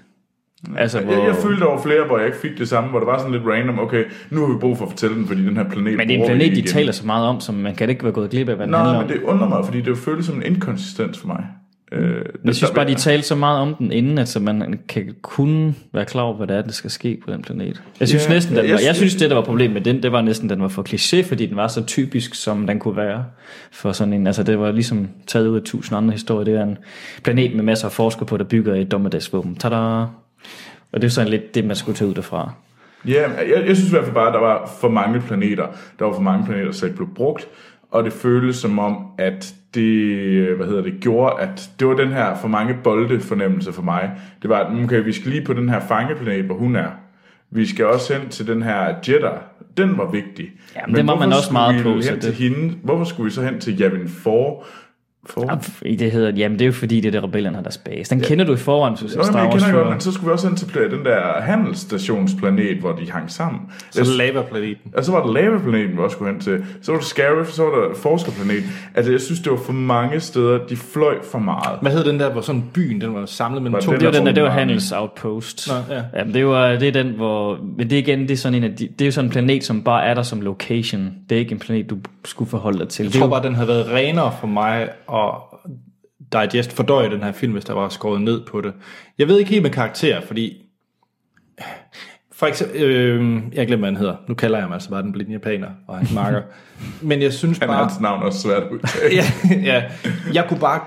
Altså, 0.77 0.99
hvor... 0.99 1.14
jeg, 1.14 1.23
jeg 1.27 1.35
følte, 1.35 1.60
der 1.60 1.65
var 1.72 1.81
flere, 1.81 2.06
hvor 2.07 2.18
jeg 2.18 2.26
ikke 2.27 2.38
fik 2.40 2.52
det 2.57 2.69
samme, 2.69 2.90
hvor 2.90 2.99
det 2.99 3.07
var 3.07 3.18
sådan 3.18 3.31
lidt 3.34 3.44
random, 3.45 3.80
okay, 3.80 4.03
nu 4.30 4.40
har 4.45 4.53
vi 4.53 4.60
brug 4.60 4.77
for 4.77 4.85
at 4.85 4.91
fortælle 4.91 5.15
den, 5.15 5.27
fordi 5.27 5.45
den 5.45 5.57
her 5.57 5.69
planet 5.69 5.98
men 5.98 6.07
det 6.07 6.15
er 6.15 6.19
en 6.19 6.26
planet, 6.26 6.41
de 6.52 6.60
igen. 6.60 6.65
taler 6.68 6.91
så 6.91 7.06
meget 7.06 7.27
om, 7.27 7.40
som 7.40 7.56
man 7.56 7.76
kan 7.76 7.90
ikke 7.90 8.03
være 8.03 8.14
gået 8.14 8.30
glip 8.30 8.49
af, 8.49 8.56
hvad 8.56 8.68
den 8.68 8.73
handler 8.73 8.91
Nej, 8.94 9.02
om. 9.02 9.07
men 9.07 9.18
det 9.18 9.23
undrer 9.23 9.49
mig, 9.49 9.65
fordi 9.65 9.81
det 9.81 9.98
føles 9.98 10.26
som 10.26 10.35
en 10.35 10.44
inkonsistens 10.44 11.19
for 11.19 11.27
mig. 11.27 11.44
Øh, 11.91 12.26
Jeg 12.45 12.56
synes 12.56 12.72
bare, 12.72 12.88
de 12.88 12.94
talte 12.94 13.27
så 13.27 13.35
meget 13.35 13.60
om 13.60 13.76
den 13.76 13.91
inden, 13.91 14.18
at 14.18 14.27
så 14.27 14.40
man 14.40 14.80
kan 14.90 15.14
kun 15.22 15.76
være 15.94 16.06
klar 16.06 16.22
over, 16.22 16.38
hvad 16.38 16.48
det 16.48 16.56
er, 16.57 16.61
der 16.61 16.72
skal 16.72 16.90
ske 16.90 17.18
på 17.26 17.34
den 17.34 17.41
planet. 17.41 17.84
Jeg 17.99 18.07
synes 18.07 18.27
Ja, 18.30 18.34
næsten, 18.34 18.56
den 18.56 18.65
jeg 18.65 18.73
var, 18.73 18.80
jeg 18.80 18.95
synes- 18.95 18.98
synes, 18.98 19.15
det 19.15 19.30
der 19.30 19.35
var 19.35 19.44
problemet 19.44 19.73
med 19.73 19.81
den, 19.81 20.03
det 20.03 20.11
var 20.11 20.22
næsten, 20.22 20.49
den 20.49 20.61
var 20.61 20.68
for 20.68 20.84
kliché, 20.90 21.27
fordi 21.30 21.45
den 21.45 21.56
var 21.56 21.68
så 21.68 21.85
typisk, 21.85 22.35
som 22.35 22.68
den 22.68 22.80
kunne 22.80 22.98
være 22.98 23.26
for 23.72 23.91
sådan 23.91 24.14
en, 24.14 24.27
altså 24.27 24.44
det 24.44 24.60
var 24.60 24.72
ligesom 24.72 25.07
taget 25.27 25.48
ud 25.48 25.56
af 25.56 25.61
tusind 25.65 25.98
andre 25.98 26.11
historier. 26.11 26.44
Det 26.45 26.56
er 26.60 26.64
en 26.64 26.77
planet 27.23 27.56
med 27.56 27.64
masser 27.64 27.85
af 27.85 27.91
forskere 27.91 28.26
på, 28.26 28.38
der 28.38 28.44
bygger 28.44 28.76
et 28.76 28.91
dommedagsvåben. 28.91 29.56
Tada! 29.56 30.06
Og 30.94 31.02
det 31.02 31.07
er 31.07 31.11
sådan 31.11 31.30
lidt 31.30 31.56
det, 31.56 31.65
man 31.65 31.76
skulle 31.76 31.95
tage 31.95 32.10
ud 32.10 32.14
derfra. 32.15 32.52
Ja, 33.07 33.30
jeg, 33.32 33.64
jeg 33.68 33.76
synes 33.76 33.88
i 33.90 33.91
hvert 33.91 34.03
fald 34.03 34.14
bare, 34.15 34.28
at 34.28 34.34
der 34.34 34.40
var 34.40 34.72
for 34.82 34.90
mange 34.90 35.22
planeter. 35.22 35.68
Der 35.99 36.06
var 36.06 36.14
for 36.14 36.22
mange 36.22 36.45
planeter, 36.45 36.72
der 36.72 36.84
ikke 36.86 36.98
blev 36.98 37.10
brugt. 37.15 37.48
Og 37.91 38.03
det 38.03 38.14
føltes 38.14 38.56
som 38.56 38.80
om, 38.80 38.98
at 39.18 39.53
det, 39.74 40.56
hvad 40.57 40.68
hedder 40.68 40.82
det, 40.82 40.94
gjorde, 41.02 41.41
at 41.41 41.70
det 41.80 41.88
var 41.88 41.94
den 41.94 42.07
her 42.11 42.36
for 42.36 42.48
mange 42.48 42.76
bolde 42.84 43.20
fornemmelse 43.20 43.74
for 43.74 43.82
mig. 43.82 44.11
Det 44.41 44.49
var, 44.49 44.57
at 44.60 44.84
okay, 44.84 45.03
vi 45.03 45.11
skal 45.11 45.32
lige 45.32 45.45
på 45.45 45.53
den 45.53 45.70
her 45.70 45.80
fangeplanet, 45.80 46.45
hvor 46.45 46.56
hun 46.56 46.76
er. 46.76 46.88
Vi 47.52 47.65
skal 47.65 47.86
også 47.86 48.14
hen 48.14 48.30
til 48.30 48.48
den 48.48 48.61
her 48.64 48.94
Jeddah. 49.07 49.38
Den 49.78 49.98
var 49.98 50.11
vigtig. 50.11 50.52
Ja, 50.76 50.80
men 50.88 50.95
den 50.95 51.07
var 51.07 51.15
man 51.15 51.30
også 51.34 51.53
meget 51.53 51.84
på, 51.84 51.90
Hen 51.90 52.03
så 52.03 52.10
til 52.10 52.22
det- 52.22 52.34
hende? 52.34 52.74
Hvorfor 52.84 53.03
skulle 53.03 53.26
vi 53.26 53.32
så 53.32 53.41
hen 53.41 53.60
til 53.60 53.82
Yavin 53.82 54.07
4? 54.10 54.34
For? 55.26 55.62
I 55.86 55.95
det 55.95 56.12
hedder, 56.12 56.32
jamen 56.38 56.60
det 56.60 56.66
er 56.66 56.66
jo 56.66 56.72
fordi, 56.72 56.95
det 57.02 57.08
er 57.08 57.12
det 57.12 57.24
rebellerne, 57.24 57.54
der 57.54 57.60
er 57.60 57.64
deres 57.64 57.78
base. 57.78 58.10
Den 58.10 58.20
ja. 58.22 58.28
kender 58.28 58.45
du 58.45 58.54
i 58.54 58.58
forvejen, 58.58 58.98
så 58.98 59.04
Nå, 59.06 59.10
men 59.16 59.26
Star 59.26 59.44
jeg 59.44 59.52
kender 59.52 59.72
godt, 59.72 59.90
men 59.90 60.00
så 60.00 60.12
skulle 60.12 60.28
vi 60.28 60.32
også 60.34 60.48
hen 60.48 60.58
til 60.58 60.68
den 60.91 61.06
der 61.06 61.22
handelsstationsplanet, 61.41 62.78
hvor 62.78 62.91
de 62.91 63.12
hang 63.12 63.32
sammen. 63.32 63.62
Så 63.91 64.00
Jeg- 64.02 64.08
lava-planeten. 64.18 64.91
Og 64.98 65.04
så 65.06 65.12
var 65.12 65.26
der 65.26 65.34
lavaplaneten, 65.34 65.91
vi 65.94 65.98
også 65.98 66.14
skulle 66.16 66.32
hen 66.32 66.41
til. 66.41 66.66
Så 66.82 66.91
var 66.91 67.00
der 67.00 67.06
Scarif, 67.06 67.48
så 67.48 67.64
var 67.64 67.70
der 67.72 67.95
forskerplaneten. 67.95 68.70
Altså, 68.95 69.12
jeg 69.12 69.22
synes, 69.22 69.40
det 69.40 69.52
var 69.52 69.58
for 69.58 69.74
mange 69.74 70.20
steder, 70.20 70.58
de 70.70 70.76
fløj 70.76 71.16
for 71.32 71.40
meget. 71.40 71.80
Hvad 71.82 71.91
hed 71.91 72.04
den 72.04 72.20
der, 72.20 72.32
hvor 72.32 72.41
sådan 72.41 72.64
byen, 72.74 73.02
den 73.02 73.14
var 73.16 73.26
samlet 73.26 73.62
mellem 73.62 73.74
Var 73.74 73.80
to? 73.80 73.91
den 73.91 74.00
Det 74.00 74.06
var 74.06 74.12
der 74.12 74.20
den 74.20 74.28
der, 74.28 74.34
det 74.34 74.44
var 74.44 74.50
Bombardier. 74.50 74.66
Handels 74.66 74.91
Outpost. 74.91 75.70
Nå, 75.90 75.95
ja. 75.95 76.02
Jamen, 76.20 76.34
det, 76.34 76.45
var, 76.45 76.68
det 76.70 76.88
er 76.88 76.91
den, 77.04 77.08
hvor... 77.16 77.58
Men 77.78 77.90
det 77.90 77.95
er 77.95 78.00
igen, 78.00 78.20
det 78.22 78.32
er 78.32 78.36
sådan 78.38 78.58
en 78.58 78.64
af 78.64 78.76
de, 78.76 78.88
det 79.00 79.02
er 79.02 79.06
jo 79.06 79.12
sådan 79.12 79.26
en 79.28 79.32
planet, 79.32 79.64
som 79.64 79.84
bare 79.84 80.06
er 80.06 80.14
der 80.14 80.24
som 80.24 80.41
location. 80.41 81.12
Det 81.30 81.36
er 81.36 81.40
ikke 81.40 81.52
en 81.52 81.60
planet, 81.60 81.90
du 81.90 81.98
skulle 82.26 82.50
forholde 82.50 82.80
dig 82.80 82.88
til. 82.90 83.04
Jeg 83.04 83.14
det 83.14 83.20
tror 83.20 83.28
jo- 83.28 83.32
bare, 83.32 83.44
den 83.44 83.56
havde 83.56 83.68
været 83.68 83.86
renere 83.94 84.32
for 84.40 84.48
mig 84.48 84.90
at 85.14 85.34
digest 86.31 86.73
fordøje 86.73 87.10
den 87.10 87.23
her 87.23 87.31
film, 87.31 87.53
hvis 87.53 87.65
der 87.65 87.73
var 87.73 87.90
skåret 87.90 88.22
ned 88.22 88.45
på 88.45 88.61
det. 88.61 88.73
Jeg 89.18 89.27
ved 89.27 89.40
ikke 89.40 89.52
helt 89.52 89.64
med 89.64 89.72
karakter, 89.72 90.22
fordi... 90.22 90.60
For 92.31 92.45
eksempel, 92.48 92.81
øh, 92.81 93.41
jeg 93.53 93.68
glemmer, 93.68 93.88
hvad 93.88 93.90
han 93.90 93.98
hedder. 93.98 94.15
Nu 94.27 94.34
kalder 94.34 94.60
jeg 94.60 94.68
mig 94.68 94.73
altså 94.73 94.90
bare 94.90 95.02
den 95.02 95.11
blinde 95.11 95.31
japaner 95.31 95.68
og 95.88 95.98
hans 95.98 96.14
marker. 96.14 96.41
Men 97.02 97.22
jeg 97.22 97.34
synes 97.34 97.57
Han 97.57 97.68
bare... 97.68 97.77
hans 97.77 97.99
navn 98.02 98.23
også 98.23 98.40
svært 98.40 98.64
at 98.64 98.72
udtale. 98.73 99.15
ja, 99.15 99.23
ja, 99.73 99.84
jeg 100.34 100.45
kunne 100.49 100.60
bare 100.60 100.80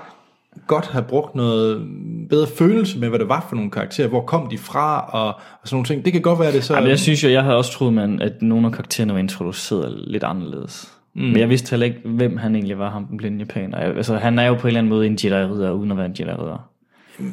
godt 0.67 0.87
have 0.87 1.03
brugt 1.03 1.35
noget 1.35 1.87
bedre 2.29 2.47
følelse 2.57 2.99
med, 2.99 3.09
hvad 3.09 3.19
det 3.19 3.29
var 3.29 3.45
for 3.49 3.55
nogle 3.55 3.71
karakterer. 3.71 4.07
Hvor 4.07 4.21
kom 4.21 4.49
de 4.49 4.57
fra, 4.57 5.09
og, 5.09 5.27
og 5.61 5.67
sådan 5.67 5.75
nogle 5.75 5.85
ting. 5.85 6.05
Det 6.05 6.13
kan 6.13 6.21
godt 6.21 6.39
være, 6.39 6.51
det 6.51 6.63
så... 6.63 6.73
Jamen, 6.73 6.89
jeg 6.89 6.99
synes 6.99 7.23
jo, 7.23 7.29
jeg 7.29 7.43
havde 7.43 7.57
også 7.57 7.71
troet, 7.71 7.93
man, 7.93 8.21
at 8.21 8.41
nogle 8.41 8.67
af 8.67 8.73
karaktererne 8.73 9.13
var 9.13 9.19
introduceret 9.19 10.03
lidt 10.07 10.23
anderledes. 10.23 10.96
Mm. 11.17 11.23
Men 11.23 11.37
jeg 11.37 11.49
vidste 11.49 11.69
heller 11.69 11.85
ikke, 11.85 11.99
hvem 12.05 12.37
han 12.37 12.55
egentlig 12.55 12.77
var, 12.79 12.89
ham 12.91 13.05
den 13.05 13.17
blinde 13.17 13.37
japaner. 13.39 13.77
Altså, 13.77 14.15
han 14.17 14.39
er 14.39 14.47
jo 14.47 14.53
på 14.53 14.61
en 14.61 14.67
eller 14.67 14.79
anden 14.79 14.89
måde 14.89 15.07
en 15.07 15.13
Jedi-ridder, 15.23 15.71
uden 15.71 15.91
at 15.91 15.97
være 15.97 16.05
en 16.05 16.15
Jedi-ridder. 16.19 16.69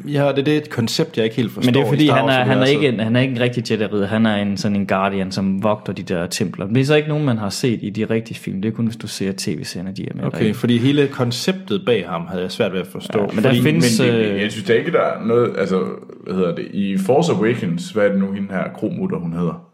Ja, 0.08 0.32
det, 0.36 0.46
det 0.46 0.54
er 0.54 0.58
et 0.58 0.70
koncept, 0.70 1.16
jeg 1.16 1.24
ikke 1.24 1.36
helt 1.36 1.52
forstår. 1.52 1.68
Men 1.68 1.74
det 1.74 1.82
er 1.82 1.88
fordi, 1.88 2.08
han 2.08 2.28
er, 2.28 2.44
han, 2.44 2.58
er 2.58 2.64
ikke 2.64 2.88
en, 2.88 3.00
han 3.00 3.16
er 3.16 3.20
ikke 3.20 3.34
en 3.34 3.40
rigtig 3.40 3.70
Jedi-ridder. 3.72 4.06
Han 4.06 4.26
er 4.26 4.36
en, 4.36 4.56
sådan 4.56 4.76
en 4.76 4.86
guardian, 4.86 5.32
som 5.32 5.62
vogter 5.62 5.92
de 5.92 6.02
der 6.02 6.26
templer. 6.26 6.66
Men 6.66 6.74
det 6.74 6.80
er 6.80 6.84
så 6.84 6.94
ikke 6.94 7.08
nogen, 7.08 7.24
man 7.24 7.38
har 7.38 7.48
set 7.48 7.78
i 7.82 7.90
de 7.90 8.04
rigtige 8.04 8.38
film. 8.38 8.62
Det 8.62 8.68
er 8.68 8.72
kun, 8.72 8.84
hvis 8.84 8.96
du 8.96 9.06
ser 9.06 9.32
tv-serierne, 9.36 9.92
de 9.96 10.02
er 10.08 10.14
med 10.14 10.24
Okay, 10.24 10.38
derinde. 10.38 10.54
fordi 10.54 10.78
hele 10.78 11.06
konceptet 11.08 11.82
bag 11.86 12.08
ham 12.08 12.26
havde 12.28 12.42
jeg 12.42 12.50
svært 12.52 12.72
ved 12.72 12.80
at 12.80 12.86
forstå. 12.86 13.20
Ja, 13.20 13.26
men 13.26 13.36
der 13.36 13.42
fordi, 13.50 13.62
findes- 13.62 14.00
Men 14.00 14.08
det, 14.08 14.14
øh, 14.14 14.40
jeg 14.42 14.52
synes 14.52 14.66
da 14.66 14.72
ikke, 14.72 14.92
der 14.92 15.00
er 15.00 15.24
noget, 15.26 15.54
altså, 15.58 15.82
hvad 16.26 16.34
hedder 16.34 16.54
det, 16.54 16.66
i 16.72 16.96
Force 16.98 17.32
Awakens, 17.32 17.90
hvad 17.90 18.04
er 18.04 18.08
det 18.08 18.20
nu, 18.20 18.32
hende 18.32 18.48
her 18.50 18.64
kromutter, 18.74 19.16
hun 19.18 19.32
hedder? 19.32 19.66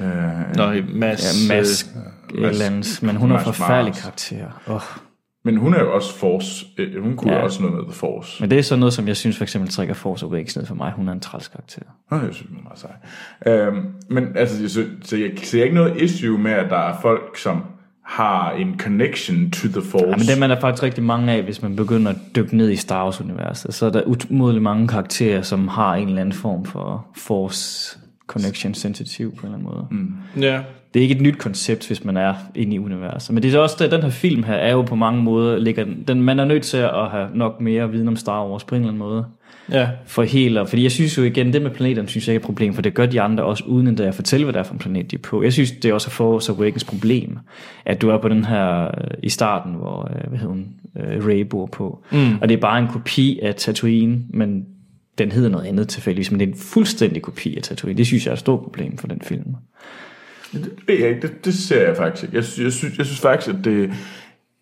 Øh, 0.00 0.06
Nå, 0.56 0.82
Mads, 0.94 1.48
Ja, 1.50 1.56
Mask, 1.56 1.86
øh, 1.86 2.02
et 2.34 2.44
eller 2.48 2.64
andet, 2.66 2.98
men 3.02 3.16
hun 3.16 3.30
er 3.30 3.34
Mads 3.34 3.44
forfærdelig 3.44 3.90
Mars. 3.90 4.00
karakter. 4.02 4.62
Oh. 4.66 4.80
men 5.44 5.56
hun 5.56 5.74
er 5.74 5.78
jo 5.80 5.94
også 5.94 6.14
Force, 6.18 6.66
øh, 6.78 7.02
hun 7.02 7.16
kunne 7.16 7.32
Ja. 7.32 7.42
også 7.42 7.62
noget 7.62 7.76
med 7.76 7.84
The 7.84 7.92
Force. 7.92 8.42
Men 8.42 8.50
det 8.50 8.58
er 8.58 8.62
sådan 8.62 8.80
noget, 8.80 8.92
som 8.92 9.08
jeg 9.08 9.16
synes 9.16 9.36
for 9.36 9.44
eksempel 9.44 9.70
trækker 9.70 9.94
Force 9.94 10.26
Awakens 10.26 10.56
ned 10.56 10.66
for 10.66 10.74
mig. 10.74 10.92
Hun 10.96 11.08
er 11.08 11.12
en 11.12 11.20
træls 11.20 11.48
karakter. 11.48 11.82
Nå, 12.10 12.16
jeg 12.16 12.28
synes, 12.34 12.48
hun 12.48 12.58
er 12.58 12.62
meget 12.62 12.78
sej. 12.78 13.52
Øhm, 13.54 13.86
men 14.10 14.24
altså, 14.36 14.60
jeg 14.62 14.70
synes, 14.70 14.88
så 15.08 15.16
jeg 15.16 15.30
ser 15.42 15.62
ikke 15.62 15.74
noget 15.74 16.02
issue 16.02 16.38
med, 16.38 16.50
at 16.52 16.70
der 16.70 16.76
er 16.78 17.00
folk, 17.02 17.38
som 17.38 17.62
har 18.04 18.50
en 18.52 18.78
connection 18.78 19.50
to 19.50 19.68
the 19.68 19.82
Force. 19.90 20.06
Ja, 20.06 20.16
men 20.16 20.26
dem 20.34 20.42
er 20.42 20.46
der 20.46 20.60
faktisk 20.60 20.82
rigtig 20.82 21.04
mange 21.04 21.32
af, 21.32 21.42
hvis 21.42 21.62
man 21.62 21.76
begynder 21.76 22.10
at 22.10 22.16
dykke 22.36 22.56
ned 22.56 22.70
i 22.70 22.76
Star 22.76 23.04
Wars-universet. 23.04 23.74
Så 23.74 23.86
er 23.86 23.90
der 23.90 24.02
umådeligt 24.30 24.62
mange 24.62 24.88
karakterer, 24.88 25.42
som 25.42 25.68
har 25.68 25.94
en 25.94 26.08
eller 26.08 26.20
anden 26.20 26.32
form 26.34 26.64
for 26.64 27.06
Force 27.16 27.98
Connection 28.26 28.74
sensitiv 28.74 29.36
på 29.36 29.46
en 29.46 29.54
eller 29.54 29.58
anden 29.58 29.68
måde. 29.74 29.86
Mm. 29.90 30.42
Ja. 30.42 30.60
Det 30.96 31.00
er 31.00 31.02
ikke 31.02 31.14
et 31.14 31.20
nyt 31.20 31.38
koncept, 31.38 31.86
hvis 31.86 32.04
man 32.04 32.16
er 32.16 32.34
inde 32.54 32.74
i 32.74 32.78
universet. 32.78 33.34
Men 33.34 33.42
det 33.42 33.54
er 33.54 33.58
også 33.58 33.88
den 33.90 34.02
her 34.02 34.10
film 34.10 34.42
her 34.42 34.54
er 34.54 34.72
jo 34.72 34.82
på 34.82 34.94
mange 34.94 35.22
måder, 35.22 35.58
ligger, 35.58 35.84
den- 36.08 36.22
man 36.22 36.38
er 36.40 36.44
nødt 36.44 36.62
til 36.62 36.76
at 36.76 37.10
have 37.10 37.28
nok 37.34 37.60
mere 37.60 37.90
viden 37.90 38.08
om 38.08 38.16
Star 38.16 38.46
Wars 38.48 38.64
på 38.64 38.74
en 38.74 38.80
eller 38.80 38.88
anden 38.88 38.98
måde. 38.98 39.24
Ja. 39.72 39.88
For 40.06 40.22
helt, 40.22 40.58
fordi 40.68 40.82
jeg 40.82 40.92
synes 40.92 41.18
jo 41.18 41.22
igen, 41.22 41.52
det 41.52 41.62
med 41.62 41.70
planeterne 41.70 42.08
synes 42.08 42.28
jeg 42.28 42.34
ikke 42.34 42.40
er 42.40 42.44
et 42.44 42.46
problem, 42.46 42.74
for 42.74 42.82
det 42.82 42.94
gør 42.94 43.06
de 43.06 43.20
andre 43.20 43.44
også, 43.44 43.64
uden 43.66 43.86
endda 43.86 44.02
at 44.02 44.14
fortælle, 44.14 44.44
hvad 44.44 44.52
det 44.52 44.58
er 44.60 44.64
for 44.64 44.72
en 44.72 44.78
planet, 44.78 45.10
de 45.10 45.16
er 45.16 45.20
på. 45.20 45.42
Jeg 45.42 45.52
synes, 45.52 45.70
det 45.70 45.84
er 45.88 45.94
også 45.94 46.10
Force 46.10 46.52
Awakens 46.52 46.84
problem, 46.84 47.38
at 47.84 48.02
du 48.02 48.08
er 48.10 48.18
på 48.18 48.28
den 48.28 48.44
her, 48.44 48.84
øh, 48.84 48.90
i 49.22 49.28
starten, 49.28 49.74
hvor, 49.74 50.10
øh, 50.14 50.28
hvad 50.28 50.38
hedder 50.38 50.52
hun, 50.52 50.66
øh, 50.96 51.26
Rey 51.26 51.40
bor 51.40 51.66
på. 51.66 52.04
Mm. 52.12 52.38
Og 52.40 52.48
det 52.48 52.54
er 52.56 52.60
bare 52.60 52.78
en 52.78 52.88
kopi 52.88 53.38
af 53.42 53.54
Tatooine, 53.54 54.18
men 54.30 54.64
den 55.18 55.32
hedder 55.32 55.48
noget 55.48 55.64
andet 55.66 55.88
tilfældigvis, 55.88 56.30
men 56.30 56.40
det 56.40 56.48
er 56.48 56.52
en 56.52 56.58
fuldstændig 56.58 57.22
kopi 57.22 57.56
af 57.56 57.62
Tatooine. 57.62 57.98
Det 57.98 58.06
synes 58.06 58.24
jeg 58.26 58.30
er 58.30 58.34
et 58.34 58.40
stort 58.40 58.60
problem 58.60 58.96
for 58.98 59.06
den 59.06 59.20
film. 59.24 59.54
Det, 60.64 60.72
ved 60.88 60.98
jeg 60.98 61.08
ikke, 61.08 61.22
det, 61.22 61.44
det 61.44 61.54
ser 61.54 61.86
jeg 61.86 61.96
faktisk 61.96 62.24
ikke. 62.24 62.36
Jeg, 62.36 62.44
synes- 62.44 62.64
jeg, 62.64 62.72
synes, 62.72 62.98
jeg 62.98 63.06
synes 63.06 63.20
faktisk, 63.20 63.56
at 63.56 63.64
det... 63.64 63.92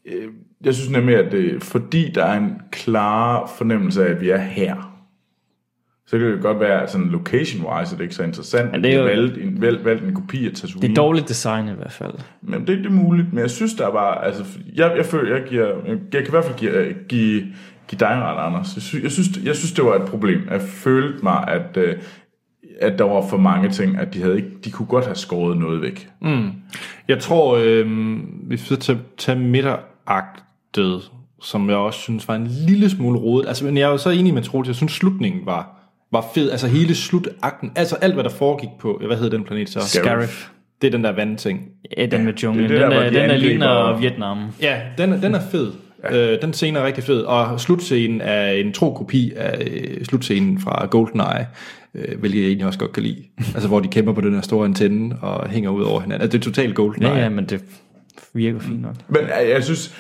øh, 0.07 0.29
Jeg 0.65 0.75
synes 0.75 0.91
nemlig, 0.91 1.17
at 1.17 1.33
det, 1.33 1.63
fordi 1.63 2.11
der 2.15 2.25
er 2.25 2.39
en 2.39 2.53
klar 2.73 3.53
fornemmelse 3.59 4.07
af, 4.07 4.11
at 4.11 4.21
vi 4.21 4.31
er 4.31 4.37
her, 4.39 4.91
så 6.07 6.19
kan 6.19 6.27
det 6.27 6.43
godt 6.43 6.61
være, 6.61 6.83
at 6.83 6.91
sådan 6.91 7.07
location-wise, 7.09 7.93
at 7.93 7.99
det 7.99 8.01
ikke 8.01 8.13
er 8.13 8.15
så 8.15 8.23
interessant, 8.23 8.73
Men 8.73 8.85
det 8.85 8.95
er 8.95 8.99
jo- 8.99 9.05
valgt 9.05 9.39
en, 9.39 9.61
valgt, 9.61 9.85
valgt 9.85 10.05
en 10.05 10.15
kopi 10.15 10.47
af 10.47 10.53
Tatooine. 10.53 10.83
Det 10.83 10.91
er 10.91 10.95
dårligt 10.95 11.29
design 11.29 11.69
i 11.69 11.73
hvert 11.73 11.93
fald. 11.93 12.13
Men 12.43 12.61
det, 12.67 12.79
det 12.79 12.87
er 12.87 12.91
muligt, 12.91 13.33
men 13.33 13.39
jeg 13.41 13.51
synes, 13.51 13.75
der 13.75 13.87
var... 13.91 14.15
Altså, 14.15 14.45
jeg, 14.75 14.93
jeg 14.97 15.07
føler, 15.07 15.37
jeg, 15.37 15.45
giver, 15.49 15.67
jeg 15.87 15.99
kan 16.13 16.27
i 16.27 16.31
hvert 16.31 16.45
fald 16.45 16.57
give, 16.59 16.95
give, 17.09 17.41
give 17.89 17.99
dig 17.99 18.09
ret, 18.09 18.47
Anders. 18.47 18.75
Jeg 18.75 18.83
synes, 18.83 19.03
jeg, 19.03 19.11
synes, 19.13 19.29
jeg 19.45 19.57
synes, 19.57 19.73
det 19.73 19.85
var 19.85 19.95
et 19.95 20.09
problem. 20.09 20.41
Jeg 20.51 20.61
følte 20.63 21.23
mig, 21.23 21.49
at, 21.49 21.77
øh, 21.77 21.95
at 22.81 22.99
der 22.99 23.05
var 23.05 23.27
for 23.31 23.37
mange 23.37 23.69
ting, 23.71 23.99
at 23.99 24.15
de, 24.15 24.23
havde 24.23 24.37
ikke, 24.37 24.49
de 24.65 24.71
kunne 24.71 24.87
godt 24.87 25.05
have 25.05 25.15
skåret 25.17 25.57
noget 25.57 25.83
væk. 25.83 26.09
Jeg 27.09 27.19
tror, 27.19 27.59
øh, 27.63 27.87
hvis 28.43 28.61
vi 28.63 28.67
så 28.67 28.77
tager, 28.77 28.99
tager 29.19 29.39
midteragtet, 29.39 31.11
som 31.43 31.69
jeg 31.71 31.77
også 31.77 32.01
synes 32.01 32.29
var 32.29 32.35
en 32.35 32.47
lille 32.47 32.91
smule 32.91 33.19
rodet. 33.19 33.49
Altså, 33.49 33.65
men 33.65 33.77
jeg 33.77 33.85
er 33.87 33.91
jo 33.91 33.97
så 33.99 34.11
enig 34.11 34.35
med 34.35 34.43
Troels, 34.43 34.69
jeg 34.69 34.77
synes 34.77 34.93
slutningen 34.93 35.47
var, 35.47 35.91
var 36.13 36.25
fed. 36.35 36.51
Altså 36.51 36.67
hele 36.69 36.95
slutakten, 36.95 37.73
altså 37.77 37.97
alt 37.97 38.15
hvad 38.15 38.25
der 38.25 38.31
foregik 38.31 38.69
på, 38.81 39.03
hvad 39.07 39.17
hedder 39.17 39.37
den 39.37 39.47
planet 39.47 39.69
så? 39.69 39.81
Scarif. 39.81 40.49
Det 40.83 40.87
er 40.87 40.91
den 40.91 41.05
der 41.05 41.13
vandting. 41.13 41.69
Ja, 41.97 42.07
den 42.07 42.25
med 42.25 42.33
junglen. 42.35 42.69
det 42.71 42.81
er 42.81 42.89
det 42.89 42.91
den, 42.91 42.99
der, 42.99 43.11
der, 43.11 43.21
den 43.21 43.31
der 43.31 43.37
ligner 43.37 43.99
Vietnam. 43.99 44.39
Ja, 44.63 44.81
den, 44.99 45.13
er- 45.13 45.21
den 45.21 45.35
er 45.35 45.41
fed. 45.51 45.73
Øh, 46.13 46.39
den 46.43 46.53
scene 46.53 46.79
er 46.79 46.87
rigtig 46.87 47.05
fed, 47.05 47.21
og 47.23 47.61
slutscenen 47.61 48.21
er 48.21 48.51
en 48.51 48.73
tro 48.73 48.93
kopi 48.95 49.33
af 49.37 49.69
øh, 49.71 50.05
slutscenen 50.05 50.61
fra 50.61 50.87
GoldenEye, 50.87 51.47
øh, 51.95 52.19
hvilket 52.21 52.39
jeg 52.41 52.47
egentlig 52.47 52.67
også 52.67 52.79
godt 52.79 52.93
kan 52.93 53.03
lide. 53.03 53.23
altså, 53.39 53.69
hvor 53.69 53.81
de 53.81 53.89
kæmper 53.89 54.13
på 54.13 54.21
den 54.21 54.35
her 54.35 54.41
store 54.41 54.65
antenne 54.65 55.17
og 55.21 55.49
hænger 55.51 55.71
ud 55.71 55.83
over 55.83 56.01
hinanden. 56.01 56.23
Altså, 56.23 56.39
det 56.39 56.45
er 56.47 56.51
totalt 56.51 56.75
GoldenEye. 56.75 57.09
Ja, 57.11 57.19
ja, 57.23 57.29
men 57.29 57.45
det 57.45 57.65
virker 58.35 58.59
fint 58.61 58.83
nok. 58.83 58.95
Men 59.09 59.21
øh, 59.23 59.49
jeg 59.51 59.65
synes, 59.65 59.95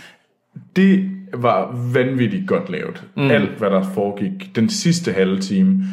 det 0.77 1.11
var 1.37 1.89
vanvittigt 1.93 2.49
godt 2.49 2.71
lavet. 2.71 3.05
Mm. 3.17 3.31
Alt, 3.31 3.51
hvad 3.59 3.71
der 3.71 3.83
foregik 3.83 4.57
den 4.57 4.69
sidste 4.69 5.13
halve 5.13 5.39
time, 5.41 5.85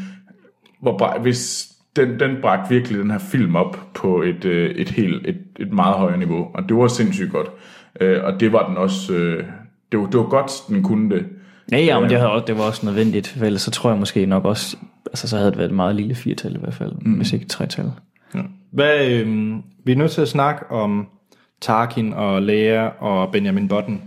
hvor 0.81 1.19
hvis 1.21 1.67
den, 1.95 2.19
den 2.19 2.35
bragte 2.41 2.73
virkelig 2.73 2.99
den 2.99 3.11
her 3.11 3.19
film 3.19 3.55
op 3.55 3.77
på 3.93 4.21
et, 4.21 4.45
øh, 4.45 4.69
et, 4.69 4.89
helt, 4.89 5.27
et, 5.27 5.37
et 5.59 5.71
meget 5.73 5.95
højere 5.95 6.17
niveau, 6.17 6.47
og 6.53 6.63
det 6.69 6.77
var 6.77 6.87
sindssygt 6.87 7.31
godt. 7.31 7.47
Øh, 8.01 8.23
og 8.23 8.39
det 8.39 8.53
var 8.53 8.67
den 8.67 8.77
også, 8.77 9.13
øh, 9.13 9.43
det, 9.91 9.99
var, 9.99 10.05
det 10.05 10.17
var 10.19 10.29
godt, 10.29 10.51
den 10.67 10.83
kunne 10.83 11.15
det. 11.15 11.25
Ja, 11.71 11.77
ja, 11.79 11.99
men 11.99 12.09
det, 12.09 12.17
havde, 12.17 12.31
også- 12.31 12.45
det 12.45 12.57
var 12.57 12.63
også 12.63 12.85
nødvendigt, 12.85 13.27
for 13.27 13.45
ellers 13.45 13.61
så 13.61 13.71
tror 13.71 13.89
jeg 13.89 13.99
måske 13.99 14.25
nok 14.25 14.45
også, 14.45 14.77
altså 15.11 15.27
så 15.27 15.37
havde 15.37 15.49
det 15.51 15.57
været 15.57 15.69
et 15.69 15.75
meget 15.75 15.95
lille 15.95 16.15
firtal 16.15 16.55
i 16.55 16.59
hvert 16.59 16.73
fald, 16.73 16.91
mm. 17.01 17.13
hvis 17.13 17.33
ikke 17.33 17.43
et 17.43 17.49
tretal. 17.49 17.91
Hvad, 18.71 19.07
øh, 19.11 19.53
vi 19.85 19.91
er 19.91 19.95
nødt 19.95 20.11
til 20.11 20.21
at 20.21 20.27
snakke 20.27 20.71
om 20.71 21.07
Tarkin 21.61 22.13
og 22.13 22.41
Leia 22.41 22.85
og 22.87 23.31
Benjamin 23.31 23.67
Button. 23.67 24.01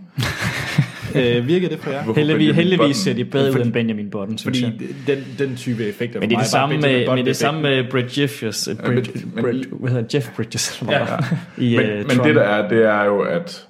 øh, 1.14 1.47
virker 1.47 1.68
det 1.68 1.78
for 1.78 1.90
jer? 1.90 2.05
Hvorfor 2.05 2.20
Heldigvis, 2.20 2.55
heldigvis 2.56 2.97
ser 2.97 3.14
de 3.14 3.24
bedre 3.24 3.60
ud 3.60 3.64
end 3.64 3.72
Benjamin 3.72 4.10
Button, 4.10 4.39
synes 4.39 4.62
Fordi 4.62 4.86
jeg. 5.06 5.16
den, 5.16 5.24
den 5.48 5.56
type 5.56 5.85
effekter 5.85 6.20
Men 6.20 6.31
det 6.31 6.36
er 6.36 6.40
det 6.40 6.48
samme 6.48 6.76
med, 6.81 7.14
med, 7.14 7.24
det 7.24 7.36
samme 7.36 7.62
med... 7.62 7.85
Brett 7.90 8.18
Jeffers, 8.18 8.68
uh, 8.68 8.76
men- 8.76 8.85
Brett, 8.94 9.35
men- 9.35 9.44
Brett, 9.44 9.66
hvad 9.81 9.90
hedder? 9.90 10.05
Jeff 10.14 10.36
Bridges, 10.36 10.82
Ja. 10.90 10.98
det? 11.01 11.39
i 11.64 11.76
Men, 11.76 11.86
uh, 11.90 11.97
men 11.97 12.18
det 12.26 12.35
der 12.35 12.43
er, 12.43 12.68
det 12.68 12.85
er 12.86 13.05
jo, 13.05 13.20
at 13.20 13.68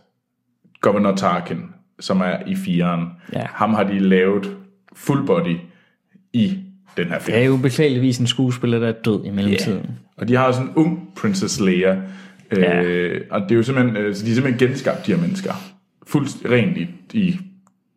Governor 0.81 1.15
Tarkin, 1.16 1.61
som 2.01 2.20
er 2.20 2.36
i 2.47 2.56
fireren, 2.56 3.06
Ja. 3.32 3.47
ham 3.51 3.74
har 3.74 3.85
de 3.85 3.98
lavet 3.98 4.56
full 4.97 5.27
body 5.27 5.56
i 6.32 6.59
den 6.97 7.07
her 7.09 7.19
film. 7.19 7.35
Det 7.35 7.43
er 7.43 7.47
jo 7.47 7.57
beklageligvis 7.57 8.19
en 8.19 8.27
skuespiller, 8.27 8.79
der 8.79 8.89
er 8.89 8.93
død 8.93 9.25
i 9.25 9.31
mellemtiden. 9.31 9.79
Ja. 9.83 9.89
Og 10.16 10.29
de 10.29 10.37
har 10.37 10.53
sådan 10.53 10.66
en 10.69 10.73
ung 10.77 11.09
Princess 11.16 11.61
Leia. 11.61 11.97
Øh, 12.51 12.62
Ja. 12.62 12.81
Og 13.31 13.41
det 13.41 13.51
er 13.51 13.55
jo 13.57 13.62
simpelthen, 13.62 13.97
øh, 13.97 14.15
så 14.15 14.25
de 14.25 14.31
er 14.31 14.35
simpelthen 14.35 14.69
genskabt, 14.69 15.07
de 15.07 15.15
her 15.15 15.21
mennesker. 15.21 15.53
Fuldt 16.07 16.31
rent 16.51 16.77
i, 16.79 16.87
i 17.12 17.39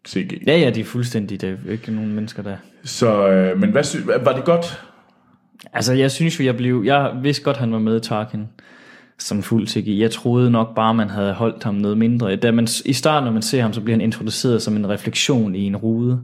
CG. 0.07 0.41
Ja, 0.47 0.57
ja, 0.57 0.69
de 0.69 0.79
er 0.79 0.83
fuldstændig, 0.85 1.41
der 1.41 1.47
er 1.67 1.71
ikke 1.71 1.91
nogen 1.91 2.13
mennesker 2.13 2.43
der. 2.43 2.55
Så, 2.83 3.29
øh, 3.29 3.59
men 3.59 3.71
hvad 3.71 3.83
sy- 3.83 3.97
var 4.23 4.33
det 4.35 4.45
godt? 4.45 4.81
Altså, 5.73 5.93
jeg 5.93 6.11
synes 6.11 6.39
jo, 6.39 6.45
jeg 6.45 6.57
blev... 6.57 6.83
Jeg 6.85 7.11
vidste 7.23 7.43
godt, 7.43 7.57
han 7.57 7.71
var 7.71 7.79
med 7.79 7.97
i 7.97 7.99
Tarkin 7.99 8.43
som 9.19 9.43
fuld 9.43 9.67
CGI. 9.67 10.01
Jeg 10.01 10.11
troede 10.11 10.51
nok 10.51 10.75
bare, 10.75 10.93
man 10.93 11.09
havde 11.09 11.33
holdt 11.33 11.63
ham 11.63 11.75
noget 11.75 11.97
mindre. 11.97 12.35
Da 12.35 12.51
man, 12.51 12.67
I 12.85 12.93
starten, 12.93 13.25
når 13.25 13.31
man 13.33 13.41
ser 13.41 13.61
ham, 13.61 13.73
så 13.73 13.81
bliver 13.81 13.93
han 13.97 14.01
introduceret 14.01 14.61
som 14.61 14.75
en 14.75 14.89
refleksion 14.89 15.55
i 15.55 15.61
en 15.63 15.75
rude. 15.77 16.21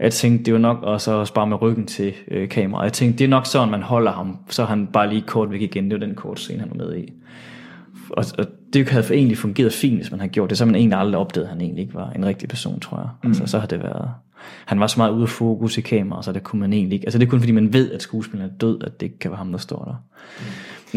Jeg 0.00 0.12
tænkte, 0.12 0.44
det 0.44 0.52
var 0.54 0.60
nok 0.60 0.82
også, 0.82 1.12
også 1.12 1.34
bare 1.34 1.46
med 1.46 1.62
ryggen 1.62 1.86
til 1.86 2.12
øh, 2.30 2.48
kameraet. 2.48 2.84
Jeg 2.84 2.92
tænkte, 2.92 3.18
det 3.18 3.24
er 3.24 3.28
nok 3.28 3.46
sådan, 3.46 3.70
man 3.70 3.82
holder 3.82 4.12
ham, 4.12 4.36
så 4.48 4.64
han 4.64 4.86
bare 4.86 5.08
lige 5.08 5.20
kort 5.22 5.50
væk 5.50 5.60
igen. 5.62 5.90
Det 5.90 6.00
var 6.00 6.06
den 6.06 6.14
kort 6.14 6.40
scene, 6.40 6.60
han 6.60 6.70
var 6.70 6.84
med 6.86 6.96
i. 6.96 7.12
Og, 8.10 8.24
og 8.38 8.44
det 8.72 8.88
havde 8.88 9.14
egentlig 9.14 9.38
fungeret 9.38 9.72
fint, 9.72 9.96
hvis 9.96 10.10
man 10.10 10.20
havde 10.20 10.32
gjort 10.32 10.50
det. 10.50 10.58
Så 10.58 10.64
man 10.66 10.74
egentlig 10.74 10.98
aldrig 10.98 11.20
opdaget, 11.20 11.44
at 11.46 11.50
han 11.52 11.60
egentlig 11.60 11.82
ikke 11.82 11.94
var 11.94 12.10
en 12.10 12.24
rigtig 12.26 12.48
person, 12.48 12.80
tror 12.80 12.98
jeg. 12.98 13.08
Mm. 13.22 13.28
Altså, 13.28 13.46
så 13.46 13.58
har 13.58 13.66
det 13.66 13.82
været... 13.82 14.08
Han 14.66 14.80
var 14.80 14.86
så 14.86 15.00
meget 15.00 15.10
ude 15.12 15.22
af 15.22 15.28
fokus 15.28 15.78
i 15.78 15.80
kamera, 15.80 16.22
så 16.22 16.32
det 16.32 16.42
kunne 16.42 16.60
man 16.60 16.72
egentlig 16.72 16.94
ikke... 16.96 17.06
Altså 17.06 17.18
det 17.18 17.26
er 17.26 17.30
kun 17.30 17.38
fordi, 17.40 17.52
man 17.52 17.72
ved, 17.72 17.92
at 17.92 18.02
skuespilleren 18.02 18.50
er 18.50 18.58
død, 18.58 18.82
at 18.84 19.00
det 19.00 19.06
ikke 19.06 19.18
kan 19.18 19.30
være 19.30 19.38
ham, 19.38 19.50
der 19.50 19.58
står 19.58 19.84
der. 19.84 19.94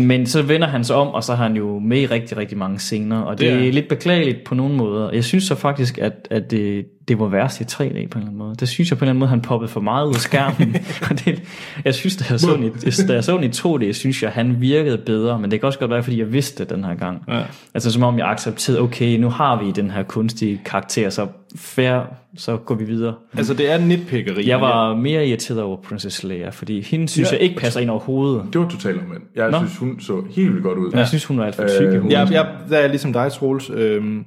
Men 0.01 0.25
så 0.25 0.41
vender 0.41 0.67
han 0.67 0.83
sig 0.83 0.95
om, 0.95 1.07
og 1.07 1.23
så 1.23 1.35
har 1.35 1.43
han 1.43 1.55
jo 1.57 1.79
med 1.79 2.01
i 2.01 2.05
rigtig, 2.05 2.37
rigtig 2.37 2.57
mange 2.57 2.79
scener, 2.79 3.17
og 3.19 3.31
det, 3.31 3.39
Det 3.39 3.53
er- 3.53 3.57
det 3.57 3.67
er 3.67 3.73
lidt 3.73 3.87
beklageligt 3.89 4.43
på 4.45 4.55
nogle 4.55 4.75
måder. 4.75 5.11
Jeg 5.11 5.23
synes 5.23 5.43
så 5.43 5.55
faktisk, 5.55 5.97
at, 5.97 6.27
at 6.31 6.51
det, 6.51 6.85
det 7.07 7.19
var 7.19 7.27
værst 7.27 7.61
i 7.61 7.63
3D 7.63 7.77
på 7.77 7.85
en 7.87 7.93
eller 7.95 8.15
anden 8.17 8.37
måde. 8.37 8.55
Det 8.55 8.67
synes 8.69 8.89
jeg 8.91 8.97
på 8.97 9.05
en 9.05 9.07
eller 9.07 9.11
anden 9.11 9.19
måde, 9.19 9.29
han 9.29 9.41
poppede 9.41 9.71
for 9.71 9.81
meget 9.81 10.07
ud 10.07 10.13
af 10.13 10.19
skærmen. 10.19 10.75
Og 11.09 11.25
det, 11.25 11.43
jeg 11.85 11.93
synes, 11.93 12.15
da 12.15 12.25
jeg, 12.29 12.39
så 12.39 12.53
den 12.55 12.63
i, 12.63 12.69
da 13.07 13.13
jeg 13.13 13.23
så 13.23 13.35
den 13.37 13.43
i 13.43 13.47
2D, 13.87 13.91
synes 13.93 14.23
jeg, 14.23 14.31
han 14.31 14.61
virkede 14.61 14.97
bedre, 14.97 15.39
men 15.39 15.51
det 15.51 15.59
kan 15.59 15.67
også 15.67 15.79
godt 15.79 15.91
være, 15.91 16.03
fordi 16.03 16.19
jeg 16.19 16.33
vidste 16.33 16.63
det 16.63 16.73
den 16.75 16.83
her 16.83 16.95
gang. 16.95 17.23
Ja. 17.27 17.41
Altså 17.73 17.91
som 17.91 18.03
om 18.03 18.17
jeg 18.17 18.29
accepterede, 18.29 18.81
okay, 18.81 19.17
nu 19.17 19.29
har 19.29 19.63
vi 19.63 19.71
den 19.71 19.91
her 19.91 20.03
kunstige 20.03 20.61
karakter, 20.65 21.09
så 21.09 21.27
fair, 21.55 21.99
så 22.37 22.57
går 22.57 22.75
vi 22.75 22.83
videre. 22.85 23.13
Altså, 23.37 23.53
det 23.53 23.71
er 23.71 23.77
nitpikkeri. 23.77 24.47
Jeg 24.49 24.61
var 24.61 24.95
mere 24.95 25.27
irriteret 25.27 25.61
over 25.61 25.77
Princess 25.77 26.23
Leia, 26.23 26.49
fordi 26.49 26.81
hende 26.81 27.07
synes 27.09 27.31
Ja. 27.31 27.35
jeg 27.35 27.41
ikke 27.43 27.55
passer 27.55 27.79
ind 27.79 27.89
overhovedet. 27.89 28.43
Det 28.53 28.61
var 28.61 28.69
totalt 28.69 29.01
omvendt. 29.01 29.23
Jeg 29.35 29.51
Nå. 29.51 29.57
synes, 29.57 29.77
hun 29.77 29.99
så 29.99 30.23
helt 30.35 30.49
vildt 30.51 30.63
godt 30.63 30.77
ud. 30.77 30.91
Jeg 30.93 31.07
synes, 31.07 31.25
hun 31.25 31.37
var 31.37 31.45
alt 31.45 31.55
for 31.55 31.63
tyk 31.67 31.81
i 31.81 31.83
Øh, 31.85 32.01
hovedet. 32.01 32.17
Jeg, 32.17 32.27
jeg, 32.31 32.47
der 32.69 32.77
er 32.77 32.87
ligesom 32.87 33.13
dig, 33.13 33.31
Troels. 33.31 33.69
Øhm, 33.73 34.25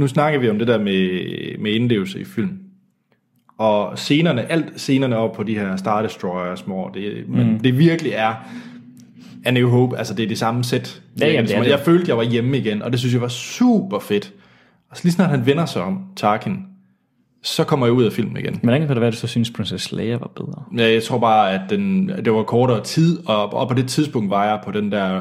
nu 0.00 0.06
snakker 0.08 0.38
vi 0.40 0.50
om 0.50 0.58
det 0.58 0.68
der 0.68 0.78
med, 0.78 1.58
med 1.58 1.72
indlevelse 1.72 2.20
i 2.20 2.24
film. 2.24 2.58
og 3.58 3.98
scenerne, 3.98 4.52
alt 4.52 4.80
scenerne 4.80 5.16
op 5.16 5.32
på 5.32 5.42
de 5.42 5.54
her 5.58 5.76
Star 5.76 6.02
Destroyers, 6.02 6.60
hvor 6.60 6.88
det, 6.88 7.24
men 7.28 7.60
det 7.64 7.78
virkelig 7.78 8.12
er 8.12 8.34
A 9.44 9.50
New 9.50 9.68
Hope, 9.68 9.96
altså 9.98 10.14
det 10.14 10.22
er 10.22 10.28
det 10.28 10.38
samme 10.38 10.64
sæt. 10.64 11.02
Ja, 11.20 11.26
jamen, 11.26 11.46
det 11.48 11.54
er 11.54 11.58
Så 11.58 11.64
det. 11.64 11.70
jeg 11.70 11.80
følte, 11.80 12.08
jeg 12.08 12.16
var 12.16 12.22
hjemme 12.22 12.58
igen, 12.58 12.82
og 12.82 12.90
det 12.92 13.00
synes 13.00 13.12
jeg 13.12 13.22
var 13.22 13.28
super 13.28 13.98
fedt. 13.98 14.32
Og 14.90 14.96
så 14.96 15.04
lige 15.04 15.12
snart 15.12 15.30
han 15.30 15.46
vender 15.46 15.66
sig 15.66 15.82
om, 15.82 15.98
Tarkin, 16.16 16.56
så 17.42 17.64
kommer 17.64 17.86
jeg 17.86 17.92
ud 17.92 18.04
af 18.04 18.12
filmen 18.12 18.36
igen. 18.36 18.52
Men 18.52 18.60
hvordan 18.62 18.80
kan 18.80 18.88
det 18.88 18.96
være, 19.00 19.06
at 19.08 19.12
du 19.14 19.18
så 19.18 19.26
synes, 19.26 19.50
Princess 19.50 19.92
Leia 19.92 20.16
var 20.16 20.30
bedre? 20.36 20.62
Ja, 20.78 20.92
Jeg 20.92 21.02
tror 21.02 21.18
bare, 21.18 21.52
at 21.52 21.60
den, 21.70 22.08
det 22.24 22.32
var 22.32 22.42
kortere 22.42 22.84
tid, 22.84 23.18
og, 23.26 23.52
og 23.54 23.68
på 23.68 23.74
det 23.74 23.88
tidspunkt 23.88 24.30
var 24.30 24.44
jeg 24.44 24.60
på 24.64 24.70
den 24.70 24.92
der... 24.92 25.20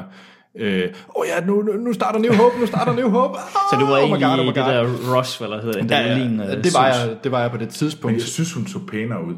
Øh, 0.59 0.83
oh 1.09 1.25
ja, 1.27 1.45
nu, 1.45 1.61
nu, 1.61 1.71
nu 1.73 1.93
starter 1.93 2.19
New 2.19 2.33
Hope, 2.33 2.59
nu 2.59 2.65
starter 2.65 2.93
New 2.95 3.09
Hope. 3.09 3.37
Så 3.71 3.77
du 3.79 3.85
var 3.85 3.91
oh 3.91 3.97
my 3.97 4.01
egentlig 4.01 4.27
God, 4.27 4.39
oh 4.39 4.45
i 4.45 4.47
det 4.47 4.55
der 4.55 5.15
rush, 5.17 5.39
der 5.43 5.61
hedder, 5.61 5.79
en 5.79 5.89
Ja, 5.89 5.99
ja, 5.99 6.03
adrenalin, 6.09 6.39
øh, 6.39 6.63
det, 6.63 6.73
var 6.73 6.87
jeg, 6.87 7.15
det 7.23 7.31
var 7.31 7.41
jeg 7.41 7.51
på 7.51 7.57
det 7.57 7.61
Men 7.65 7.69
tidspunkt. 7.71 8.17
jeg 8.17 8.21
synes, 8.23 8.53
hun 8.53 8.67
så 8.67 8.79
pænere 8.91 9.25
ud. 9.27 9.33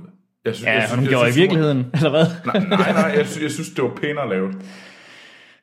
Jeg 0.46 0.56
synes, 0.56 0.68
Ja, 0.68 0.74
jeg 0.74 0.82
synes, 0.88 0.96
hun 0.96 1.04
jeg 1.04 1.10
gjorde 1.10 1.30
i 1.30 1.32
synes, 1.32 1.36
hun- 1.36 1.42
virkeligheden, 1.42 1.86
eller 1.98 2.10
hvad? 2.10 2.26
Nej, 2.46 2.60
nej, 2.70 2.92
nej 2.94 3.14
jeg, 3.18 3.28
synes, 3.28 3.44
jeg 3.44 3.52
synes, 3.52 3.70
det 3.70 3.84
var 3.84 3.92
pænere 4.02 4.30
lavet. 4.30 4.52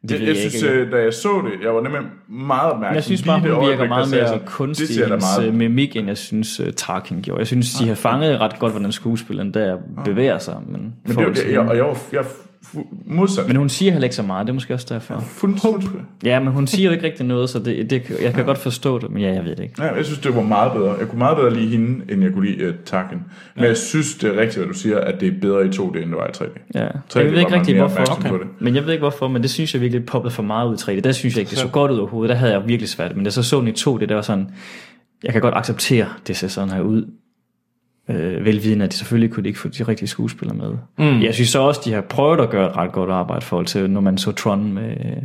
Det 0.02 0.10
Jeg, 0.10 0.20
jeg, 0.20 0.28
jeg 0.28 0.36
synes, 0.36 0.54
ikke. 0.62 0.74
øh, 0.74 0.92
da 0.92 0.96
jeg 0.96 1.14
så 1.14 1.28
det, 1.28 1.64
jeg 1.64 1.74
var 1.74 1.80
nemlig 1.82 2.00
meget 2.28 2.72
opmærksom. 2.72 2.94
Jeg 2.94 3.04
synes 3.04 3.22
bare, 3.22 3.40
det 3.42 3.50
hun 3.50 3.60
virker 3.60 3.66
øjeblik, 3.68 3.88
meget 3.88 4.10
mere 4.10 4.26
sådan, 4.28 4.42
kunstig 4.46 4.88
Det 4.88 5.06
i 5.06 5.08
meget... 5.40 5.54
mimik, 5.54 5.96
end 5.96 6.06
jeg 6.08 6.18
synes, 6.18 6.60
uh, 6.60 6.66
Tarkin 6.76 7.22
gjorde. 7.22 7.38
Jeg 7.38 7.46
synes, 7.46 7.74
de 7.74 7.88
har 7.88 7.94
fanget 7.94 8.40
ret 8.40 8.58
godt, 8.58 8.72
hvordan 8.72 8.92
skuespilleren 8.92 9.54
der 9.54 9.76
bevæger 10.04 10.38
sig. 10.38 10.56
Men, 10.68 10.94
Men, 11.06 11.16
det, 11.16 11.44
jeg, 11.44 11.52
jeg, 11.52 11.76
jeg 11.76 11.94
jeg, 12.12 12.24
modsat. 13.06 13.46
men 13.46 13.56
hun 13.56 13.68
siger 13.68 13.92
heller 13.92 14.04
ikke 14.04 14.16
så 14.16 14.22
meget, 14.22 14.46
det 14.46 14.50
er 14.50 14.54
måske 14.54 14.74
også 14.74 14.86
derfor. 14.90 15.20
Fuldstændig. 15.20 15.88
Ja, 16.24 16.40
men 16.40 16.52
hun 16.52 16.66
siger 16.66 16.86
jo 16.88 16.92
ikke 16.92 17.06
rigtig 17.06 17.26
noget, 17.26 17.50
så 17.50 17.58
det, 17.58 17.90
det, 17.90 18.02
jeg 18.22 18.34
kan 18.34 18.44
godt 18.44 18.58
forstå 18.58 18.98
det, 18.98 19.10
men 19.10 19.22
ja, 19.22 19.32
jeg 19.32 19.44
ved 19.44 19.56
det 19.56 19.62
ikke. 19.62 19.82
Ja, 19.82 19.94
jeg 19.94 20.04
synes, 20.04 20.18
det 20.20 20.34
var 20.36 20.42
meget 20.42 20.72
bedre. 20.72 20.94
Jeg 21.00 21.08
kunne 21.08 21.18
meget 21.18 21.36
bedre 21.36 21.54
lide 21.54 21.68
hende, 21.68 22.12
end 22.12 22.22
jeg 22.22 22.32
kunne 22.32 22.50
lide 22.50 22.68
uh, 22.68 22.74
Tarkin. 22.84 23.18
Men 23.54 23.64
jeg 23.64 23.76
synes, 23.76 24.14
det 24.14 24.34
er 24.34 24.40
rigtigt, 24.40 24.56
hvad 24.56 24.66
du 24.66 24.78
siger, 24.78 24.98
at 24.98 25.20
det 25.20 25.28
er 25.28 25.40
bedre 25.40 25.66
i 25.66 25.68
2D, 25.68 25.82
end 26.02 26.10
det 26.10 26.16
var 26.16 26.26
i 26.26 26.30
3D. 26.30 26.58
Ja. 26.74 26.88
Så 27.08 27.18
Jeg 27.18 27.24
det 27.24 27.32
ved 27.32 27.40
ikke 27.40 27.54
rigtig 27.54 27.76
mere 27.76 27.88
hvorfor. 27.88 28.22
på 28.28 28.38
det. 28.38 28.46
Men 28.58 28.74
jeg 28.74 28.84
ved 28.84 28.92
ikke 28.92 29.02
hvorfor, 29.02 29.28
men 29.28 29.42
det 29.42 29.50
synes 29.50 29.74
jeg 29.74 29.82
virkelig 29.82 30.06
poppede 30.06 30.34
for 30.34 30.42
meget 30.42 30.68
ud 30.68 30.74
i 30.74 30.98
3D. 30.98 31.00
Der 31.00 31.12
synes 31.12 31.34
jeg 31.34 31.40
ikke, 31.40 31.50
det 31.50 31.58
så 31.58 31.68
godt 31.68 31.90
ud 31.90 31.98
overhovedet. 31.98 32.28
Der 32.30 32.36
havde 32.36 32.52
jeg 32.52 32.62
virkelig 32.68 32.88
svært. 32.88 33.16
Men 33.16 33.24
da 33.24 33.28
jeg 33.28 33.32
så 33.32 33.42
så 33.42 33.60
den 33.60 33.68
i 33.68 33.72
2D, 33.72 33.98
det 33.98 34.16
var 34.16 34.22
sådan, 34.22 34.48
jeg 35.24 35.32
kan 35.32 35.42
godt 35.42 35.54
acceptere, 35.54 36.06
det 36.26 36.36
ser 36.36 36.48
sådan 36.48 36.70
her 36.70 36.80
ud. 36.80 37.06
Øh, 38.10 38.44
velvidende, 38.44 38.84
at 38.84 38.92
de 38.92 38.96
selvfølgelig 38.96 39.30
kunne 39.30 39.42
de 39.42 39.48
ikke 39.48 39.60
få 39.60 39.68
de 39.68 39.82
rigtige 39.82 40.08
skuespillere 40.08 40.56
med. 40.56 40.72
Mm. 40.98 41.22
Jeg 41.22 41.34
synes 41.34 41.48
så 41.48 41.60
også, 41.60 41.80
de 41.84 41.92
har 41.92 42.00
prøvet 42.00 42.40
at 42.40 42.50
gøre 42.50 42.70
et 42.70 42.76
ret 42.76 42.92
godt 42.92 43.10
arbejde 43.10 43.42
i 43.42 43.46
forhold 43.46 43.66
til, 43.66 43.90
når 43.90 44.00
man 44.00 44.18
så 44.18 44.32
Tron 44.32 44.72
med 44.72 44.90
øh, 44.90 45.22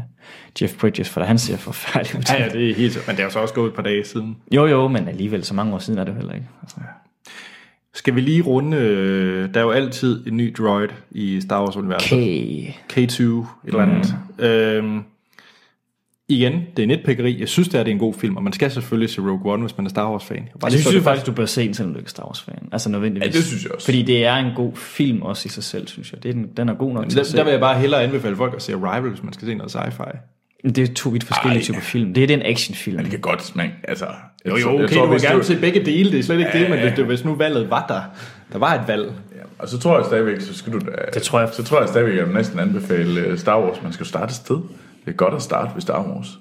Jeff 0.62 0.74
Bridges, 0.80 1.10
for 1.10 1.22
han 1.22 1.38
ser 1.38 1.58
forfærdelig 1.58 2.18
ud. 2.18 2.24
Ja, 2.30 2.44
ja, 2.44 2.50
det 2.50 2.70
er 2.70 2.76
helt... 2.76 3.04
Men 3.08 3.16
det 3.16 3.22
er 3.22 3.26
jo 3.26 3.32
så 3.32 3.40
også 3.40 3.54
gået 3.54 3.68
et 3.70 3.76
par 3.76 3.84
dage 3.84 4.06
siden. 4.06 4.38
Jo, 4.52 4.66
jo, 4.66 4.88
men 4.88 5.08
alligevel, 5.08 5.44
så 5.44 5.54
mange 5.54 5.74
år 5.74 5.80
siden 5.80 6.00
er 6.00 6.04
det 6.04 6.16
heller 6.16 6.34
ikke. 6.34 6.48
Altså. 6.62 6.76
Skal 7.94 8.16
vi 8.16 8.22
lige 8.22 8.42
runde... 8.42 8.78
Øh, 8.78 9.54
der 9.54 9.60
er 9.60 9.64
jo 9.64 9.72
altid 9.72 10.28
en 10.28 10.38
ny 10.38 10.56
droid 10.58 10.90
i 11.12 11.42
Star 11.42 11.64
Wars-universet. 11.64 12.14
Okay. 12.14 12.68
K2, 12.94 13.24
et 13.24 13.46
eller 13.64 13.82
andet. 13.82 14.16
Mm. 14.38 14.44
Øhm, 14.44 15.04
igen, 16.34 16.62
det 16.78 16.84
er 16.84 16.88
netpikkeri. 16.88 17.40
Jeg 17.40 17.48
synes, 17.50 17.68
det 17.70 17.80
er, 17.80 17.84
det 17.84 17.90
er 17.92 17.94
en 17.94 18.00
god 18.00 18.14
film, 18.14 18.38
og 18.38 18.44
man 18.44 18.54
skal 18.54 18.72
selvfølgelig 18.72 19.10
se 19.10 19.22
Rogue 19.22 19.54
One, 19.54 19.62
hvis 19.64 19.78
man 19.78 19.86
er 19.86 19.90
Star 19.90 20.12
Wars-fan. 20.12 20.38
Jeg, 20.38 20.44
vil 20.54 20.60
bare 20.60 20.68
Altså, 20.68 20.78
jeg 20.78 20.84
slå 20.84 20.92
synes 20.92 21.02
det 21.02 21.04
faktisk, 21.10 21.26
du 21.26 21.32
bør 21.32 21.46
se 21.46 21.66
den, 21.66 21.74
selvom 21.74 21.94
du 21.94 22.00
ikke 22.00 22.08
er 22.08 22.10
Star 22.10 22.24
Wars-fan. 22.26 22.70
Altså 22.72 22.90
nødvendigvis. 22.90 23.28
Ja, 23.28 23.32
det 23.38 23.44
synes 23.46 23.64
jeg 23.64 23.72
også. 23.72 23.86
Fordi 23.86 24.02
det 24.02 24.26
er 24.26 24.36
en 24.36 24.52
god 24.56 24.72
film 24.76 25.22
også 25.22 25.44
i 25.46 25.50
sig 25.50 25.64
selv, 25.64 25.88
synes 25.88 26.12
jeg. 26.12 26.24
Det 26.24 26.30
er 26.30 26.34
den, 26.34 26.48
den 26.58 26.70
er 26.70 26.74
god 26.74 26.94
nok 26.94 27.04
til 27.10 27.16
Der, 27.16 27.22
at 27.22 27.28
se. 27.28 27.38
der 27.38 27.44
vil 27.44 27.52
jeg 27.52 27.60
bare 27.60 27.80
hellere 27.80 28.04
anbefale 28.04 28.36
folk 28.36 28.54
at 28.56 28.62
se 28.62 28.74
Arrival, 28.74 29.10
hvis 29.10 29.24
man 29.24 29.34
skal 29.34 29.48
se 29.48 29.54
noget 29.56 29.76
sci-fi. 29.76 30.18
Det 30.70 30.90
er 30.90 30.94
to 30.94 31.10
vidt 31.10 31.24
forskellige 31.24 31.60
Ej. 31.60 31.64
typer 31.64 31.80
film. 31.82 32.14
Det 32.14 32.24
er 32.24 32.28
den 32.28 32.42
actionfilm. 32.46 32.98
Det 32.98 33.10
kan 33.10 33.20
godt 33.20 33.44
smage, 33.44 33.72
altså... 33.84 34.06
Jo, 34.06 34.56
jeg 34.56 34.62
jo, 34.66 34.74
jeg 34.78 34.84
okay, 34.86 34.96
tror, 34.96 35.06
du 35.06 35.12
hvis 35.12 35.22
gerne 35.24 35.38
det- 35.38 35.46
se 35.46 35.58
begge 35.60 35.86
dele, 35.86 36.12
det 36.12 36.20
er 36.20 36.24
slet 36.24 36.38
ikke 36.40 36.52
Ja, 36.54 36.60
det, 36.62 36.70
men 36.70 36.80
hvis, 36.80 36.92
det, 36.96 37.06
hvis 37.06 37.26
nu 37.26 37.36
valget 37.36 37.70
var 37.70 37.86
der, 37.88 38.02
der 38.54 38.60
var 38.60 38.74
et 38.74 38.82
valg. 38.88 39.04
Ja, 39.36 39.42
og 39.60 39.70
så 39.70 39.80
tror 39.80 39.98
jeg 39.98 40.06
stadigvæk, 40.06 40.42
så 40.42 40.54
skal 40.54 40.74
du 40.74 40.80
da, 40.80 40.92
Det 41.14 41.22
tror 41.22 41.40
jeg. 41.40 41.50
Så 41.54 41.64
tror 41.64 41.80
jeg 41.80 41.90
stadigvæk, 41.90 42.14
at 42.14 42.20
jeg 42.20 42.28
vil 42.28 42.36
næsten 42.36 42.60
anbefale 42.60 43.20
øh, 43.22 43.38
Star 43.38 43.62
Wars. 43.62 43.84
Man 43.84 43.94
skal 43.94 44.06
starte 44.06 44.30
et 44.32 44.36
sted. 44.36 44.58
Det 45.06 45.12
er 45.12 45.16
godt 45.16 45.34
at 45.34 45.42
starte 45.42 45.74
ved 45.76 45.82
Star 45.82 46.08
Wars. 46.08 46.40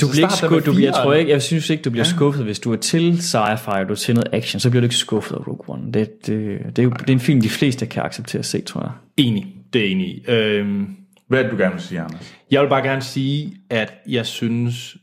Du 0.00 0.06
Så 0.06 0.10
bliver 0.10 0.26
ikke 0.26 0.34
skuffet, 0.34 0.66
du, 0.66 0.70
jeg 0.70 0.76
fireren. 0.78 1.04
tror 1.04 1.14
ikke, 1.14 1.30
jeg 1.30 1.42
synes 1.42 1.70
ikke, 1.70 1.82
du 1.82 1.90
bliver 1.90 2.04
skuffet, 2.04 2.44
hvis 2.44 2.58
du 2.60 2.72
er 2.72 2.76
til 2.76 3.12
sci-fi, 3.12 3.70
og 3.70 3.86
du 3.88 3.92
er 3.92 3.96
til 3.96 4.14
noget 4.14 4.28
action, 4.32 4.60
så 4.60 4.70
bliver 4.70 4.80
du 4.80 4.84
ikke 4.84 4.96
skuffet 4.96 5.34
af 5.36 5.46
Rogue 5.48 5.74
One. 5.74 5.92
Det, 5.92 6.26
det, 6.26 6.60
det, 6.66 6.78
er 6.78 6.82
jo, 6.82 6.90
det 6.90 7.08
er 7.08 7.12
en 7.12 7.20
film, 7.20 7.40
de 7.40 7.48
fleste 7.48 7.86
kan 7.86 8.02
acceptere 8.02 8.38
at 8.38 8.46
se, 8.46 8.60
tror 8.60 8.80
jeg. 8.80 8.90
Enig, 9.16 9.54
det 9.72 9.86
er 9.86 9.90
enig 9.90 10.06
i. 10.08 10.24
Øhm, 10.28 10.96
Hvad 11.26 11.38
er 11.38 11.42
det, 11.42 11.52
du 11.52 11.56
gerne 11.56 11.72
vil 11.74 11.82
sige, 11.82 12.00
Anders? 12.00 12.34
jeg 12.50 12.62
vil 12.62 12.68
bare 12.68 12.82
gerne 12.82 13.02
sige, 13.02 13.56
at 13.70 13.92
jeg 14.08 14.26
synes, 14.26 14.96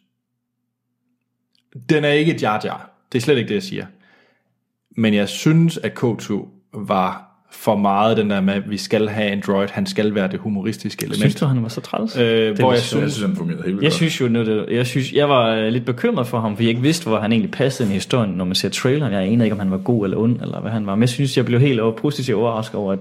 den 1.89 2.03
er 2.03 2.09
ikke 2.09 2.37
Jar 2.41 2.61
Jar. 2.63 2.91
Det 3.11 3.17
er 3.17 3.21
slet 3.21 3.37
ikke 3.37 3.47
det, 3.47 3.55
jeg 3.55 3.63
siger. 3.63 3.85
Men 4.97 5.13
jeg 5.13 5.29
synes, 5.29 5.77
at 5.77 5.91
K2 6.03 6.47
var 6.73 7.26
for 7.51 7.75
meget 7.75 8.17
den 8.17 8.29
der 8.29 8.41
med, 8.41 8.53
at 8.53 8.69
vi 8.69 8.77
skal 8.77 9.07
have 9.09 9.31
en 9.31 9.41
droid, 9.47 9.67
han 9.71 9.85
skal 9.85 10.15
være 10.15 10.27
det 10.27 10.39
humoristiske 10.39 11.03
element. 11.03 11.19
Synes 11.19 11.35
du, 11.35 11.45
han 11.45 11.63
var 11.63 11.69
så 11.69 11.81
træls? 11.81 12.17
Øh, 12.17 12.23
Det 12.23 12.59
hvor 12.59 12.73
jeg 12.73 12.81
sjovt. 12.81 13.01
Jeg 13.01 13.11
synes, 13.11 13.13
synes, 13.13 13.27
han 13.27 13.35
fungerede 13.35 13.63
helt 13.65 13.83
Jeg 13.83 13.93
synes 13.93 14.21
jo, 14.21 14.27
nu, 14.27 14.45
det, 14.45 14.65
jeg, 14.71 14.87
synes, 14.87 15.13
jeg 15.13 15.29
var 15.29 15.55
øh, 15.55 15.67
lidt 15.67 15.85
bekymret 15.85 16.27
for 16.27 16.39
ham, 16.39 16.55
fordi 16.55 16.63
jeg 16.63 16.69
ikke 16.69 16.81
vidste, 16.81 17.07
hvor 17.07 17.19
han 17.19 17.31
egentlig 17.31 17.51
passede 17.51 17.87
ind 17.87 17.93
i 17.93 17.95
historien, 17.95 18.29
når 18.31 18.45
man 18.45 18.55
ser 18.55 18.69
traileren. 18.69 19.13
Jeg 19.13 19.21
anede 19.23 19.45
ikke, 19.45 19.53
om 19.53 19.59
han 19.59 19.71
var 19.71 19.77
god 19.77 20.03
eller 20.05 20.17
ond, 20.17 20.41
eller 20.41 20.61
hvad 20.61 20.71
han 20.71 20.85
var. 20.85 20.95
Men 20.95 21.01
jeg 21.01 21.09
synes, 21.09 21.37
jeg 21.37 21.45
blev 21.45 21.59
helt 21.59 21.79
over, 21.79 21.95
positivt 21.95 22.37
overrasket 22.37 22.75
over, 22.75 22.93
at 22.93 22.99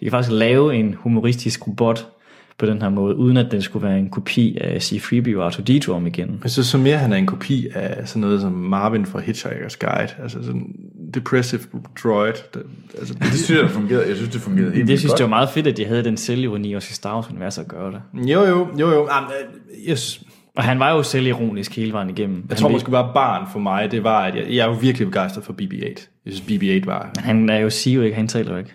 de 0.00 0.04
kan 0.04 0.10
faktisk 0.10 0.32
lave 0.32 0.74
en 0.74 0.94
humoristisk 0.98 1.66
robot 1.66 2.06
på 2.58 2.66
den 2.66 2.82
her 2.82 2.88
måde, 2.88 3.16
uden 3.16 3.36
at 3.36 3.46
den 3.50 3.62
skulle 3.62 3.88
være 3.88 3.98
en 3.98 4.10
kopi 4.10 4.58
af 4.60 4.82
C-3PO 4.82 5.38
og 5.38 5.48
R2-D2 5.48 5.90
om 5.90 6.06
igen. 6.06 6.40
jeg 6.42 6.50
synes 6.50 6.66
så 6.66 6.78
mere, 6.78 6.96
han 6.96 7.12
er 7.12 7.16
en 7.16 7.26
kopi 7.26 7.66
af 7.74 8.08
sådan 8.08 8.20
noget 8.20 8.40
som 8.40 8.52
Marvin 8.52 9.06
fra 9.06 9.20
Hitchhiker's 9.20 9.76
Guide. 9.80 10.12
Altså 10.22 10.38
sådan 10.44 10.74
depressive 11.14 11.62
droid. 12.02 12.32
Det, 12.54 12.62
altså, 12.98 13.14
Det 13.14 13.26
synes 13.32 13.50
jeg, 13.50 13.58
det 13.62 13.70
fungerede. 13.70 14.08
Jeg 14.08 14.16
synes, 14.16 14.30
det 14.32 14.40
fungerede 14.40 14.72
helt 14.74 14.88
Det 14.88 14.98
synes 14.98 15.12
godt. 15.12 15.20
jeg 15.20 15.24
var 15.24 15.28
meget 15.36 15.48
fedt, 15.48 15.66
at 15.66 15.76
de 15.76 15.84
havde 15.84 16.04
den 16.04 16.16
selvironi 16.16 16.72
også 16.72 16.88
i 16.90 16.94
Star 16.94 17.14
Wars-universet 17.14 17.62
at 17.62 17.68
gøre 17.68 17.92
det. 17.92 18.30
jo, 18.30 18.44
jo, 18.44 18.68
jo, 18.78 18.90
jo. 18.90 19.08
Jamen, 19.14 19.30
øh, 19.86 19.90
yes. 19.90 20.22
Og 20.56 20.64
han 20.64 20.78
var 20.78 20.90
jo 20.92 21.02
selvironisk 21.02 21.76
hele 21.76 21.92
vejen 21.92 22.10
igennem. 22.10 22.44
Jeg 22.48 22.56
tror 22.58 22.68
måske 22.68 22.90
bare 22.90 23.10
barn 23.14 23.46
for 23.52 23.58
mig, 23.58 23.90
det 23.90 24.04
var, 24.04 24.20
at 24.24 24.34
jeg, 24.36 24.44
jeg 24.50 24.64
er 24.64 24.68
jo 24.68 24.76
virkelig 24.80 25.06
begejstret 25.08 25.44
for 25.44 25.52
BB-8. 25.52 26.22
Jeg 26.26 26.32
synes, 26.34 26.40
BB-8 26.62 26.86
var... 26.86 27.10
Han 27.18 27.50
er 27.50 27.58
jo 27.58 27.70
CEO 27.70 28.02
ikke, 28.02 28.16
han 28.16 28.28
taler 28.28 28.52
jo 28.52 28.58
ikke. 28.58 28.72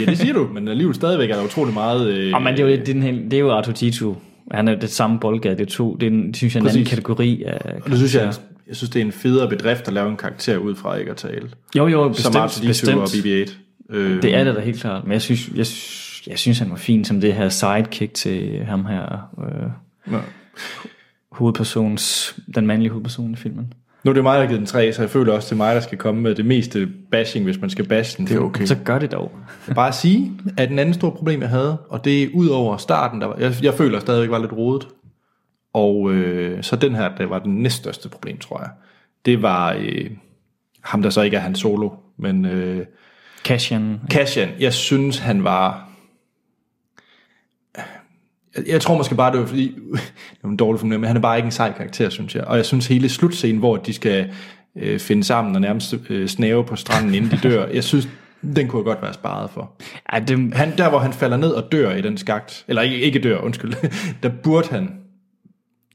Ja, 0.00 0.04
det 0.06 0.18
siger 0.18 0.32
du, 0.34 0.48
men 0.54 0.68
alligevel 0.68 0.94
stadigvæk 0.94 1.30
er 1.30 1.34
der 1.34 1.44
utrolig 1.44 1.74
meget... 1.74 2.08
Øh, 2.12 2.34
Og 2.34 2.42
men 2.42 2.52
det 2.56 2.60
er 2.60 2.64
jo, 2.64 2.70
det 2.70 2.80
er, 2.80 2.84
den, 2.84 3.24
det 3.24 3.32
er 3.32 3.38
jo 3.40 3.60
R2-D2. 3.60 4.14
Han 4.50 4.68
er 4.68 4.74
det 4.74 4.90
samme 4.90 5.18
boldgade, 5.20 5.56
det 5.56 5.62
er 5.62 5.70
to. 5.70 5.94
Det 5.96 6.06
er 6.06 6.10
en, 6.10 6.26
det 6.28 6.36
synes 6.36 6.54
jeg, 6.54 6.60
en 6.60 6.66
anden 6.66 6.80
Præcis. 6.82 6.90
kategori 6.90 7.42
af 7.46 7.58
Og 7.84 7.90
det 7.90 7.98
synes 7.98 8.14
jeg, 8.14 8.32
jeg 8.68 8.76
synes, 8.76 8.90
det 8.90 9.00
er 9.02 9.04
en 9.06 9.12
federe 9.12 9.48
bedrift 9.48 9.88
at 9.88 9.92
lave 9.94 10.10
en 10.10 10.16
karakter 10.16 10.56
ud 10.56 10.74
fra 10.74 10.96
ikke 10.96 11.10
at 11.10 11.16
tale. 11.16 11.48
Jo, 11.76 11.86
jo, 11.86 12.12
Som 12.12 12.32
bestemt, 12.32 12.36
R2-D2 12.36 12.96
og 12.96 13.08
bestemt. 13.08 13.26
BB-8. 13.26 13.96
Øh, 13.96 14.22
Det 14.22 14.34
er 14.34 14.44
det 14.44 14.54
da 14.54 14.60
helt 14.60 14.80
klart. 14.80 15.04
Men 15.04 15.12
jeg 15.12 15.22
synes, 15.22 15.48
jeg, 15.54 15.66
synes- 15.66 16.22
jeg 16.26 16.38
synes, 16.38 16.58
han 16.58 16.70
var 16.70 16.76
fin 16.76 17.04
som 17.04 17.20
det 17.20 17.34
her 17.34 17.48
sidekick 17.48 18.14
til 18.14 18.64
ham 18.64 18.86
her. 18.86 19.28
Øh, 19.44 19.70
Ja. 20.14 20.18
hovedpersons, 21.32 22.36
den 22.54 22.66
mandlige 22.66 22.90
hovedperson 22.90 23.32
i 23.32 23.36
filmen. 23.36 23.72
Nu 24.04 24.08
er 24.10 24.12
det 24.14 24.22
mig, 24.22 24.34
der 24.34 24.40
har 24.40 24.46
givet 24.46 24.58
den 24.58 24.66
3, 24.66 24.92
så 24.92 25.02
jeg 25.02 25.10
føler 25.10 25.32
også, 25.32 25.46
det 25.46 25.52
er 25.52 25.56
mig, 25.56 25.74
der 25.74 25.80
skal 25.80 25.98
komme 25.98 26.20
med 26.20 26.34
det 26.34 26.44
meste 26.46 26.88
bashing, 27.10 27.44
hvis 27.44 27.60
man 27.60 27.70
skal 27.70 27.88
bashe 27.88 28.18
den. 28.18 28.26
Det 28.26 28.36
er 28.36 28.40
okay. 28.40 28.64
Så 28.66 28.76
gør 28.84 28.98
det 28.98 29.12
dog. 29.12 29.32
Bare 29.74 29.92
sige, 29.92 30.32
at 30.56 30.68
den 30.68 30.78
anden 30.78 30.94
store 30.94 31.12
problem, 31.12 31.40
jeg 31.40 31.48
havde, 31.48 31.76
og 31.88 32.04
det 32.04 32.22
er 32.22 32.28
ud 32.34 32.48
over 32.48 32.76
starten, 32.76 33.20
der 33.20 33.26
var, 33.26 33.36
jeg, 33.40 33.54
jeg 33.62 33.74
føler 33.74 34.00
stadigvæk 34.00 34.30
var 34.30 34.38
lidt 34.38 34.52
rodet. 34.52 34.88
Og 35.72 36.12
øh, 36.12 36.62
så 36.62 36.76
den 36.76 36.94
her, 36.94 37.16
det 37.16 37.30
var 37.30 37.38
den 37.38 37.62
næststørste 37.62 38.08
problem, 38.08 38.38
tror 38.38 38.60
jeg. 38.60 38.70
Det 39.24 39.42
var 39.42 39.76
øh, 39.78 40.10
ham, 40.82 41.02
der 41.02 41.10
så 41.10 41.22
ikke 41.22 41.36
er 41.36 41.40
hans 41.40 41.58
solo, 41.58 41.90
men 42.16 42.44
øh, 42.44 42.86
Cassian. 43.44 44.00
Cassian, 44.10 44.48
jeg 44.60 44.72
synes, 44.72 45.18
han 45.18 45.44
var... 45.44 45.88
Jeg, 48.56 48.68
jeg 48.68 48.80
tror 48.80 48.96
måske 48.96 49.14
bare, 49.14 49.32
det 49.32 49.40
var 49.40 49.46
fordi... 49.46 49.74
Det 50.30 50.42
var 50.42 50.50
en 50.50 50.56
dårlig 50.56 50.80
formulering, 50.80 51.00
men 51.00 51.08
han 51.08 51.16
er 51.16 51.20
bare 51.20 51.36
ikke 51.36 51.46
en 51.46 51.52
sej 51.52 51.72
karakter, 51.72 52.08
synes 52.08 52.34
jeg. 52.34 52.44
Og 52.44 52.56
jeg 52.56 52.66
synes 52.66 52.86
hele 52.86 53.08
slutscenen, 53.08 53.58
hvor 53.58 53.76
de 53.76 53.92
skal 53.92 54.30
øh, 54.76 55.00
finde 55.00 55.24
sammen 55.24 55.54
og 55.54 55.60
nærmest 55.60 55.94
øh, 56.10 56.28
snæve 56.28 56.64
på 56.64 56.76
stranden, 56.76 57.14
inden 57.14 57.30
de 57.30 57.48
dør, 57.48 57.66
jeg 57.66 57.84
synes, 57.84 58.08
den 58.42 58.68
kunne 58.68 58.84
godt 58.84 59.02
være 59.02 59.14
sparet 59.14 59.50
for. 59.50 59.72
Ja, 60.12 60.18
det, 60.18 60.54
Han, 60.54 60.78
der, 60.78 60.88
hvor 60.88 60.98
han 60.98 61.12
falder 61.12 61.36
ned 61.36 61.50
og 61.50 61.72
dør 61.72 61.92
i 61.92 62.00
den 62.00 62.18
skagt, 62.18 62.64
eller 62.68 62.82
ikke, 62.82 63.00
ikke 63.00 63.18
dør, 63.18 63.38
undskyld, 63.38 63.74
der 64.22 64.30
burde 64.42 64.68
han... 64.70 64.90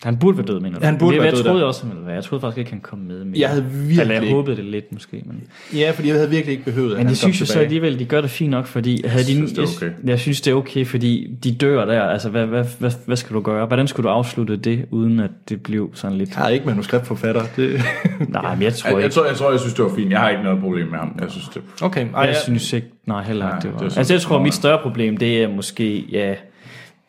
han 0.03 0.17
burde 0.17 0.37
være 0.37 0.45
død, 0.47 0.59
mener 0.59 0.79
du? 0.79 0.85
Han 0.85 0.97
burde 0.97 1.11
det, 1.13 1.21
være 1.21 1.25
jeg 1.29 1.35
død 1.37 1.43
troede 1.43 1.59
der. 1.59 1.65
også, 1.67 1.81
han 1.85 1.91
ville 1.91 2.05
være. 2.05 2.15
Jeg 2.15 2.23
troede 2.23 2.41
faktisk 2.41 2.57
ikke, 2.57 2.71
han 2.71 2.79
kom 2.81 2.99
med. 2.99 3.25
Mere. 3.25 3.39
Jeg 3.39 3.49
havde 3.49 3.65
virkelig 3.65 3.99
Eller 4.01 4.13
jeg 4.21 4.31
håbede 4.33 4.55
det 4.55 4.65
lidt, 4.65 4.91
måske. 4.93 5.23
Men, 5.25 5.43
Ja, 5.73 5.91
fordi 5.95 6.07
jeg 6.07 6.15
havde 6.15 6.29
virkelig 6.29 6.51
ikke 6.51 6.65
behøvet, 6.65 6.91
at 6.91 6.97
men 6.97 7.05
kom 7.07 7.15
synes 7.15 7.39
jeg 7.39 7.47
så 7.47 7.59
alligevel, 7.59 7.99
de 7.99 8.05
gør 8.05 8.21
det 8.21 8.29
fint 8.29 8.51
nok, 8.51 8.65
fordi 8.67 9.07
havde 9.07 9.23
de, 9.23 9.31
synes, 9.31 9.51
det 9.53 9.59
er 9.63 9.67
okay. 9.77 9.85
jeg, 9.85 10.09
jeg 10.09 10.19
synes, 10.19 10.41
det 10.41 10.51
er 10.51 10.55
okay, 10.55 10.85
fordi 10.85 11.27
de 11.43 11.51
dør 11.55 11.85
der. 11.85 12.01
Altså, 12.01 12.29
hvad, 12.29 12.45
hvad, 12.45 12.65
hvad, 12.79 12.91
hvad 13.05 13.17
skal 13.17 13.35
du 13.35 13.41
gøre? 13.41 13.65
Hvordan 13.65 13.87
skulle 13.87 14.03
du 14.09 14.13
afslutte 14.13 14.55
det, 14.55 14.85
uden 14.91 15.19
at 15.19 15.31
det 15.49 15.63
blev 15.63 15.89
sådan 15.93 16.17
lidt... 16.17 16.35
Jeg 16.35 16.45
er 16.45 16.49
ikke 16.49 16.65
manuskriptforfatter. 16.65 17.41
Det... 17.55 17.81
Nej, 18.29 18.55
men 18.55 18.63
jeg 18.63 18.73
tror 18.73 18.89
Jeg, 18.89 18.95
jeg, 18.97 19.03
ikke. 19.03 19.13
tror, 19.13 19.25
jeg 19.25 19.35
tror, 19.35 19.51
jeg 19.51 19.59
synes, 19.59 19.73
det 19.73 19.85
var 19.85 19.91
fint. 19.95 20.11
Jeg 20.11 20.19
har 20.19 20.29
ikke 20.29 20.43
noget 20.43 20.59
problem 20.59 20.87
med 20.87 20.97
ham. 20.99 21.15
Jeg 21.21 21.31
synes, 21.31 21.47
det 21.53 21.61
Okay, 21.81 22.01
ej, 22.13 22.19
Jeg 22.19 22.27
jeg, 22.27 22.35
synes 22.43 22.73
ikke, 22.73 22.87
nej 23.05 23.23
heller 23.23 23.55
ikke, 23.55 23.67
det 23.67 23.73
var. 23.73 23.79
det 23.79 23.91
synes 23.91 23.97
altså 23.97 24.13
jeg 24.13 24.17
jeg 24.19 24.21
tror, 24.21 24.35
var- 24.37 24.43
mit 24.43 24.53
større 24.53 24.79
problem, 24.81 25.17
det 25.17 25.43
er 25.43 25.47
måske, 25.47 26.05
ja, 26.11 26.27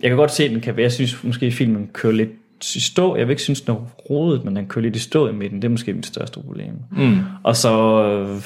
jeg 0.01 0.11
kan 0.11 0.17
godt 0.17 0.31
se, 0.33 0.45
at 0.45 0.51
den 0.51 0.61
kan 0.61 0.77
være, 0.77 0.85
jeg 0.85 0.93
synes 0.93 1.25
måske, 1.25 1.51
filmen 1.51 1.89
kører 1.93 2.13
lidt 2.13 2.29
i 2.77 2.81
stå. 2.81 3.17
Jeg 3.17 3.27
vil 3.27 3.33
ikke 3.33 3.43
synes, 3.43 3.61
den 3.61 3.75
er 3.75 3.79
rodet, 4.11 4.45
men 4.45 4.57
den 4.57 4.67
kører 4.67 4.83
lidt 4.83 4.97
i 4.97 4.99
stå 4.99 5.29
i 5.29 5.33
midten. 5.33 5.63
Det 5.63 5.69
er 5.69 5.71
måske 5.71 5.93
mit 5.93 6.07
største 6.07 6.41
problem. 6.41 6.75
Mm. 6.91 7.19
Og 7.43 7.57
så, 7.57 8.05
øh, 8.05 8.43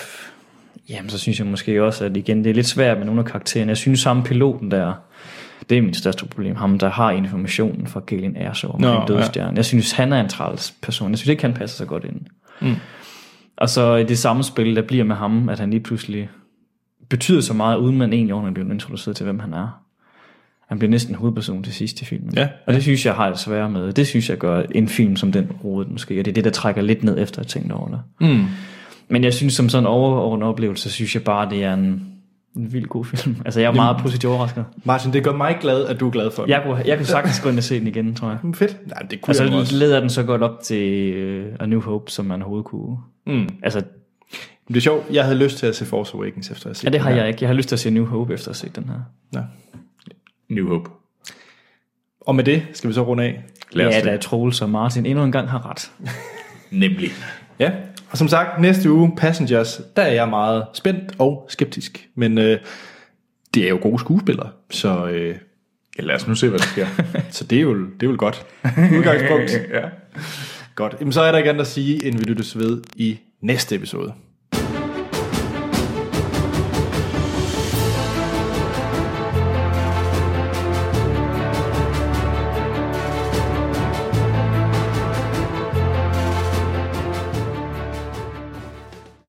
Jamen, 0.88 1.10
så 1.10 1.18
synes 1.18 1.38
jeg 1.38 1.46
måske 1.46 1.84
også, 1.84 2.04
at 2.04 2.16
igen, 2.16 2.44
det 2.44 2.50
er 2.50 2.54
lidt 2.54 2.66
svært 2.66 2.98
med 2.98 3.06
nogle 3.06 3.20
af 3.20 3.26
karaktererne. 3.26 3.68
Jeg 3.68 3.76
synes 3.76 4.00
sammen 4.00 4.24
piloten 4.24 4.70
der, 4.70 4.92
det 5.70 5.78
er 5.78 5.82
mit 5.82 5.96
største 5.96 6.26
problem. 6.26 6.56
Ham, 6.56 6.78
der 6.78 6.90
har 6.90 7.10
informationen 7.10 7.86
fra 7.86 8.00
Galen 8.06 8.36
Erso 8.36 8.68
om 8.68 8.80
Nå, 8.80 8.94
Nå, 8.94 9.04
dødstjerne. 9.08 9.50
Ja. 9.50 9.56
Jeg 9.56 9.64
synes, 9.64 9.92
han 9.92 10.12
er 10.12 10.20
en 10.20 10.28
træls 10.28 10.74
person. 10.82 11.10
Jeg 11.10 11.18
synes 11.18 11.28
ikke, 11.28 11.42
han 11.42 11.54
passer 11.54 11.76
så 11.76 11.84
godt 11.84 12.04
ind. 12.04 12.20
Mm. 12.60 12.74
Og 13.56 13.68
så 13.68 13.94
i 13.96 14.04
det 14.04 14.18
samme 14.18 14.42
spil, 14.44 14.76
der 14.76 14.82
bliver 14.82 15.04
med 15.04 15.16
ham, 15.16 15.48
at 15.48 15.58
han 15.58 15.70
lige 15.70 15.80
pludselig 15.80 16.28
betyder 17.08 17.40
så 17.40 17.54
meget, 17.54 17.76
uden 17.76 17.98
man 17.98 18.12
egentlig 18.12 18.34
ordentligt 18.34 18.54
bliver 18.54 18.72
introduceret 18.72 19.16
til, 19.16 19.24
hvem 19.24 19.38
han 19.38 19.52
er. 19.54 19.82
Han 20.68 20.78
bliver 20.78 20.90
næsten 20.90 21.14
hovedperson 21.14 21.62
til 21.62 21.74
sidst 21.74 22.02
i 22.02 22.04
filmen. 22.04 22.32
Ja. 22.36 22.48
Og 22.66 22.74
det 22.74 22.82
synes 22.82 23.06
jeg 23.06 23.14
har 23.14 23.28
det 23.30 23.38
svære 23.38 23.70
med. 23.70 23.92
Det 23.92 24.06
synes 24.06 24.30
jeg 24.30 24.38
gør 24.38 24.62
en 24.74 24.88
film 24.88 25.16
som 25.16 25.32
den 25.32 25.50
rodet 25.64 25.90
måske. 25.90 26.18
Og 26.20 26.24
det 26.24 26.30
er 26.30 26.34
det, 26.34 26.44
der 26.44 26.50
trækker 26.50 26.82
lidt 26.82 27.04
ned 27.04 27.18
efter 27.18 27.40
at 27.40 27.46
tænkt 27.46 27.72
over 27.72 27.88
det. 27.88 28.00
Mm. 28.20 28.44
Men 29.08 29.24
jeg 29.24 29.34
synes, 29.34 29.54
som 29.54 29.68
sådan 29.68 29.86
overordnet 29.86 30.48
oplevelse, 30.48 30.90
synes 30.90 31.14
jeg 31.14 31.22
bare, 31.22 31.50
det 31.50 31.64
er 31.64 31.74
en, 31.74 32.02
en 32.56 32.72
vild 32.72 32.86
god 32.86 33.04
film. 33.04 33.36
Altså, 33.44 33.60
jeg 33.60 33.68
er 33.68 33.74
meget 33.74 33.96
positivt 34.02 34.32
overrasket. 34.32 34.64
Martin, 34.84 35.12
det 35.12 35.24
gør 35.24 35.32
mig 35.32 35.56
glad, 35.60 35.86
at 35.86 36.00
du 36.00 36.06
er 36.06 36.10
glad 36.10 36.30
for 36.30 36.42
den. 36.42 36.50
Jeg 36.50 36.62
kunne, 36.66 36.82
jeg 36.86 36.96
kunne 36.96 37.06
sagtens 37.06 37.40
gå 37.40 37.48
ind 37.48 37.58
og 37.58 37.64
se 37.64 37.78
den 37.80 37.86
igen, 37.86 38.14
tror 38.14 38.28
jeg. 38.28 38.38
Fedt. 38.54 38.76
Nej, 38.86 38.98
det 39.10 39.20
kunne 39.20 39.30
altså, 39.30 39.44
jeg 39.44 39.52
også. 39.54 39.76
leder 39.76 40.00
den 40.00 40.10
så 40.10 40.22
godt 40.22 40.42
op 40.42 40.60
til 40.62 41.14
uh, 41.42 41.54
A 41.60 41.66
New 41.66 41.80
Hope, 41.80 42.10
som 42.10 42.24
man 42.24 42.42
overhovedet 42.42 42.66
kunne. 42.66 42.96
Mm. 43.26 43.48
Altså, 43.62 43.82
Det 44.68 44.76
er 44.76 44.80
sjovt. 44.80 45.04
Jeg 45.12 45.24
havde 45.24 45.38
lyst 45.38 45.58
til 45.58 45.66
at 45.66 45.76
se 45.76 45.84
Force 45.84 46.14
Awakens 46.14 46.50
efter 46.50 46.70
at 46.70 46.76
set 46.76 46.84
ja, 46.84 46.90
det 46.90 47.00
har 47.00 47.10
jeg 47.10 47.28
ikke. 47.28 47.38
Jeg 47.40 47.48
har 47.48 47.54
lyst 47.54 47.68
til 47.68 47.76
at 47.76 47.80
se 47.80 47.90
New 47.90 48.04
Hope 48.04 48.34
efter 48.34 48.50
at 48.50 48.56
set 48.56 48.76
den 48.76 48.84
her. 48.84 49.00
Ja. 49.34 49.40
New 50.48 50.68
Hope. 50.68 50.90
Og 52.20 52.34
med 52.34 52.44
det 52.44 52.62
skal 52.72 52.88
vi 52.88 52.94
så 52.94 53.02
runde 53.02 53.24
af. 53.24 53.44
Lad 53.72 53.86
os 53.86 53.94
ja, 53.94 53.98
det. 53.98 54.06
da 54.06 54.16
Troels 54.16 54.62
og 54.62 54.70
Martin 54.70 55.06
endnu 55.06 55.24
en 55.24 55.32
gang 55.32 55.48
har 55.50 55.70
ret. 55.70 55.90
Nemlig. 56.70 57.10
Ja, 57.58 57.72
og 58.10 58.18
som 58.18 58.28
sagt, 58.28 58.60
næste 58.60 58.90
uge, 58.90 59.12
Passengers, 59.16 59.80
der 59.96 60.02
er 60.02 60.12
jeg 60.12 60.28
meget 60.28 60.66
spændt 60.74 61.14
og 61.18 61.46
skeptisk. 61.48 62.08
Men 62.14 62.38
øh, 62.38 62.58
det 63.54 63.64
er 63.64 63.68
jo 63.68 63.78
gode 63.82 63.98
skuespillere, 63.98 64.50
så, 64.70 65.06
øh, 65.06 65.36
Ja, 65.98 66.02
lad 66.02 66.14
os 66.14 66.28
nu 66.28 66.34
se, 66.34 66.48
hvad 66.48 66.58
der 66.58 66.64
sker. 66.64 66.86
så 67.30 67.44
det, 67.44 67.58
er 67.58 67.62
jo, 67.62 67.74
det 67.74 68.06
er 68.06 68.10
jo 68.10 68.16
godt 68.18 68.46
udgangspunkt. 68.98 69.52
ja. 69.72 69.88
Godt. 70.74 70.96
Jamen, 71.00 71.12
så 71.12 71.22
er 71.22 71.30
der 71.30 71.38
ikke 71.38 71.50
andet 71.50 71.60
at 71.60 71.66
sige, 71.66 72.04
end 72.04 72.18
vi 72.18 72.24
lyttes 72.24 72.58
ved 72.58 72.82
i 72.96 73.18
næste 73.40 73.74
episode. 73.74 74.12